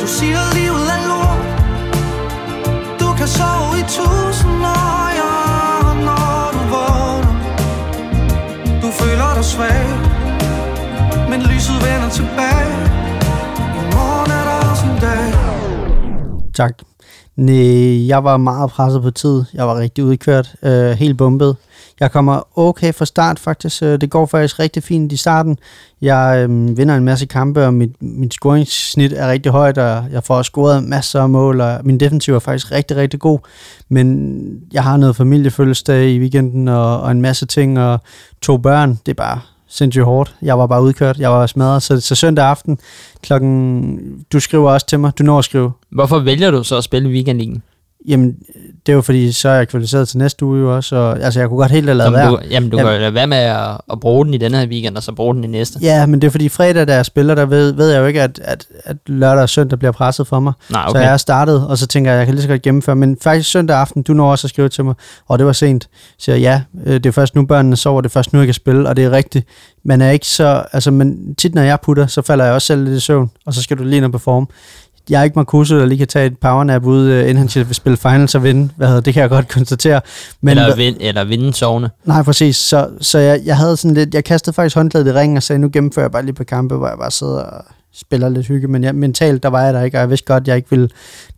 Du 0.01 0.07
siger 0.19 0.41
livet 0.59 0.87
er 0.97 1.01
lort 1.11 1.43
Du 3.01 3.09
kan 3.19 3.29
sove 3.39 3.71
i 3.83 3.85
tusind 3.99 4.63
år 4.81 5.05
ja, 5.21 5.33
Når 6.09 6.51
du 6.57 6.61
vågner 6.75 7.33
Du 8.83 8.89
føler 9.01 9.29
dig 9.39 9.45
svag 9.55 9.87
Men 11.31 11.39
lyset 11.51 11.77
vender 11.87 12.11
tilbage 12.21 12.73
I 13.81 13.83
morgen 13.95 14.31
er 14.39 14.45
der 14.49 14.57
også 14.71 14.85
en 14.93 14.99
dag 15.07 15.27
tak. 16.55 16.73
Nej, 17.39 18.09
jeg 18.09 18.25
var 18.25 18.37
meget 18.37 18.71
presset 18.71 19.03
på 19.03 19.11
tid. 19.11 19.45
Jeg 19.55 19.67
var 19.67 19.79
rigtig 19.79 20.05
udkørt. 20.05 20.55
Øh, 20.63 20.91
helt 20.91 21.19
bumpet. 21.19 21.57
Jeg 22.01 22.13
kommer 22.13 22.59
okay 22.59 22.93
fra 22.93 23.05
start 23.05 23.39
faktisk. 23.39 23.83
Øh, 23.83 24.01
det 24.01 24.11
går 24.11 24.27
faktisk 24.27 24.59
rigtig 24.59 24.83
fint 24.83 25.13
i 25.13 25.17
starten. 25.17 25.59
Jeg 26.01 26.39
øh, 26.39 26.79
vinder 26.79 26.97
en 26.97 27.05
masse 27.05 27.27
kampe, 27.27 27.67
og 27.67 27.75
mit, 27.75 28.03
mit 28.03 28.35
scoringssnit 28.35 29.13
er 29.13 29.31
rigtig 29.31 29.53
højt, 29.53 29.79
og 29.79 30.05
jeg 30.13 30.25
får 30.25 30.43
scoret 30.43 30.85
masser 30.85 31.23
af 31.23 31.29
mål, 31.29 31.61
og 31.61 31.81
min 31.85 32.01
defensiv 32.01 32.35
er 32.35 32.39
faktisk 32.39 32.73
rigtig, 32.73 32.97
rigtig 32.97 33.21
god. 33.21 33.39
Men 33.89 34.29
jeg 34.73 34.85
har 34.85 34.97
noget 34.97 35.17
familiefødselsdag 35.17 36.11
i 36.11 36.19
weekenden, 36.19 36.69
og, 36.69 37.01
og 37.01 37.11
en 37.11 37.23
masse 37.23 37.47
ting, 37.47 37.79
og 37.79 38.01
to 38.43 38.57
børn. 38.57 38.99
Det 39.07 39.13
er 39.13 39.15
bare 39.15 39.41
sindssygt 39.69 40.05
hårdt. 40.05 40.35
Jeg 40.43 40.59
var 40.59 40.67
bare 40.67 40.83
udkørt. 40.83 41.19
Jeg 41.19 41.31
var 41.31 41.47
smadret. 41.47 41.83
Så, 41.83 42.01
så 42.01 42.15
søndag 42.15 42.45
aften 42.45 42.79
klokken... 43.23 43.99
Du 44.33 44.41
skriver 44.41 44.71
også 44.71 44.87
til 44.87 45.01
mig. 45.01 45.19
Du 45.19 45.23
når 45.23 45.39
at 45.39 45.45
skrive. 45.45 45.73
Hvorfor 45.91 46.19
vælger 46.19 46.51
du 46.51 46.65
så 46.65 46.77
at 46.77 46.85
spille 46.85 47.09
weekendligen? 47.09 47.63
Jamen, 48.09 48.37
det 48.87 48.93
er 48.93 48.97
jo 48.97 49.03
fordi, 49.03 49.33
så 49.33 49.49
er 49.49 49.55
jeg 49.55 49.69
kvalificeret 49.69 50.09
til 50.09 50.19
næste 50.19 50.45
uge 50.45 50.61
jo 50.61 50.77
også. 50.77 50.97
Og, 50.97 51.21
altså, 51.21 51.41
jeg 51.41 51.49
kunne 51.49 51.59
godt 51.59 51.71
helt 51.71 51.87
have 51.87 51.97
lavet 51.99 52.13
være. 52.13 52.31
du, 52.31 52.39
jamen, 52.51 52.71
du 52.71 52.77
Jamen. 52.77 52.89
kan 52.91 52.95
jo 52.95 53.01
lade 53.01 53.15
være 53.15 53.27
med 53.27 53.37
at, 53.37 53.81
at 53.93 54.01
bruge 54.01 54.25
den 54.27 54.35
i 54.35 54.39
denne 54.39 54.59
her 54.59 54.67
weekend, 54.67 54.97
og 54.97 55.03
så 55.03 55.13
bruge 55.13 55.35
den 55.35 55.45
i 55.45 55.47
næste. 55.47 55.79
Ja, 55.83 56.07
men 56.07 56.21
det 56.21 56.27
er 56.27 56.31
fordi 56.31 56.49
fredag, 56.49 56.89
da 56.89 56.95
jeg 56.95 57.07
spiller, 57.07 57.35
der 57.35 57.47
ved, 57.47 57.73
ved 57.73 57.91
jeg 57.91 58.01
jo 58.01 58.07
ikke, 58.07 58.23
at, 58.23 58.41
at, 58.45 58.67
at 58.85 58.97
lørdag 59.07 59.43
og 59.43 59.49
søndag 59.49 59.79
bliver 59.79 59.93
presset 59.93 60.27
for 60.27 60.41
mig. 60.41 60.53
Nej, 60.71 60.85
Okay. 60.89 60.99
Så 60.99 61.03
jeg 61.05 61.13
er 61.13 61.17
startet, 61.17 61.67
og 61.67 61.79
så 61.79 61.87
tænker 61.87 62.11
jeg, 62.11 62.17
at 62.17 62.19
jeg 62.19 62.27
kan 62.27 62.35
lige 62.35 62.43
så 62.43 62.49
godt 62.49 62.63
gennemføre. 62.63 62.97
Men 62.97 63.17
faktisk 63.23 63.51
søndag 63.51 63.77
aften, 63.77 64.03
du 64.03 64.13
når 64.13 64.31
også 64.31 64.47
at 64.47 64.51
skrive 64.51 64.69
til 64.69 64.85
mig, 64.85 64.95
og 65.29 65.39
det 65.39 65.47
var 65.47 65.53
sent. 65.53 65.89
Så 66.19 66.33
jeg, 66.33 66.41
ja, 66.41 66.61
øh, 66.87 66.95
det 66.95 67.07
er 67.07 67.11
først 67.11 67.35
nu, 67.35 67.47
børnene 67.47 67.77
sover, 67.77 68.01
det 68.01 68.09
er 68.09 68.13
først 68.13 68.33
nu, 68.33 68.39
jeg 68.39 68.47
kan 68.47 68.55
spille, 68.55 68.89
og 68.89 68.97
det 68.97 69.05
er 69.05 69.11
rigtigt. 69.11 69.47
Man 69.85 70.01
er 70.01 70.11
ikke 70.11 70.27
så, 70.27 70.65
altså, 70.73 70.91
men 70.91 71.35
tit 71.35 71.55
når 71.55 71.63
jeg 71.63 71.79
putter, 71.83 72.07
så 72.07 72.23
falder 72.23 72.45
jeg 72.45 72.55
også 72.55 72.67
selv 72.67 72.85
lidt 72.85 72.97
i 72.97 73.01
søvn, 73.01 73.31
og 73.47 73.55
så 73.55 73.63
skal 73.63 73.79
du 73.79 73.85
lige 73.85 74.01
ned 74.01 74.09
på 74.09 74.19
form. 74.19 74.49
Jeg 75.11 75.21
er 75.21 75.25
ikke 75.25 75.35
Marcuse, 75.39 75.79
der 75.79 75.87
lige 75.87 75.99
kan 75.99 76.09
tage 76.09 76.27
et 76.27 76.39
powernap 76.39 76.85
ud, 76.85 77.07
øh, 77.07 77.21
inden 77.23 77.37
han 77.37 77.49
skal 77.49 77.75
spille 77.75 77.97
finals 77.97 78.35
og 78.35 78.43
vinde. 78.43 78.71
Hvad 78.77 78.87
hedder, 78.89 79.01
det 79.01 79.15
kan 79.15 79.21
jeg 79.21 79.31
godt 79.31 79.49
konstatere. 79.49 80.01
Men, 80.41 80.59
eller, 80.59 80.77
vind, 80.77 80.97
eller 81.01 81.25
vinde 81.25 81.55
sovende. 81.55 81.91
Nej, 82.05 82.23
præcis. 82.23 82.57
Så, 82.57 82.89
så 83.01 83.19
jeg, 83.19 83.41
jeg 83.45 83.57
havde 83.57 83.77
sådan 83.77 83.95
lidt, 83.95 84.15
jeg 84.15 84.25
kastede 84.25 84.55
faktisk 84.55 84.77
håndklædet 84.77 85.07
i 85.07 85.13
ringen 85.13 85.37
og 85.37 85.43
sagde, 85.43 85.59
nu 85.61 85.71
gennemfører 85.73 86.05
jeg 86.05 86.13
bare 86.13 86.23
lige 86.25 86.35
på 86.35 86.45
kampe, 86.45 86.75
hvor 86.77 86.89
jeg 86.89 86.97
bare 87.01 87.11
sidder 87.11 87.41
og 87.43 87.65
spiller 87.95 88.29
lidt 88.29 88.47
hygge, 88.47 88.69
men 88.69 88.85
jeg, 88.85 88.95
mentalt, 88.95 89.43
der 89.43 89.49
var 89.49 89.63
jeg 89.65 89.75
der 89.75 89.83
ikke, 89.83 89.97
og 89.97 90.01
jeg 90.01 90.11
vidste 90.11 90.27
godt, 90.27 90.41
at 90.43 90.49
jeg 90.49 90.57
ikke 90.57 90.71
ville 90.71 90.89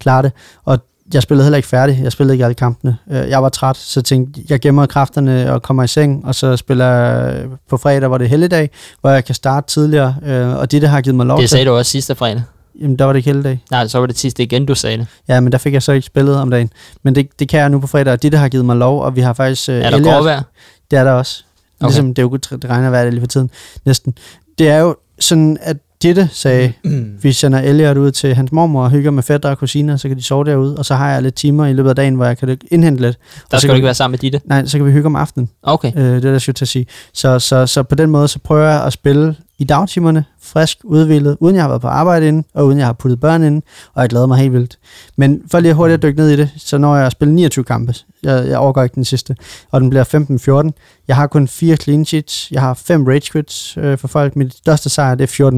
klare 0.01 0.23
det. 0.23 0.33
Og 0.65 0.79
jeg 1.15 1.23
spillede 1.23 1.45
heller 1.45 1.57
ikke 1.57 1.69
færdig. 1.69 2.01
Jeg 2.03 2.13
spillede 2.13 2.35
ikke 2.35 2.45
alle 2.45 2.55
kampene. 2.55 2.97
Øh, 3.11 3.29
Jeg 3.29 3.43
var 3.43 3.49
træt, 3.49 3.77
så 3.77 4.03
tænkte 4.03 4.41
jeg 4.51 4.61
gemmer 4.61 4.87
kræfterne 4.87 5.53
og 5.53 5.63
kommer 5.63 5.83
i 5.83 5.87
seng, 5.89 6.27
og 6.27 6.35
så 6.35 6.57
spiller 6.57 6.87
jeg 6.87 7.45
på 7.71 7.77
fredag, 7.77 8.09
hvor 8.09 8.19
det 8.19 8.25
er 8.25 8.29
helligdag, 8.29 8.71
hvor 9.01 9.11
jeg 9.11 9.25
kan 9.25 9.35
starte 9.35 9.67
tidligere, 9.67 10.15
øh, 10.27 10.49
og 10.57 10.71
det, 10.71 10.83
der 10.83 10.89
har 10.89 11.01
givet 11.01 11.17
mig 11.17 11.27
lov 11.27 11.37
Det 11.39 11.43
til. 11.43 11.49
sagde 11.49 11.65
du 11.67 11.73
også 11.73 11.91
sidste 11.91 12.15
fredag. 12.15 12.43
Jamen, 12.81 12.97
der 12.97 13.05
var 13.05 13.13
det 13.13 13.19
ikke 13.19 13.29
helligdag. 13.29 13.59
Nej, 13.71 13.87
så 13.87 13.99
var 13.99 14.07
det 14.07 14.19
sidste 14.19 14.43
igen, 14.43 14.67
du 14.67 14.75
sagde 14.75 14.99
det. 14.99 15.07
Ja, 15.29 15.41
men 15.41 15.53
der 15.53 15.59
fik 15.59 15.73
jeg 15.73 15.83
så 15.83 15.93
ikke 15.93 16.07
spillet 16.07 16.37
om 16.37 16.51
dagen. 16.51 16.71
Men 17.03 17.15
det, 17.15 17.29
det 17.39 17.49
kan 17.49 17.61
jeg 17.61 17.69
nu 17.71 17.81
på 17.81 17.87
fredag, 17.87 18.13
og 18.13 18.23
det, 18.23 18.33
der 18.33 18.39
har 18.39 18.49
givet 18.49 18.65
mig 18.65 18.77
lov, 18.77 19.03
og 19.03 19.17
vi 19.17 19.21
har 19.21 19.33
faktisk... 19.33 19.69
Øh, 19.69 19.75
Er 19.75 19.91
der 19.91 20.03
gråvejr? 20.03 20.43
Det 20.91 20.99
er 20.99 21.05
der 21.05 21.13
også. 21.13 21.45
Okay. 21.81 21.89
Ligesom 21.89 22.15
det, 22.15 22.23
er 22.23 22.27
jo, 22.27 22.37
det 22.37 22.65
regner 22.71 22.91
hver 22.91 23.03
dag 23.03 23.13
lige 23.13 23.21
for 23.21 23.27
tiden, 23.29 23.51
næsten. 23.85 24.15
Det 24.59 24.69
er 24.69 24.79
jo 24.79 24.97
sådan, 25.19 25.59
at 25.63 25.77
Ditte 26.03 26.29
sagde, 26.33 26.73
vi 27.23 27.33
sender 27.33 27.59
Elliot 27.61 27.97
ud 27.97 28.11
til 28.11 28.35
hans 28.35 28.53
mormor 28.53 28.85
og 28.85 28.91
hygger 28.91 29.11
med 29.11 29.23
fætter 29.23 29.51
og 29.51 29.59
kusiner, 29.59 29.97
så 29.97 30.09
kan 30.09 30.17
de 30.17 30.23
sove 30.23 30.45
derude, 30.45 30.77
og 30.77 30.85
så 30.85 30.95
har 30.95 31.13
jeg 31.13 31.23
lidt 31.23 31.35
timer 31.35 31.67
i 31.67 31.73
løbet 31.73 31.91
af 31.91 31.97
dagen, 31.97 32.15
hvor 32.15 32.25
jeg 32.25 32.39
kan 32.39 32.59
indhente 32.71 33.03
lidt. 33.03 33.19
Der 33.51 33.59
skal 33.59 33.69
du 33.69 33.73
vi- 33.73 33.77
ikke 33.77 33.85
være 33.85 33.95
sammen 33.95 34.13
med 34.13 34.19
Ditte. 34.19 34.41
Nej, 34.45 34.67
så 34.67 34.79
kan 34.79 34.87
vi 34.87 34.93
hygge 34.93 35.07
om 35.07 35.17
aftenen. 35.17 35.51
Okay. 35.63 35.93
Øh, 35.97 36.03
det 36.05 36.15
er 36.17 36.21
det, 36.21 36.33
jeg 36.33 36.41
skulle 36.41 36.55
til 36.55 36.65
at 36.65 36.69
sige. 36.69 36.87
Så, 37.13 37.39
så, 37.39 37.67
så 37.67 37.83
på 37.83 37.95
den 37.95 38.11
måde, 38.11 38.29
så 38.29 38.39
prøver 38.39 38.69
jeg 38.71 38.85
at 38.85 38.93
spille 38.93 39.37
i 39.59 39.65
dagtimerne, 39.65 40.25
frisk, 40.51 40.79
udvildet, 40.85 41.37
uden 41.41 41.55
jeg 41.57 41.63
har 41.65 41.69
været 41.69 41.81
på 41.83 41.89
arbejde 41.89 42.29
inden, 42.29 42.45
og 42.55 42.67
uden 42.67 42.79
jeg 42.79 42.87
har 42.87 42.93
puttet 42.93 43.21
børn 43.21 43.43
inden, 43.43 43.63
og 43.95 44.03
jeg 44.03 44.09
glæder 44.11 44.27
mig 44.27 44.39
helt 44.39 44.53
vildt. 44.53 44.79
Men 45.17 45.43
for 45.51 45.61
lige 45.61 45.75
hurtigt 45.75 45.95
at 45.95 46.03
dykke 46.03 46.21
ned 46.21 46.31
i 46.31 46.37
det, 46.37 46.51
så 46.57 46.79
når 46.79 46.97
jeg 46.97 47.13
spiller 47.13 47.35
29 47.35 47.65
kampe, 47.65 47.95
jeg, 48.23 48.49
jeg 48.49 48.59
overgår 48.59 48.83
ikke 48.83 48.95
den 48.95 49.05
sidste, 49.05 49.37
og 49.71 49.81
den 49.81 49.91
bliver 49.91 50.65
15-14. 50.71 51.03
Jeg 51.09 51.17
har 51.17 51.27
kun 51.27 51.49
fire 51.49 51.77
clean 51.77 52.05
sheets, 52.05 52.51
jeg 52.53 52.61
har 52.61 52.75
fem 52.75 53.05
rage 53.07 53.33
quits 53.33 53.77
øh, 53.77 53.99
for 53.99 54.09
folk. 54.09 54.37
Mit 54.37 54.55
største 54.57 54.89
sejr, 54.89 55.15
det 55.15 55.41
er 55.41 55.51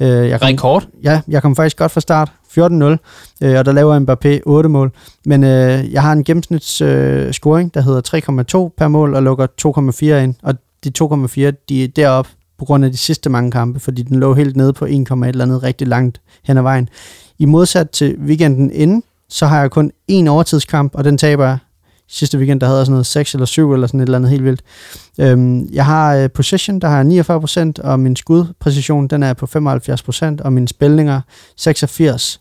14-0. 0.00 0.04
Øh, 0.04 0.28
jeg 0.28 0.40
kom- 0.40 0.46
Rekord. 0.48 0.86
Ja, 1.02 1.20
jeg 1.28 1.42
kom 1.42 1.56
faktisk 1.56 1.76
godt 1.76 1.92
fra 1.92 2.00
start. 2.00 2.32
14-0, 2.58 2.62
øh, 3.42 3.58
og 3.58 3.64
der 3.64 3.72
laver 3.72 3.98
Mbappé 4.00 4.40
8 4.46 4.68
mål. 4.68 4.92
Men 5.26 5.44
øh, 5.44 5.92
jeg 5.92 6.02
har 6.02 6.12
en 6.12 6.24
gennemsnits 6.24 6.80
øh, 6.80 7.32
scoring, 7.32 7.74
der 7.74 7.80
hedder 7.80 8.68
3,2 8.68 8.74
per 8.78 8.88
mål, 8.88 9.14
og 9.14 9.22
lukker 9.22 9.46
2,4 10.16 10.22
ind. 10.22 10.34
Og 10.42 10.54
de 10.84 10.92
2,4, 11.02 11.64
de 11.68 11.84
er 11.84 11.88
deroppe 11.88 12.30
på 12.64 12.66
grund 12.66 12.84
af 12.84 12.90
de 12.90 12.96
sidste 12.96 13.30
mange 13.30 13.50
kampe, 13.50 13.80
fordi 13.80 14.02
den 14.02 14.20
lå 14.20 14.34
helt 14.34 14.56
nede 14.56 14.72
på 14.72 14.84
1, 14.84 14.90
et 14.92 15.10
eller 15.10 15.44
andet 15.44 15.62
rigtig 15.62 15.88
langt 15.88 16.20
hen 16.44 16.56
ad 16.56 16.62
vejen. 16.62 16.88
I 17.38 17.44
modsat 17.44 17.90
til 17.90 18.16
weekenden 18.18 18.70
inden, 18.70 19.02
så 19.28 19.46
har 19.46 19.60
jeg 19.60 19.70
kun 19.70 19.90
én 20.10 20.28
overtidskamp, 20.28 20.94
og 20.94 21.04
den 21.04 21.18
taber 21.18 21.44
jeg. 21.44 21.58
Sidste 22.08 22.38
weekend, 22.38 22.60
der 22.60 22.66
havde 22.66 22.78
jeg 22.78 22.86
sådan 22.86 22.92
noget 22.92 23.06
6 23.06 23.34
eller 23.34 23.46
7 23.46 23.72
eller 23.72 23.86
sådan 23.86 24.00
et 24.00 24.04
eller 24.04 24.18
andet 24.18 24.30
helt 24.30 24.44
vildt. 24.44 24.62
Øhm, 25.20 25.68
jeg 25.72 25.86
har 25.86 26.14
øh, 26.16 26.30
possession, 26.30 26.78
der 26.78 26.88
har 26.88 27.02
jeg 27.02 27.30
49%, 27.80 27.90
og 27.90 28.00
min 28.00 28.16
skudpræcision, 28.16 29.08
den 29.08 29.22
er 29.22 29.32
på 29.32 29.46
75%, 29.46 30.44
og 30.44 30.52
mine 30.52 30.68
spilninger 30.68 31.20
86. 31.56 32.40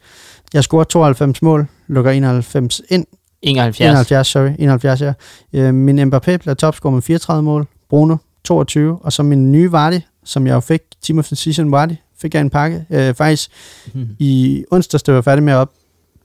Jeg 0.53 0.63
scorer 0.63 0.84
92 0.84 1.41
mål, 1.41 1.67
lukker 1.88 2.11
91 2.11 2.82
ind. 2.89 3.05
71. 3.41 3.89
71, 3.89 4.28
sorry. 4.28 4.51
71, 4.59 5.01
ja. 5.01 5.13
Øh, 5.53 5.74
min 5.74 5.99
Mbappé 5.99 6.38
bliver 6.38 6.53
topscorer 6.53 6.93
med 6.93 7.01
34 7.01 7.43
mål. 7.43 7.67
Bruno 7.89 8.17
22. 8.43 8.99
Og 9.01 9.13
så 9.13 9.24
min 9.24 9.51
nye 9.51 9.71
Vardy, 9.71 9.99
som 10.26 10.47
jeg 10.47 10.53
jo 10.53 10.59
fik, 10.59 10.82
Team 11.01 11.19
of 11.19 11.26
the 11.28 11.36
Season 11.36 11.71
Vardy, 11.71 11.93
fik 12.21 12.34
jeg 12.34 12.41
en 12.41 12.49
pakke. 12.49 12.86
Øh, 12.89 13.13
faktisk 13.15 13.49
Mhm. 13.93 14.07
i 14.19 14.63
onsdags, 14.71 15.03
var 15.07 15.13
jeg 15.13 15.24
færdig 15.24 15.43
med 15.43 15.53
at 15.53 15.57
op, 15.59 15.71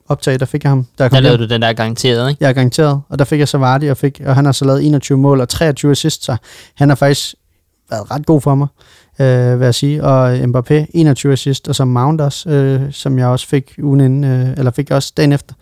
optage, 0.08 0.38
der 0.38 0.44
fik 0.46 0.64
jeg 0.64 0.70
ham. 0.70 0.86
Der, 0.98 1.04
Der 1.04 1.08
kom 1.08 1.22
lavede 1.22 1.38
hjem. 1.38 1.48
du 1.48 1.54
den 1.54 1.62
der 1.62 1.72
garanteret, 1.72 2.30
ikke? 2.30 2.42
Jeg 2.44 2.48
er 2.48 2.52
garanteret. 2.52 3.00
Og 3.08 3.18
der 3.18 3.24
fik 3.24 3.38
jeg 3.38 3.48
så 3.48 3.58
Vardy, 3.58 3.90
og, 3.90 3.96
fik, 3.96 4.20
og 4.26 4.34
han 4.34 4.44
har 4.44 4.52
så 4.52 4.64
lavet 4.64 4.86
21 4.86 5.18
mål 5.18 5.40
og 5.40 5.48
23 5.48 5.90
assists, 5.90 6.24
så 6.24 6.36
han 6.74 6.88
har 6.88 6.96
faktisk 6.96 7.34
været 7.90 8.10
ret 8.10 8.26
god 8.26 8.40
for 8.40 8.54
mig, 8.54 8.68
øh, 9.20 9.60
vil 9.60 9.64
jeg 9.64 9.74
sige. 9.74 10.04
Og 10.04 10.36
Mbappé, 10.36 10.74
21 10.94 11.32
assist, 11.32 11.68
og 11.68 11.74
så 11.74 11.84
Mount 11.84 12.20
også, 12.20 12.50
øh, 12.50 12.92
som 12.92 13.18
jeg 13.18 13.26
også 13.26 13.46
fik 13.46 13.74
ugen 13.82 14.00
inden, 14.00 14.24
øh, 14.24 14.54
eller 14.58 14.70
fik 14.70 14.90
også 14.90 15.12
dagen 15.16 15.32
efter, 15.32 15.54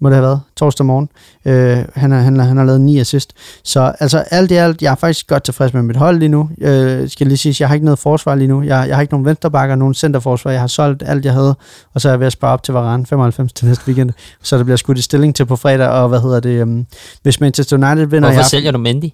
må 0.00 0.08
det 0.08 0.16
have 0.16 0.22
været, 0.22 0.40
torsdag 0.56 0.86
morgen. 0.86 1.08
Øh, 1.44 1.84
han, 1.94 2.10
har, 2.10 2.18
han, 2.20 2.38
har, 2.38 2.46
han 2.46 2.56
har 2.56 2.64
lavet 2.64 2.80
9 2.80 2.98
assist. 3.00 3.32
Så 3.64 3.92
altså 4.00 4.18
alt 4.18 4.50
i 4.50 4.54
alt, 4.54 4.82
jeg 4.82 4.90
er 4.90 4.94
faktisk 4.94 5.26
godt 5.26 5.42
tilfreds 5.44 5.74
med 5.74 5.82
mit 5.82 5.96
hold 5.96 6.18
lige 6.18 6.28
nu. 6.28 6.50
Øh, 6.60 7.08
skal 7.08 7.26
lige 7.26 7.36
sige, 7.38 7.54
jeg 7.60 7.68
har 7.68 7.74
ikke 7.74 7.84
noget 7.84 7.98
forsvar 7.98 8.34
lige 8.34 8.48
nu. 8.48 8.62
Jeg, 8.62 8.84
jeg 8.88 8.96
har 8.96 9.00
ikke 9.00 9.14
nogen 9.14 9.24
venstrebakker, 9.26 9.76
nogen 9.76 9.94
centerforsvar. 9.94 10.50
Jeg 10.50 10.60
har 10.60 10.66
solgt 10.66 11.02
alt, 11.06 11.24
jeg 11.24 11.32
havde, 11.32 11.54
og 11.94 12.00
så 12.00 12.08
er 12.08 12.12
jeg 12.12 12.20
ved 12.20 12.26
at 12.26 12.32
spare 12.32 12.52
op 12.52 12.62
til 12.62 12.74
Varane 12.74 13.06
95 13.06 13.52
til 13.52 13.66
næste 13.68 13.84
weekend. 13.86 14.10
Så 14.42 14.58
der 14.58 14.64
bliver 14.64 14.76
skudt 14.76 14.98
i 14.98 15.02
stilling 15.02 15.34
til 15.34 15.46
på 15.46 15.56
fredag, 15.56 15.88
og 15.88 16.08
hvad 16.08 16.20
hedder 16.20 16.40
det, 16.40 16.62
um, 16.62 16.86
hvis 17.22 17.40
Manchester 17.40 17.76
United 17.76 18.06
vinder 18.06 18.28
Hvorfor 18.28 18.40
aften- 18.40 18.50
sælger 18.50 18.70
du 18.72 18.78
Mendy? 18.78 19.04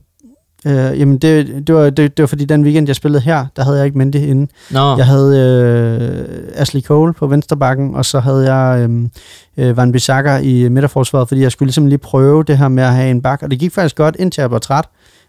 Øh, 0.66 1.00
jamen, 1.00 1.18
det, 1.18 1.66
det, 1.66 1.74
var, 1.74 1.90
det, 1.90 2.16
det 2.16 2.22
var 2.22 2.26
fordi, 2.26 2.44
den 2.44 2.64
weekend, 2.64 2.88
jeg 2.88 2.96
spillede 2.96 3.22
her, 3.22 3.46
der 3.56 3.64
havde 3.64 3.76
jeg 3.76 3.86
ikke 3.86 3.98
Mendy 3.98 4.16
inde. 4.16 4.52
Nå, 4.70 4.96
Jeg 4.96 5.06
havde 5.06 5.38
øh, 5.38 6.48
Ashley 6.54 6.82
Cole 6.82 7.12
på 7.12 7.26
vensterbakken, 7.26 7.94
og 7.94 8.04
så 8.04 8.20
havde 8.20 8.54
jeg 8.54 8.88
øh, 8.90 9.08
øh, 9.56 9.76
Van 9.76 9.92
Bissaka 9.92 10.36
i 10.36 10.68
midterforsvaret, 10.68 11.28
fordi 11.28 11.40
jeg 11.40 11.52
skulle 11.52 11.66
ligesom 11.66 11.86
lige 11.86 11.98
prøve 11.98 12.42
det 12.42 12.58
her 12.58 12.68
med 12.68 12.82
at 12.82 12.94
have 12.94 13.10
en 13.10 13.22
bak. 13.22 13.42
Og 13.42 13.50
det 13.50 13.58
gik 13.58 13.72
faktisk 13.72 13.96
godt, 13.96 14.16
indtil 14.18 14.40
jeg 14.40 14.50
var 14.50 14.58
træt. 14.58 14.84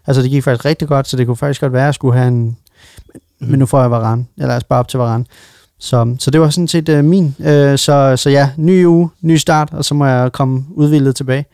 Altså, 0.06 0.22
det 0.22 0.30
gik 0.30 0.44
faktisk 0.44 0.64
rigtig 0.64 0.88
godt, 0.88 1.08
så 1.08 1.16
det 1.16 1.26
kunne 1.26 1.36
faktisk 1.36 1.60
godt 1.60 1.72
være, 1.72 1.82
at 1.82 1.86
jeg 1.86 1.94
skulle 1.94 2.18
have 2.18 2.28
en... 2.28 2.56
Mm. 3.40 3.48
Men 3.48 3.58
nu 3.58 3.66
får 3.66 3.80
jeg 3.80 4.24
eller 4.38 4.52
jeg 4.52 4.60
sparer 4.60 4.80
op 4.80 4.88
til 4.88 4.98
Varane. 4.98 5.24
Så, 5.78 6.16
så 6.18 6.30
det 6.30 6.40
var 6.40 6.50
sådan 6.50 6.68
set 6.68 6.88
øh, 6.88 7.04
min. 7.04 7.34
Øh, 7.40 7.78
så, 7.78 8.16
så 8.16 8.30
ja, 8.30 8.50
ny 8.56 8.86
uge, 8.86 9.10
ny 9.20 9.36
start, 9.36 9.68
og 9.72 9.84
så 9.84 9.94
må 9.94 10.06
jeg 10.06 10.32
komme 10.32 10.64
udvildet 10.74 11.16
tilbage. 11.16 11.46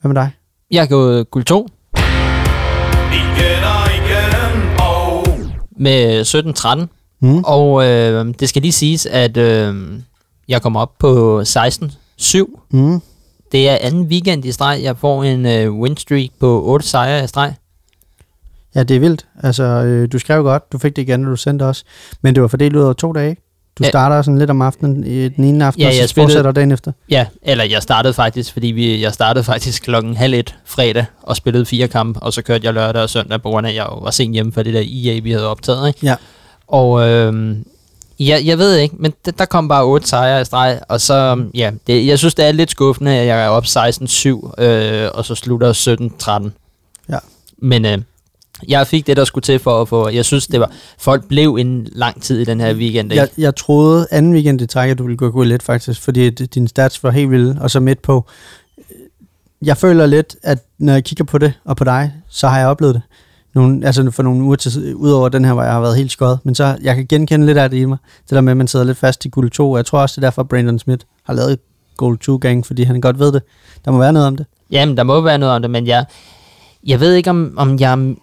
Hvad 0.00 0.08
med 0.08 0.22
dig? 0.22 0.30
jeg 0.70 0.82
har 0.82 0.86
gået 0.86 1.30
guld 1.30 1.44
2 1.44 1.68
med 5.78 6.22
17-13. 6.82 6.86
Mm. 7.20 7.44
Og 7.44 7.86
øh, 7.86 8.34
det 8.40 8.48
skal 8.48 8.62
lige 8.62 8.72
siges, 8.72 9.06
at 9.06 9.36
øh, 9.36 9.74
jeg 10.48 10.62
kommer 10.62 10.80
op 10.80 10.98
på 10.98 11.40
16-7. 11.40 12.68
Mm. 12.70 13.00
Det 13.52 13.68
er 13.68 13.78
anden 13.80 14.06
weekend 14.06 14.44
i 14.44 14.52
streg. 14.52 14.82
Jeg 14.82 14.96
får 14.96 15.24
en 15.24 15.46
øh, 15.46 15.72
win 15.72 15.96
streak 15.96 16.30
på 16.40 16.62
8 16.64 16.86
sejre 16.86 17.24
i 17.24 17.26
streg. 17.26 17.54
Ja, 18.74 18.82
det 18.82 18.96
er 18.96 19.00
vildt. 19.00 19.26
Altså, 19.42 19.62
øh, 19.62 20.08
du 20.12 20.18
skrev 20.18 20.42
godt, 20.42 20.72
du 20.72 20.78
fik 20.78 20.96
det 20.96 21.02
igen, 21.02 21.20
når 21.20 21.30
du 21.30 21.36
sendte 21.36 21.62
os. 21.62 21.84
Men 22.22 22.34
det 22.34 22.42
var 22.42 22.48
fordelt 22.48 22.76
ud 22.76 22.82
over 22.82 22.92
to 22.92 23.12
dage. 23.12 23.36
Du 23.78 23.84
starter 23.84 24.22
sådan 24.22 24.38
lidt 24.38 24.50
om 24.50 24.62
aftenen 24.62 25.04
i 25.06 25.28
den 25.28 25.44
ene 25.44 25.64
aften, 25.64 25.80
Ja, 25.82 25.88
og 25.88 25.94
så 25.94 26.00
jeg 26.00 26.08
spillede- 26.08 26.28
fortsætter 26.30 26.52
dagen 26.52 26.72
efter. 26.72 26.92
Ja, 27.10 27.26
eller 27.42 27.64
jeg 27.64 27.82
startede 27.82 28.14
faktisk, 28.14 28.52
fordi 28.52 28.66
vi, 28.66 29.02
jeg 29.02 29.12
startede 29.12 29.44
faktisk 29.44 29.82
klokken 29.82 30.16
halv 30.16 30.34
et 30.34 30.54
fredag 30.64 31.04
og 31.22 31.36
spillede 31.36 31.66
fire 31.66 31.88
kampe, 31.88 32.20
og 32.22 32.32
så 32.32 32.42
kørte 32.42 32.66
jeg 32.66 32.74
lørdag 32.74 33.02
og 33.02 33.10
søndag, 33.10 33.42
på 33.42 33.48
grund 33.48 33.66
af, 33.66 33.70
at 33.70 33.76
jeg 33.76 33.86
var 34.02 34.10
sent 34.10 34.32
hjemme 34.34 34.52
for 34.52 34.62
det 34.62 34.74
der 34.74 34.80
EA, 34.80 35.20
vi 35.20 35.30
havde 35.32 35.48
optaget. 35.48 35.88
Ikke? 35.88 36.06
Ja. 36.06 36.14
Og 36.68 37.08
øh, 37.08 37.56
ja, 38.20 38.38
jeg 38.44 38.58
ved 38.58 38.76
ikke, 38.76 38.94
men 38.98 39.12
det, 39.24 39.38
der 39.38 39.44
kom 39.44 39.68
bare 39.68 39.84
otte 39.84 40.08
sejre 40.08 40.40
i 40.40 40.44
streg, 40.44 40.80
og 40.88 41.00
så, 41.00 41.44
ja, 41.54 41.70
det, 41.86 42.06
jeg 42.06 42.18
synes, 42.18 42.34
det 42.34 42.44
er 42.44 42.52
lidt 42.52 42.70
skuffende, 42.70 43.10
at 43.10 43.26
jeg 43.26 43.44
er 43.44 43.48
op 43.48 43.64
16-7, 43.64 44.62
øh, 44.62 45.08
og 45.14 45.24
så 45.24 45.34
slutter 45.34 45.72
17-13. 46.42 46.50
Ja. 47.12 47.18
Men 47.58 47.84
øh, 47.84 47.98
jeg 48.68 48.86
fik 48.86 49.06
det, 49.06 49.16
der 49.16 49.24
skulle 49.24 49.42
til 49.42 49.58
for 49.58 49.82
at 49.82 49.88
få, 49.88 50.08
jeg 50.08 50.24
synes, 50.24 50.46
det 50.46 50.60
var, 50.60 50.70
folk 50.98 51.28
blev 51.28 51.56
en 51.60 51.88
lang 51.92 52.22
tid 52.22 52.40
i 52.40 52.44
den 52.44 52.60
her 52.60 52.74
weekend, 52.74 53.12
ikke? 53.12 53.20
Jeg, 53.20 53.28
jeg 53.38 53.56
troede 53.56 54.06
anden 54.10 54.32
weekend 54.32 54.60
i 54.60 54.66
træk, 54.66 54.90
at 54.90 54.98
du 54.98 55.02
ville 55.02 55.16
gå 55.16 55.30
gå 55.30 55.42
lidt 55.42 55.62
faktisk, 55.62 56.00
fordi 56.00 56.26
at 56.26 56.54
dine 56.54 56.68
stats 56.68 57.04
var 57.04 57.10
helt 57.10 57.30
vilde, 57.30 57.58
og 57.60 57.70
så 57.70 57.80
midt 57.80 58.02
på. 58.02 58.24
Jeg 59.62 59.76
føler 59.76 60.06
lidt, 60.06 60.36
at 60.42 60.58
når 60.78 60.92
jeg 60.92 61.04
kigger 61.04 61.24
på 61.24 61.38
det, 61.38 61.52
og 61.64 61.76
på 61.76 61.84
dig, 61.84 62.12
så 62.28 62.48
har 62.48 62.58
jeg 62.58 62.68
oplevet 62.68 62.94
det. 62.94 63.02
Nogle, 63.54 63.86
altså 63.86 64.10
for 64.10 64.22
nogle 64.22 64.42
uger 64.42 64.56
til, 64.56 64.94
udover 64.94 65.28
den 65.28 65.44
her, 65.44 65.52
hvor 65.52 65.62
jeg 65.62 65.72
har 65.72 65.80
været 65.80 65.96
helt 65.96 66.12
skød. 66.12 66.36
Men 66.44 66.54
så, 66.54 66.76
jeg 66.82 66.96
kan 66.96 67.06
genkende 67.06 67.46
lidt 67.46 67.58
af 67.58 67.70
det 67.70 67.76
i 67.76 67.84
mig. 67.84 67.98
Det 68.22 68.30
der 68.30 68.40
med, 68.40 68.50
at 68.50 68.56
man 68.56 68.68
sidder 68.68 68.84
lidt 68.84 68.98
fast 68.98 69.24
i 69.24 69.28
guld 69.28 69.50
2. 69.50 69.70
Og 69.70 69.76
jeg 69.76 69.86
tror 69.86 70.00
også, 70.00 70.20
det 70.20 70.24
er 70.24 70.30
derfor, 70.30 70.42
Brandon 70.42 70.78
Smith 70.78 71.04
har 71.24 71.34
lavet 71.34 71.58
Gold 71.96 72.18
2 72.18 72.36
gang, 72.36 72.66
fordi 72.66 72.82
han 72.82 73.00
godt 73.00 73.18
ved 73.18 73.32
det. 73.32 73.42
Der 73.84 73.90
må 73.90 73.98
være 73.98 74.12
noget 74.12 74.28
om 74.28 74.36
det. 74.36 74.46
Jamen, 74.70 74.96
der 74.96 75.02
må 75.02 75.20
være 75.20 75.38
noget 75.38 75.54
om 75.54 75.62
det, 75.62 75.70
men 75.70 75.86
jeg, 75.86 76.04
jeg 76.86 77.00
ved 77.00 77.14
ikke, 77.14 77.30
om, 77.30 77.54
om 77.56 77.78
jeg... 77.78 78.14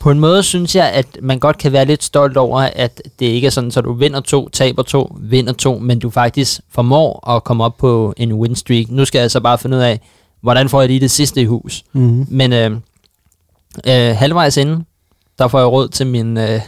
På 0.00 0.10
en 0.10 0.20
måde 0.20 0.42
synes 0.42 0.76
jeg, 0.76 0.90
at 0.90 1.06
man 1.22 1.38
godt 1.38 1.58
kan 1.58 1.72
være 1.72 1.84
lidt 1.84 2.04
stolt 2.04 2.36
over, 2.36 2.60
at 2.60 3.02
det 3.18 3.26
ikke 3.26 3.46
er 3.46 3.50
sådan, 3.50 3.70
så 3.70 3.80
du 3.80 3.92
vinder 3.92 4.20
to, 4.20 4.48
taber 4.48 4.82
to, 4.82 5.16
vinder 5.20 5.52
to, 5.52 5.78
men 5.78 5.98
du 5.98 6.10
faktisk 6.10 6.60
formår 6.70 7.30
at 7.30 7.44
komme 7.44 7.64
op 7.64 7.76
på 7.76 8.14
en 8.16 8.32
win 8.32 8.54
streak. 8.54 8.86
Nu 8.88 9.04
skal 9.04 9.20
jeg 9.20 9.30
så 9.30 9.40
bare 9.40 9.58
finde 9.58 9.76
ud 9.76 9.82
af, 9.82 10.00
hvordan 10.40 10.68
får 10.68 10.80
jeg 10.80 10.88
lige 10.88 11.00
det 11.00 11.10
sidste 11.10 11.40
i 11.40 11.44
hus. 11.44 11.84
Mm-hmm. 11.92 12.26
Men 12.30 12.52
øh, 12.52 12.70
øh, 13.86 14.16
halvvejs 14.16 14.56
inden, 14.56 14.86
der 15.38 15.48
får 15.48 15.58
jeg 15.58 15.68
råd 15.68 15.88
til 15.88 16.06
min, 16.06 16.36
øh, 16.36 16.60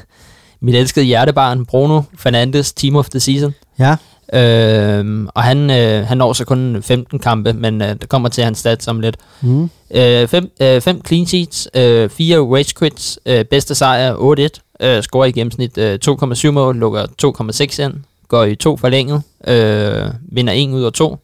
mit 0.60 0.74
elskede 0.74 1.04
hjertebarn, 1.04 1.66
Bruno 1.66 2.02
Fernandes, 2.18 2.72
Team 2.72 2.96
of 2.96 3.08
the 3.08 3.20
Season. 3.20 3.54
Ja, 3.78 3.96
Øh, 4.32 5.26
og 5.34 5.42
han, 5.42 5.70
øh, 5.70 6.06
han 6.06 6.18
når 6.18 6.32
så 6.32 6.44
kun 6.44 6.82
15 6.82 7.18
kampe, 7.18 7.52
men 7.52 7.82
øh, 7.82 7.88
der 8.00 8.06
kommer 8.08 8.28
til 8.28 8.44
hans 8.44 8.58
stats 8.58 8.88
om 8.88 9.00
lidt. 9.00 9.16
mm. 9.40 9.70
Øh, 9.94 10.28
fem, 10.28 10.50
øh, 10.60 10.80
fem 10.80 11.06
clean 11.06 11.26
sheets, 11.26 11.68
øh, 11.74 12.10
fire 12.10 12.38
rage 12.38 12.74
quits, 12.78 13.18
øh, 13.26 13.44
bedste 13.44 13.74
sejr 13.74 14.14
8-1, 14.14 14.86
øh, 14.86 15.02
scorer 15.02 15.24
i 15.24 15.32
gennemsnit 15.32 15.78
øh, 15.78 15.98
2,7 16.06 16.50
mål, 16.50 16.76
lukker 16.76 17.06
2,6 17.22 17.82
ind, 17.82 17.94
går 18.28 18.44
i 18.44 18.54
to 18.54 18.76
forlænget, 18.76 19.22
øh, 19.46 20.04
vinder 20.32 20.52
1 20.56 20.70
ud 20.70 20.82
af 20.84 20.92
to. 20.92 21.18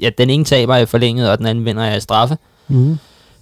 Ja, 0.00 0.10
den 0.18 0.30
ene 0.30 0.44
taber 0.44 0.76
i 0.76 0.86
forlænget, 0.86 1.30
og 1.30 1.38
den 1.38 1.46
anden 1.46 1.64
vinder 1.64 1.84
jeg 1.84 1.96
i 1.96 2.00
straffe. 2.00 2.36
Mm. 2.68 2.98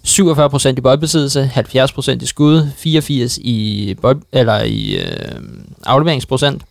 47% 0.07 0.67
i 0.77 0.81
boldbesiddelse, 0.81 1.51
70% 1.55 2.23
i 2.23 2.25
skud, 2.25 2.67
84 2.77 3.37
i, 3.37 3.95
bold, 4.01 4.21
eller 4.31 4.63
i 4.63 4.95
øh, 4.97 5.41
afleveringsprocent. 5.85 6.61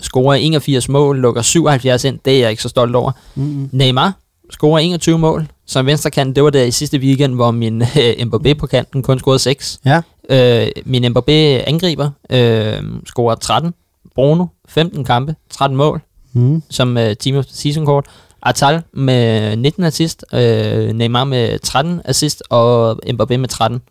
Scorer 0.00 0.34
81 0.34 0.88
mål, 0.88 1.18
lukker 1.18 1.42
77 1.42 2.04
ind, 2.04 2.18
det 2.24 2.34
er 2.36 2.40
jeg 2.40 2.50
ikke 2.50 2.62
så 2.62 2.68
stolt 2.68 2.96
over. 2.96 3.12
Mm. 3.34 3.68
Neymar 3.72 4.12
scorer 4.50 4.78
21 4.78 5.18
mål 5.18 5.46
som 5.66 5.86
venstrekant. 5.86 6.36
Det 6.36 6.44
var 6.44 6.50
der 6.50 6.62
i 6.62 6.70
sidste 6.70 6.98
weekend, 6.98 7.34
hvor 7.34 7.50
min 7.50 7.82
øh, 7.82 8.14
Mbappé 8.26 8.54
på 8.54 8.66
kanten 8.66 9.02
kun 9.02 9.18
scorede 9.18 9.38
6. 9.38 9.80
Ja, 9.84 10.00
Øh, 10.30 10.66
min 10.84 11.04
Mbappé 11.04 11.32
angriber 11.66 12.10
øh, 12.30 12.82
scorer 13.06 13.34
13. 13.34 13.74
Bruno 14.14 14.46
15 14.68 15.04
kampe, 15.04 15.34
13 15.50 15.76
mål 15.76 16.00
mm. 16.32 16.62
som 16.70 16.98
øh, 16.98 17.16
team 17.16 17.36
of 17.36 17.46
the 17.46 17.54
season 17.54 17.86
kort. 17.86 18.06
Atal 18.42 18.82
med 18.92 19.56
19 19.56 19.84
assist, 19.84 20.24
øh, 20.32 20.88
Neymar 20.92 21.24
med 21.24 21.58
13 21.58 22.00
assist 22.04 22.42
og 22.50 22.98
Mbappé 23.06 23.36
med 23.36 23.48
13. 23.48 23.82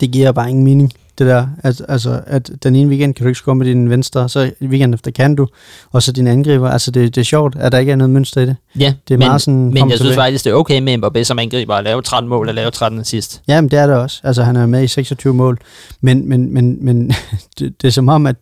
Det 0.00 0.10
giver 0.10 0.32
bare 0.32 0.50
ingen 0.50 0.64
mening, 0.64 0.92
det 1.18 1.26
der. 1.26 1.46
At, 1.62 1.82
altså, 1.88 2.20
at 2.26 2.50
den 2.62 2.76
ene 2.76 2.88
weekend 2.90 3.14
kan 3.14 3.24
du 3.24 3.28
ikke 3.28 3.38
score 3.38 3.54
med 3.54 3.66
din 3.66 3.90
venstre, 3.90 4.28
så 4.28 4.50
weekend 4.62 4.94
efter 4.94 5.10
kan 5.10 5.34
du, 5.34 5.46
og 5.92 6.02
så 6.02 6.12
din 6.12 6.26
angriber. 6.26 6.70
Altså, 6.70 6.90
det, 6.90 7.14
det 7.14 7.20
er 7.20 7.24
sjovt, 7.24 7.56
at 7.56 7.72
der 7.72 7.78
ikke 7.78 7.92
er 7.92 7.96
noget 7.96 8.10
mønster 8.10 8.40
i 8.40 8.46
det. 8.46 8.56
Ja, 8.78 8.94
Det 9.08 9.14
er 9.14 9.18
men, 9.18 9.28
meget 9.28 9.42
sådan, 9.42 9.74
men 9.74 9.90
jeg 9.90 9.98
synes 9.98 10.14
faktisk, 10.14 10.44
det 10.44 10.50
er 10.50 10.54
okay 10.54 10.80
med 10.80 10.98
Mbappé 11.04 11.22
som 11.22 11.38
angriber 11.38 11.74
at 11.74 11.84
lave 11.84 12.02
13 12.02 12.28
mål 12.28 12.48
og 12.48 12.54
lave 12.54 12.70
13 12.70 13.00
assist. 13.00 13.42
Ja, 13.48 13.60
men 13.60 13.70
det 13.70 13.78
er 13.78 13.86
det 13.86 13.96
også. 13.96 14.20
Altså, 14.24 14.42
han 14.42 14.56
er 14.56 14.66
med 14.66 14.82
i 14.82 14.88
26 14.88 15.34
mål. 15.34 15.58
Men, 16.00 16.28
men, 16.28 16.54
men, 16.54 16.84
men 16.84 17.08
det, 17.58 17.82
det 17.82 17.88
er 17.88 17.92
som 17.92 18.08
om, 18.08 18.26
at 18.26 18.36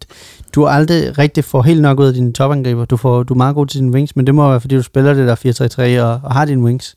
du 0.54 0.66
aldrig 0.66 1.18
rigtig 1.18 1.44
får 1.44 1.62
helt 1.62 1.82
nok 1.82 2.00
ud 2.00 2.06
af 2.06 2.14
dine 2.14 2.32
topangriber. 2.32 2.84
Du, 2.84 2.96
får, 2.96 3.22
du 3.22 3.34
er 3.34 3.38
meget 3.38 3.54
god 3.54 3.66
til 3.66 3.80
dine 3.80 3.92
wings, 3.92 4.16
men 4.16 4.26
det 4.26 4.34
må 4.34 4.48
være, 4.48 4.60
fordi 4.60 4.76
du 4.76 4.82
spiller 4.82 5.14
det 5.14 5.28
der 5.28 5.98
4-3-3 5.98 6.02
og, 6.02 6.20
og 6.24 6.32
har 6.34 6.44
dine 6.44 6.62
wings. 6.62 6.96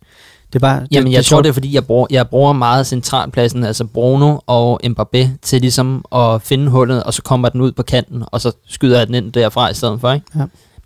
Det 0.53 0.61
bare... 0.61 0.81
Det, 0.81 0.87
Jamen, 0.91 1.05
det, 1.07 1.11
jeg 1.13 1.19
er 1.19 1.23
tror, 1.23 1.41
det 1.41 1.49
er 1.49 1.53
fordi, 1.53 1.73
jeg 1.75 1.85
bruger, 1.85 2.07
jeg 2.09 2.27
bruger 2.29 2.53
meget 2.53 2.87
centralpladsen, 2.87 3.63
altså 3.63 3.85
Bruno 3.85 4.37
og 4.47 4.79
Mbappé, 4.85 5.27
til 5.41 5.61
ligesom 5.61 6.05
at 6.15 6.41
finde 6.41 6.69
hullet, 6.69 7.03
og 7.03 7.13
så 7.13 7.21
kommer 7.21 7.49
den 7.49 7.61
ud 7.61 7.71
på 7.71 7.83
kanten, 7.83 8.23
og 8.27 8.41
så 8.41 8.51
skyder 8.67 8.97
jeg 8.97 9.07
den 9.07 9.15
ind 9.15 9.31
derfra 9.33 9.69
i 9.69 9.73
stedet 9.73 10.01
for, 10.01 10.11
ikke? 10.13 10.25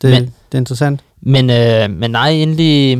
det, 0.01 0.09
men- 0.09 0.23
det 0.23 0.31
er 0.51 0.57
interessant. 0.57 0.99
Men, 1.23 1.49
øh, 1.49 1.89
men 1.89 2.11
nej, 2.11 2.29
endelig, 2.29 2.99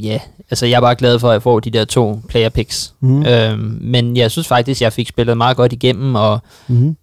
ja, 0.00 0.18
altså 0.50 0.66
jeg 0.66 0.76
er 0.76 0.80
bare 0.80 0.94
glad 0.94 1.18
for, 1.18 1.28
at 1.28 1.32
jeg 1.32 1.42
får 1.42 1.60
de 1.60 1.70
der 1.70 1.84
to 1.84 2.20
player 2.28 2.48
picks. 2.48 2.94
Mm. 3.00 3.22
Øhm, 3.26 3.78
men 3.80 4.16
jeg 4.16 4.30
synes 4.30 4.48
faktisk, 4.48 4.80
jeg 4.82 4.92
fik 4.92 5.08
spillet 5.08 5.36
meget 5.36 5.56
godt 5.56 5.72
igennem, 5.72 6.14
og 6.14 6.38
Mm. 6.68 6.96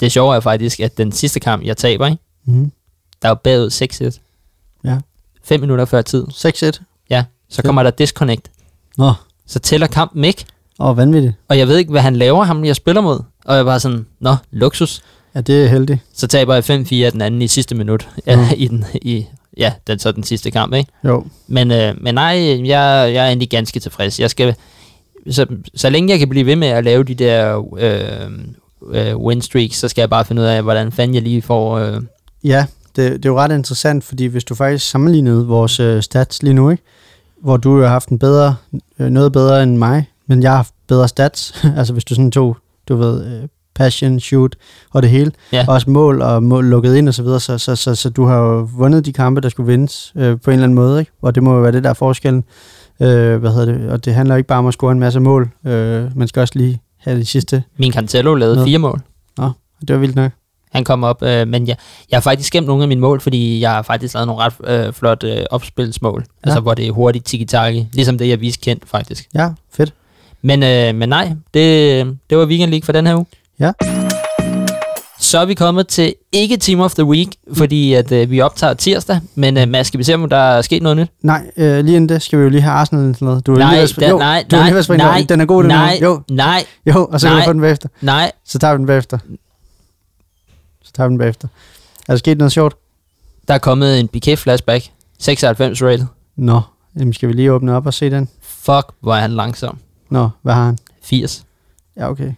det 0.00 0.12
sjove 0.12 0.36
er 0.36 0.40
faktisk, 0.40 0.80
at 0.80 0.98
den 0.98 1.12
sidste 1.12 1.40
kamp, 1.40 1.64
jeg 1.64 1.76
taber, 1.76 2.06
ikke? 2.06 2.18
Mm. 2.44 2.72
der 3.22 3.28
er 3.28 3.30
jo 3.30 3.34
bagud 3.34 3.70
6-1. 3.70 4.20
Ja. 4.84 4.98
5 5.44 5.60
minutter 5.60 5.84
før 5.84 6.02
tid. 6.02 6.26
6-1. 6.30 6.80
Ja, 7.10 7.24
så 7.48 7.56
Fedt. 7.56 7.66
kommer 7.66 7.82
der 7.82 7.90
disconnect. 7.90 8.50
Nå, 9.02 9.12
Så 9.46 9.58
tæller 9.58 9.86
kampen 9.86 10.24
ikke, 10.24 10.44
og 10.78 10.96
vanvittigt. 10.96 11.34
og 11.48 11.58
jeg 11.58 11.68
ved 11.68 11.76
ikke, 11.76 11.90
hvad 11.90 12.00
han 12.00 12.16
laver, 12.16 12.44
ham 12.44 12.64
jeg 12.64 12.76
spiller 12.76 13.00
mod. 13.02 13.20
Og 13.44 13.56
jeg 13.56 13.64
bare 13.64 13.80
sådan, 13.80 14.06
nå, 14.20 14.34
luksus. 14.50 15.02
Ja, 15.34 15.40
det 15.40 15.64
er 15.64 15.68
heldigt. 15.68 15.98
Så 16.14 16.26
taber 16.26 16.54
jeg 16.54 16.64
5-4 16.70 17.04
af 17.04 17.12
den 17.12 17.20
anden 17.22 17.42
i 17.42 17.48
sidste 17.48 17.74
minut. 17.74 18.08
Ja, 18.26 18.36
Mhm. 18.36 18.44
i 18.56 18.66
den, 18.68 18.84
i, 19.02 19.26
ja 19.56 19.72
den, 19.86 19.98
så 19.98 20.12
den 20.12 20.22
sidste 20.24 20.50
kamp, 20.50 20.74
ikke? 20.74 20.90
Jo. 21.04 21.24
Men, 21.48 21.70
øh, 21.70 21.94
men 22.00 22.14
nej, 22.14 22.24
jeg, 22.68 22.68
jeg 23.14 23.14
er 23.24 23.26
egentlig 23.26 23.50
ganske 23.50 23.80
tilfreds. 23.80 24.20
Jeg 24.20 24.30
skal, 24.30 24.54
så, 25.30 25.46
så 25.74 25.90
længe 25.90 26.10
jeg 26.10 26.18
kan 26.18 26.28
blive 26.28 26.46
ved 26.46 26.56
med 26.56 26.68
at 26.68 26.84
lave 26.84 27.04
de 27.04 27.14
der 27.14 27.62
øh, 27.78 28.30
øh, 28.92 29.16
win 29.16 29.42
streaks, 29.42 29.76
så 29.78 29.88
skal 29.88 30.02
jeg 30.02 30.10
bare 30.10 30.24
finde 30.24 30.42
ud 30.42 30.46
af, 30.46 30.62
hvordan 30.62 30.92
fanden 30.92 31.14
jeg 31.14 31.22
lige 31.22 31.42
får... 31.42 31.78
Øh, 31.78 32.00
Ja, 32.44 32.66
det, 32.96 33.12
det 33.12 33.24
er 33.24 33.28
jo 33.30 33.38
ret 33.38 33.52
interessant, 33.52 34.04
fordi 34.04 34.24
hvis 34.26 34.44
du 34.44 34.54
faktisk 34.54 34.90
sammenlignede 34.90 35.46
vores 35.46 35.80
øh, 35.80 36.02
stats 36.02 36.42
lige 36.42 36.54
nu, 36.54 36.70
ikke? 36.70 36.82
Hvor 37.42 37.56
du 37.56 37.76
jo 37.76 37.82
har 37.82 37.88
haft 37.88 38.08
en 38.08 38.18
bedre, 38.18 38.56
øh, 38.98 39.10
noget 39.10 39.32
bedre 39.32 39.62
end 39.62 39.76
mig, 39.76 40.10
men 40.26 40.42
jeg 40.42 40.50
har 40.50 40.56
haft 40.56 40.74
bedre 40.88 41.08
stats, 41.08 41.64
altså 41.78 41.92
hvis 41.92 42.04
du 42.04 42.14
sådan 42.14 42.30
tog, 42.30 42.56
du 42.88 42.96
ved, 42.96 43.26
øh, 43.42 43.48
passion, 43.74 44.20
shoot 44.20 44.56
og 44.92 45.02
det 45.02 45.10
hele, 45.10 45.32
Ja. 45.52 45.64
også 45.68 45.90
mål 45.90 46.22
og 46.22 46.42
mål 46.42 46.64
lukket 46.64 46.96
ind 46.96 47.08
og 47.08 47.14
så 47.14 47.22
videre, 47.22 47.40
så, 47.40 47.58
så, 47.58 47.76
så, 47.76 47.94
så 47.94 48.10
du 48.10 48.24
har 48.24 48.36
jo 48.38 48.68
vundet 48.76 49.06
de 49.06 49.12
kampe, 49.12 49.40
der 49.40 49.48
skulle 49.48 49.66
vindes 49.66 50.12
øh, 50.16 50.40
på 50.40 50.50
en 50.50 50.54
eller 50.54 50.64
anden 50.64 50.74
måde, 50.74 51.00
ikke? 51.00 51.12
og 51.22 51.34
det 51.34 51.42
må 51.42 51.54
jo 51.54 51.60
være 51.60 51.72
det 51.72 51.84
der 51.84 51.90
er 51.90 51.94
forskellen, 51.94 52.44
øh, 53.00 53.36
hvad 53.36 53.50
hedder 53.50 53.64
det, 53.78 53.90
og 53.90 54.04
det 54.04 54.14
handler 54.14 54.36
ikke 54.36 54.46
bare 54.46 54.58
om 54.58 54.66
at 54.66 54.74
score 54.74 54.92
en 54.92 54.98
masse 55.00 55.20
mål, 55.20 55.50
øh, 55.66 56.16
man 56.16 56.28
skal 56.28 56.40
også 56.40 56.52
lige 56.56 56.80
have 56.98 57.18
de 57.18 57.24
sidste, 57.24 57.62
min 57.78 57.92
Cancelo 57.92 58.34
lavede 58.34 58.56
Nå. 58.56 58.64
fire 58.64 58.78
mål. 58.78 59.00
det 59.88 59.94
var 59.94 59.98
vildt 59.98 60.16
nok. 60.16 60.32
Han 60.72 60.84
kom 60.84 61.04
op, 61.04 61.22
øh, 61.22 61.48
men 61.48 61.68
jeg, 61.68 61.76
jeg 62.10 62.16
har 62.16 62.20
faktisk 62.20 62.52
gemt 62.52 62.66
nogle 62.66 62.82
af 62.82 62.88
mine 62.88 63.00
mål, 63.00 63.20
fordi 63.20 63.60
jeg 63.60 63.70
har 63.70 63.82
faktisk 63.82 64.14
lavet 64.14 64.26
nogle 64.26 64.42
ret 64.42 64.86
øh, 64.86 64.92
flot 64.92 65.24
øh, 65.24 65.44
opspilsmål. 65.50 66.20
Ja. 66.20 66.48
Altså, 66.48 66.60
hvor 66.60 66.74
det 66.74 66.86
er 66.86 66.92
hurtigt 66.92 67.24
tiki-taki. 67.24 67.86
Ligesom 67.92 68.18
det, 68.18 68.28
jeg 68.28 68.40
viste 68.40 68.60
kendt, 68.60 68.82
faktisk. 68.86 69.28
Ja, 69.34 69.48
fedt. 69.72 69.92
Men, 70.42 70.62
øh, 70.62 70.94
men 70.94 71.08
nej, 71.08 71.32
det, 71.54 72.06
det 72.30 72.38
var 72.38 72.46
Weekend 72.46 72.70
League 72.70 72.84
for 72.84 72.92
den 72.92 73.06
her 73.06 73.16
uge. 73.16 73.26
Ja. 73.60 73.72
Så 75.18 75.38
er 75.38 75.44
vi 75.44 75.54
kommet 75.54 75.88
til 75.88 76.14
ikke 76.32 76.56
Team 76.56 76.80
of 76.80 76.94
the 76.94 77.04
Week, 77.04 77.28
fordi 77.52 77.94
at, 77.94 78.12
øh, 78.12 78.30
vi 78.30 78.40
optager 78.40 78.74
tirsdag. 78.74 79.20
Men 79.34 79.56
øh, 79.56 79.68
Mads, 79.68 79.86
skal 79.86 79.98
vi 79.98 80.04
se, 80.04 80.14
om 80.14 80.28
der 80.28 80.36
er 80.36 80.62
sket 80.62 80.82
noget 80.82 80.96
nyt? 80.96 81.08
Nej, 81.22 81.50
øh, 81.56 81.84
lige 81.84 81.96
inden 81.96 82.08
det 82.08 82.22
skal 82.22 82.38
vi 82.38 82.44
jo 82.44 82.50
lige 82.50 82.60
have 82.60 82.72
Arsenal 82.72 83.02
eller 83.04 83.14
sådan 83.14 83.26
noget. 83.26 83.46
Du 83.46 83.54
er 83.54 83.58
nej, 83.58 83.70
lige 83.70 83.96
ved 83.96 84.02
at 84.04 84.10
jo, 84.10 84.18
nej, 84.18 84.44
du 84.50 84.56
er 84.56 84.60
nej, 84.60 84.68
lige 84.68 84.74
ved 84.74 84.90
at 84.90 84.98
nej. 84.98 85.26
Den 85.28 85.40
er 85.40 85.44
god, 85.44 85.62
den 85.62 85.68
nej, 85.68 85.98
er. 86.00 86.06
Jo, 86.06 86.20
nej, 86.30 86.64
jo, 86.86 87.08
og 87.12 87.20
så 87.20 87.26
kan 87.26 87.36
nej. 87.36 87.44
du 87.44 87.48
få 87.48 87.52
den 87.52 87.60
bagefter. 87.60 87.88
nej. 88.00 88.32
Så 88.44 88.58
tager 88.58 88.74
vi 88.74 88.78
den 88.78 88.86
bagefter. 88.86 89.18
Så 90.92 90.96
tager 90.96 91.08
vi 91.08 91.10
den 91.10 91.18
bagefter. 91.18 91.48
Er 92.08 92.12
der 92.12 92.16
sket 92.16 92.38
noget 92.38 92.52
sjovt? 92.52 92.76
Der 93.48 93.54
er 93.54 93.58
kommet 93.58 94.00
en 94.00 94.08
Piquet-flashback. 94.08 94.92
96 95.18 95.82
rated. 95.82 96.06
Nå, 96.36 96.60
jamen 96.98 97.12
skal 97.12 97.28
vi 97.28 97.32
lige 97.32 97.52
åbne 97.52 97.76
op 97.76 97.86
og 97.86 97.94
se 97.94 98.10
den? 98.10 98.28
Fuck, 98.40 98.86
hvor 99.00 99.14
er 99.14 99.20
han 99.20 99.30
langsom. 99.30 99.78
Nå, 100.10 100.28
hvad 100.42 100.54
har 100.54 100.64
han? 100.64 100.78
80. 101.02 101.44
Ja, 101.96 102.10
okay. 102.10 102.32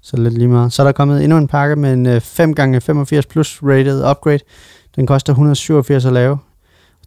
Så 0.00 0.16
lidt 0.16 0.34
lige 0.34 0.48
meget. 0.48 0.72
Så 0.72 0.82
er 0.82 0.84
der 0.84 0.92
kommet 0.92 1.24
endnu 1.24 1.38
en 1.38 1.48
pakke 1.48 1.76
med 1.76 1.92
en 1.92 2.06
øh, 2.06 2.16
5x85 2.16 3.20
plus 3.30 3.62
rated 3.62 4.10
upgrade. 4.10 4.38
Den 4.96 5.06
koster 5.06 5.32
187 5.32 6.04
at 6.04 6.12
lave. 6.12 6.38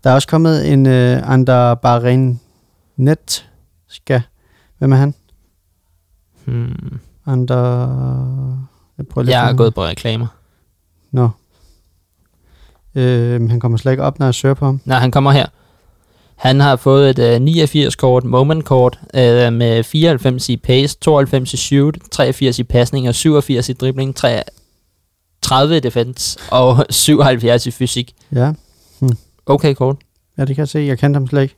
Der 0.03 0.09
er 0.09 0.13
også 0.13 0.27
kommet 0.27 0.71
en 0.71 0.85
uh, 0.85 1.31
Ander 1.31 1.75
Bahrain 1.75 2.39
Net. 2.97 3.49
Skal. 3.87 4.21
Hvem 4.77 4.91
er 4.91 4.97
han? 4.97 5.13
Hmm. 6.45 6.99
Ander... 7.25 8.67
Jeg 8.97 9.07
prøver 9.07 9.25
lige 9.25 9.39
Jeg 9.39 9.49
er 9.49 9.55
gået 9.55 9.73
på 9.73 9.85
reklamer. 9.85 10.27
Nå. 11.11 11.29
Øh, 12.95 13.49
han 13.49 13.59
kommer 13.59 13.77
slet 13.77 13.91
ikke 13.91 14.03
op, 14.03 14.19
når 14.19 14.25
jeg 14.25 14.33
søger 14.33 14.55
på 14.55 14.65
ham. 14.65 14.81
Nej, 14.85 14.99
han 14.99 15.11
kommer 15.11 15.31
her. 15.31 15.45
Han 16.35 16.59
har 16.59 16.75
fået 16.75 17.09
et 17.09 17.19
øh, 17.19 17.63
89-kort, 17.63 18.23
moment-kort, 18.23 18.99
øh, 19.15 19.53
med 19.53 19.83
94 19.83 20.49
i 20.49 20.57
pace, 20.57 20.97
92 21.01 21.53
i 21.53 21.57
shoot, 21.57 21.97
83 22.11 22.59
i 22.59 22.63
pasning 22.63 23.07
og 23.07 23.15
87 23.15 23.69
i 23.69 23.73
dribling, 23.73 24.15
3, 24.15 24.43
30 25.41 25.77
i 25.77 25.79
defense 25.79 26.39
og 26.51 26.85
77 26.89 27.65
i 27.65 27.71
fysik. 27.71 28.13
Ja. 28.31 28.53
Okay 29.45 29.73
kort. 29.73 29.95
Ja, 30.37 30.45
det 30.45 30.55
kan 30.55 30.61
jeg 30.61 30.67
se. 30.67 30.79
Jeg 30.79 30.99
kendte 30.99 31.17
ham 31.17 31.27
slet 31.27 31.41
ikke. 31.41 31.55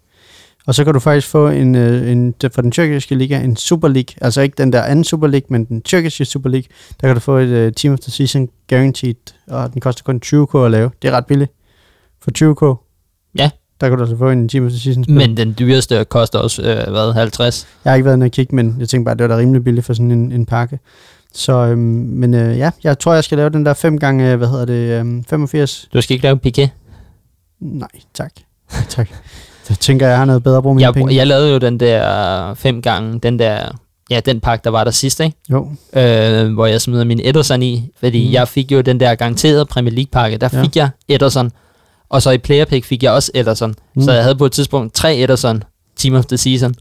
Og 0.70 0.76
så 0.76 0.84
kan 0.84 0.93
du 0.93 0.99
faktisk 0.99 1.28
få 1.28 1.47
en, 1.47 1.76
øh, 1.76 2.11
en 2.11 2.36
fra 2.55 2.61
den 2.61 2.72
tyrkiske 2.72 3.15
liga, 3.15 3.41
en 3.43 3.55
Super 3.55 3.88
League. 3.88 4.15
Altså 4.22 4.41
ikke 4.41 4.55
den 4.57 4.74
der 4.74 4.84
anden 4.84 5.03
Super 5.03 5.28
League, 5.28 5.45
men 5.49 5.65
den 5.65 5.82
tyrkiske 5.82 6.26
Super 6.26 6.49
League. 6.49 6.67
Der 7.01 7.07
kan 7.07 7.15
du 7.15 7.20
få 7.20 7.38
et 7.38 7.67
uh, 7.67 7.74
Team 7.74 7.93
of 7.93 7.99
the 7.99 8.11
Season 8.11 8.49
Guaranteed, 8.70 9.15
og 9.47 9.74
den 9.74 9.82
koster 9.82 10.03
kun 10.03 10.22
20k 10.26 10.57
at 10.57 10.72
lave. 10.72 10.91
Det 11.01 11.07
er 11.07 11.11
ret 11.11 11.26
billigt. 11.26 11.51
For 12.22 12.32
20k. 12.32 12.86
Ja. 13.38 13.49
Der 13.82 13.89
kan 13.89 13.97
du 13.97 14.03
altså 14.03 14.17
få 14.17 14.30
en 14.30 14.49
Team 14.49 14.65
of 14.65 14.72
the 14.72 14.80
Season 14.80 15.03
spil. 15.03 15.15
Men 15.15 15.38
den 15.38 15.55
dyreste 15.59 16.05
koster 16.05 16.39
også, 16.39 16.61
øh, 16.61 16.91
hvad, 16.91 17.13
50? 17.13 17.67
Jeg 17.86 17.91
har 17.91 17.95
ikke 17.95 18.05
været 18.05 18.15
inde 18.15 18.26
og 18.26 18.32
kigge, 18.32 18.55
men 18.55 18.76
jeg 18.80 18.89
tænkte 18.89 19.05
bare, 19.05 19.11
at 19.11 19.20
det 19.20 19.30
var 19.30 19.36
da 19.36 19.41
rimelig 19.41 19.63
billigt 19.63 19.86
for 19.86 19.93
sådan 19.93 20.11
en, 20.11 20.32
en 20.32 20.45
pakke. 20.45 20.80
Så, 21.34 21.53
øhm, 21.53 21.80
men 21.80 22.34
øh, 22.34 22.57
ja, 22.57 22.72
jeg 22.84 22.99
tror, 22.99 23.13
jeg 23.13 23.24
skal 23.24 23.38
lave 23.38 23.49
den 23.49 23.65
der 23.65 23.74
5 23.74 23.99
gange, 23.99 24.36
hvad 24.36 24.47
hedder 24.47 24.65
det, 24.65 24.99
øhm, 24.99 25.24
85. 25.24 25.89
Du 25.93 26.01
skal 26.01 26.13
ikke 26.13 26.24
lave 26.24 26.39
Piquet. 26.39 26.70
Nej, 27.59 27.89
tak. 28.13 28.32
tak. 28.89 29.09
Så 29.70 29.76
tænker 29.76 30.05
jeg, 30.05 30.11
jeg 30.11 30.17
har 30.20 30.26
noget 30.26 30.43
bedre 30.43 30.57
at 30.57 30.63
bruge 30.63 30.76
mine 30.76 30.86
Jeg, 30.86 30.93
penge. 30.93 31.15
jeg 31.15 31.28
lavede 31.28 31.51
jo 31.51 31.57
den 31.57 31.80
der 31.80 32.53
fem 32.53 32.82
gange, 32.82 33.20
den 33.20 33.39
der, 33.39 33.59
ja, 34.09 34.20
den 34.20 34.39
pakke, 34.39 34.63
der 34.63 34.70
var 34.70 34.84
der 34.84 34.91
sidst, 34.91 35.20
ikke? 35.20 35.38
Jo, 35.51 35.67
øh, 35.93 36.53
hvor 36.53 36.65
jeg 36.65 36.82
smider 36.82 37.03
min 37.03 37.22
Ederson 37.24 37.63
i, 37.63 37.91
fordi 37.99 38.28
Mm. 38.28 38.34
jeg 38.34 38.47
fik 38.47 38.72
jo 38.72 38.82
den 38.82 38.99
der 38.99 39.15
garanterede 39.15 39.65
Premier 39.65 39.93
League 39.93 40.09
pakke, 40.11 40.38
der 40.38 40.49
Ja. 40.53 40.61
fik 40.63 40.76
jeg 40.76 40.89
Ederson, 41.09 41.51
og 42.09 42.22
så 42.22 42.32
i 42.32 42.38
Player 42.38 42.65
Pick 42.65 42.86
fik 42.86 43.03
jeg 43.03 43.11
også 43.11 43.32
Ederson, 43.36 43.76
Mm. 43.95 44.01
så 44.01 44.11
jeg 44.11 44.24
havde 44.24 44.36
på 44.36 44.45
et 44.45 44.51
tidspunkt 44.51 44.93
tre 44.93 45.17
Ederson 45.17 45.63
Team 45.97 46.15
of 46.15 46.26
the 46.26 46.38
Season, 46.38 46.76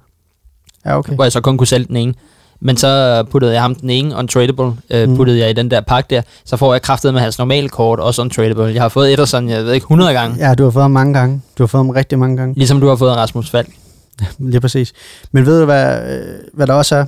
ja 0.86 0.98
okay. 0.98 1.14
hvor 1.14 1.24
jeg 1.24 1.32
så 1.32 1.40
kun 1.40 1.58
kunne 1.58 1.66
sælge 1.66 1.86
den 1.86 1.96
ene. 1.96 2.14
Men 2.60 2.76
så 2.76 3.22
puttede 3.30 3.52
jeg 3.52 3.62
ham 3.62 3.74
den 3.74 3.90
ene 3.90 4.16
untradable, 4.16 4.76
øh, 4.90 5.08
Mm. 5.08 5.16
puttede 5.16 5.38
jeg 5.38 5.50
i 5.50 5.52
den 5.52 5.70
der 5.70 5.80
pakke 5.80 6.14
der, 6.14 6.22
så 6.44 6.56
får 6.56 6.74
jeg 6.74 6.82
kraftet 6.82 7.14
med 7.14 7.20
hans 7.20 7.38
normale 7.38 7.68
kort, 7.68 8.00
også 8.00 8.22
untradable. 8.22 8.64
Jeg 8.64 8.82
har 8.82 8.88
fået 8.88 9.12
Ederson, 9.12 9.48
jeg 9.48 9.64
ved 9.64 9.72
ikke, 9.72 9.84
100 9.84 10.12
gange. 10.12 10.48
Ja. 10.48 10.54
Du 10.54 10.64
har 10.64 10.70
fået 10.70 10.82
ham 10.82 10.90
mange 10.90 11.14
gange. 11.14 11.42
Du 11.58 11.62
har 11.62 11.66
fået 11.66 11.78
ham 11.78 11.90
rigtig 11.90 12.18
mange 12.18 12.36
gange. 12.36 12.54
Ligesom 12.54 12.80
du 12.80 12.88
har 12.88 12.96
fået 12.96 13.16
Rasmus 13.16 13.50
Falk. 13.50 13.68
Lige 14.38 14.60
præcis. 14.60 14.92
Men 15.32 15.46
ved 15.46 15.58
du, 15.60 15.64
hvad, 15.64 16.12
øh, 16.12 16.38
hvad 16.54 16.66
der 16.66 16.74
også 16.74 16.96
er? 16.96 17.06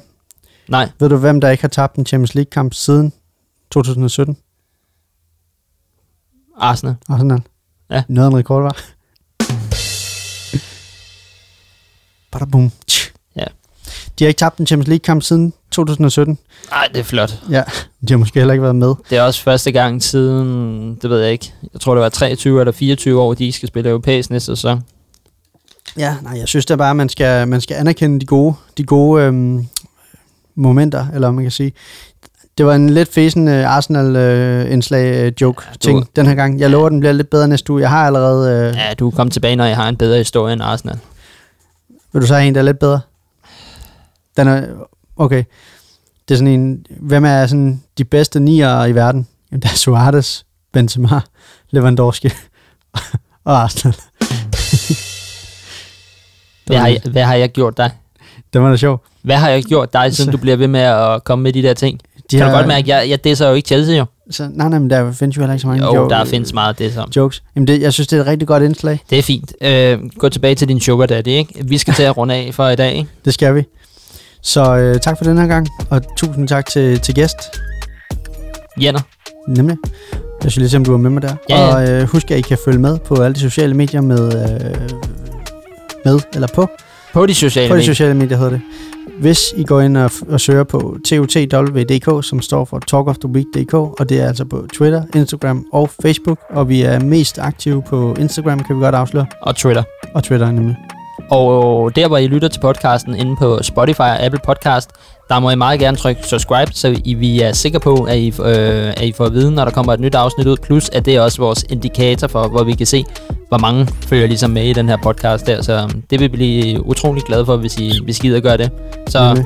Nej, 0.69 0.89
Ved 1.01 1.09
du, 1.09 1.17
hvem 1.17 1.41
der 1.41 1.51
ikke 1.51 1.63
har 1.63 1.69
tabt 1.69 1.97
en 1.97 2.07
Champions 2.07 2.35
League-kamp 2.35 2.75
siden 2.75 3.13
2017? 3.71 4.37
Arsenal. 6.59 6.95
Arsenal. 7.09 7.41
Ja. 7.91 8.03
Noget 8.09 8.31
en 8.31 8.37
rekord, 8.37 8.63
var. 8.63 8.77
Bada 12.33 12.45
boom. 12.45 12.73
De 14.21 14.25
har 14.25 14.29
ikke 14.29 14.39
tabt 14.39 14.59
en 14.59 14.67
Champions 14.67 14.89
League-kamp 14.89 15.23
siden 15.23 15.53
2017. 15.71 16.39
Nej, 16.71 16.89
det 16.93 17.01
er 17.01 17.05
flot. 17.05 17.39
Ja, 17.51 17.63
de 18.09 18.13
har 18.13 18.17
måske 18.17 18.41
heller 18.41 18.53
ikke 18.53 18.63
været 18.63 18.77
med. 18.77 18.95
Det 19.11 19.19
er 19.19 19.23
også 19.23 19.43
første 19.43 19.73
gang 19.73 20.03
siden, 20.03 20.95
det 21.03 21.11
ved 21.11 21.21
jeg 21.21 21.33
ikke, 21.33 21.53
jeg 21.73 21.81
tror 21.81 21.95
det 21.95 22.03
var 22.03 22.09
23 22.09 22.61
eller 22.61 22.73
24 22.73 23.21
år, 23.21 23.35
de 23.35 23.53
skal 23.53 23.69
spille 23.69 23.91
europæisk 23.91 24.31
næste 24.31 24.47
sæson. 24.57 24.83
Ja, 25.99 26.15
nej, 26.23 26.39
jeg 26.39 26.49
synes 26.49 26.67
da 26.67 26.77
bare, 26.77 26.91
at 26.91 26.97
man 26.97 27.09
skal, 27.09 27.49
man 27.49 27.61
skal 27.61 27.77
anerkende 27.77 28.21
de 28.21 28.27
gode, 28.27 28.55
de 28.79 28.85
gode 28.85 29.23
øhm, 29.23 29.67
momenter, 30.55 31.07
eller 31.15 31.31
man 31.31 31.45
kan 31.45 31.51
sige. 31.51 31.73
Det 32.59 32.67
var 32.67 32.75
en 32.75 32.91
lidt 32.91 33.13
fesen 33.13 33.49
øh, 33.49 33.77
Arsenal-indslag-joke-ting 33.77 36.01
du- 36.01 36.07
den 36.17 36.27
her 36.27 36.35
gang. 36.35 36.61
Jeg 36.61 36.71
lover, 36.71 36.89
den 36.89 37.01
bliver 37.01 37.13
lidt 37.13 37.31
bedre 37.31 37.49
næste 37.49 37.73
uge. 37.73 37.81
Jeg 37.81 37.91
har 37.91 38.07
allerede... 38.07 38.69
Øh, 38.69 38.77
Ja, 38.77 38.95
du 38.95 39.11
kommer 39.11 39.31
tilbage, 39.31 39.57
når 39.57 39.65
jeg 39.65 39.77
har 39.77 39.89
en 39.89 39.97
bedre 39.97 40.19
historie 40.19 40.53
end 40.53 40.63
Arsenal. 40.63 40.99
Vil 42.13 42.23
du 42.23 42.27
så 42.27 42.35
have 42.35 42.49
en, 42.49 42.55
der 42.55 42.61
er 42.61 42.65
lidt 42.65 42.79
bedre? 42.79 43.01
Den 44.37 44.49
er... 44.49 44.67
Okay. 45.17 45.45
det 46.29 46.35
er 46.35 46.39
sådan 46.39 46.61
en, 46.61 46.87
hvem 47.01 47.25
er 47.25 47.47
sådan 47.47 47.83
de 47.99 48.05
bedste 48.05 48.41
nier 48.41 48.85
i 48.85 48.95
verden? 48.95 49.27
Jamen, 49.53 49.63
der 49.63 49.69
er 49.69 49.75
Suarez, 49.75 50.43
Benzema, 50.73 51.21
Lewandowski 51.71 52.31
og 53.45 53.63
Arsenal. 53.63 53.95
Hvad 56.67 56.79
har, 56.79 56.87
jeg, 56.89 57.01
hvad 57.11 57.23
har 57.25 57.35
jeg 57.35 57.53
gjort 57.53 57.77
dig? 57.77 57.91
Det 58.53 58.61
var 58.61 58.71
da 58.71 58.77
sjovt. 58.77 59.03
Hvad 59.23 59.37
har 59.37 59.49
jeg 59.49 59.65
gjort 59.65 59.93
dig, 59.93 60.15
siden 60.17 60.29
Så- 60.29 60.33
du 60.33 60.39
bliver 60.41 60.57
ved 60.57 60.69
med 60.69 60.81
at 60.81 61.25
komme 61.25 61.43
med 61.43 61.53
de 61.53 61.63
der 61.63 61.75
ting? 61.75 62.01
De 62.31 62.37
Kan 62.39 62.47
du 62.47 62.53
godt 62.53 62.67
mærke, 62.67 62.89
jeg, 62.89 63.09
jeg 63.09 63.25
disser 63.25 63.49
jo 63.49 63.55
ikke 63.55 63.67
Chelsea 63.67 63.97
jo. 63.99 64.05
Så, 64.31 64.49
nej, 64.53 64.69
nej, 64.69 64.79
men 64.79 64.91
der 64.91 65.13
findes 65.13 65.37
jo 65.37 65.43
heller 65.43 65.53
ikke 65.55 65.61
så 65.61 65.67
mange 65.67 65.85
Jo, 65.85 65.95
jo, 65.95 66.09
der 66.09 66.25
findes 66.25 66.53
meget 66.53 66.79
det 66.79 66.95
som. 66.95 67.11
jokes. 67.17 67.43
Jamen, 67.57 67.67
det, 67.67 67.81
jeg 67.83 67.93
synes, 67.93 68.09
det 68.09 68.17
er 68.17 68.21
et 68.21 68.27
rigtig 68.27 68.49
godt 68.49 68.63
indslag. 68.63 69.01
Det 69.11 69.19
er 69.19 69.23
fint. 69.23 69.53
Øh, 69.61 69.99
gå 70.19 70.29
tilbage 70.29 70.55
til 70.55 70.69
din 70.69 70.81
sugar 70.81 71.07
daddy, 71.07 71.29
ikke? 71.29 71.65
Vi 71.67 71.79
skal 71.79 71.95
til 71.95 72.03
at 72.03 72.17
runde 72.17 72.35
af 72.35 72.55
for 72.55 72.69
i 72.69 72.77
dag, 72.77 72.95
ikke? 72.95 73.11
Det 73.25 73.35
skal 73.35 73.55
vi. 73.55 73.65
Så 74.43 74.77
øh, 74.77 75.01
tak 75.01 75.19
for 75.19 75.25
den 75.25 75.39
her 75.39 75.47
gang, 75.47 75.67
og 75.91 76.17
tusind 76.17 76.49
tak 76.49 76.67
til, 76.67 77.01
til 77.01 77.15
gæst. 77.15 77.37
Jenner. 78.83 79.01
Nemlig. 79.49 79.77
Jeg 80.43 80.51
skal 80.51 80.61
lige 80.61 80.71
se, 80.71 80.77
om 80.77 80.85
du 80.85 80.93
er 80.95 80.99
med 80.99 81.11
mig 81.11 81.23
der. 81.23 81.35
Ja, 81.51 81.61
ja. 81.69 81.75
Og 81.75 81.89
øh, 82.03 82.09
husk, 82.09 82.31
at 82.31 82.39
I 82.39 82.41
kan 82.41 82.59
følge 82.65 82.79
med 82.79 82.99
på 82.99 83.15
alle 83.23 83.35
de 83.35 83.41
sociale 83.41 83.75
medier 83.75 84.01
med, 84.01 84.25
øh, 84.27 84.91
med 86.05 86.21
eller 86.35 86.49
på. 86.55 86.69
På 87.13 87.27
de 87.27 87.35
sociale 87.35 87.69
På 87.69 87.75
de 87.75 87.79
medier. 87.79 87.93
sociale 87.95 88.15
medier 88.15 88.37
hedder 88.39 88.51
det. 88.53 88.61
Hvis 89.21 89.41
I 89.57 89.65
går 89.65 89.81
ind 89.81 89.97
og, 89.97 90.11
og 90.29 90.41
søger 90.41 90.65
på 90.65 90.97
TUTW.dk, 91.07 92.25
som 92.27 92.41
står 92.41 92.65
for 92.65 92.79
talkoftheweek.dk, 92.79 93.75
og 93.75 94.09
det 94.09 94.21
er 94.21 94.27
altså 94.29 94.45
på 94.45 94.67
Twitter, 94.75 95.03
Instagram 95.15 95.65
og 95.73 95.91
Facebook, 96.03 96.39
og 96.51 96.69
vi 96.69 96.83
er 96.83 97.01
mest 97.01 97.39
aktive 97.39 97.83
på 97.83 98.17
Instagram, 98.19 98.61
kan 98.65 98.77
vi 98.77 98.81
godt 98.85 98.95
afsløre, 98.95 99.27
Og 99.43 99.57
Twitter. 99.57 99.83
og 100.15 100.25
Twitter 100.25 100.51
nemlig. 100.51 100.77
Og 101.31 101.97
der, 101.97 102.09
hvor 102.09 102.19
I 102.19 102.27
lytter 102.27 102.49
til 102.49 102.61
podcasten 102.61 103.15
inde 103.15 103.37
på 103.37 103.63
Spotify 103.63 104.01
og 104.01 104.23
Apple 104.23 104.41
Podcast, 104.45 104.91
der 105.29 105.39
må 105.39 105.51
I 105.51 105.55
meget 105.55 105.81
gerne 105.81 105.97
trykke 105.97 106.23
subscribe, 106.27 106.73
så 106.75 107.01
I, 107.05 107.15
vi 107.15 107.41
er 107.41 107.53
sikre 107.53 107.81
på, 107.81 107.95
at 107.95 108.19
I, 108.19 108.29
øh, 108.29 108.89
at 108.89 109.03
I 109.03 109.13
får 109.13 109.25
at 109.25 109.33
vide, 109.33 109.51
når 109.51 109.65
der 109.65 109.73
kommer 109.73 109.93
et 109.93 110.01
nyt 110.01 110.15
afsnit 110.15 110.47
ud. 110.47 110.57
Plus, 110.57 110.89
at 110.89 111.05
det 111.05 111.17
er 111.17 111.21
også 111.21 111.39
vores 111.39 111.65
indikator 111.69 112.29
for, 112.29 112.49
hvor 112.49 112.65
vi 112.65 112.75
kan 112.75 112.87
se, 112.87 113.05
hvor 113.49 113.59
mange 113.59 113.87
følger 113.87 114.27
ligesom 114.27 114.51
med 114.51 114.65
i 114.65 114.73
den 114.73 114.89
her 114.89 114.97
podcast 114.97 115.47
der. 115.47 115.63
Så 115.63 115.73
øhm, 115.73 116.03
det 116.11 116.21
vil 116.21 116.33
vi 116.33 116.37
blive 116.37 116.87
utrolig 116.87 117.23
glade 117.23 117.47
for, 117.47 117.57
hvis 117.57 117.77
I, 117.79 118.01
hvis 118.05 118.19
I 118.19 118.23
gider 118.23 118.41
gøre 118.41 118.57
det. 118.57 118.71
Så 119.09 119.25
Nemlig. 119.27 119.45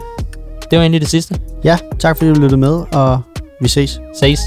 det 0.70 0.78
var 0.78 0.82
egentlig 0.82 1.00
det 1.00 1.08
sidste. 1.08 1.38
Ja, 1.64 1.78
tak 1.98 2.16
fordi 2.16 2.30
du 2.30 2.40
lyttede 2.40 2.60
med, 2.60 2.82
og 2.92 3.20
vi 3.60 3.68
ses. 3.68 4.00
Ses. 4.20 4.40